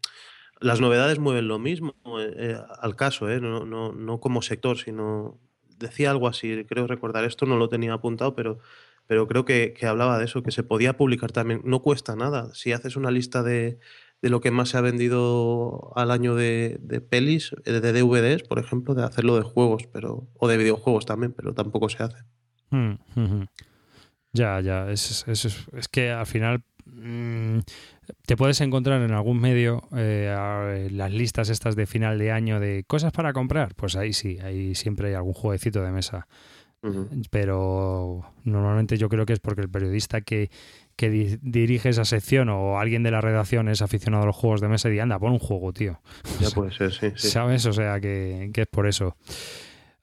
las 0.59 0.81
novedades 0.81 1.19
mueven 1.19 1.47
lo 1.47 1.59
mismo, 1.59 1.95
eh, 2.19 2.57
al 2.81 2.95
caso, 2.95 3.29
eh, 3.29 3.39
no, 3.39 3.65
no, 3.65 3.93
no, 3.93 4.19
como 4.19 4.41
sector, 4.41 4.77
sino 4.77 5.39
decía 5.77 6.11
algo 6.11 6.27
así, 6.27 6.65
creo 6.65 6.87
recordar 6.87 7.23
esto, 7.23 7.45
no 7.45 7.57
lo 7.57 7.69
tenía 7.69 7.93
apuntado, 7.93 8.35
pero, 8.35 8.59
pero 9.07 9.27
creo 9.27 9.45
que, 9.45 9.73
que, 9.73 9.85
hablaba 9.85 10.17
de 10.17 10.25
eso, 10.25 10.43
que 10.43 10.51
se 10.51 10.63
podía 10.63 10.97
publicar 10.97 11.31
también, 11.31 11.61
no 11.63 11.81
cuesta 11.81 12.15
nada, 12.15 12.53
si 12.53 12.73
haces 12.73 12.97
una 12.97 13.11
lista 13.11 13.41
de, 13.41 13.79
de 14.21 14.29
lo 14.29 14.41
que 14.41 14.51
más 14.51 14.69
se 14.69 14.77
ha 14.77 14.81
vendido 14.81 15.93
al 15.95 16.11
año 16.11 16.35
de, 16.35 16.77
de, 16.81 16.99
pelis, 16.99 17.53
eh, 17.63 17.71
de 17.71 17.93
DVDs, 17.93 18.43
por 18.43 18.59
ejemplo, 18.59 18.93
de 18.95 19.03
hacerlo 19.03 19.37
de 19.37 19.43
juegos, 19.43 19.87
pero 19.87 20.27
o 20.35 20.47
de 20.47 20.57
videojuegos 20.57 21.05
también, 21.05 21.31
pero 21.31 21.53
tampoco 21.53 21.87
se 21.87 22.03
hace. 22.03 22.17
Mm. 22.71 22.95
Ya, 24.33 24.59
ya, 24.59 24.91
es, 24.91 25.25
es, 25.27 25.45
es, 25.45 25.67
es 25.73 25.87
que 25.87 26.11
al 26.11 26.27
final 26.27 26.63
mmm, 26.85 27.59
te 28.25 28.37
puedes 28.37 28.61
encontrar 28.61 29.01
en 29.01 29.11
algún 29.11 29.39
medio 29.39 29.87
eh, 29.95 30.87
las 30.91 31.11
listas 31.11 31.49
estas 31.49 31.75
de 31.75 31.85
final 31.85 32.17
de 32.17 32.31
año 32.31 32.59
de 32.59 32.83
cosas 32.87 33.11
para 33.11 33.33
comprar. 33.33 33.75
Pues 33.75 33.95
ahí 33.95 34.13
sí, 34.13 34.37
ahí 34.39 34.75
siempre 34.75 35.09
hay 35.09 35.13
algún 35.15 35.33
jueguecito 35.33 35.81
de 35.81 35.91
mesa. 35.91 36.27
Uh 36.81 36.87
-huh. 36.87 37.27
Pero 37.29 38.23
normalmente 38.43 38.97
yo 38.97 39.09
creo 39.09 39.25
que 39.25 39.33
es 39.33 39.39
porque 39.39 39.61
el 39.61 39.69
periodista 39.69 40.21
que, 40.21 40.49
que 40.95 41.09
di 41.09 41.37
dirige 41.41 41.89
esa 41.89 42.05
sección 42.05 42.49
o 42.49 42.79
alguien 42.79 43.03
de 43.03 43.11
la 43.11 43.21
redacción 43.21 43.67
es 43.67 43.81
aficionado 43.81 44.23
a 44.23 44.27
los 44.27 44.35
juegos 44.35 44.61
de 44.61 44.69
mesa 44.69 44.87
y 44.87 44.91
dice, 44.91 45.01
anda, 45.01 45.19
pon 45.19 45.33
un 45.33 45.39
juego, 45.39 45.73
tío. 45.73 45.99
Ya 46.39 46.49
puede 46.51 46.71
ser, 46.71 46.93
sí. 46.93 47.11
sí. 47.15 47.29
¿Sabes? 47.29 47.65
O 47.65 47.73
sea, 47.73 47.99
que, 47.99 48.49
que 48.53 48.61
es 48.61 48.67
por 48.67 48.87
eso. 48.87 49.15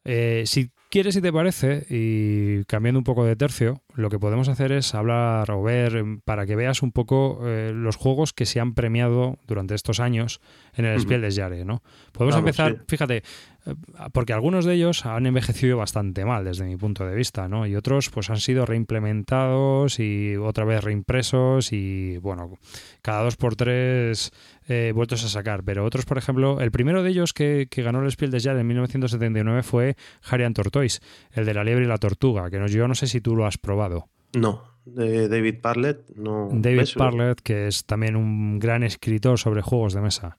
Eh, 0.05 0.45
si 0.47 0.71
quieres, 0.97 1.15
si 1.15 1.21
te 1.21 1.31
parece, 1.31 1.85
y 1.91 2.65
cambiando 2.65 2.99
un 2.99 3.05
poco 3.05 3.23
de 3.27 3.37
tercio, 3.37 3.83
lo 3.97 4.09
que 4.09 4.19
podemos 4.19 4.49
hacer 4.49 4.73
es 4.73 4.95
hablar 4.95 5.51
o 5.51 5.63
ver 5.63 5.97
em, 5.97 6.21
para 6.21 6.47
que 6.47 6.57
veas 6.57 6.81
un 6.81 6.91
poco 6.91 7.41
eh, 7.45 7.71
los 7.75 7.97
juegos 7.97 8.33
que 8.33 8.47
se 8.47 8.61
han 8.61 8.73
premiado 8.73 9.39
durante 9.47 9.75
estos 9.75 10.01
años 10.01 10.41
en 10.73 10.87
el 10.87 10.99
Spiel 10.99 11.21
des 11.21 11.37
Jahres, 11.37 11.67
¿no? 11.67 11.83
Podemos 12.13 12.39
empezar, 12.39 12.77
sí. 12.79 12.85
fíjate, 12.89 13.17
eh, 13.19 13.75
porque 14.15 14.33
algunos 14.33 14.65
de 14.65 14.73
ellos 14.73 15.05
han 15.05 15.27
envejecido 15.27 15.77
bastante 15.77 16.25
mal 16.25 16.47
desde 16.47 16.65
mi 16.65 16.79
punto 16.79 17.05
de 17.05 17.15
vista, 17.15 17.47
¿no? 17.47 17.67
Y 17.67 17.77
otros 17.77 18.09
pues 18.09 18.31
han 18.31 18.41
sido 18.41 18.65
reimplementados 18.65 20.01
y 20.01 20.37
otra 20.37 20.65
vez 20.65 20.83
reimpresos 20.83 21.75
y 21.75 22.17
bueno, 22.19 22.55
cada 23.03 23.23
dos 23.23 23.37
por 23.37 23.55
tres 23.55 24.33
eh, 24.69 24.93
vueltos 24.95 25.25
a 25.25 25.29
sacar. 25.29 25.63
Pero 25.65 25.85
otros, 25.85 26.05
por 26.05 26.19
ejemplo, 26.19 26.61
el 26.61 26.71
primero 26.71 27.03
de 27.03 27.11
ellos 27.11 27.33
que, 27.33 27.67
que 27.71 27.83
ganó 27.83 28.03
el 28.03 28.11
Spiel 28.11 28.31
des 28.31 28.45
Jahres 28.45 28.61
en 28.61 28.67
1979 28.67 29.63
fue 29.63 29.97
Harry 30.31 30.45
and 30.45 30.55
Tortoise, 30.57 31.01
el 31.33 31.45
de 31.47 31.55
la 31.55 31.65
liebre 31.65 31.85
y 31.85 31.89
la 31.89 31.99
tortuga, 31.99 32.51
que 32.51 32.59
no, 32.59 32.67
yo 32.67 32.87
no 32.89 32.95
sé 32.95 33.07
si 33.07 33.21
tú 33.21 33.37
lo 33.37 33.47
has 33.47 33.59
probado. 33.59 34.09
No, 34.35 34.65
de 34.85 35.29
David 35.29 35.61
Parlett, 35.63 36.11
no. 36.17 36.49
David 36.53 36.79
¿ves? 36.79 36.95
Parlett, 36.95 37.41
que 37.41 37.67
es 37.69 37.85
también 37.85 38.17
un 38.17 38.59
gran 38.59 38.83
escritor 38.83 39.39
sobre 39.39 39.63
juegos 39.63 39.95
de 39.95 40.01
mesa. 40.01 40.39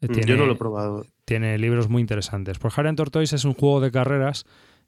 Mm, 0.00 0.20
Yo 0.26 0.36
no 0.36 0.46
lo 0.46 0.52
he 0.52 0.56
probado. 0.56 1.04
tiene 1.26 1.58
libros 1.58 1.88
muy 1.88 2.00
interesantes. 2.00 2.58
Pues 2.58 2.76
Harry 2.78 2.88
and 2.88 2.96
Tortoise 2.96 3.34
es 3.36 3.44
un 3.44 3.54
juego 3.54 3.80
de 3.80 3.90
carreras 3.90 4.46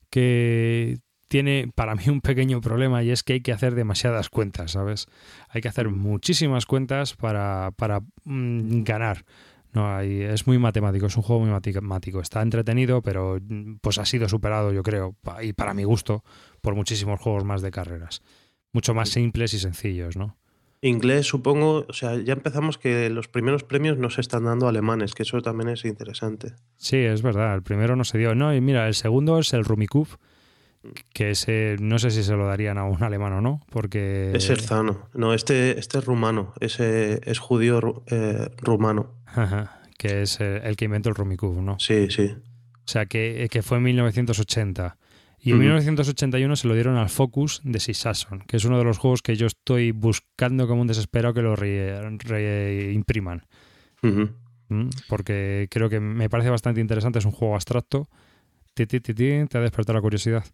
que 0.08 0.98
tiene 1.32 1.72
para 1.74 1.94
mí 1.94 2.02
un 2.08 2.20
pequeño 2.20 2.60
problema 2.60 3.02
y 3.02 3.10
es 3.10 3.22
que 3.22 3.32
hay 3.32 3.40
que 3.40 3.52
hacer 3.52 3.74
demasiadas 3.74 4.28
cuentas, 4.28 4.72
¿sabes? 4.72 5.06
Hay 5.48 5.62
que 5.62 5.68
hacer 5.68 5.88
muchísimas 5.88 6.66
cuentas 6.66 7.14
para, 7.16 7.70
para 7.74 8.00
mm, 8.24 8.82
ganar. 8.82 9.24
No, 9.72 9.96
hay- 9.96 10.20
es 10.20 10.46
muy 10.46 10.58
matemático, 10.58 11.06
es 11.06 11.16
un 11.16 11.22
juego 11.22 11.40
muy 11.40 11.50
matemático. 11.50 12.20
Está 12.20 12.42
entretenido, 12.42 13.00
pero 13.00 13.38
mm, 13.40 13.76
pues 13.80 13.96
ha 13.96 14.04
sido 14.04 14.28
superado, 14.28 14.74
yo 14.74 14.82
creo, 14.82 15.16
y 15.42 15.54
para 15.54 15.72
mi 15.72 15.84
gusto, 15.84 16.22
por 16.60 16.74
muchísimos 16.74 17.18
juegos 17.18 17.44
más 17.44 17.62
de 17.62 17.70
carreras. 17.70 18.20
Mucho 18.74 18.92
más 18.92 19.08
simples 19.08 19.54
y 19.54 19.58
sencillos, 19.58 20.18
¿no? 20.18 20.36
Inglés, 20.82 21.26
supongo, 21.28 21.86
o 21.88 21.92
sea, 21.94 22.16
ya 22.16 22.34
empezamos 22.34 22.76
que 22.76 23.08
los 23.08 23.28
primeros 23.28 23.64
premios 23.64 23.96
no 23.96 24.10
se 24.10 24.20
están 24.20 24.44
dando 24.44 24.68
alemanes, 24.68 25.14
que 25.14 25.22
eso 25.22 25.40
también 25.40 25.70
es 25.70 25.86
interesante. 25.86 26.52
Sí, 26.76 26.96
es 26.98 27.22
verdad. 27.22 27.54
El 27.54 27.62
primero 27.62 27.96
no 27.96 28.04
se 28.04 28.18
dio. 28.18 28.34
No, 28.34 28.54
y 28.54 28.60
mira, 28.60 28.86
el 28.86 28.94
segundo 28.94 29.38
es 29.38 29.54
el 29.54 29.64
Rumikub, 29.64 30.08
que 31.12 31.30
ese 31.30 31.76
no 31.80 31.98
sé 31.98 32.10
si 32.10 32.22
se 32.24 32.34
lo 32.34 32.46
darían 32.46 32.78
a 32.78 32.84
un 32.84 33.02
alemán 33.02 33.32
o 33.34 33.40
no, 33.40 33.60
porque... 33.70 34.32
Es 34.34 34.50
Erzano. 34.50 35.08
No, 35.14 35.32
este, 35.34 35.78
este 35.78 35.98
es 35.98 36.04
rumano. 36.04 36.52
Ese 36.60 37.20
es 37.30 37.38
judío 37.38 38.02
eh, 38.08 38.48
rumano. 38.60 39.14
Ajá, 39.26 39.80
que 39.98 40.22
es 40.22 40.40
eh, 40.40 40.60
el 40.64 40.76
que 40.76 40.86
inventó 40.86 41.08
el 41.08 41.14
Rumikub, 41.14 41.60
¿no? 41.62 41.78
Sí, 41.78 42.10
sí. 42.10 42.34
O 42.34 42.88
sea, 42.88 43.06
que, 43.06 43.46
que 43.50 43.62
fue 43.62 43.78
en 43.78 43.84
1980. 43.84 44.96
Y 45.44 45.50
en 45.50 45.56
Ujú. 45.56 45.62
1981 45.64 46.54
se 46.56 46.68
lo 46.68 46.74
dieron 46.74 46.96
al 46.96 47.08
Focus 47.08 47.60
de 47.64 47.80
Sissason, 47.80 48.40
que 48.46 48.56
es 48.56 48.64
uno 48.64 48.78
de 48.78 48.84
los 48.84 48.98
juegos 48.98 49.22
que 49.22 49.34
yo 49.36 49.46
estoy 49.46 49.90
buscando 49.92 50.68
como 50.68 50.82
un 50.82 50.86
desesperado 50.88 51.34
que 51.34 51.42
lo 51.42 51.56
re- 51.56 52.00
reimpriman. 52.18 53.46
Ujú. 54.02 54.30
¿m? 54.70 54.90
Porque 55.08 55.68
creo 55.70 55.88
que 55.88 56.00
me 56.00 56.28
parece 56.30 56.50
bastante 56.50 56.80
interesante. 56.80 57.18
Es 57.18 57.24
un 57.24 57.32
juego 57.32 57.54
abstracto. 57.54 58.08
Ti, 58.74 58.86
ti, 58.86 59.00
ti, 59.00 59.14
ti, 59.14 59.46
te 59.48 59.58
ha 59.58 59.60
despertado 59.60 59.98
la 59.98 60.02
curiosidad. 60.02 60.44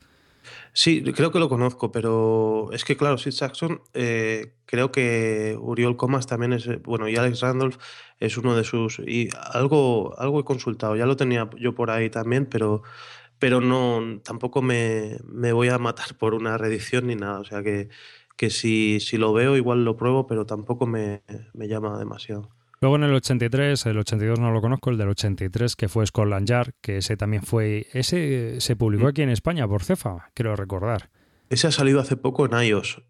Sí, 0.72 1.02
creo 1.02 1.32
que 1.32 1.38
lo 1.38 1.48
conozco, 1.48 1.90
pero 1.90 2.70
es 2.72 2.84
que, 2.84 2.96
claro, 2.96 3.18
Sid 3.18 3.32
Saxon, 3.32 3.82
eh, 3.94 4.54
creo 4.66 4.92
que 4.92 5.56
Uriol 5.60 5.96
Comas 5.96 6.26
también 6.26 6.52
es, 6.52 6.66
eh, 6.66 6.80
bueno, 6.84 7.08
y 7.08 7.16
Alex 7.16 7.40
Randolph 7.40 7.76
es 8.20 8.36
uno 8.38 8.54
de 8.56 8.64
sus, 8.64 9.00
y 9.00 9.28
algo, 9.52 10.14
algo 10.18 10.40
he 10.40 10.44
consultado, 10.44 10.96
ya 10.96 11.06
lo 11.06 11.16
tenía 11.16 11.50
yo 11.58 11.74
por 11.74 11.90
ahí 11.90 12.10
también, 12.10 12.46
pero, 12.46 12.82
pero 13.38 13.60
no, 13.60 14.20
tampoco 14.24 14.62
me, 14.62 15.18
me 15.24 15.52
voy 15.52 15.68
a 15.68 15.78
matar 15.78 16.16
por 16.18 16.34
una 16.34 16.58
reedición 16.58 17.08
ni 17.08 17.16
nada, 17.16 17.40
o 17.40 17.44
sea 17.44 17.62
que, 17.62 17.88
que 18.36 18.50
si, 18.50 19.00
si 19.00 19.18
lo 19.18 19.32
veo 19.32 19.56
igual 19.56 19.84
lo 19.84 19.96
pruebo, 19.96 20.26
pero 20.26 20.46
tampoco 20.46 20.86
me, 20.86 21.22
me 21.54 21.68
llama 21.68 21.98
demasiado. 21.98 22.57
Luego 22.80 22.96
en 22.96 23.02
el 23.04 23.14
83, 23.14 23.86
el 23.86 23.98
82 23.98 24.38
no 24.38 24.52
lo 24.52 24.60
conozco, 24.60 24.90
el 24.90 24.98
del 24.98 25.08
83 25.08 25.74
que 25.76 25.88
fue 25.88 26.06
Scotland 26.06 26.46
Yard, 26.46 26.72
que 26.80 26.98
ese 26.98 27.16
también 27.16 27.42
fue, 27.42 27.86
ese 27.92 28.60
se 28.60 28.76
publicó 28.76 29.04
Mm. 29.04 29.08
aquí 29.08 29.22
en 29.22 29.30
España 29.30 29.66
por 29.66 29.82
Cefa, 29.82 30.30
quiero 30.34 30.54
recordar. 30.54 31.10
Ese 31.50 31.66
ha 31.66 31.72
salido 31.72 31.98
hace 32.00 32.16
poco 32.16 32.46
en 32.46 32.52
iOS. 32.62 33.02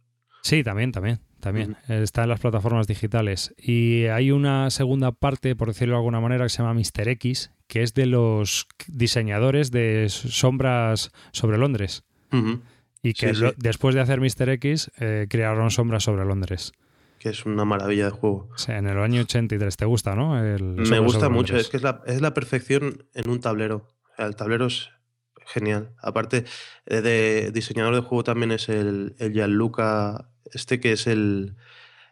Sí, 0.42 0.62
también, 0.62 0.92
también, 0.92 1.18
también. 1.40 1.76
Está 1.88 2.22
en 2.22 2.28
las 2.30 2.40
plataformas 2.40 2.86
digitales. 2.86 3.52
Y 3.58 4.04
hay 4.06 4.30
una 4.30 4.70
segunda 4.70 5.10
parte, 5.12 5.56
por 5.56 5.68
decirlo 5.68 5.94
de 5.94 5.98
alguna 5.98 6.20
manera, 6.20 6.44
que 6.44 6.48
se 6.48 6.62
llama 6.62 6.74
Mr. 6.74 7.08
X, 7.08 7.50
que 7.66 7.82
es 7.82 7.92
de 7.92 8.06
los 8.06 8.66
diseñadores 8.86 9.70
de 9.72 10.06
sombras 10.08 11.10
sobre 11.32 11.58
Londres. 11.58 12.04
Y 13.02 13.14
que 13.14 13.34
Sí, 13.34 13.40
lo- 13.40 13.50
sí. 13.50 13.54
después 13.58 13.94
de 13.94 14.00
hacer 14.00 14.20
Mr. 14.20 14.48
X, 14.50 14.90
eh, 15.00 15.26
crearon 15.28 15.70
sombras 15.70 16.04
sobre 16.04 16.24
Londres. 16.24 16.72
Que 17.28 17.34
es 17.34 17.44
una 17.44 17.64
maravilla 17.64 18.06
de 18.06 18.10
juego. 18.10 18.48
O 18.54 18.58
sea, 18.58 18.78
en 18.78 18.86
el 18.86 18.98
año 18.98 19.20
83. 19.20 19.76
¿Te 19.76 19.84
gusta, 19.84 20.14
no? 20.14 20.42
El 20.42 20.62
Me 20.62 20.98
gusta 20.98 21.28
mucho, 21.28 21.56
es 21.56 21.68
que 21.68 21.76
es 21.76 21.82
la, 21.82 22.02
es 22.06 22.22
la 22.22 22.32
perfección 22.32 23.04
en 23.14 23.28
un 23.28 23.40
tablero. 23.40 23.86
El 24.16 24.34
tablero 24.34 24.66
es 24.66 24.88
genial. 25.46 25.90
Aparte, 26.00 26.44
eh, 26.86 27.00
de 27.02 27.50
diseñador 27.52 27.94
de 27.94 28.00
juego 28.00 28.24
también 28.24 28.50
es 28.50 28.68
el, 28.68 29.14
el 29.18 29.32
Gianluca, 29.32 30.30
este 30.52 30.80
que 30.80 30.92
es 30.92 31.06
el 31.06 31.56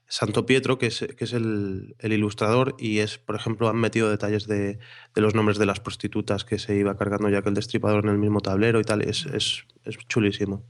Santo 0.06 0.44
Pietro, 0.44 0.78
que 0.78 0.86
es, 0.86 1.06
que 1.16 1.24
es 1.24 1.32
el, 1.32 1.96
el 1.98 2.12
ilustrador, 2.12 2.76
y 2.78 2.98
es, 2.98 3.18
por 3.18 3.36
ejemplo, 3.36 3.68
han 3.68 3.76
metido 3.76 4.10
detalles 4.10 4.46
de, 4.46 4.78
de 5.14 5.20
los 5.20 5.34
nombres 5.34 5.58
de 5.58 5.66
las 5.66 5.80
prostitutas 5.80 6.44
que 6.44 6.58
se 6.58 6.76
iba 6.76 6.96
cargando 6.96 7.28
ya 7.30 7.42
que 7.42 7.48
el 7.48 7.54
destripador 7.54 8.04
en 8.04 8.10
el 8.10 8.18
mismo 8.18 8.40
tablero 8.40 8.80
y 8.80 8.84
tal. 8.84 9.00
Es, 9.00 9.24
es, 9.26 9.64
es 9.84 9.96
chulísimo. 10.08 10.62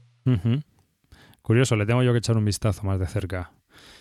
Curioso, 1.41 1.75
le 1.75 1.85
tengo 1.85 2.03
yo 2.03 2.11
que 2.13 2.19
echar 2.19 2.37
un 2.37 2.45
vistazo 2.45 2.83
más 2.83 2.99
de 2.99 3.07
cerca. 3.07 3.51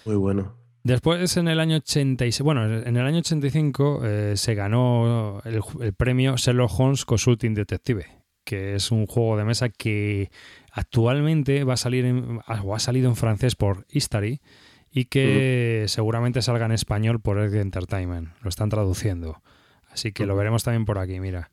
Muy 0.06 0.16
bueno. 0.16 0.54
Después, 0.84 1.36
en 1.36 1.48
el 1.48 1.58
año 1.58 1.78
86, 1.78 2.42
bueno, 2.42 2.64
en 2.64 2.96
el 2.96 3.04
año 3.04 3.18
85 3.18 4.00
eh, 4.04 4.32
se 4.36 4.54
ganó 4.54 5.42
el, 5.44 5.92
premio 5.94 6.36
Sherlock 6.36 6.70
Holmes 6.78 7.04
Consulting 7.04 7.54
Detective, 7.54 8.06
que 8.44 8.76
es 8.76 8.92
un 8.92 9.08
juego 9.08 9.36
de 9.36 9.44
mesa 9.44 9.68
que 9.68 10.30
actualmente 10.70 11.64
va 11.64 11.74
a 11.74 11.76
salir 11.76 12.04
en- 12.04 12.38
o 12.62 12.74
ha 12.74 12.78
salido 12.78 13.08
en 13.08 13.16
francés 13.16 13.56
por 13.56 13.84
History 13.90 14.40
y 14.92 15.06
que 15.06 15.86
seguramente 15.88 16.40
salga 16.40 16.66
en 16.66 16.72
español 16.72 17.20
por 17.20 17.40
Edge 17.40 17.60
Entertainment. 17.60 18.28
Lo 18.42 18.48
están 18.48 18.68
traduciendo. 18.68 19.42
Así 19.90 20.12
que 20.12 20.24
lo 20.24 20.36
veremos 20.36 20.62
también 20.62 20.84
por 20.84 20.98
aquí, 20.98 21.18
mira. 21.18 21.50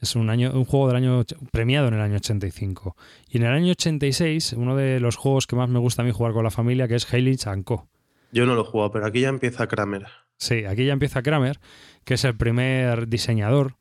Es 0.00 0.14
un 0.14 0.30
año 0.30 0.52
un 0.54 0.64
juego 0.64 0.86
del 0.86 0.96
año 0.98 1.24
premiado 1.50 1.88
en 1.88 1.94
el 1.94 2.00
año 2.02 2.16
85. 2.16 2.96
Y 3.30 3.38
en 3.38 3.44
el 3.44 3.52
año 3.52 3.72
86, 3.72 4.52
uno 4.52 4.76
de 4.76 5.00
los 5.00 5.16
juegos 5.16 5.48
que 5.48 5.56
más 5.56 5.68
me 5.68 5.80
gusta 5.80 6.02
a 6.02 6.04
mí 6.04 6.12
jugar 6.12 6.32
con 6.34 6.44
la 6.44 6.50
familia, 6.52 6.86
que 6.86 6.94
es 6.94 7.12
Heilig 7.12 7.48
and 7.48 7.64
Co. 7.64 7.88
Yo 8.36 8.44
no 8.44 8.54
lo 8.54 8.60
he 8.60 8.64
jugado, 8.64 8.90
pero 8.90 9.06
aquí 9.06 9.20
ya 9.20 9.30
empieza 9.30 9.66
Kramer. 9.66 10.08
Sí, 10.36 10.66
aquí 10.66 10.84
ya 10.84 10.92
empieza 10.92 11.22
Kramer, 11.22 11.58
que 12.04 12.14
es 12.14 12.24
el 12.24 12.36
primer 12.36 13.08
diseñador 13.08 13.76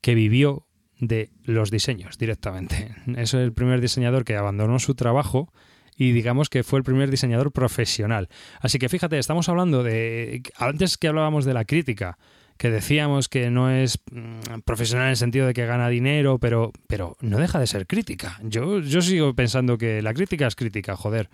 que 0.00 0.14
vivió 0.14 0.64
de 1.00 1.30
los 1.42 1.72
diseños 1.72 2.16
directamente. 2.16 2.94
Es 3.16 3.34
el 3.34 3.52
primer 3.52 3.80
diseñador 3.80 4.24
que 4.24 4.36
abandonó 4.36 4.78
su 4.78 4.94
trabajo 4.94 5.52
y 5.96 6.12
digamos 6.12 6.48
que 6.48 6.62
fue 6.62 6.78
el 6.78 6.84
primer 6.84 7.10
diseñador 7.10 7.50
profesional. 7.50 8.28
Así 8.60 8.78
que 8.78 8.88
fíjate, 8.88 9.18
estamos 9.18 9.48
hablando 9.48 9.82
de... 9.82 10.40
Antes 10.56 10.96
que 10.96 11.08
hablábamos 11.08 11.44
de 11.44 11.54
la 11.54 11.64
crítica, 11.64 12.16
que 12.58 12.70
decíamos 12.70 13.28
que 13.28 13.50
no 13.50 13.72
es 13.72 13.98
mm, 14.12 14.60
profesional 14.64 15.06
en 15.06 15.10
el 15.10 15.16
sentido 15.16 15.48
de 15.48 15.52
que 15.52 15.66
gana 15.66 15.88
dinero, 15.88 16.38
pero, 16.38 16.70
pero 16.86 17.16
no 17.20 17.38
deja 17.38 17.58
de 17.58 17.66
ser 17.66 17.88
crítica. 17.88 18.38
Yo, 18.44 18.78
yo 18.78 19.02
sigo 19.02 19.34
pensando 19.34 19.78
que 19.78 20.00
la 20.00 20.14
crítica 20.14 20.46
es 20.46 20.54
crítica, 20.54 20.94
joder. 20.94 21.28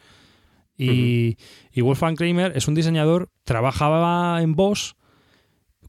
Y, 0.79 1.37
y 1.73 1.81
Wolfgang 1.81 2.17
Kramer 2.17 2.53
es 2.55 2.69
un 2.69 2.75
diseñador, 2.75 3.31
trabajaba 3.45 4.43
en 4.43 4.55
Bosch 4.55 4.93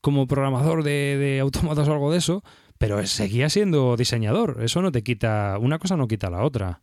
como 0.01 0.27
programador 0.27 0.83
de, 0.83 1.17
de 1.17 1.41
o 1.41 1.51
algo 1.91 2.11
de 2.11 2.17
eso, 2.17 2.43
pero 2.77 3.05
seguía 3.05 3.49
siendo 3.49 3.97
diseñador. 3.97 4.59
Eso 4.61 4.81
no 4.81 4.91
te 4.91 5.03
quita, 5.03 5.57
una 5.59 5.79
cosa 5.79 5.97
no 5.97 6.07
quita 6.07 6.29
la 6.29 6.43
otra. 6.43 6.81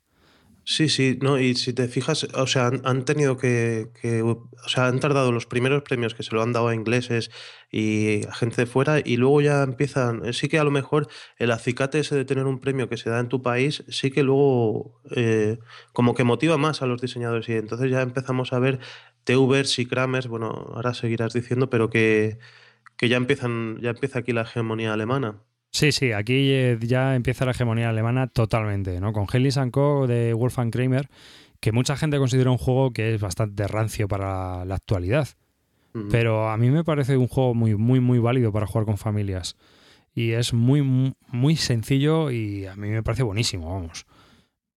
Sí, 0.66 0.88
sí, 0.88 1.18
no, 1.20 1.38
y 1.38 1.54
si 1.56 1.74
te 1.74 1.88
fijas, 1.88 2.24
o 2.24 2.46
sea, 2.46 2.68
han, 2.84 3.04
tenido 3.04 3.36
que, 3.36 3.90
que- 4.00 4.22
o 4.22 4.48
sea, 4.66 4.86
han 4.86 4.98
tardado 4.98 5.30
los 5.30 5.44
primeros 5.44 5.82
premios 5.82 6.14
que 6.14 6.22
se 6.22 6.34
lo 6.34 6.40
han 6.42 6.54
dado 6.54 6.68
a 6.68 6.74
ingleses 6.74 7.30
y 7.70 8.26
a 8.26 8.32
gente 8.34 8.62
de 8.62 8.66
fuera, 8.66 9.00
y 9.04 9.16
luego 9.18 9.42
ya 9.42 9.62
empiezan, 9.62 10.24
eh, 10.24 10.32
sí 10.32 10.48
que 10.48 10.58
a 10.58 10.64
lo 10.64 10.70
mejor 10.70 11.06
el 11.36 11.50
acicate 11.50 11.98
ese 11.98 12.14
de 12.14 12.24
tener 12.24 12.46
un 12.46 12.60
premio 12.60 12.88
que 12.88 12.96
se 12.96 13.10
da 13.10 13.20
en 13.20 13.28
tu 13.28 13.42
país, 13.42 13.84
sí 13.88 14.10
que 14.10 14.22
luego 14.22 15.02
eh, 15.14 15.58
como 15.92 16.14
que 16.14 16.24
motiva 16.24 16.56
más 16.56 16.80
a 16.80 16.86
los 16.86 17.02
diseñadores, 17.02 17.46
y 17.50 17.52
entonces 17.54 17.90
ya 17.90 18.00
empezamos 18.00 18.54
a 18.54 18.58
ver 18.58 18.78
TVers 19.24 19.78
y 19.78 19.84
Kramers, 19.86 20.28
bueno, 20.28 20.46
ahora 20.74 20.94
seguirás 20.94 21.34
diciendo, 21.34 21.68
pero 21.68 21.90
que, 21.90 22.38
que 22.96 23.08
ya 23.08 23.16
empiezan, 23.18 23.80
ya 23.82 23.90
empieza 23.90 24.20
aquí 24.20 24.32
la 24.32 24.42
hegemonía 24.42 24.92
alemana. 24.94 25.42
Sí, 25.74 25.90
sí, 25.90 26.12
aquí 26.12 26.52
eh, 26.52 26.78
ya 26.80 27.16
empieza 27.16 27.44
la 27.44 27.50
hegemonía 27.50 27.88
alemana 27.88 28.28
totalmente, 28.28 29.00
¿no? 29.00 29.12
Con 29.12 29.26
Hellis 29.30 29.58
Co. 29.72 30.06
de 30.06 30.32
Wolfgang 30.32 30.70
Kramer, 30.70 31.10
que 31.58 31.72
mucha 31.72 31.96
gente 31.96 32.16
considera 32.18 32.52
un 32.52 32.58
juego 32.58 32.92
que 32.92 33.12
es 33.12 33.20
bastante 33.20 33.66
rancio 33.66 34.06
para 34.06 34.64
la 34.64 34.76
actualidad. 34.76 35.26
Pero 36.12 36.48
a 36.48 36.56
mí 36.58 36.70
me 36.70 36.84
parece 36.84 37.16
un 37.16 37.26
juego 37.26 37.54
muy, 37.54 37.74
muy, 37.74 37.98
muy 37.98 38.20
válido 38.20 38.52
para 38.52 38.68
jugar 38.68 38.84
con 38.84 38.98
familias. 38.98 39.56
y 40.14 40.30
es 40.32 40.52
muy, 40.54 41.14
muy 41.26 41.56
sencillo 41.56 42.30
y 42.30 42.66
a 42.66 42.76
mí 42.76 42.88
me 42.88 43.02
parece 43.02 43.24
buenísimo, 43.24 43.74
vamos. 43.74 44.06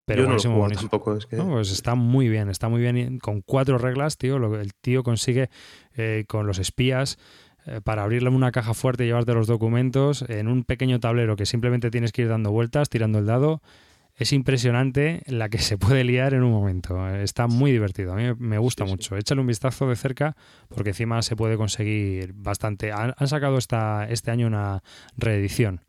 Pero 0.05 0.23
Yo 0.23 0.29
no 0.29 0.35
lo 0.35 0.41
juego 0.41 0.69
tampoco, 0.69 1.15
es 1.15 1.27
que... 1.27 1.37
pues 1.37 1.71
está 1.71 1.93
muy 1.93 2.27
bien, 2.27 2.49
está 2.49 2.69
muy 2.69 2.81
bien. 2.81 3.19
Con 3.19 3.41
cuatro 3.41 3.77
reglas, 3.77 4.17
tío, 4.17 4.37
el 4.55 4.73
tío 4.73 5.03
consigue 5.03 5.49
eh, 5.95 6.25
con 6.27 6.47
los 6.47 6.57
espías 6.57 7.19
para 7.83 8.03
abrirle 8.03 8.29
una 8.29 8.51
caja 8.51 8.73
fuerte 8.73 9.03
y 9.03 9.07
llevarte 9.07 9.33
los 9.33 9.47
documentos 9.47 10.23
en 10.27 10.47
un 10.47 10.63
pequeño 10.63 10.99
tablero 10.99 11.35
que 11.35 11.45
simplemente 11.45 11.91
tienes 11.91 12.11
que 12.11 12.23
ir 12.23 12.29
dando 12.29 12.51
vueltas, 12.51 12.89
tirando 12.89 13.19
el 13.19 13.25
dado. 13.25 13.61
Es 14.15 14.33
impresionante 14.33 15.21
la 15.27 15.49
que 15.49 15.59
se 15.59 15.77
puede 15.77 16.03
liar 16.03 16.33
en 16.33 16.43
un 16.43 16.51
momento. 16.51 17.07
Está 17.09 17.47
muy 17.47 17.71
divertido. 17.71 18.13
A 18.13 18.15
mí 18.15 18.23
me 18.39 18.57
gusta 18.57 18.83
mucho. 18.83 19.15
Échale 19.15 19.41
un 19.41 19.47
vistazo 19.47 19.87
de 19.87 19.95
cerca 19.95 20.35
porque 20.69 20.89
encima 20.89 21.21
se 21.21 21.35
puede 21.35 21.55
conseguir 21.55 22.33
bastante. 22.33 22.91
Han, 22.91 23.13
sacado 23.27 23.57
esta, 23.57 24.07
este 24.09 24.31
año 24.31 24.47
una 24.47 24.81
reedición 25.17 25.81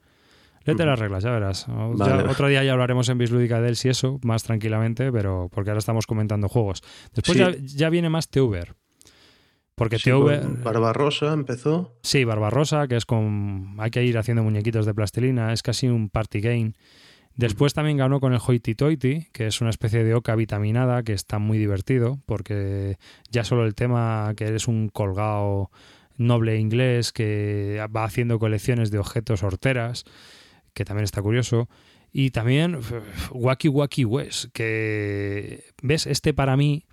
Léete 0.68 0.84
las 0.84 0.98
reglas, 0.98 1.24
ya 1.24 1.30
verás. 1.30 1.66
otro 1.68 2.48
día 2.48 2.62
ya 2.62 2.72
hablaremos 2.72 3.08
en 3.08 3.16
Bislúdica 3.16 3.58
de 3.60 3.70
él 3.70 3.76
si 3.76 3.88
eso, 3.88 4.20
más 4.22 4.42
tranquilamente, 4.42 5.10
pero 5.10 5.48
porque 5.50 5.70
ahora 5.70 5.78
estamos 5.78 6.06
comentando 6.06 6.46
juegos. 6.48 6.82
Después 7.14 7.38
ya, 7.74 7.88
viene 7.88 8.10
más 8.10 8.28
Teuber. 8.28 8.74
Porque 9.78 9.98
sí, 9.98 10.10
Barbarosa 10.10 11.32
empezó. 11.32 11.96
Sí, 12.02 12.24
Barbarosa, 12.24 12.88
que 12.88 12.96
es 12.96 13.06
con. 13.06 13.76
Hay 13.78 13.90
que 13.90 14.04
ir 14.04 14.18
haciendo 14.18 14.42
muñequitos 14.42 14.84
de 14.84 14.92
plastilina, 14.92 15.52
es 15.52 15.62
casi 15.62 15.88
un 15.88 16.10
party 16.10 16.40
game. 16.40 16.72
Después 17.36 17.72
también 17.72 17.96
ganó 17.96 18.18
con 18.18 18.32
el 18.32 18.40
Hoity 18.44 18.74
que 19.32 19.46
es 19.46 19.60
una 19.60 19.70
especie 19.70 20.02
de 20.02 20.12
oca 20.12 20.34
vitaminada 20.34 21.04
que 21.04 21.12
está 21.12 21.38
muy 21.38 21.56
divertido, 21.56 22.18
porque 22.26 22.98
ya 23.30 23.44
solo 23.44 23.64
el 23.64 23.76
tema 23.76 24.32
que 24.36 24.46
eres 24.46 24.66
un 24.66 24.88
colgado 24.88 25.70
noble 26.16 26.58
inglés 26.58 27.12
que 27.12 27.80
va 27.94 28.02
haciendo 28.02 28.40
colecciones 28.40 28.90
de 28.90 28.98
objetos 28.98 29.44
horteras 29.44 30.04
que 30.74 30.84
también 30.84 31.04
está 31.04 31.22
curioso. 31.22 31.68
Y 32.12 32.30
también 32.30 32.80
Wacky 33.30 33.68
Wacky 33.68 34.04
West, 34.04 34.46
que, 34.52 35.64
¿ves? 35.80 36.06
Este 36.06 36.34
para 36.34 36.56
mí, 36.56 36.86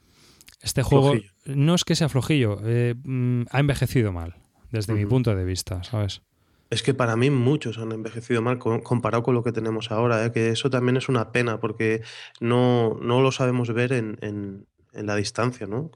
este 0.62 0.84
juego, 0.84 1.16
no 1.46 1.76
es 1.76 1.84
que 1.84 1.96
sea 1.96 2.10
flojillo, 2.10 2.60
eh, 2.64 2.96
mm, 3.04 3.44
ha 3.52 3.60
envejecido 3.60 4.12
mal, 4.12 4.36
desde 4.72 4.94
mi 4.94 5.06
punto 5.06 5.36
de 5.36 5.46
vista, 5.46 5.84
¿sabes? 5.84 6.22
Es 6.70 6.82
que 6.82 6.94
para 6.94 7.16
mí 7.16 7.30
muchos 7.30 7.78
han 7.78 7.92
envejecido 7.92 8.42
mal 8.42 8.58
comparado 8.58 9.24
con 9.24 9.36
lo 9.36 9.44
que 9.44 9.52
tenemos 9.52 9.92
ahora, 9.92 10.26
¿eh? 10.26 10.32
que 10.32 10.50
eso 10.50 10.70
también 10.70 10.98
es 10.98 11.10
una 11.10 11.32
pena 11.32 11.60
porque 11.60 12.02
no, 12.40 12.98
no 13.02 13.22
lo 13.22 13.32
sabemos 13.32 13.72
ver 13.72 13.94
en, 13.94 14.18
en, 14.22 14.66
en 14.94 15.06
la 15.06 15.16
distancia, 15.16 15.68
¿no? 15.68 15.92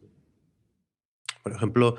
Por 1.42 1.54
ejemplo, 1.54 1.96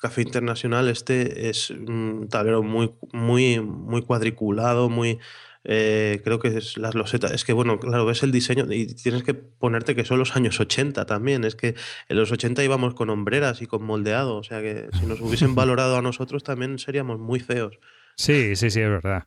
Café 0.00 0.22
Internacional, 0.22 0.88
este 0.88 1.50
es 1.50 1.70
un 1.70 2.28
tablero 2.30 2.62
muy, 2.62 2.94
muy, 3.12 3.60
muy 3.60 4.02
cuadriculado, 4.02 4.88
muy. 4.88 5.18
Eh, 5.64 6.20
creo 6.24 6.38
que 6.38 6.56
es 6.56 6.78
las 6.78 6.94
losetas. 6.94 7.32
Es 7.32 7.44
que, 7.44 7.52
bueno, 7.52 7.78
claro, 7.78 8.06
ves 8.06 8.22
el 8.22 8.32
diseño 8.32 8.66
y 8.70 8.86
tienes 8.86 9.22
que 9.22 9.34
ponerte 9.34 9.94
que 9.94 10.04
son 10.04 10.18
los 10.18 10.36
años 10.36 10.58
80 10.58 11.06
también. 11.06 11.44
Es 11.44 11.54
que 11.54 11.74
en 12.08 12.16
los 12.16 12.32
80 12.32 12.64
íbamos 12.64 12.94
con 12.94 13.10
hombreras 13.10 13.62
y 13.62 13.66
con 13.66 13.84
moldeado. 13.84 14.36
O 14.36 14.42
sea 14.42 14.60
que 14.62 14.88
si 14.98 15.06
nos 15.06 15.20
hubiesen 15.20 15.54
valorado 15.56 15.96
a 15.96 16.02
nosotros 16.02 16.44
también 16.44 16.78
seríamos 16.78 17.18
muy 17.18 17.40
feos. 17.40 17.78
Sí, 18.16 18.56
sí, 18.56 18.70
sí, 18.70 18.80
es 18.80 18.88
verdad. 18.88 19.24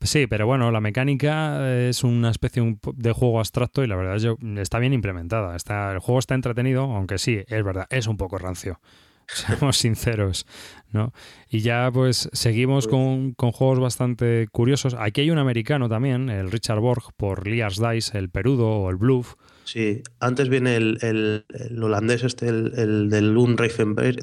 Sí, 0.00 0.26
pero 0.26 0.46
bueno, 0.46 0.70
la 0.70 0.80
mecánica 0.80 1.88
es 1.88 2.04
una 2.04 2.30
especie 2.30 2.76
de 2.94 3.12
juego 3.12 3.38
abstracto 3.38 3.82
y 3.82 3.86
la 3.86 3.96
verdad 3.96 4.16
es 4.16 4.24
que 4.24 4.60
está 4.60 4.78
bien 4.78 4.92
implementada. 4.92 5.56
Está, 5.56 5.92
el 5.92 5.98
juego 5.98 6.18
está 6.18 6.34
entretenido, 6.34 6.82
aunque 6.82 7.16
sí, 7.16 7.42
es 7.46 7.64
verdad, 7.64 7.86
es 7.88 8.06
un 8.06 8.18
poco 8.18 8.36
rancio. 8.36 8.80
seamos 9.28 9.78
sinceros, 9.78 10.46
¿no? 10.90 11.12
Y 11.48 11.60
ya 11.60 11.90
pues 11.92 12.28
seguimos 12.32 12.88
con, 12.88 13.32
con, 13.32 13.52
juegos 13.52 13.80
bastante 13.80 14.46
curiosos. 14.50 14.94
Aquí 14.98 15.22
hay 15.22 15.30
un 15.30 15.38
americano 15.38 15.88
también, 15.88 16.28
el 16.30 16.50
Richard 16.50 16.80
Borg, 16.80 17.12
por 17.16 17.46
Liars 17.46 17.80
Dice, 17.80 18.18
el 18.18 18.30
Perudo 18.30 18.68
o 18.68 18.90
el 18.90 18.96
Bluff. 18.96 19.34
Sí, 19.64 20.02
antes 20.20 20.50
viene 20.50 20.76
el, 20.76 20.98
el, 21.00 21.82
holandés 21.82 22.22
este, 22.22 22.48
el, 22.48 22.72
el 22.76 23.08
del 23.08 23.34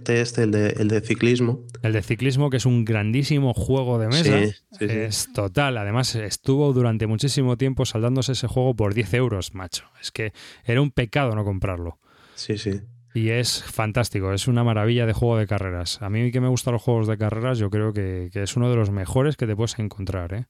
este, 0.08 0.44
el 0.44 0.52
de, 0.52 0.70
el 0.78 0.88
de 0.88 1.02
ciclismo. 1.02 1.66
El 1.82 1.94
de 1.94 2.04
ciclismo, 2.04 2.50
que 2.50 2.58
es 2.58 2.66
un 2.66 2.86
grandísimo 2.86 3.54
juego 3.54 3.98
de 3.98 4.08
mesa. 4.08 4.40
es 4.80 5.34
total. 5.34 5.78
Además, 5.78 6.14
estuvo 6.16 6.74
durante 6.74 7.08
muchísimo 7.08 7.58
tiempo 7.58 7.86
saldándose 7.86 8.34
ese 8.34 8.48
juego 8.48 8.76
por 8.76 8.94
10 8.94 9.14
euros, 9.16 9.54
macho. 9.56 9.86
Es 10.00 10.12
que 10.12 10.32
era 10.64 10.82
un 10.82 10.92
pecado 10.92 11.36
no 11.36 11.44
comprarlo. 11.44 11.98
Sí, 12.36 12.58
sí. 12.58 12.82
Y 13.14 13.30
es 13.30 13.64
fantástico, 13.64 14.32
es 14.32 14.48
una 14.48 14.64
maravilla 14.64 15.06
de 15.06 15.14
juego 15.14 15.38
de 15.38 15.46
carreras. 15.46 16.02
A 16.02 16.10
mí 16.10 16.32
que 16.32 16.40
me 16.40 16.48
gustan 16.48 16.74
los 16.74 16.82
juegos 16.82 17.08
de 17.08 17.18
carreras, 17.18 17.58
yo 17.58 17.70
creo 17.70 17.92
que, 17.92 18.30
es 18.34 18.56
uno 18.56 18.70
de 18.70 18.76
los 18.76 18.90
mejores 18.90 19.36
que 19.36 19.48
te 19.48 19.56
puedes 19.56 19.78
encontrar. 19.80 20.34
¿eh? 20.34 20.46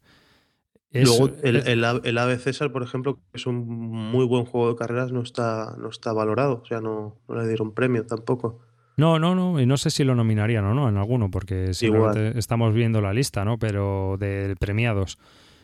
Luego, 0.91 1.31
el, 1.41 1.55
el, 1.67 1.83
el, 2.03 2.17
Ave 2.17 2.37
César, 2.37 2.71
por 2.71 2.83
ejemplo, 2.83 3.15
que 3.15 3.21
es 3.33 3.47
un 3.47 3.67
muy 3.67 4.25
buen 4.25 4.45
juego 4.45 4.69
de 4.69 4.75
carreras, 4.75 5.11
no 5.11 5.21
está, 5.21 5.75
no 5.79 5.89
está 5.89 6.13
valorado, 6.13 6.61
o 6.63 6.65
sea, 6.65 6.81
no, 6.81 7.17
le 7.29 7.47
dieron 7.47 7.73
premio 7.73 8.05
tampoco. 8.05 8.59
No, 8.97 9.17
no, 9.17 9.33
no, 9.33 9.59
y 9.59 9.65
no 9.65 9.77
sé 9.77 9.89
si 9.89 10.03
lo 10.03 10.13
nominarían 10.13 10.65
o 10.65 10.75
no 10.75 10.89
en 10.89 10.97
alguno, 10.97 11.31
porque 11.31 11.73
simplemente 11.73 12.37
estamos 12.37 12.73
viendo 12.73 13.01
la 13.01 13.13
lista, 13.13 13.43
¿no? 13.45 13.57
Pero 13.57 14.17
de 14.19 14.55
premiados. 14.59 15.17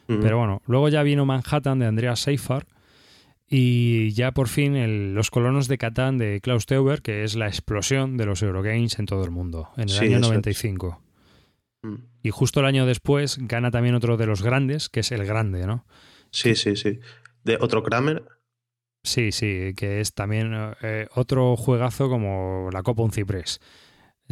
Pero 0.08 0.38
bueno, 0.38 0.62
luego 0.68 0.88
ya 0.88 1.04
vino 1.04 1.26
Manhattan 1.26 1.80
de 1.80 1.86
Andreas 1.86 2.22
Seifert, 2.22 2.66
y 3.50 4.12
ya 4.12 4.32
por 4.34 4.50
fin 4.50 5.14
los 5.16 5.32
colonos 5.32 5.68
de 5.68 5.78
Catán 5.78 6.18
de 6.18 6.42
Klaus 6.42 6.66
Teuber, 6.66 7.02
que 7.02 7.24
es 7.24 7.36
la 7.36 7.48
explosión 7.48 8.18
de 8.18 8.26
los 8.26 8.42
Eurogames 8.42 9.00
en 9.00 9.06
todo 9.06 9.24
el 9.24 9.32
mundo, 9.32 9.70
en 9.78 9.90
el 9.90 10.00
año 10.00 10.20
95. 10.20 11.02
Mm. 11.84 11.96
Y 12.24 12.30
justo 12.30 12.60
el 12.60 12.66
año 12.66 12.86
después 12.86 13.38
gana 13.40 13.72
también 13.72 13.96
otro 13.96 14.18
de 14.18 14.26
los 14.26 14.42
grandes, 14.42 14.90
que 14.90 15.00
es 15.00 15.12
el 15.12 15.26
grande, 15.26 15.66
¿no? 15.66 15.86
Sí, 16.32 16.56
sí, 16.56 16.76
sí. 16.76 17.00
¿De 17.44 17.58
otro 17.62 17.84
Kramer? 17.84 18.24
Sí, 19.04 19.32
sí, 19.32 19.74
que 19.78 20.02
es 20.02 20.14
también 20.14 20.54
eh, 20.82 21.08
otro 21.16 21.56
juegazo 21.56 22.10
como 22.10 22.70
la 22.74 22.84
Copa 22.84 23.04
Un 23.04 23.12
Ciprés. 23.12 23.62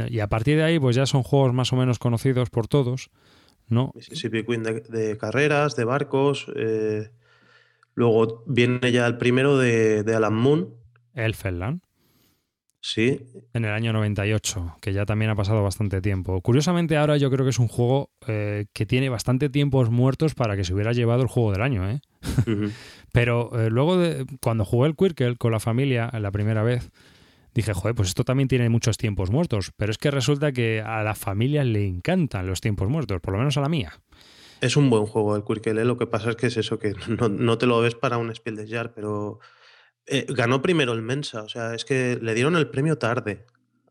Y 0.10 0.20
a 0.20 0.28
partir 0.28 0.58
de 0.58 0.64
ahí, 0.64 0.78
pues 0.78 0.98
ya 0.98 1.06
son 1.06 1.24
juegos 1.24 1.54
más 1.54 1.72
o 1.72 1.78
menos 1.78 2.00
conocidos 2.00 2.50
por 2.50 2.68
todos, 2.68 3.12
¿no? 3.70 3.94
Mississippi 3.96 4.44
Queen 4.44 4.64
de, 4.64 5.18
carreras, 5.18 5.78
de 5.78 5.86
barcos. 5.86 6.48
Eh, 6.54 7.10
Luego 7.96 8.44
viene 8.46 8.92
ya 8.92 9.08
el 9.08 9.18
primero 9.18 9.58
de, 9.58 10.04
Alan 10.16 10.36
Moon. 10.36 10.76
Elfenland. 11.14 11.82
Sí. 12.82 13.20
En 13.54 13.66
el 13.66 13.72
año 13.72 13.94
98, 13.94 14.78
que 14.80 14.94
ya 14.94 15.08
también 15.08 15.32
ha 15.32 15.36
pasado 15.36 15.64
bastante 15.64 16.02
tiempo. 16.02 16.40
Curiosamente 16.42 16.98
ahora 16.98 17.18
yo 17.18 17.32
creo 17.32 17.44
que 17.44 17.50
es 17.50 17.58
un 17.58 17.68
juego 17.68 18.12
eh, 18.28 18.66
que 18.74 18.86
tiene 18.86 19.10
bastante 19.10 19.50
tiempos 19.50 19.90
muertos 19.90 20.36
para 20.36 20.56
que 20.56 20.64
se 20.64 20.74
hubiera 20.74 20.92
llevado 20.92 21.24
el 21.24 21.28
juego 21.28 21.52
del 21.52 21.64
año, 21.64 21.90
¿eh? 21.90 22.02
Pero 23.12 23.50
eh, 23.60 23.72
luego 23.72 23.98
de, 23.98 24.28
cuando 24.40 24.66
jugué 24.66 24.88
el 24.90 24.96
Quirkel 24.96 25.40
con 25.40 25.52
la 25.52 25.60
familia 25.60 26.12
la 26.20 26.32
primera 26.32 26.62
vez, 26.62 26.92
dije, 27.56 27.74
joder, 27.74 27.96
pues 27.96 28.10
esto 28.10 28.24
también 28.24 28.50
tiene 28.50 28.70
muchos 28.70 28.98
tiempos 28.98 29.32
muertos. 29.32 29.72
Pero 29.76 29.92
es 29.92 29.98
que 29.98 30.12
resulta 30.12 30.52
que 30.52 30.82
a 30.82 31.02
la 31.02 31.16
familia 31.16 31.64
le 31.64 31.88
encantan 31.88 32.46
los 32.46 32.62
tiempos 32.62 32.88
muertos, 32.90 33.20
por 33.22 33.34
lo 33.34 33.40
menos 33.40 33.58
a 33.58 33.62
la 33.62 33.70
mía. 33.70 33.94
Es 34.62 34.78
un 34.78 34.90
buen 34.90 35.06
juego 35.06 35.36
el 35.36 35.44
Quirkele, 35.44 35.86
lo 35.86 35.98
que 35.98 36.08
pasa 36.08 36.32
es 36.32 36.36
que 36.36 36.48
es 36.48 36.58
eso, 36.58 36.80
que 36.80 36.94
no, 37.30 37.58
te 37.58 37.66
lo 37.66 37.80
ves 37.82 37.96
para 37.96 38.18
un 38.18 38.34
Spiel 38.34 38.56
de 38.56 38.68
Jar, 38.68 38.94
pero 38.94 39.40
eh, 40.06 40.26
ganó 40.30 40.62
primero 40.62 40.94
el 40.94 41.02
Mensa, 41.02 41.44
o 41.44 41.50
sea, 41.50 41.74
es 41.74 41.86
que 41.86 42.18
le 42.22 42.34
dieron 42.34 42.56
el 42.56 42.70
premio 42.70 42.98
tarde 42.98 43.46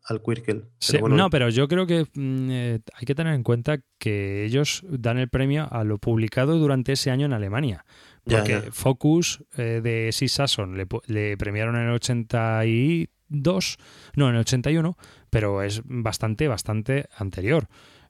al 0.05 0.21
Quirkel. 0.21 0.65
no, 1.09 1.29
pero 1.29 1.49
yo 1.49 1.67
creo 1.67 1.87
que 1.87 2.05
mm, 2.13 2.51
eh, 2.51 2.79
hay 2.93 3.05
que 3.05 3.15
tener 3.15 3.33
en 3.33 3.43
cuenta 3.43 3.79
que 3.97 4.45
ellos 4.45 4.83
dan 4.87 5.17
el 5.17 5.29
premio 5.29 5.67
a 5.71 5.83
lo 5.83 5.97
publicado 5.97 6.57
durante 6.59 6.93
ese 6.93 7.11
año 7.11 7.25
en 7.25 7.33
Alemania. 7.33 7.85
Porque 8.23 8.71
Focus 8.71 9.43
eh, 9.55 9.81
de 9.83 10.11
Six 10.11 10.31
Sasson 10.31 10.77
le, 10.77 10.87
le, 11.07 11.37
premiaron 11.37 11.75
en 11.75 11.83
el 11.83 11.91
82, 11.91 13.77
no, 14.15 14.29
en 14.29 14.35
el 14.35 14.41
81, 14.41 14.97
pero 15.29 15.61
es 15.61 15.81
bastante, 15.85 16.47
bastante 16.47 17.07
anterior. 17.17 17.67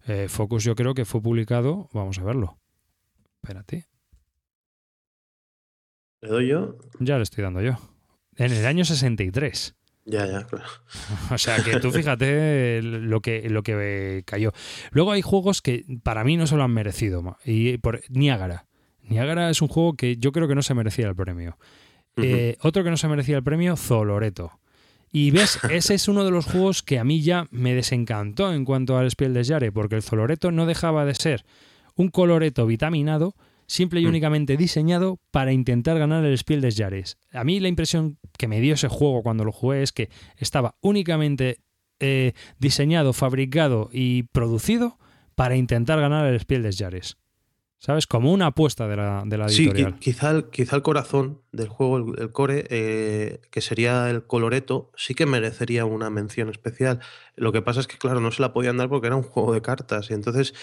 Eh, 0.07 0.27
Focus 0.30 0.64
yo 0.64 0.76
creo 0.76 0.94
que 0.94 1.06
fue 1.06 1.22
publicado, 1.22 1.90
vamos 1.94 2.19
a 2.19 2.23
verlo. 2.23 2.60
Espérate. 3.41 3.88
¿Le 6.22 6.30
doy 6.30 6.48
yo? 6.48 6.77
Ya 6.99 7.18
le 7.18 7.23
estoy 7.23 7.44
dando 7.44 7.61
yo. 7.61 7.77
En 8.36 8.52
el 8.52 8.65
año 8.65 8.86
63. 8.86 9.76
Ya, 10.06 10.27
ya, 10.27 10.44
claro. 10.44 10.65
o 11.32 11.38
sea, 11.38 11.64
que 11.64 11.80
tú 11.80 11.91
fíjate 11.91 12.82
lo 12.82 13.22
que, 13.22 13.49
lo 13.49 13.64
que 13.64 14.23
cayó. 14.26 14.52
Luego 14.91 15.11
hay 15.11 15.22
juegos 15.22 15.61
que 15.61 15.86
para 16.03 16.23
mí 16.23 16.38
no 16.38 16.45
se 16.45 16.56
lo 16.56 16.64
han 16.64 16.72
merecido. 16.72 17.38
Y 17.44 17.77
por 17.80 18.02
Niágara. 18.10 18.68
Niágara 19.02 19.49
es 19.49 19.61
un 19.61 19.68
juego 19.68 19.94
que 19.94 20.18
yo 20.18 20.32
creo 20.32 20.48
que 20.48 20.56
no 20.56 20.61
se 20.61 20.73
merecía 20.73 21.07
el 21.07 21.15
premio. 21.15 21.57
Eh, 22.18 22.57
otro 22.61 22.84
que 22.84 22.90
no 22.90 22.98
se 22.98 23.07
merecía 23.07 23.38
el 23.38 23.44
premio, 23.44 23.76
Zoloreto. 23.76 24.60
Y 25.11 25.32
ves, 25.32 25.60
ese 25.69 25.94
es 25.94 26.07
uno 26.07 26.26
de 26.26 26.32
los 26.32 26.45
juegos 26.45 26.84
que 26.84 26.99
a 26.99 27.03
mí 27.03 27.22
ya 27.22 27.48
me 27.52 27.73
desencantó 27.73 28.53
en 28.53 28.65
cuanto 28.65 28.98
al 28.98 29.10
Spiel 29.10 29.34
de 29.34 29.45
Jare, 29.45 29.72
porque 29.72 29.95
el 29.95 30.03
Zoloreto 30.03 30.52
no 30.52 30.65
dejaba 30.65 31.06
de 31.06 31.15
ser 31.15 31.45
un 31.95 32.10
coloreto 32.10 32.65
vitaminado, 32.65 33.36
simple 33.68 34.02
y 34.02 34.06
mm. 34.06 34.10
únicamente 34.10 34.57
diseñado 34.57 35.19
para 35.32 35.53
intentar 35.53 35.98
ganar 35.98 36.26
el 36.26 36.38
Spiel 36.38 36.61
des 36.61 36.76
Jahres. 36.76 37.18
A 37.32 37.44
mí 37.44 37.60
la 37.60 37.68
impresión 37.68 38.18
que 38.38 38.48
me 38.48 38.60
dio 38.60 38.73
ese 38.73 38.88
juego 38.88 39.23
cuando 39.23 39.44
lo 39.44 39.52
jugué 39.52 39.82
es 39.82 39.91
que 39.91 40.10
estaba 40.38 40.76
únicamente 40.82 41.60
eh, 41.99 42.34
diseñado, 42.60 43.14
fabricado 43.14 43.90
y 43.91 44.23
producido 44.23 44.98
para 45.36 45.56
intentar 45.56 45.99
ganar 45.99 46.26
el 46.26 46.40
Spiel 46.40 46.64
des 46.64 46.77
Jahres. 46.77 47.18
¿Sabes? 47.86 48.07
Como 48.07 48.34
una 48.34 48.48
apuesta 48.48 48.88
de 48.88 48.95
la, 48.95 49.22
de 49.28 49.38
la 49.38 49.45
editorial. 49.45 49.94
Sí, 49.94 49.99
quizá 49.99 50.32
el, 50.32 50.49
quizá 50.49 50.76
el 50.76 50.82
corazón 50.82 51.41
del 51.52 51.68
juego, 51.68 52.16
el, 52.18 52.32
core, 52.32 52.66
eh, 52.72 53.41
que 53.52 53.62
sería 53.62 54.10
el 54.10 54.26
coloreto, 54.26 54.90
sí 54.95 55.14
que 55.14 55.28
merecería 55.28 55.86
una 55.86 56.10
mención 56.10 56.49
especial. 56.49 56.99
Lo 57.36 57.52
que 57.52 57.62
pasa 57.62 57.82
es 57.82 57.86
que, 57.86 57.99
claro, 57.99 58.22
no 58.22 58.32
se 58.32 58.41
la 58.41 58.53
podían 58.53 58.78
dar 58.78 58.90
porque 58.90 59.06
era 59.06 59.16
un 59.16 59.22
juego 59.22 59.53
de 59.53 59.62
cartas. 59.62 60.10
Y 60.10 60.16
entonces 60.16 60.56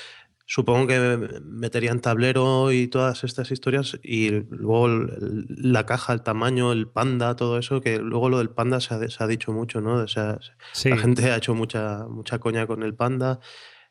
supongo 0.47 0.89
que 0.89 1.41
meterían 1.45 2.01
tablero 2.01 2.73
y 2.73 2.89
todas 2.89 3.23
estas 3.23 3.53
historias 3.53 4.01
y 4.03 4.31
luego 4.51 4.89
la 4.89 5.87
caja, 5.87 6.15
el 6.15 6.23
tamaño, 6.23 6.73
el 6.73 6.89
panda, 6.89 7.37
todo 7.37 7.57
eso, 7.57 7.81
que 7.81 7.99
luego 7.99 8.31
lo 8.31 8.39
del 8.39 8.51
panda 8.51 8.81
se 8.81 8.95
ha, 8.95 9.09
se 9.09 9.23
ha 9.23 9.29
dicho 9.29 9.53
mucho, 9.53 9.81
¿no? 9.81 9.95
O 9.95 10.09
sea, 10.09 10.41
la 10.87 10.97
gente 10.97 11.31
ha 11.31 11.37
hecho 11.37 11.55
mucha, 11.55 12.05
mucha 12.09 12.41
coña 12.41 12.67
con 12.67 12.83
el 12.83 12.97
panda 12.97 13.39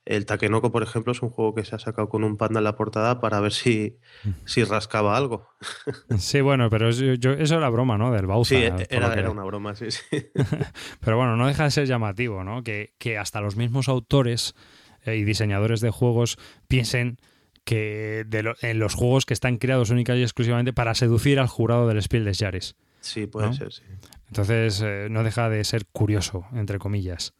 el 0.06 0.26
Takenoko, 0.26 0.72
por 0.72 0.82
ejemplo, 0.82 1.12
es 1.12 1.22
un 1.22 1.30
juego 1.30 1.54
que 1.54 1.64
se 1.64 1.76
ha 1.76 1.80
sacado 1.80 2.10
con 2.10 2.24
un 2.24 2.38
panda 2.38 2.60
en 2.60 2.64
la 2.64 2.76
portada 2.76 3.20
para 3.20 3.40
ver 3.40 3.52
si, 3.52 3.98
si 4.46 4.64
rascaba 4.64 5.16
algo. 5.16 5.50
Sí, 6.18 6.42
bueno, 6.42 6.70
pero 6.70 6.90
yo, 6.92 7.32
eso 7.34 7.58
era 7.58 7.70
broma, 7.70 7.98
¿no? 7.98 8.12
Del 8.12 8.26
Bowser. 8.26 8.74
Sí, 8.78 8.86
era, 8.90 9.30
una 9.30 9.44
broma, 9.44 9.76
sí, 9.76 9.92
sí. 9.92 10.02
pero 11.00 11.18
bueno, 11.18 11.36
no 11.38 11.48
deja 11.48 11.64
de 11.66 11.72
ser 11.72 11.88
llamativo, 11.88 12.44
¿no? 12.44 12.64
Que, 12.64 12.92
hasta 13.20 13.42
los 13.42 13.56
mismos 13.56 13.90
autores 13.90 14.56
eh, 15.06 15.18
y 15.18 15.24
diseñadores 15.24 15.82
de 15.82 15.90
juegos 15.90 16.38
piensen 16.68 17.18
que 17.64 18.26
en 18.62 18.80
los 18.80 18.96
juegos 18.96 19.26
que 19.26 19.34
están 19.34 19.58
creados 19.58 19.92
única 19.92 20.16
y 20.16 20.24
exclusivamente 20.24 20.74
para 20.74 20.96
seducir 20.96 21.40
al 21.40 21.48
jurado 21.48 21.88
del 21.88 22.02
Spiel 22.02 22.26
des 22.26 22.40
Jahres. 22.40 22.76
Sí, 23.02 23.28
puede 23.28 23.54
ser, 23.54 23.72
sí. 23.72 23.84
Entonces, 24.28 24.82
eh, 24.84 25.08
no 25.10 25.24
deja 25.24 25.50
de 25.50 25.64
ser 25.64 25.86
curioso, 25.86 26.46
entre 26.54 26.80
comillas. 26.80 27.34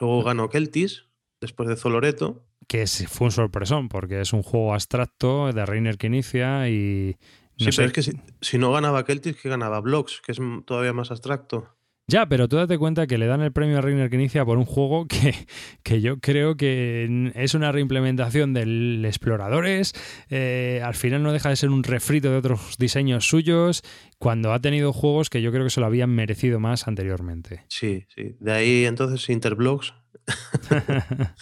Luego 0.00 0.24
ganó 0.24 0.48
Keltis, 0.48 1.06
después 1.42 1.68
de 1.68 1.76
Zoloreto. 1.76 2.42
Que 2.66 2.86
fue 2.86 3.26
un 3.26 3.32
sorpresón, 3.32 3.90
porque 3.90 4.22
es 4.22 4.32
un 4.32 4.42
juego 4.42 4.72
abstracto 4.72 5.52
de 5.52 5.66
Reiner 5.66 5.98
que 5.98 6.06
inicia 6.06 6.70
y. 6.70 7.16
sí, 7.58 7.68
pero 7.76 7.88
es 7.88 7.92
que 7.92 8.02
si, 8.40 8.58
no 8.58 8.72
ganaba 8.72 9.04
Keltis, 9.04 9.36
que 9.36 9.50
ganaba 9.50 9.80
Blocks, 9.80 10.22
que 10.24 10.32
es 10.32 10.38
todavía 10.64 10.94
más 10.94 11.10
abstracto. 11.10 11.68
Ya, 12.08 12.26
pero 12.26 12.48
tú 12.48 12.56
date 12.56 12.78
cuenta 12.78 13.06
que 13.06 13.16
le 13.16 13.26
dan 13.26 13.42
el 13.42 13.52
premio 13.52 13.78
a 13.78 13.80
Reiner 13.80 14.10
que 14.10 14.16
inicia 14.16 14.44
por 14.44 14.58
un 14.58 14.64
juego 14.64 15.06
que, 15.08 15.34
que 15.82 16.00
yo 16.00 16.18
creo 16.18 16.56
que 16.56 17.32
es 17.34 17.54
una 17.54 17.72
reimplementación 17.72 18.54
del 18.54 19.04
Exploradores. 19.04 19.92
Eh, 20.30 20.80
al 20.84 20.94
final 20.94 21.22
no 21.22 21.32
deja 21.32 21.48
de 21.48 21.56
ser 21.56 21.70
un 21.70 21.82
refrito 21.82 22.30
de 22.30 22.36
otros 22.36 22.76
diseños 22.78 23.26
suyos, 23.26 23.82
cuando 24.18 24.52
ha 24.52 24.60
tenido 24.60 24.92
juegos 24.92 25.30
que 25.30 25.42
yo 25.42 25.50
creo 25.50 25.64
que 25.64 25.70
se 25.70 25.80
lo 25.80 25.86
habían 25.86 26.10
merecido 26.10 26.60
más 26.60 26.86
anteriormente. 26.86 27.64
Sí, 27.68 28.04
sí. 28.14 28.36
De 28.38 28.52
ahí 28.52 28.84
entonces 28.84 29.28
Interblocks 29.28 29.94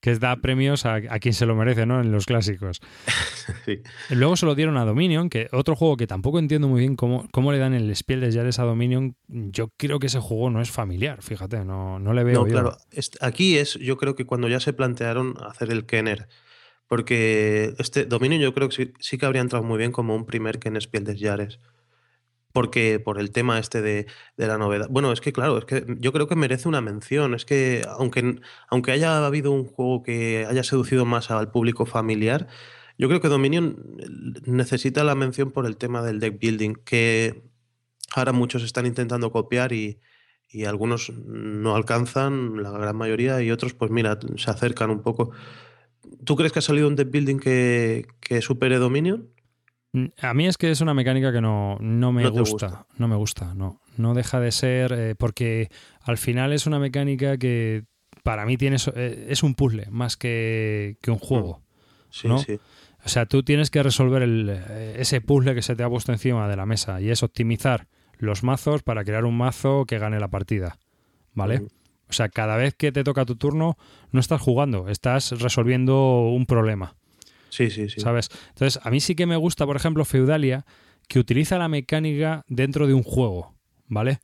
que 0.00 0.14
da 0.16 0.36
premios 0.36 0.86
a, 0.86 1.00
quien 1.18 1.34
se 1.34 1.46
lo 1.46 1.54
merece, 1.54 1.86
¿no? 1.86 2.00
En 2.00 2.12
los 2.12 2.26
clásicos. 2.26 2.80
Luego 4.10 4.36
se 4.36 4.46
lo 4.46 4.54
dieron 4.54 4.76
a 4.76 4.84
Dominion, 4.84 5.28
que 5.28 5.48
otro 5.52 5.76
juego 5.76 5.96
que 5.96 6.06
tampoco 6.06 6.38
entiendo 6.38 6.68
muy 6.68 6.80
bien 6.80 6.96
cómo, 6.96 7.26
cómo 7.32 7.52
le 7.52 7.58
dan 7.58 7.74
el 7.74 7.94
Spiel 7.94 8.20
de 8.20 8.32
Jahres 8.32 8.58
a 8.58 8.64
Dominion. 8.64 9.16
Yo 9.26 9.72
creo 9.76 9.98
que 9.98 10.06
ese 10.06 10.20
juego 10.20 10.50
no 10.50 10.60
es 10.60 10.70
familiar, 10.70 11.22
fíjate, 11.22 11.64
no, 11.64 11.98
no 11.98 12.12
le 12.12 12.24
veo. 12.24 12.44
No, 12.44 12.46
claro. 12.46 12.76
Aquí 13.20 13.58
es, 13.58 13.74
yo 13.74 13.96
creo 13.96 14.14
que 14.14 14.24
cuando 14.24 14.48
ya 14.48 14.60
se 14.60 14.72
plantearon 14.72 15.34
hacer 15.40 15.70
el 15.70 15.86
Kenner. 15.86 16.28
Porque 16.86 17.74
este 17.78 18.06
Dominion 18.06 18.40
yo 18.40 18.54
creo 18.54 18.70
que 18.70 18.74
sí, 18.74 18.92
sí 18.98 19.18
que 19.18 19.26
habría 19.26 19.42
entrado 19.42 19.62
muy 19.62 19.76
bien 19.76 19.92
como 19.92 20.16
un 20.16 20.24
primer 20.24 20.58
Ken 20.58 20.80
Spiel 20.80 21.04
de 21.04 21.18
Jahres 21.18 21.60
porque 22.58 22.98
por 22.98 23.20
el 23.20 23.30
tema 23.30 23.60
este 23.60 23.80
de, 23.82 24.06
la 24.36 24.58
novedad. 24.58 24.88
Bueno, 24.90 25.12
es 25.12 25.20
que 25.20 25.32
claro, 25.32 25.58
es 25.58 25.64
que 25.64 25.84
yo 26.00 26.12
creo 26.12 26.26
que 26.26 26.34
merece 26.34 26.66
una 26.66 26.80
mención. 26.80 27.34
Es 27.34 27.44
que 27.44 27.82
aunque, 27.88 28.40
aunque 28.68 28.90
haya 28.90 29.24
habido 29.24 29.52
un 29.52 29.64
juego 29.64 30.02
que 30.02 30.44
haya 30.44 30.64
seducido 30.64 31.04
más 31.04 31.30
al 31.30 31.52
público 31.52 31.86
familiar, 31.86 32.48
yo 32.98 33.06
creo 33.06 33.20
que 33.20 33.28
Dominion 33.28 33.76
necesita 34.44 35.04
la 35.04 35.14
mención 35.14 35.52
por 35.52 35.66
el 35.66 35.76
tema 35.76 36.02
del 36.02 36.18
deck 36.18 36.40
building, 36.40 36.74
que 36.84 37.44
ahora 38.16 38.32
muchos 38.32 38.64
están 38.64 38.86
intentando 38.86 39.30
copiar 39.30 39.72
y, 39.72 40.00
algunos 40.66 41.10
no 41.10 41.76
alcanzan, 41.76 42.60
la 42.60 42.72
gran 42.72 42.96
mayoría, 42.96 43.40
y 43.40 43.52
otros, 43.52 43.72
pues 43.72 43.92
mira, 43.92 44.18
se 44.36 44.50
acercan 44.50 44.90
un 44.90 45.02
poco. 45.02 45.30
¿Tú 46.24 46.34
crees 46.34 46.52
que 46.52 46.58
ha 46.58 46.62
salido 46.62 46.88
un 46.88 46.96
deck 46.96 47.08
building 47.08 47.38
que, 47.38 48.08
que 48.18 48.42
supere 48.42 48.78
Dominion? 48.78 49.28
A 50.20 50.34
mí 50.34 50.46
es 50.46 50.56
que 50.56 50.70
es 50.70 50.80
una 50.80 50.94
mecánica 50.94 51.32
que 51.32 51.40
no, 51.40 51.76
no 51.80 52.12
me 52.12 52.28
gusta, 52.28 52.86
No 52.96 53.08
me 53.08 53.16
gusta, 53.16 53.54
no. 53.54 53.80
No 53.96 54.14
deja 54.14 54.40
de 54.40 54.52
ser. 54.52 54.92
Eh, 54.92 55.14
porque 55.16 55.70
al 56.02 56.18
final 56.18 56.52
es 56.52 56.66
una 56.66 56.78
mecánica 56.78 57.36
que 57.36 57.84
para 58.22 58.46
mí 58.46 58.56
tiene, 58.56 58.76
eh, 58.94 59.26
es 59.28 59.42
un 59.42 59.54
puzzle 59.54 59.86
más 59.90 60.16
que, 60.16 60.96
un 61.06 61.14
mm. 61.14 61.18
juego. 61.18 61.62
Sí, 62.10 62.28
sí. 62.46 62.58
O 63.04 63.08
sea, 63.08 63.26
tú 63.26 63.42
tienes 63.42 63.70
que 63.70 63.82
resolver 63.82 64.22
el, 64.22 64.50
eh, 64.50 64.96
ese 64.98 65.20
puzzle 65.20 65.54
que 65.54 65.62
se 65.62 65.76
te 65.76 65.82
ha 65.82 65.88
puesto 65.88 66.12
encima 66.12 66.48
de 66.48 66.56
la 66.56 66.66
mesa 66.66 67.00
y 67.00 67.10
es 67.10 67.22
optimizar 67.22 67.86
los 68.18 68.42
mazos 68.42 68.82
para 68.82 69.04
crear 69.04 69.24
un 69.24 69.36
mazo 69.36 69.84
que 69.86 69.98
gane 69.98 70.18
la 70.20 70.28
partida. 70.28 70.78
¿Vale? 71.34 71.62
O 72.08 72.12
sea, 72.12 72.28
cada 72.28 72.56
vez 72.56 72.74
que 72.74 72.90
te 72.90 73.04
toca 73.04 73.24
tu 73.24 73.36
turno, 73.36 73.76
no 74.10 74.20
estás 74.20 74.40
jugando, 74.40 74.88
estás 74.88 75.30
resolviendo 75.40 76.28
un 76.28 76.46
problema. 76.46 76.96
Sí, 77.48 77.70
sí, 77.70 77.88
sí. 77.88 78.00
¿Sabes? 78.00 78.28
Entonces, 78.48 78.80
a 78.84 78.90
mí 78.90 79.00
sí 79.00 79.14
que 79.14 79.26
me 79.26 79.36
gusta, 79.36 79.66
por 79.66 79.76
ejemplo, 79.76 80.04
Feudalia, 80.04 80.64
que 81.08 81.18
utiliza 81.18 81.58
la 81.58 81.68
mecánica 81.68 82.44
dentro 82.48 82.86
de 82.86 82.94
un 82.94 83.02
juego, 83.02 83.54
¿vale? 83.86 84.20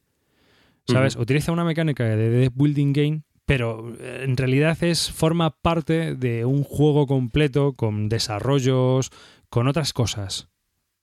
¿Sabes? 0.87 1.17
Utiliza 1.17 1.51
una 1.51 1.65
mecánica 1.65 2.05
de 2.05 2.29
deck 2.29 2.53
building 2.55 2.93
game, 2.93 3.23
pero 3.47 3.95
eh, 3.99 4.23
en 4.25 4.37
realidad 4.37 4.83
es 4.83 5.11
forma 5.11 5.51
parte 5.51 6.15
de 6.15 6.45
un 6.45 6.63
juego 6.63 7.07
completo 7.07 7.73
con 7.73 8.09
desarrollos, 8.09 9.11
con 9.49 9.67
otras 9.67 9.93
cosas. 9.93 10.49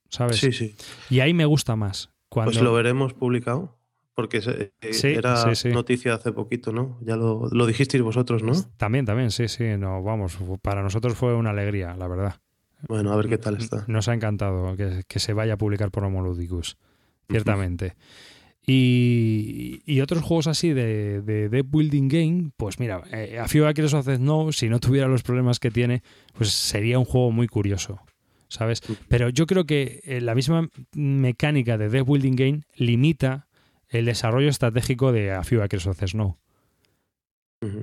¿Sabes? 0.10 0.38
Sí, 0.38 0.52
sí. 0.52 0.76
Y 1.10 1.22
ahí 1.22 1.34
me 1.34 1.46
gusta 1.46 1.76
más. 1.76 2.12
Cuando... 2.30 2.52
Pues 2.52 2.62
lo 2.62 2.74
veremos 2.74 3.14
publicado. 3.14 3.78
Porque 4.22 4.38
eh, 4.38 4.72
era 5.04 5.46
noticia 5.74 6.14
hace 6.14 6.32
poquito, 6.32 6.72
¿no? 6.72 7.00
Ya 7.02 7.16
lo, 7.16 7.50
dijisteis 7.66 8.04
vosotros, 8.04 8.44
¿no? 8.44 8.54
También, 8.78 9.04
también, 9.04 9.32
sí, 9.32 9.48
sí. 9.48 9.64
No, 9.80 10.04
vamos, 10.04 10.38
para 10.62 10.84
nosotros 10.84 11.16
fue 11.16 11.34
una 11.34 11.50
alegría, 11.50 11.96
la 11.98 12.08
verdad. 12.08 12.36
Bueno, 12.88 13.12
a 13.12 13.16
ver 13.16 13.30
qué 13.30 13.40
tal 13.40 13.58
está. 13.58 13.84
Nos 13.88 14.08
ha 14.08 14.14
encantado 14.14 14.76
que, 14.78 15.20
se 15.20 15.34
vaya 15.34 15.54
a 15.54 15.58
publicar 15.58 15.90
por 15.90 16.04
Homoludicus, 16.04 16.78
ciertamente. 17.28 17.96
Y, 18.64 20.00
otros 20.02 20.22
juegos 20.22 20.46
así 20.46 20.72
de, 20.72 21.22
de, 21.24 21.62
building 21.64 22.08
game, 22.08 22.52
pues 22.58 22.80
mira, 22.80 23.02
eh, 23.12 23.40
a 23.40 23.48
Few 23.48 23.66
Acres 23.66 23.96
of 23.96 24.08
No, 24.20 24.52
si 24.52 24.70
no 24.70 24.80
tuviera 24.80 25.08
los 25.08 25.24
problemas 25.24 25.60
que 25.60 25.72
tiene, 25.72 26.04
pues 26.38 26.52
sería 26.52 27.00
un 27.00 27.06
juego 27.06 27.32
muy 27.32 27.48
curioso, 27.48 28.02
¿sabes? 28.50 28.84
Pero 29.08 29.30
yo 29.30 29.48
creo 29.48 29.66
que 29.66 30.02
eh, 30.04 30.22
la 30.22 30.36
misma 30.36 30.70
mecánica 30.94 31.80
de 31.80 31.90
Deck 31.90 32.06
Building 32.06 32.36
Game 32.36 32.62
limita 32.76 33.48
el 33.92 34.06
desarrollo 34.06 34.50
estratégico 34.50 35.12
de 35.12 35.32
A 35.32 35.44
Few 35.44 35.62
Acres 35.62 35.86
of 35.86 36.02
Snow. 36.04 36.38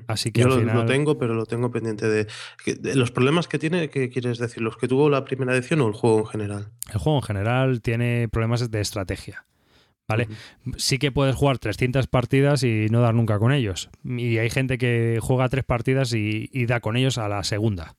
Así 0.08 0.32
que 0.32 0.40
Yo 0.40 0.48
lo, 0.48 0.86
tengo, 0.86 1.18
pero 1.18 1.34
lo 1.34 1.46
tengo 1.46 1.70
pendiente 1.70 2.08
de, 2.08 2.26
Los 2.96 3.12
problemas 3.12 3.46
que 3.46 3.60
tiene, 3.60 3.90
¿qué 3.90 4.08
quieres 4.10 4.38
decir? 4.38 4.60
¿Los 4.60 4.76
que 4.76 4.88
tuvo 4.88 5.08
la 5.08 5.24
primera 5.24 5.54
edición 5.54 5.80
o 5.82 5.86
el 5.86 5.92
juego 5.92 6.18
en 6.18 6.26
general? 6.26 6.72
El 6.92 6.98
juego 6.98 7.18
en 7.18 7.22
general 7.22 7.80
tiene 7.80 8.28
problemas 8.28 8.68
de 8.68 8.80
estrategia. 8.80 9.46
¿Vale? 10.08 10.26
Sí 10.78 10.98
que 10.98 11.12
puedes 11.12 11.36
jugar 11.36 11.58
300 11.58 12.06
partidas 12.06 12.64
y 12.64 12.86
no 12.90 13.02
dar 13.02 13.14
nunca 13.14 13.38
con 13.38 13.52
ellos. 13.52 13.90
Y 14.04 14.38
hay 14.38 14.48
gente 14.48 14.78
que 14.78 15.18
juega 15.20 15.50
tres 15.50 15.64
partidas 15.64 16.14
y, 16.14 16.48
da 16.66 16.80
con 16.80 16.96
ellos 16.96 17.18
a 17.18 17.28
la 17.28 17.44
segunda. 17.44 17.94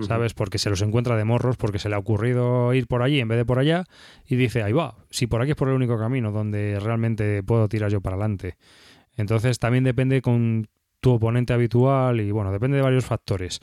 ¿Sabes? 0.00 0.34
Porque 0.34 0.58
se 0.58 0.70
los 0.70 0.82
encuentra 0.82 1.16
de 1.16 1.24
morros, 1.24 1.56
porque 1.56 1.78
se 1.78 1.88
le 1.88 1.94
ha 1.94 1.98
ocurrido 1.98 2.72
ir 2.74 2.86
por 2.86 3.02
allí 3.02 3.20
en 3.20 3.28
vez 3.28 3.38
de 3.38 3.44
por 3.44 3.58
allá 3.58 3.84
y 4.26 4.36
dice, 4.36 4.62
ahí 4.62 4.72
va, 4.72 4.96
si 5.10 5.26
por 5.26 5.42
aquí 5.42 5.52
es 5.52 5.56
por 5.56 5.68
el 5.68 5.74
único 5.74 5.98
camino 5.98 6.32
donde 6.32 6.78
realmente 6.80 7.42
puedo 7.42 7.68
tirar 7.68 7.90
yo 7.90 8.00
para 8.00 8.16
adelante. 8.16 8.56
Entonces 9.16 9.58
también 9.58 9.84
depende 9.84 10.22
con 10.22 10.68
tu 11.00 11.12
oponente 11.12 11.52
habitual 11.52 12.20
y 12.20 12.30
bueno, 12.30 12.52
depende 12.52 12.76
de 12.76 12.82
varios 12.82 13.04
factores. 13.04 13.60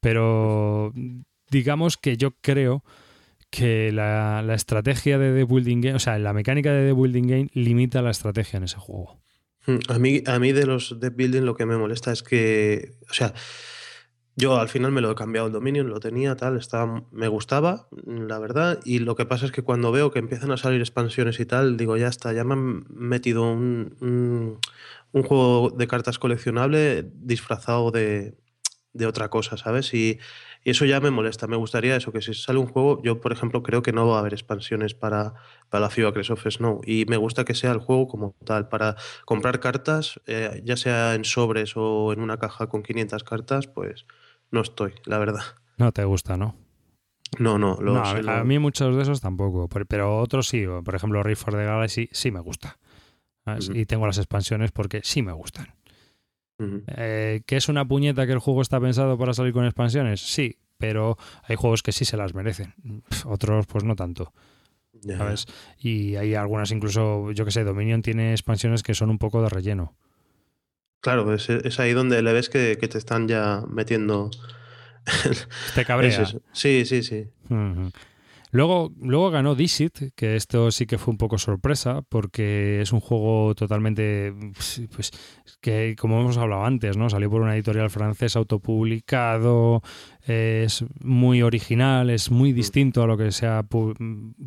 Pero 0.00 0.92
digamos 1.50 1.96
que 1.96 2.16
yo 2.16 2.32
creo 2.40 2.84
que 3.50 3.92
la, 3.92 4.44
estrategia 4.54 5.18
de 5.18 5.34
The 5.34 5.44
Building 5.44 5.80
Game, 5.80 5.94
o 5.96 5.98
sea, 5.98 6.18
la 6.18 6.32
mecánica 6.32 6.72
de 6.72 6.88
The 6.88 6.92
Building 6.92 7.26
Game 7.26 7.48
limita 7.52 8.02
la 8.02 8.10
estrategia 8.10 8.58
en 8.58 8.64
ese 8.64 8.76
juego. 8.76 9.20
Hmm, 9.66 9.78
a 9.88 9.98
mí, 9.98 10.22
a 10.26 10.38
mí 10.38 10.52
de 10.52 10.66
los 10.66 10.96
The 11.00 11.10
Building 11.10 11.42
lo 11.42 11.56
que 11.56 11.66
me 11.66 11.76
molesta 11.76 12.12
es 12.12 12.22
que, 12.22 12.92
o 13.10 13.14
sea, 13.14 13.34
yo 14.36 14.58
al 14.60 14.68
final 14.68 14.92
me 14.92 15.00
lo 15.00 15.10
he 15.10 15.14
cambiado 15.14 15.46
el 15.46 15.52
dominio, 15.54 15.82
lo 15.82 15.98
tenía, 15.98 16.36
tal, 16.36 16.58
estaba, 16.58 17.04
me 17.10 17.26
gustaba, 17.26 17.88
la 18.04 18.38
verdad, 18.38 18.80
y 18.84 18.98
lo 18.98 19.16
que 19.16 19.24
pasa 19.24 19.46
es 19.46 19.52
que 19.52 19.62
cuando 19.62 19.92
veo 19.92 20.10
que 20.10 20.18
empiezan 20.18 20.52
a 20.52 20.58
salir 20.58 20.80
expansiones 20.80 21.40
y 21.40 21.46
tal, 21.46 21.78
digo, 21.78 21.96
ya 21.96 22.08
está, 22.08 22.34
ya 22.34 22.44
me 22.44 22.52
han 22.52 22.84
metido 22.90 23.50
un, 23.50 24.60
un, 25.12 25.22
juego 25.22 25.70
de 25.70 25.86
cartas 25.88 26.18
coleccionable 26.18 27.10
disfrazado 27.14 27.90
de, 27.90 28.36
de 28.92 29.06
otra 29.06 29.30
cosa, 29.30 29.56
¿sabes? 29.56 29.94
Y, 29.94 30.18
y, 30.64 30.70
eso 30.70 30.84
ya 30.84 31.00
me 31.00 31.10
molesta, 31.10 31.46
me 31.46 31.56
gustaría 31.56 31.96
eso, 31.96 32.12
que 32.12 32.20
si 32.20 32.34
sale 32.34 32.58
un 32.58 32.66
juego, 32.66 33.02
yo 33.02 33.22
por 33.22 33.32
ejemplo 33.32 33.62
creo 33.62 33.80
que 33.82 33.92
no 33.92 34.06
va 34.06 34.16
a 34.16 34.20
haber 34.20 34.34
expansiones 34.34 34.92
para, 34.94 35.32
para 35.70 35.80
la 35.80 35.90
FIBA 35.90 36.12
Crest 36.12 36.30
of 36.30 36.46
Snow, 36.46 36.82
y 36.84 37.06
me 37.06 37.16
gusta 37.16 37.46
que 37.46 37.54
sea 37.54 37.72
el 37.72 37.78
juego 37.78 38.06
como 38.06 38.36
tal, 38.44 38.68
para 38.68 38.96
comprar 39.24 39.60
cartas, 39.60 40.20
eh, 40.26 40.60
ya 40.62 40.76
sea 40.76 41.14
en 41.14 41.24
sobres 41.24 41.72
o 41.76 42.12
en 42.12 42.20
una 42.20 42.38
caja 42.38 42.68
con 42.68 42.82
500 42.82 43.24
cartas, 43.24 43.66
pues 43.66 44.04
no 44.50 44.60
estoy, 44.60 44.92
la 45.04 45.18
verdad. 45.18 45.42
No 45.78 45.92
te 45.92 46.04
gusta, 46.04 46.36
¿no? 46.36 46.54
No, 47.38 47.58
no, 47.58 47.76
los, 47.80 47.94
no, 47.94 48.02
a, 48.04 48.14
los- 48.14 48.28
a 48.28 48.44
mí 48.44 48.58
muchos 48.58 48.94
de 48.96 49.02
esos 49.02 49.20
tampoco, 49.20 49.68
pero 49.88 50.18
otros 50.18 50.48
sí. 50.48 50.64
Por 50.84 50.94
ejemplo, 50.94 51.22
Rift 51.22 51.42
for 51.44 51.54
the 51.54 51.64
Galaxy 51.64 52.08
sí 52.12 52.30
me 52.30 52.40
gusta. 52.40 52.78
Y 53.74 53.84
tengo 53.86 54.06
las 54.06 54.18
expansiones 54.18 54.72
porque 54.72 55.00
sí 55.04 55.22
me 55.22 55.32
gustan. 55.32 55.74
Eh, 56.58 57.42
¿Que 57.46 57.56
es 57.56 57.68
una 57.68 57.84
puñeta 57.86 58.26
que 58.26 58.32
el 58.32 58.38
juego 58.38 58.62
está 58.62 58.80
pensado 58.80 59.18
para 59.18 59.34
salir 59.34 59.52
con 59.52 59.64
expansiones? 59.66 60.20
Sí, 60.20 60.56
pero 60.78 61.18
hay 61.44 61.56
juegos 61.56 61.82
que 61.82 61.92
sí 61.92 62.04
se 62.04 62.16
las 62.16 62.34
merecen. 62.34 62.74
Otros, 63.26 63.66
pues 63.66 63.84
no 63.84 63.94
tanto. 63.96 64.32
¿sabes? 65.18 65.46
Y 65.78 66.16
hay 66.16 66.34
algunas, 66.34 66.70
incluso, 66.70 67.30
yo 67.32 67.44
que 67.44 67.50
sé, 67.50 67.62
Dominion 67.64 68.00
tiene 68.02 68.32
expansiones 68.32 68.82
que 68.82 68.94
son 68.94 69.10
un 69.10 69.18
poco 69.18 69.42
de 69.42 69.48
relleno. 69.50 69.94
Claro, 71.06 71.32
es, 71.32 71.48
es 71.48 71.78
ahí 71.78 71.92
donde 71.92 72.20
le 72.20 72.32
ves 72.32 72.48
que, 72.48 72.78
que 72.80 72.88
te 72.88 72.98
están 72.98 73.28
ya 73.28 73.62
metiendo. 73.70 74.28
Te 75.76 75.84
cabrea. 75.84 76.10
Es 76.10 76.18
eso. 76.18 76.42
Sí, 76.50 76.84
sí, 76.84 77.04
sí. 77.04 77.28
Luego, 78.50 78.90
luego 79.00 79.30
ganó 79.30 79.54
Dixit, 79.54 80.12
que 80.16 80.34
esto 80.34 80.72
sí 80.72 80.84
que 80.84 80.98
fue 80.98 81.12
un 81.12 81.18
poco 81.18 81.38
sorpresa, 81.38 82.02
porque 82.08 82.80
es 82.80 82.92
un 82.92 82.98
juego 82.98 83.54
totalmente, 83.54 84.34
pues, 84.92 85.12
que 85.60 85.94
como 85.96 86.20
hemos 86.20 86.38
hablado 86.38 86.64
antes, 86.64 86.96
¿no? 86.96 87.08
Salió 87.08 87.30
por 87.30 87.40
una 87.40 87.54
editorial 87.54 87.88
francesa 87.88 88.40
autopublicado, 88.40 89.82
es 90.26 90.84
muy 90.98 91.42
original, 91.42 92.10
es 92.10 92.32
muy 92.32 92.52
distinto 92.52 93.04
a 93.04 93.06
lo 93.06 93.16
que 93.16 93.30
se 93.30 93.46
ha 93.46 93.64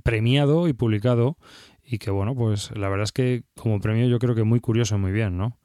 premiado 0.04 0.68
y 0.68 0.74
publicado, 0.74 1.38
y 1.86 2.00
que 2.00 2.12
bueno, 2.12 2.36
pues 2.36 2.72
la 2.76 2.90
verdad 2.90 3.06
es 3.06 3.14
que 3.14 3.44
como 3.56 3.80
premio 3.80 4.10
yo 4.10 4.20
creo 4.20 4.36
que 4.36 4.44
muy 4.44 4.60
curioso 4.60 4.98
y 4.98 5.00
muy 5.00 5.14
bien, 5.14 5.38
¿no? 5.38 5.58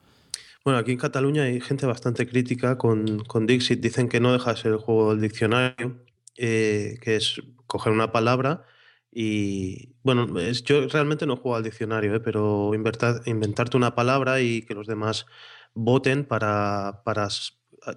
Bueno, 0.65 0.79
aquí 0.79 0.91
en 0.93 0.97
Cataluña 0.97 1.43
hay 1.43 1.61
gente 1.61 1.85
bastante 1.85 2.27
crítica 2.27 2.77
con, 2.79 3.19
con 3.25 3.45
Dixit. 3.45 3.79
Dicen 3.79 4.09
que 4.09 4.19
no 4.19 4.33
deja 4.33 4.51
de 4.51 4.57
ser 4.59 4.71
el 4.71 4.79
juego 4.79 5.11
del 5.11 5.21
diccionario, 5.21 6.03
eh, 6.37 6.97
que 7.01 7.15
es 7.17 7.39
coger 7.67 7.93
una 7.93 8.11
palabra 8.11 8.65
y. 9.11 9.93
Bueno, 10.03 10.27
yo 10.65 10.87
realmente 10.87 11.27
no 11.27 11.35
juego 11.37 11.55
al 11.55 11.63
diccionario, 11.63 12.15
eh, 12.15 12.19
pero 12.19 12.73
inventar- 12.73 13.21
inventarte 13.27 13.77
una 13.77 13.93
palabra 13.95 14.41
y 14.41 14.63
que 14.63 14.73
los 14.73 14.87
demás 14.87 15.27
voten 15.75 16.25
para, 16.25 17.01
para 17.05 17.27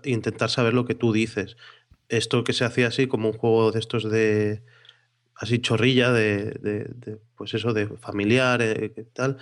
intentar 0.04 0.50
saber 0.50 0.74
lo 0.74 0.84
que 0.84 0.94
tú 0.94 1.12
dices. 1.12 1.56
Esto 2.10 2.44
que 2.44 2.52
se 2.52 2.64
hacía 2.66 2.88
así 2.88 3.06
como 3.08 3.28
un 3.30 3.38
juego 3.38 3.72
de 3.72 3.78
estos 3.80 4.04
de. 4.10 4.62
Así 5.34 5.60
chorrilla, 5.60 6.12
de, 6.12 6.50
de- 6.60 7.18
pues 7.36 7.54
eso, 7.54 7.72
de 7.72 7.86
familiar, 7.98 8.60
eh, 8.62 8.92
que 8.94 9.04
tal 9.04 9.38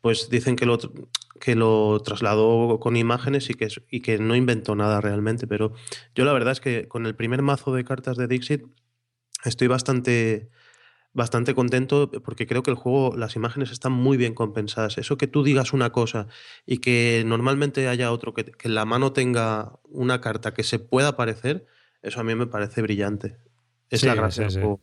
pues 0.00 0.30
dicen 0.30 0.56
que 0.56 0.66
lo, 0.66 0.78
que 1.38 1.54
lo 1.54 2.00
trasladó 2.00 2.78
con 2.80 2.96
imágenes 2.96 3.50
y 3.50 3.54
que, 3.54 3.68
y 3.90 4.00
que 4.00 4.18
no 4.18 4.34
inventó 4.36 4.74
nada 4.74 5.00
realmente, 5.00 5.46
pero 5.46 5.72
yo 6.14 6.24
la 6.24 6.32
verdad 6.32 6.52
es 6.52 6.60
que 6.60 6.88
con 6.88 7.06
el 7.06 7.14
primer 7.14 7.42
mazo 7.42 7.74
de 7.74 7.84
cartas 7.84 8.16
de 8.16 8.26
Dixit 8.26 8.64
estoy 9.44 9.68
bastante, 9.68 10.50
bastante 11.12 11.54
contento 11.54 12.10
porque 12.10 12.46
creo 12.46 12.62
que 12.62 12.70
el 12.70 12.76
juego, 12.76 13.16
las 13.16 13.36
imágenes 13.36 13.70
están 13.70 13.92
muy 13.92 14.16
bien 14.16 14.34
compensadas. 14.34 14.98
Eso 14.98 15.16
que 15.16 15.26
tú 15.26 15.42
digas 15.42 15.72
una 15.72 15.90
cosa 15.90 16.26
y 16.66 16.78
que 16.78 17.22
normalmente 17.26 17.88
haya 17.88 18.12
otro, 18.12 18.34
que, 18.34 18.44
que 18.44 18.68
en 18.68 18.74
la 18.74 18.84
mano 18.84 19.12
tenga 19.12 19.78
una 19.84 20.20
carta 20.20 20.54
que 20.54 20.62
se 20.62 20.78
pueda 20.78 21.16
parecer, 21.16 21.66
eso 22.02 22.20
a 22.20 22.24
mí 22.24 22.34
me 22.34 22.46
parece 22.46 22.82
brillante. 22.82 23.36
Es 23.90 24.00
Sí, 24.00 24.06
la 24.06 24.14
gracia 24.14 24.48
sí, 24.48 24.56
del 24.56 24.64
juego. 24.64 24.80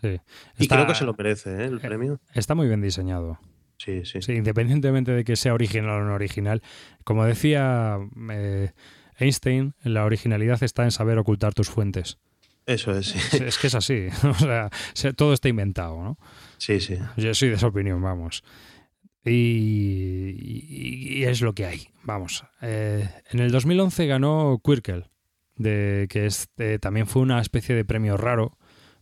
Sí. 0.00 0.20
Y 0.58 0.68
creo 0.68 0.86
que 0.86 0.94
se 0.94 1.04
lo 1.04 1.14
merece, 1.14 1.50
¿eh? 1.50 1.64
el 1.66 1.78
premio. 1.78 2.20
Está 2.32 2.54
muy 2.54 2.66
bien 2.68 2.80
diseñado. 2.80 3.38
Sí, 3.82 4.04
sí. 4.04 4.20
Sí, 4.20 4.32
independientemente 4.32 5.10
de 5.12 5.24
que 5.24 5.36
sea 5.36 5.54
original 5.54 6.02
o 6.02 6.04
no 6.04 6.14
original. 6.14 6.60
Como 7.02 7.24
decía 7.24 7.96
eh, 8.30 8.72
Einstein, 9.18 9.74
la 9.82 10.04
originalidad 10.04 10.62
está 10.62 10.84
en 10.84 10.90
saber 10.90 11.16
ocultar 11.18 11.54
tus 11.54 11.70
fuentes. 11.70 12.18
Eso 12.66 12.94
es, 12.94 13.06
sí. 13.06 13.18
Es, 13.18 13.40
es 13.40 13.58
que 13.58 13.66
es 13.68 13.74
así. 13.74 14.08
O 14.24 14.34
sea, 14.34 14.68
se- 14.92 15.14
todo 15.14 15.32
está 15.32 15.48
inventado, 15.48 16.02
¿no? 16.02 16.18
Sí, 16.58 16.78
sí. 16.78 16.96
Yo 17.16 17.32
soy 17.32 17.48
de 17.48 17.54
esa 17.54 17.68
opinión, 17.68 18.02
vamos. 18.02 18.44
Y, 19.24 19.30
y- 20.38 21.18
y 21.18 21.24
es 21.24 21.40
lo 21.40 21.54
que 21.54 21.66
hay, 21.66 21.88
vamos. 22.04 22.44
Eh, 22.62 23.08
en 23.30 23.40
el 23.40 23.50
2011 23.50 24.06
ganó 24.06 24.60
Quirkel, 24.64 25.06
de, 25.56 26.06
que 26.10 26.26
es, 26.26 26.48
eh, 26.58 26.78
también 26.80 27.06
fue 27.06 27.22
una 27.22 27.40
especie 27.40 27.74
de 27.74 27.84
premio 27.84 28.16
raro, 28.16 28.56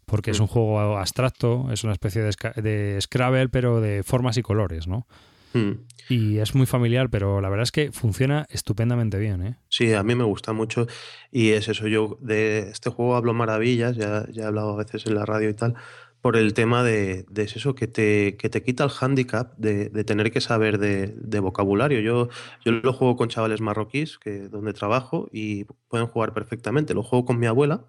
porque 0.08 0.32
es 0.32 0.40
Mm. 0.40 0.42
un 0.42 0.48
juego 0.48 0.98
abstracto, 0.98 1.68
es 1.72 1.84
una 1.84 1.92
especie 1.92 2.22
de, 2.22 2.34
de 2.62 2.98
Scrabble, 3.00 3.48
pero 3.48 3.80
de 3.80 4.02
formas 4.02 4.36
y 4.36 4.42
colores, 4.42 4.88
¿no? 4.88 5.06
Mm. 5.54 5.72
Y 6.10 6.38
es 6.38 6.54
muy 6.54 6.66
familiar, 6.66 7.08
pero 7.10 7.40
la 7.40 7.48
verdad 7.48 7.62
es 7.62 7.72
que 7.72 7.92
funciona 7.92 8.46
estupendamente 8.50 9.18
bien, 9.18 9.42
¿eh? 9.42 9.56
Sí, 9.68 9.92
a 9.94 10.02
mí 10.02 10.14
me 10.14 10.24
gusta 10.24 10.52
mucho 10.52 10.86
y 11.30 11.50
es 11.50 11.68
eso, 11.68 11.86
yo 11.86 12.18
de 12.20 12.68
este 12.70 12.90
juego 12.90 13.14
hablo 13.16 13.32
maravillas, 13.34 13.96
ya, 13.96 14.26
ya 14.30 14.42
he 14.42 14.46
hablado 14.46 14.72
a 14.72 14.76
veces 14.76 15.06
en 15.06 15.14
la 15.14 15.24
radio 15.24 15.48
y 15.48 15.54
tal, 15.54 15.74
por 16.20 16.36
el 16.36 16.52
tema 16.52 16.82
de, 16.82 17.24
de 17.30 17.42
es 17.44 17.56
eso, 17.56 17.74
que 17.74 17.86
te, 17.86 18.36
que 18.36 18.48
te 18.50 18.62
quita 18.62 18.82
el 18.84 18.90
hándicap 18.90 19.56
de, 19.56 19.88
de 19.88 20.04
tener 20.04 20.32
que 20.32 20.40
saber 20.40 20.78
de, 20.78 21.14
de 21.16 21.40
vocabulario. 21.40 22.00
Yo, 22.00 22.28
yo 22.64 22.72
lo 22.72 22.92
juego 22.92 23.16
con 23.16 23.28
chavales 23.28 23.60
marroquíes 23.60 24.18
que, 24.18 24.48
donde 24.48 24.72
trabajo 24.72 25.28
y 25.32 25.64
pueden 25.88 26.08
jugar 26.08 26.34
perfectamente. 26.34 26.92
Lo 26.92 27.04
juego 27.04 27.24
con 27.24 27.38
mi 27.38 27.46
abuela, 27.46 27.84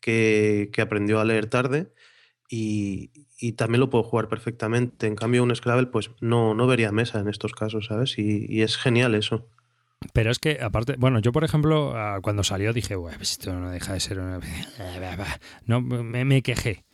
que, 0.00 0.70
aprendió 0.80 1.20
a 1.20 1.24
leer 1.24 1.46
tarde 1.46 1.92
y, 2.48 3.10
también 3.56 3.80
lo 3.80 3.90
puedo 3.90 4.04
jugar 4.04 4.28
perfectamente. 4.28 5.06
En 5.06 5.16
cambio, 5.16 5.42
un 5.42 5.54
Scrabble, 5.54 5.86
pues 5.86 6.10
no, 6.20 6.54
no 6.54 6.66
vería 6.66 6.92
mesa 6.92 7.20
en 7.20 7.28
estos 7.28 7.52
casos, 7.52 7.86
¿sabes? 7.86 8.18
Y, 8.18 8.46
y 8.48 8.62
es 8.62 8.76
genial 8.76 9.14
eso. 9.14 9.48
Pero 10.12 10.30
es 10.30 10.38
que, 10.38 10.58
aparte, 10.62 10.94
bueno, 10.98 11.18
yo 11.18 11.32
por 11.32 11.44
ejemplo, 11.44 11.92
ah, 11.96 12.20
cuando 12.22 12.44
salió 12.44 12.72
dije, 12.72 12.94
"Buah, 12.94 13.16
pues 13.16 13.32
esto 13.32 13.52
no 13.58 13.70
deja 13.70 13.94
de 13.94 14.00
ser 14.00 14.20
una... 14.20 14.40
No, 15.66 15.80
me, 15.80 16.42
quejé, 16.42 16.84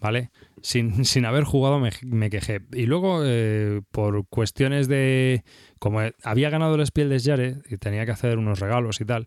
¿vale? 0.00 0.30
Sin, 0.62 1.04
sin 1.04 1.24
haber 1.24 1.44
jugado 1.44 1.80
me, 1.80 2.30
quejé. 2.30 2.60
Y 2.72 2.86
luego, 2.86 3.22
eh, 3.24 3.82
por 3.90 4.26
cuestiones 4.28 4.88
de... 4.88 5.44
Como 5.78 6.00
había 6.22 6.50
ganado 6.50 6.76
el 6.76 6.86
Spiel 6.86 7.20
Jahres 7.20 7.58
y 7.68 7.76
tenía 7.78 8.06
que 8.06 8.12
hacer 8.12 8.38
unos 8.38 8.60
regalos 8.60 9.00
y 9.00 9.04
tal, 9.04 9.26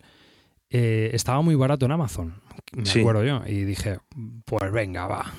eh, 0.69 1.11
estaba 1.13 1.41
muy 1.41 1.55
barato 1.55 1.85
en 1.85 1.91
Amazon, 1.91 2.33
me 2.75 2.85
Sí. 2.85 2.99
acuerdo 2.99 3.23
yo. 3.23 3.41
Y 3.47 3.63
dije, 3.63 3.99
pues 4.45 4.71
venga, 4.71 5.07
va. 5.07 5.31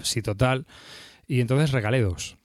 Sí, 0.00 0.22
total. 0.22 0.66
Y 1.26 1.40
entonces 1.40 1.70
regalé 1.72 2.00
dos. 2.02 2.36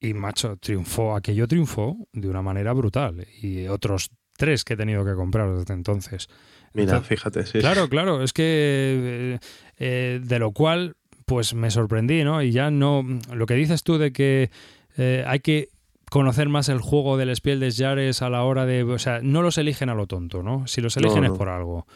Y 0.00 0.14
macho, 0.14 0.56
triunfó, 0.58 1.16
aquello 1.16 1.46
triunfó 1.48 1.96
de 2.12 2.28
una 2.28 2.42
manera 2.42 2.72
brutal. 2.72 3.26
Y 3.42 3.66
otros 3.66 4.10
tres 4.36 4.64
que 4.64 4.74
he 4.74 4.76
tenido 4.76 5.04
que 5.04 5.14
comprar 5.14 5.54
desde 5.56 5.74
entonces. 5.74 6.28
Mira, 6.74 6.92
Entonces- 6.92 7.08
fíjate. 7.08 7.46
sí. 7.46 7.58
Claro, 7.60 7.88
claro, 7.88 8.22
es 8.22 8.32
que 8.32 8.44
eh, 8.44 9.38
eh, 9.78 10.20
de 10.22 10.38
lo 10.38 10.52
cual 10.52 10.96
pues 11.24 11.54
me 11.54 11.70
sorprendí, 11.70 12.22
¿no? 12.22 12.40
Y 12.42 12.52
ya 12.52 12.70
no, 12.70 13.04
lo 13.32 13.46
que 13.46 13.54
dices 13.54 13.82
tú 13.82 13.98
de 13.98 14.12
que 14.12 14.50
eh, 14.96 15.24
hay 15.26 15.40
que 15.40 15.70
conocer 16.10 16.48
más 16.48 16.68
el 16.68 16.80
juego 16.80 17.16
del 17.16 17.34
Spiel 17.34 17.60
des 17.60 17.76
Jahres 17.78 18.22
a 18.22 18.30
la 18.30 18.42
hora 18.44 18.64
de, 18.66 18.82
o 18.84 18.98
sea, 18.98 19.20
no 19.22 19.42
los 19.42 19.58
eligen 19.58 19.88
a 19.88 19.94
lo 19.94 20.06
tonto, 20.06 20.42
¿no? 20.42 20.66
Si 20.66 20.80
los 20.80 20.96
No, 20.96 21.02
eligen 21.02 21.24
es 21.24 21.30
por 21.32 21.48
algo. 21.48 21.86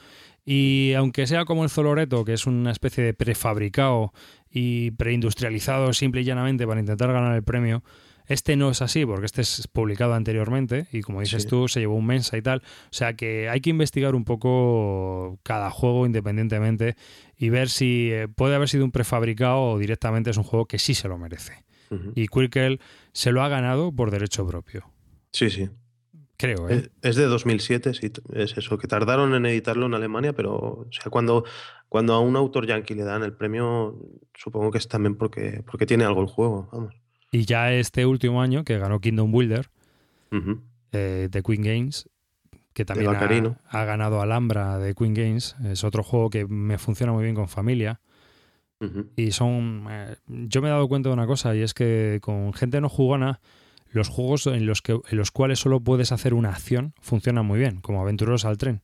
Y 0.45 0.95
aunque 0.97 1.27
sea 1.27 1.45
como 1.45 1.65
el 1.65 1.71
Zoloreto, 1.71 2.25
que 2.25 2.33
es 2.33 2.47
una 2.47 2.73
especie 2.73 3.05
de 3.05 3.15
prefabricado 3.15 4.13
y 4.51 4.91
preindustrializado 4.93 5.93
simple 5.93 6.23
y 6.23 6.25
llanamente 6.25 6.67
para 6.67 6.81
intentar 6.81 7.13
ganar 7.13 7.37
el 7.37 7.43
premio, 7.45 7.85
este 8.27 8.57
no 8.57 8.71
es 8.71 8.81
así, 8.81 9.05
porque 9.05 9.27
este 9.27 9.43
es 9.43 9.69
publicado 9.69 10.15
anteriormente 10.15 10.87
y 10.93 11.03
como 11.03 11.21
dices 11.21 11.43
Sí. 11.43 11.49
tú, 11.49 11.69
se 11.69 11.81
llevó 11.81 11.95
un 11.97 12.07
mensa 12.07 12.37
y 12.37 12.43
tal. 12.43 12.63
O 12.85 12.93
sea 12.93 13.15
que 13.15 13.49
hay 13.49 13.61
que 13.61 13.71
investigar 13.71 14.15
un 14.15 14.25
poco 14.25 15.39
cada 15.43 15.71
juego 15.71 16.07
independientemente 16.07 16.97
y 17.37 17.49
ver 17.51 17.69
si 17.69 18.11
eh, 18.13 18.29
puede 18.29 18.55
haber 18.55 18.69
sido 18.69 18.85
un 18.85 18.93
prefabricado 18.93 19.61
o 19.63 19.79
directamente 19.79 20.31
es 20.31 20.37
un 20.37 20.45
juego 20.45 20.67
que 20.67 20.79
sí 20.79 20.95
se 20.95 21.09
lo 21.09 21.19
merece. 21.19 21.65
Y 22.15 22.29
Quirkel 22.29 22.81
se 23.13 23.33
lo 23.33 23.43
ha 23.43 23.49
ganado 23.49 23.93
por 23.93 24.11
derecho 24.11 24.47
propio. 24.47 24.91
Sí, 25.33 25.51
sí. 25.51 25.69
Creo, 26.37 26.71
¿eh? 26.71 26.89
Es, 27.03 27.17
de 27.17 27.27
2007, 27.27 27.93
sí, 27.93 28.11
es 28.33 28.57
eso, 28.57 28.79
que 28.79 28.89
tardaron 28.89 29.35
en 29.35 29.45
editarlo 29.45 29.85
en 29.85 29.93
Alemania, 29.93 30.33
pero 30.33 30.55
o 30.55 30.89
sea, 30.91 31.11
cuando, 31.11 31.45
cuando 31.91 32.15
a 32.15 32.21
un 32.21 32.35
autor 32.35 32.67
yankee 32.67 32.95
le 32.95 33.03
dan 33.03 33.23
el 33.23 33.35
premio, 33.35 33.99
supongo 34.33 34.71
que 34.71 34.79
es 34.79 34.89
también 34.89 35.17
porque, 35.17 35.63
porque 35.71 35.85
tiene 35.85 36.05
algo 36.05 36.23
el 36.23 36.29
juego, 36.29 36.67
vamos. 36.73 36.95
Y 37.31 37.45
ya 37.45 37.73
este 37.75 38.07
último 38.07 38.41
año 38.41 38.65
que 38.65 38.79
ganó 38.79 39.01
Kingdom 39.01 39.31
Builder 39.31 39.69
eh, 40.93 41.29
de 41.31 41.43
Queen 41.43 41.63
Games, 41.63 42.09
que 42.73 42.87
también 42.87 43.11
ha, 43.15 43.59
ha 43.69 43.85
ganado 43.85 44.23
Alhambra 44.23 44.79
de 44.79 44.95
Queen 44.95 45.13
Games, 45.13 45.57
es 45.65 45.85
otro 45.85 46.03
juego 46.03 46.31
que 46.31 46.47
me 46.47 46.79
funciona 46.79 47.13
muy 47.13 47.23
bien 47.23 47.35
con 47.35 47.49
familia. 47.49 48.01
Y 49.17 49.33
son. 49.33 49.87
eh, 49.91 50.17
yo 50.27 50.63
me 50.63 50.69
he 50.69 50.71
dado 50.71 50.89
cuenta 50.89 51.11
de 51.11 51.13
una 51.13 51.27
cosa, 51.27 51.55
y 51.55 51.63
es 51.63 51.75
que 51.75 52.19
con 52.23 52.53
gente 52.55 52.81
no 52.81 52.89
jugona, 52.89 53.41
los 53.91 54.09
juegos 54.09 54.47
en 54.47 54.67
los, 54.67 54.81
que, 54.81 54.93
en 54.93 55.19
los 55.19 55.31
cuales 55.31 55.59
solo 55.59 55.81
puedes 55.81 56.13
hacer 56.13 56.33
una 56.33 56.51
acción 56.51 56.95
funcionan 57.01 57.45
muy 57.45 57.59
bien, 57.59 57.81
como 57.81 58.01
Aventureros 58.01 58.45
al 58.45 58.57
Tren. 58.57 58.83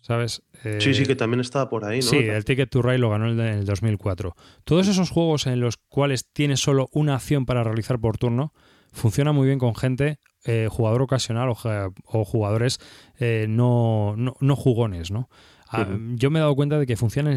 ¿sabes? 0.00 0.42
Sí, 0.80 0.94
sí, 0.94 1.02
Eh, 1.02 1.06
que 1.06 1.16
también 1.16 1.40
estaba 1.40 1.70
por 1.70 1.84
ahí, 1.84 2.00
¿no? 2.00 2.06
Sí, 2.06 2.16
el 2.16 2.44
Ticket 2.44 2.68
to 2.68 2.82
Ride 2.82 2.98
lo 2.98 3.10
ganó 3.10 3.30
en 3.30 3.38
el, 3.38 3.46
en 3.46 3.58
el 3.60 3.64
2004. 3.64 4.34
Todos 4.64 4.88
esos 4.88 5.10
juegos 5.10 5.46
en 5.46 5.60
los 5.60 5.76
cuales 5.76 6.26
tienes 6.30 6.60
solo 6.60 6.88
una 6.92 7.14
acción 7.14 7.46
para 7.46 7.64
realizar 7.64 7.98
por 7.98 8.18
turno 8.18 8.52
funcionan 8.92 9.34
muy 9.34 9.46
bien 9.46 9.58
con 9.58 9.74
gente, 9.74 10.18
eh, 10.44 10.68
jugador 10.70 11.02
ocasional 11.02 11.48
o, 11.50 12.24
jugadores 12.24 12.80
eh, 13.18 13.46
no, 13.48 14.14
no, 14.16 14.36
no 14.40 14.56
jugones, 14.56 15.10
¿no? 15.10 15.28
Ah. 15.70 15.86
Yo 16.14 16.30
me 16.30 16.38
he 16.38 16.42
dado 16.42 16.56
cuenta 16.56 16.78
de 16.78 16.86
que 16.86 16.96
funcionan 16.96 17.36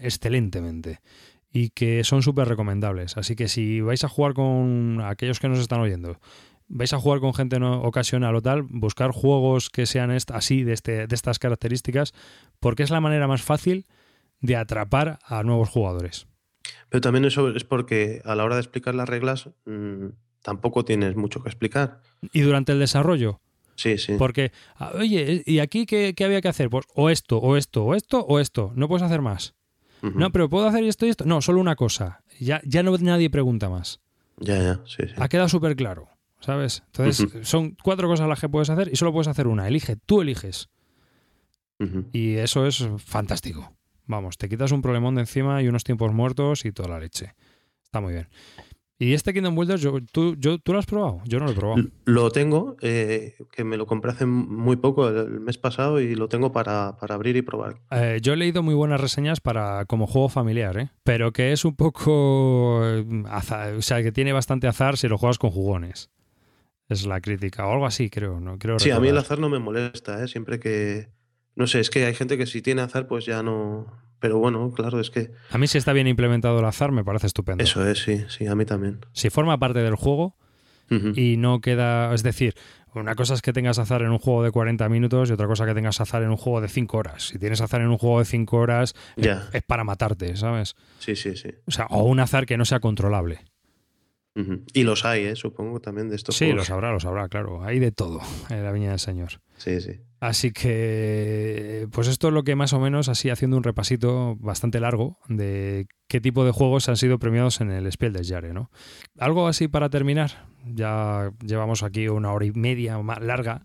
excelentemente 0.00 1.00
y 1.52 1.70
que 1.70 2.02
son 2.04 2.22
súper 2.22 2.48
recomendables. 2.48 3.16
Así 3.16 3.36
que 3.36 3.48
si 3.48 3.80
vais 3.80 4.02
a 4.04 4.08
jugar 4.08 4.34
con 4.34 5.00
aquellos 5.02 5.38
que 5.38 5.48
nos 5.48 5.58
están 5.58 5.80
oyendo, 5.80 6.18
vais 6.68 6.92
a 6.92 6.98
jugar 6.98 7.20
con 7.20 7.34
gente 7.34 7.58
no 7.58 7.82
ocasional 7.82 8.34
o 8.34 8.42
tal, 8.42 8.62
buscar 8.62 9.10
juegos 9.10 9.70
que 9.70 9.86
sean 9.86 10.10
así, 10.10 10.64
de, 10.64 10.72
este, 10.72 11.06
de 11.06 11.14
estas 11.14 11.38
características, 11.38 12.14
porque 12.60 12.82
es 12.82 12.90
la 12.90 13.00
manera 13.00 13.26
más 13.28 13.42
fácil 13.42 13.86
de 14.40 14.56
atrapar 14.56 15.18
a 15.24 15.42
nuevos 15.42 15.68
jugadores. 15.68 16.26
Pero 16.88 17.00
también 17.00 17.24
eso 17.24 17.48
es 17.50 17.64
porque 17.64 18.22
a 18.24 18.34
la 18.34 18.44
hora 18.44 18.56
de 18.56 18.62
explicar 18.62 18.94
las 18.94 19.08
reglas 19.08 19.50
mm, 19.66 20.06
tampoco 20.42 20.84
tienes 20.84 21.16
mucho 21.16 21.42
que 21.42 21.48
explicar. 21.48 22.00
Y 22.32 22.42
durante 22.42 22.72
el 22.72 22.78
desarrollo, 22.78 23.40
Sí, 23.78 23.96
sí. 23.96 24.16
porque, 24.18 24.50
ah, 24.74 24.90
oye, 24.94 25.44
¿y 25.46 25.60
aquí 25.60 25.86
qué, 25.86 26.12
qué 26.12 26.24
había 26.24 26.40
que 26.40 26.48
hacer? 26.48 26.68
Pues 26.68 26.84
o 26.96 27.10
esto, 27.10 27.38
o 27.38 27.56
esto, 27.56 27.84
o 27.84 27.94
esto, 27.94 28.20
o 28.20 28.40
esto. 28.40 28.72
No 28.74 28.88
puedes 28.88 29.04
hacer 29.04 29.22
más. 29.22 29.54
No, 30.02 30.30
pero 30.30 30.48
¿puedo 30.48 30.66
hacer 30.66 30.82
esto 30.84 31.06
y 31.06 31.10
esto? 31.10 31.24
No, 31.24 31.40
solo 31.40 31.60
una 31.60 31.76
cosa. 31.76 32.22
Ya, 32.40 32.60
ya 32.64 32.82
no 32.82 32.96
nadie 32.98 33.30
pregunta 33.30 33.68
más. 33.68 34.00
Ya, 34.38 34.60
ya, 34.60 34.80
sí, 34.84 35.04
sí. 35.06 35.14
Ha 35.16 35.28
quedado 35.28 35.48
súper 35.48 35.76
claro, 35.76 36.08
¿sabes? 36.40 36.82
Entonces, 36.86 37.48
son 37.48 37.76
cuatro 37.82 38.08
cosas 38.08 38.28
las 38.28 38.40
que 38.40 38.48
puedes 38.48 38.68
hacer 38.70 38.90
y 38.92 38.96
solo 38.96 39.12
puedes 39.12 39.28
hacer 39.28 39.46
una. 39.46 39.68
Elige, 39.68 39.96
tú 39.96 40.20
eliges. 40.20 40.68
Y 42.12 42.34
eso 42.34 42.66
es 42.66 42.84
fantástico. 42.98 43.72
Vamos, 44.06 44.38
te 44.38 44.48
quitas 44.48 44.72
un 44.72 44.82
problemón 44.82 45.14
de 45.14 45.20
encima 45.20 45.62
y 45.62 45.68
unos 45.68 45.84
tiempos 45.84 46.12
muertos 46.12 46.64
y 46.64 46.72
toda 46.72 46.88
la 46.88 46.98
leche. 46.98 47.34
Está 47.84 48.00
muy 48.00 48.14
bien. 48.14 48.28
Y 49.00 49.14
este 49.14 49.32
Kingdom 49.32 49.54
Builders, 49.54 49.80
yo, 49.80 50.00
¿tú, 50.10 50.34
yo, 50.38 50.58
¿tú 50.58 50.72
lo 50.72 50.80
has 50.80 50.86
probado? 50.86 51.20
Yo 51.24 51.38
no 51.38 51.44
lo 51.44 51.52
he 51.52 51.54
probado. 51.54 51.84
Lo 52.04 52.30
tengo, 52.30 52.76
eh, 52.80 53.36
que 53.52 53.62
me 53.62 53.76
lo 53.76 53.86
compré 53.86 54.10
hace 54.10 54.26
muy 54.26 54.74
poco, 54.74 55.08
el, 55.08 55.40
mes 55.40 55.56
pasado, 55.56 56.00
y 56.00 56.16
lo 56.16 56.28
tengo 56.28 56.50
para, 56.50 56.96
para 56.98 57.14
abrir 57.14 57.36
y 57.36 57.42
probar. 57.42 57.76
Eh, 57.92 58.18
yo 58.20 58.32
he 58.32 58.36
leído 58.36 58.64
muy 58.64 58.74
buenas 58.74 59.00
reseñas 59.00 59.38
para 59.40 59.84
como 59.84 60.08
juego 60.08 60.28
familiar, 60.28 60.76
¿eh? 60.78 60.90
pero 61.04 61.32
que 61.32 61.52
es 61.52 61.64
un 61.64 61.76
poco 61.76 62.82
azar, 63.26 63.74
o 63.74 63.82
sea, 63.82 64.02
que 64.02 64.10
tiene 64.10 64.32
bastante 64.32 64.66
azar 64.66 64.96
si 64.96 65.06
lo 65.06 65.16
juegas 65.16 65.38
con 65.38 65.50
jugones. 65.50 66.10
Es 66.88 67.06
la 67.06 67.20
crítica, 67.20 67.66
o 67.66 67.72
algo 67.72 67.86
así, 67.86 68.10
creo. 68.10 68.40
No 68.40 68.58
creo 68.58 68.80
Sí, 68.80 68.90
a 68.90 68.98
mí 68.98 69.08
el 69.08 69.18
azar 69.18 69.38
no 69.38 69.48
me 69.48 69.58
molesta, 69.60 70.24
¿eh? 70.24 70.26
Siempre 70.26 70.58
que... 70.58 71.08
No 71.58 71.66
sé, 71.66 71.80
es 71.80 71.90
que 71.90 72.06
hay 72.06 72.14
gente 72.14 72.38
que 72.38 72.46
si 72.46 72.62
tiene 72.62 72.80
azar, 72.82 73.06
pues 73.08 73.26
ya 73.26 73.42
no... 73.42 73.86
Pero 74.20 74.38
bueno, 74.38 74.72
claro, 74.72 74.98
es 75.00 75.10
que 75.10 75.30
A 75.50 75.58
mí 75.58 75.66
si 75.66 75.76
está 75.78 75.92
bien 75.92 76.06
implementado 76.06 76.58
el 76.60 76.64
azar 76.64 76.90
me 76.92 77.04
parece 77.04 77.26
estupendo. 77.26 77.62
eso 77.62 77.86
es, 77.86 77.98
sí, 78.02 78.24
sí, 78.28 78.46
a 78.46 78.54
mí 78.54 78.64
también. 78.64 79.00
Si 79.12 79.28
forma 79.30 79.58
parte 79.58 79.80
del 79.80 79.94
juego 79.96 80.36
y 81.16 81.36
no 81.36 81.60
queda, 81.60 82.14
es 82.14 82.22
decir, 82.22 82.54
una 82.94 83.14
cosa 83.14 83.34
es 83.34 83.42
que 83.42 83.52
tengas 83.52 83.78
azar 83.78 84.00
en 84.02 84.08
un 84.10 84.18
juego 84.18 84.42
de 84.42 84.50
40 84.50 84.88
minutos 84.88 85.28
y 85.28 85.34
otra 85.34 85.46
cosa 85.46 85.66
que 85.66 85.74
tengas 85.74 86.00
azar 86.00 86.22
en 86.22 86.30
un 86.30 86.36
juego 86.38 86.60
de 86.62 86.68
5 86.68 86.96
horas. 86.96 87.24
Si 87.28 87.38
tienes 87.38 87.60
azar 87.60 87.80
en 87.82 87.88
un 87.88 87.98
juego 87.98 88.20
de 88.20 88.24
5 88.24 88.56
horas 88.56 88.94
es- 89.16 89.28
es 89.52 89.62
para 89.62 89.84
matarte, 89.84 90.34
¿sabes? 90.36 90.74
Sí, 90.98 91.14
sí, 91.14 91.36
sí. 91.36 91.50
O 91.66 91.70
sea, 91.70 91.86
o 91.90 92.04
un 92.04 92.20
azar 92.20 92.46
que 92.46 92.56
no 92.56 92.64
sea 92.64 92.80
controlable. 92.80 93.40
Y 94.72 94.84
los 94.84 95.04
hay, 95.04 95.24
¿eh? 95.24 95.36
Supongo 95.36 95.80
también 95.80 96.08
de 96.08 96.16
estos 96.16 96.36
Sí, 96.36 96.44
lo 96.46 96.50
juegos. 96.52 96.66
sabrá, 96.68 96.92
lo 96.92 97.00
sabrá, 97.00 97.28
claro. 97.28 97.64
Hay 97.64 97.78
de 97.80 97.90
todo 97.90 98.20
en 98.50 98.62
la 98.62 98.70
viña 98.72 98.90
del 98.90 98.98
Señor. 99.00 99.40
Sí, 99.56 99.80
sí. 99.80 100.00
Así 100.20 100.52
que, 100.52 101.88
pues 101.92 102.08
esto 102.08 102.28
es 102.28 102.34
lo 102.34 102.42
que 102.44 102.54
más 102.56 102.72
o 102.72 102.80
menos, 102.80 103.08
así 103.08 103.30
haciendo 103.30 103.56
un 103.56 103.62
repasito 103.64 104.36
bastante 104.36 104.80
largo 104.80 105.18
de 105.28 105.86
qué 106.08 106.20
tipo 106.20 106.44
de 106.44 106.50
juegos 106.52 106.88
han 106.88 106.96
sido 106.96 107.18
premiados 107.18 107.60
en 107.60 107.70
el 107.70 107.90
Spiel 107.90 108.12
des 108.12 108.28
Jahres, 108.28 108.52
¿no? 108.54 108.70
Algo 109.18 109.46
así 109.48 109.68
para 109.68 109.90
terminar. 109.90 110.46
Ya 110.64 111.32
llevamos 111.44 111.82
aquí 111.82 112.08
una 112.08 112.32
hora 112.32 112.46
y 112.46 112.52
media 112.52 112.98
más 112.98 113.20
larga. 113.20 113.64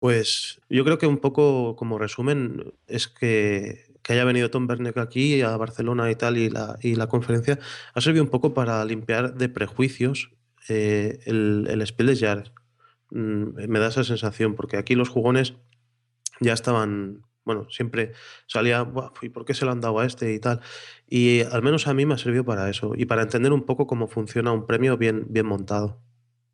Pues 0.00 0.60
yo 0.68 0.84
creo 0.84 0.98
que 0.98 1.06
un 1.06 1.18
poco 1.18 1.76
como 1.76 1.98
resumen 1.98 2.72
es 2.86 3.08
que, 3.08 3.84
que 4.04 4.12
haya 4.12 4.24
venido 4.24 4.50
Tom 4.50 4.66
Bernek 4.66 4.98
aquí 4.98 5.40
a 5.40 5.56
Barcelona 5.56 6.10
y 6.10 6.14
tal 6.14 6.36
y 6.36 6.50
la, 6.50 6.76
y 6.82 6.94
la 6.94 7.08
conferencia 7.08 7.58
ha 7.94 8.00
servido 8.00 8.22
un 8.22 8.30
poco 8.30 8.52
para 8.52 8.84
limpiar 8.84 9.34
de 9.34 9.48
prejuicios 9.48 10.30
eh, 10.68 11.18
el, 11.24 11.66
el 11.68 11.84
Spiel 11.86 12.08
des 12.08 12.20
Jahres. 12.20 12.52
Mm, 13.10 13.66
me 13.66 13.78
da 13.78 13.88
esa 13.88 14.04
sensación 14.04 14.54
porque 14.54 14.76
aquí 14.76 14.94
los 14.94 15.08
jugones 15.08 15.54
ya 16.40 16.52
estaban, 16.52 17.22
bueno, 17.44 17.66
siempre 17.70 18.12
salía, 18.46 18.82
"Buah, 18.82 19.10
¿y 19.22 19.30
por 19.30 19.46
qué 19.46 19.54
se 19.54 19.64
lo 19.64 19.72
han 19.72 19.80
dado 19.80 19.98
a 19.98 20.04
este 20.06 20.34
y 20.34 20.38
tal? 20.38 20.60
Y 21.08 21.40
al 21.40 21.62
menos 21.62 21.88
a 21.88 21.94
mí 21.94 22.04
me 22.04 22.14
ha 22.14 22.18
servido 22.18 22.44
para 22.44 22.68
eso 22.68 22.92
y 22.94 23.06
para 23.06 23.22
entender 23.22 23.52
un 23.54 23.62
poco 23.62 23.86
cómo 23.86 24.06
funciona 24.06 24.52
un 24.52 24.66
premio 24.66 24.98
bien, 24.98 25.24
bien 25.30 25.46
montado. 25.46 25.98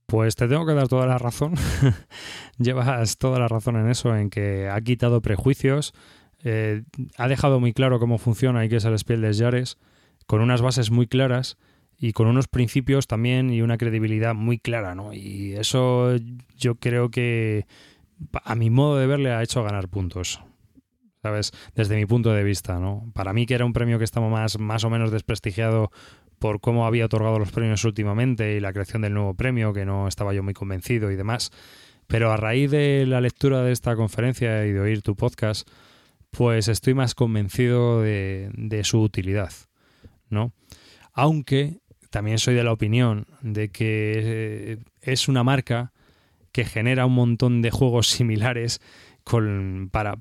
Pues 0.06 0.34
te 0.34 0.48
tengo 0.48 0.66
que 0.66 0.74
dar 0.74 0.88
toda 0.88 1.06
la 1.06 1.18
razón. 1.18 1.54
Llevas 2.58 3.16
toda 3.16 3.38
la 3.38 3.48
razón 3.48 3.76
en 3.76 3.88
eso, 3.88 4.14
en 4.16 4.28
que 4.28 4.68
ha 4.68 4.80
quitado 4.80 5.20
prejuicios, 5.20 5.94
eh, 6.44 6.82
ha 7.16 7.28
dejado 7.28 7.60
muy 7.60 7.72
claro 7.72 7.98
cómo 7.98 8.18
funciona 8.18 8.64
y 8.64 8.68
qué 8.68 8.76
es 8.76 8.84
el 8.84 8.98
Spiel 8.98 9.20
des 9.20 9.38
Jahres, 9.38 9.78
con 10.26 10.40
unas 10.40 10.62
bases 10.62 10.90
muy 10.90 11.06
claras 11.06 11.58
y 11.98 12.12
con 12.12 12.26
unos 12.26 12.48
principios 12.48 13.06
también 13.06 13.50
y 13.50 13.62
una 13.62 13.76
credibilidad 13.76 14.34
muy 14.34 14.58
clara, 14.58 14.94
¿no? 14.94 15.12
Y 15.12 15.52
eso 15.52 16.16
yo 16.56 16.76
creo 16.76 17.10
que 17.10 17.66
a 18.44 18.54
mi 18.54 18.70
modo 18.70 18.96
de 18.98 19.06
ver 19.06 19.18
le 19.18 19.32
ha 19.32 19.42
hecho 19.42 19.62
ganar 19.62 19.88
puntos. 19.88 20.40
¿Sabes? 21.22 21.52
Desde 21.74 21.96
mi 21.96 22.06
punto 22.06 22.32
de 22.32 22.42
vista, 22.42 22.78
¿no? 22.78 23.10
Para 23.12 23.34
mí 23.34 23.44
que 23.44 23.52
era 23.52 23.66
un 23.66 23.74
premio 23.74 23.98
que 23.98 24.04
estaba 24.04 24.30
más, 24.30 24.58
más 24.58 24.84
o 24.84 24.90
menos 24.90 25.10
desprestigiado 25.10 25.90
por 26.38 26.60
cómo 26.60 26.86
había 26.86 27.04
otorgado 27.04 27.38
los 27.38 27.52
premios 27.52 27.84
últimamente 27.84 28.56
y 28.56 28.60
la 28.60 28.72
creación 28.72 29.02
del 29.02 29.12
nuevo 29.12 29.34
premio, 29.34 29.74
que 29.74 29.84
no 29.84 30.08
estaba 30.08 30.32
yo 30.32 30.42
muy 30.42 30.54
convencido 30.54 31.10
y 31.10 31.16
demás. 31.16 31.50
Pero 32.06 32.32
a 32.32 32.38
raíz 32.38 32.70
de 32.70 33.04
la 33.06 33.20
lectura 33.20 33.62
de 33.62 33.72
esta 33.72 33.94
conferencia 33.94 34.64
y 34.64 34.72
de 34.72 34.80
oír 34.80 35.02
tu 35.02 35.14
podcast, 35.14 35.68
pues 36.30 36.68
estoy 36.68 36.94
más 36.94 37.14
convencido 37.14 38.02
de, 38.02 38.80
su 38.84 39.00
utilidad, 39.00 39.52
¿no? 40.28 40.52
Aunque 41.12 41.80
también 42.10 42.38
soy 42.38 42.54
de 42.54 42.64
la 42.64 42.72
opinión 42.72 43.26
de 43.40 43.70
que 43.70 44.12
eh, 44.16 44.78
es 45.00 45.28
una 45.28 45.44
marca 45.44 45.92
que 46.52 46.64
genera 46.64 47.06
un 47.06 47.14
montón 47.14 47.62
de 47.62 47.70
juegos 47.70 48.08
similares 48.10 48.80
con 49.24 49.88
para 49.92 50.18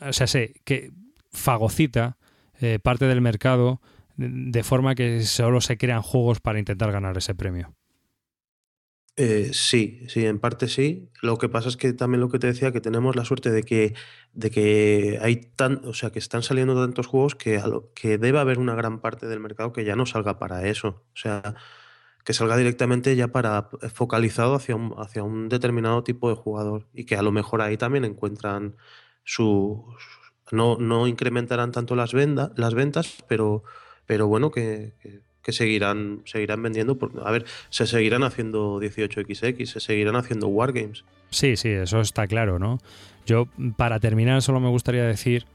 o 0.00 0.12
sea 0.12 0.26
sé 0.26 0.54
que 0.64 0.92
fagocita 1.32 2.16
eh, 2.60 2.78
parte 2.82 3.06
del 3.06 3.20
mercado 3.20 3.80
de 4.16 4.64
forma 4.64 4.94
que 4.94 5.22
solo 5.22 5.60
se 5.60 5.76
crean 5.76 6.02
juegos 6.02 6.40
para 6.40 6.58
intentar 6.58 6.90
ganar 6.90 7.16
ese 7.16 7.34
premio. 7.34 7.77
Eh, 9.20 9.50
sí, 9.52 10.04
sí, 10.08 10.24
en 10.26 10.38
parte 10.38 10.68
sí. 10.68 11.10
Lo 11.22 11.38
que 11.38 11.48
pasa 11.48 11.68
es 11.68 11.76
que 11.76 11.92
también 11.92 12.20
lo 12.20 12.28
que 12.28 12.38
te 12.38 12.46
decía, 12.46 12.70
que 12.72 12.80
tenemos 12.80 13.16
la 13.16 13.24
suerte 13.24 13.50
de 13.50 13.64
que, 13.64 13.94
de 14.32 14.50
que 14.52 15.18
hay 15.20 15.36
tan, 15.56 15.84
o 15.84 15.92
sea, 15.92 16.10
que 16.10 16.20
están 16.20 16.44
saliendo 16.44 16.80
tantos 16.80 17.08
juegos 17.08 17.34
que, 17.34 17.60
que 17.96 18.16
debe 18.18 18.38
haber 18.38 18.60
una 18.60 18.76
gran 18.76 19.00
parte 19.00 19.26
del 19.26 19.40
mercado 19.40 19.72
que 19.72 19.84
ya 19.84 19.96
no 19.96 20.06
salga 20.06 20.38
para 20.38 20.68
eso. 20.68 20.88
O 21.14 21.16
sea, 21.16 21.56
que 22.24 22.32
salga 22.34 22.56
directamente 22.56 23.16
ya 23.16 23.28
para 23.28 23.70
focalizado 23.94 24.54
hacia 24.54 24.76
un, 24.76 24.94
hacia 24.98 25.24
un 25.24 25.48
determinado 25.48 26.04
tipo 26.04 26.28
de 26.30 26.36
jugador. 26.36 26.88
Y 26.94 27.04
que 27.06 27.16
a 27.16 27.22
lo 27.22 27.32
mejor 27.32 27.62
ahí 27.62 27.76
también 27.76 28.04
encuentran 28.04 28.76
su. 29.24 29.84
no, 30.52 30.76
no 30.78 31.06
incrementarán 31.08 31.72
tanto 31.72 31.96
las 31.96 32.12
venda, 32.12 32.52
las 32.56 32.74
ventas, 32.74 33.24
pero, 33.28 33.64
pero 34.06 34.26
bueno, 34.28 34.50
que- 34.50 34.94
que 35.48 35.52
seguirán, 35.52 36.20
seguirán 36.26 36.62
vendiendo. 36.62 36.98
Por, 36.98 37.10
a 37.24 37.30
ver, 37.30 37.46
se 37.70 37.86
seguirán 37.86 38.22
haciendo 38.22 38.78
18XX, 38.82 39.64
se 39.64 39.80
seguirán 39.80 40.14
haciendo 40.14 40.46
Wargames. 40.46 41.06
Sí, 41.30 41.56
sí, 41.56 41.70
eso 41.70 42.02
está 42.02 42.26
claro, 42.26 42.58
¿no? 42.58 42.80
Yo, 43.24 43.48
para 43.78 43.98
terminar, 43.98 44.42
solo 44.42 44.60
me 44.60 44.68
gustaría 44.68 45.04
decir 45.04 45.46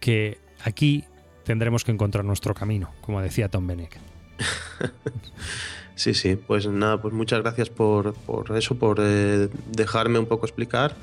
que 0.00 0.38
aquí 0.64 1.04
tendremos 1.44 1.84
que 1.84 1.92
encontrar 1.92 2.24
nuestro 2.24 2.54
camino, 2.54 2.90
como 3.02 3.22
decía 3.22 3.48
Tom 3.48 3.68
Benek. 3.68 3.98
Sí, 5.94 6.14
sí, 6.14 6.34
pues 6.34 6.66
nada, 6.66 7.02
pues 7.02 7.12
muchas 7.12 7.42
gracias 7.42 7.68
por, 7.68 8.14
por 8.14 8.56
eso, 8.56 8.74
por 8.76 9.00
eh, 9.02 9.50
dejarme 9.66 10.18
un 10.18 10.24
poco 10.24 10.46
explicar 10.46 10.96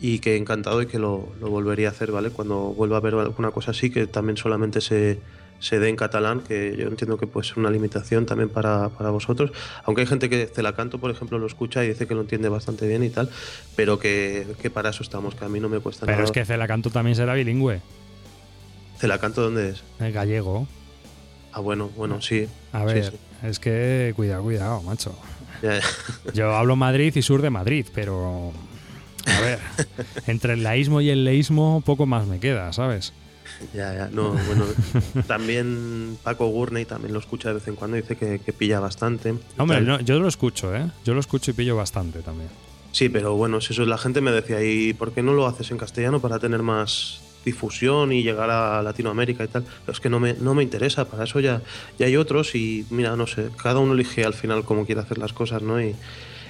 y 0.00 0.20
que 0.20 0.38
encantado 0.38 0.80
y 0.80 0.86
que 0.86 0.98
lo, 0.98 1.28
lo 1.38 1.50
volvería 1.50 1.88
a 1.88 1.90
hacer, 1.90 2.12
¿vale? 2.12 2.30
Cuando 2.30 2.72
vuelva 2.72 2.96
a 2.96 3.00
ver 3.00 3.12
alguna 3.12 3.50
cosa 3.50 3.72
así, 3.72 3.90
que 3.90 4.06
también 4.06 4.38
solamente 4.38 4.80
se, 4.80 5.18
se 5.60 5.78
dé 5.80 5.88
en 5.88 5.96
catalán, 5.96 6.40
que 6.40 6.76
yo 6.78 6.86
entiendo 6.88 7.18
que 7.18 7.26
puede 7.26 7.46
ser 7.46 7.58
una 7.58 7.70
limitación 7.70 8.26
también 8.26 8.48
para, 8.48 8.90
para 8.90 9.10
vosotros, 9.10 9.50
aunque 9.84 10.02
hay 10.02 10.06
gente 10.06 10.28
que 10.30 10.46
Celacanto, 10.46 10.98
por 10.98 11.10
ejemplo, 11.10 11.38
lo 11.38 11.46
escucha 11.46 11.84
y 11.84 11.88
dice 11.88 12.06
que 12.06 12.14
lo 12.14 12.20
entiende 12.20 12.48
bastante 12.48 12.86
bien 12.86 13.02
y 13.02 13.10
tal, 13.10 13.28
pero 13.76 13.98
que, 13.98 14.46
que 14.62 14.70
para 14.70 14.90
eso 14.90 15.02
estamos, 15.02 15.34
que 15.34 15.44
a 15.44 15.48
mí 15.48 15.58
no 15.60 15.68
me 15.68 15.80
cuesta 15.80 16.06
Pero 16.06 16.18
nada. 16.18 16.24
es 16.26 16.32
que 16.32 16.44
Celacanto 16.44 16.90
también 16.90 17.16
será 17.16 17.34
bilingüe, 17.34 17.80
¿Celacanto 18.98 19.42
dónde 19.42 19.70
es? 19.70 19.82
el 20.00 20.12
gallego. 20.12 20.66
Ah, 21.52 21.60
bueno, 21.60 21.90
bueno, 21.96 22.20
sí. 22.20 22.46
A 22.72 22.80
Sí, 22.88 22.94
ver, 22.94 23.04
sí. 23.04 23.16
es 23.44 23.58
que 23.58 24.12
cuidado, 24.16 24.42
cuidado, 24.42 24.82
macho. 24.82 25.16
Ya, 25.62 25.78
ya. 25.80 25.82
Yo 26.34 26.54
hablo 26.54 26.76
Madrid 26.76 27.14
y 27.16 27.22
sur 27.22 27.42
de 27.42 27.50
Madrid, 27.50 27.86
pero 27.94 28.52
a 29.26 29.40
ver, 29.40 29.58
entre 30.26 30.52
el 30.54 30.62
laísmo 30.62 31.00
y 31.00 31.10
el 31.10 31.24
leísmo 31.24 31.82
poco 31.84 32.06
más 32.06 32.26
me 32.26 32.38
queda, 32.38 32.72
¿sabes? 32.72 33.12
Ya, 33.74 33.94
ya, 33.94 34.08
no, 34.12 34.30
bueno, 34.30 34.64
también 35.26 36.16
Paco 36.22 36.46
Gurney 36.48 36.84
también 36.84 37.12
lo 37.12 37.18
escucha 37.18 37.48
de 37.48 37.54
vez 37.54 37.68
en 37.68 37.76
cuando, 37.76 37.96
dice 37.96 38.16
que, 38.16 38.38
que 38.38 38.52
pilla 38.52 38.80
bastante. 38.80 39.34
Hombre, 39.56 39.80
no, 39.80 40.00
yo 40.00 40.20
lo 40.20 40.28
escucho, 40.28 40.74
¿eh? 40.74 40.90
Yo 41.04 41.14
lo 41.14 41.20
escucho 41.20 41.50
y 41.50 41.54
pillo 41.54 41.76
bastante 41.76 42.20
también. 42.20 42.50
Sí, 42.92 43.08
pero 43.08 43.34
bueno, 43.34 43.60
si 43.60 43.72
eso 43.72 43.84
la 43.84 43.98
gente 43.98 44.20
me 44.20 44.30
decía, 44.32 44.62
¿y 44.62 44.92
por 44.94 45.12
qué 45.12 45.22
no 45.22 45.32
lo 45.32 45.46
haces 45.46 45.70
en 45.70 45.78
castellano 45.78 46.20
para 46.20 46.38
tener 46.38 46.62
más, 46.62 47.20
difusión 47.44 48.12
y 48.12 48.22
llegar 48.22 48.50
a 48.50 48.82
Latinoamérica 48.82 49.44
y 49.44 49.48
tal. 49.48 49.62
Pero 49.62 49.92
es 49.92 50.00
que 50.00 50.10
no 50.10 50.20
me, 50.20 50.34
no 50.34 50.54
me 50.54 50.62
interesa, 50.62 51.06
para 51.06 51.24
eso 51.24 51.40
ya, 51.40 51.62
ya 51.98 52.06
hay 52.06 52.16
otros 52.16 52.54
y 52.54 52.86
mira, 52.90 53.16
no 53.16 53.26
sé, 53.26 53.48
cada 53.62 53.80
uno 53.80 53.94
elige 53.94 54.24
al 54.24 54.34
final 54.34 54.64
cómo 54.64 54.86
quiere 54.86 55.00
hacer 55.00 55.18
las 55.18 55.32
cosas, 55.32 55.62
¿no? 55.62 55.80
Y, 55.80 55.94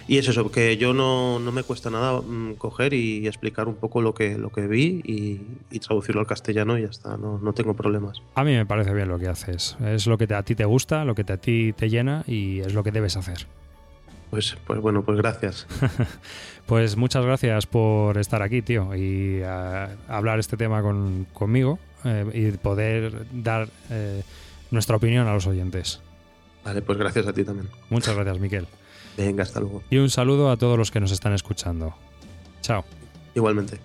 y 0.09 0.19
es 0.19 0.27
eso, 0.27 0.51
que 0.51 0.77
yo 0.79 0.93
no, 0.95 1.39
no 1.39 1.53
me 1.53 1.63
cuesta 1.63 1.91
nada 1.91 2.21
mm, 2.21 2.55
coger 2.55 2.95
y 2.95 3.27
explicar 3.29 3.69
un 3.69 3.77
poco 3.77 4.03
lo 4.03 4.15
que, 4.15 4.37
lo 4.39 4.51
que 4.51 4.67
vi 4.67 5.01
y, 5.05 5.41
y 5.71 5.79
traducirlo 5.79 6.21
al 6.23 6.27
castellano 6.27 6.77
y 6.79 6.83
ya 6.83 6.89
está, 6.89 7.17
no, 7.17 7.39
no 7.39 7.53
tengo 7.53 7.75
problemas. 7.75 8.21
A 8.35 8.43
mí 8.43 8.53
me 8.57 8.67
parece 8.67 8.93
bien 8.95 9.09
lo 9.09 9.19
que 9.19 9.29
haces. 9.29 9.77
Es 9.85 10.07
lo 10.07 10.19
que 10.19 10.27
te- 10.27 10.35
a 10.35 10.43
ti 10.43 10.55
te 10.55 10.65
gusta, 10.65 11.05
lo 11.05 11.15
que 11.15 11.23
te- 11.25 11.35
a 11.35 11.37
ti 11.37 11.73
te 11.75 11.89
llena 11.91 12.25
y 12.27 12.61
es 12.61 12.75
lo 12.75 12.83
que 12.83 12.91
debes 12.91 13.17
hacer. 13.17 13.47
Pues, 14.31 14.57
pues 14.67 14.81
bueno, 14.81 15.03
pues 15.05 15.17
gracias. 15.19 15.67
Pues 16.67 16.99
muchas 16.99 17.25
gracias 17.25 17.65
por 17.65 18.19
estar 18.19 18.43
aquí, 18.43 18.61
tío, 18.61 18.95
y 18.95 19.41
eh, 19.43 19.87
hablar 20.07 20.39
este 20.39 20.59
tema 20.59 20.83
con, 20.83 21.27
conmigo 21.33 21.79
eh, 22.05 22.27
y 22.35 22.51
poder 22.59 23.25
dar 23.33 23.71
eh, 23.89 24.23
nuestra 24.71 24.97
opinión 24.97 25.27
a 25.27 25.33
los 25.33 25.47
oyentes. 25.47 26.03
Vale, 26.65 26.83
pues 26.83 26.99
gracias 26.99 27.27
a 27.27 27.33
ti 27.33 27.43
también. 27.43 27.69
Muchas 27.89 28.15
gracias, 28.15 28.39
Miquel. 28.39 28.67
Venga, 29.19 29.43
hasta 29.43 29.59
luego. 29.59 29.83
Y 29.91 29.97
un 29.97 30.11
saludo 30.11 30.49
a 30.49 30.57
todos 30.57 30.79
los 30.79 30.93
que 30.93 31.01
nos 31.01 31.11
están 31.11 31.33
escuchando. 31.33 31.93
Chao. 32.63 32.85
Igualmente. 33.35 33.81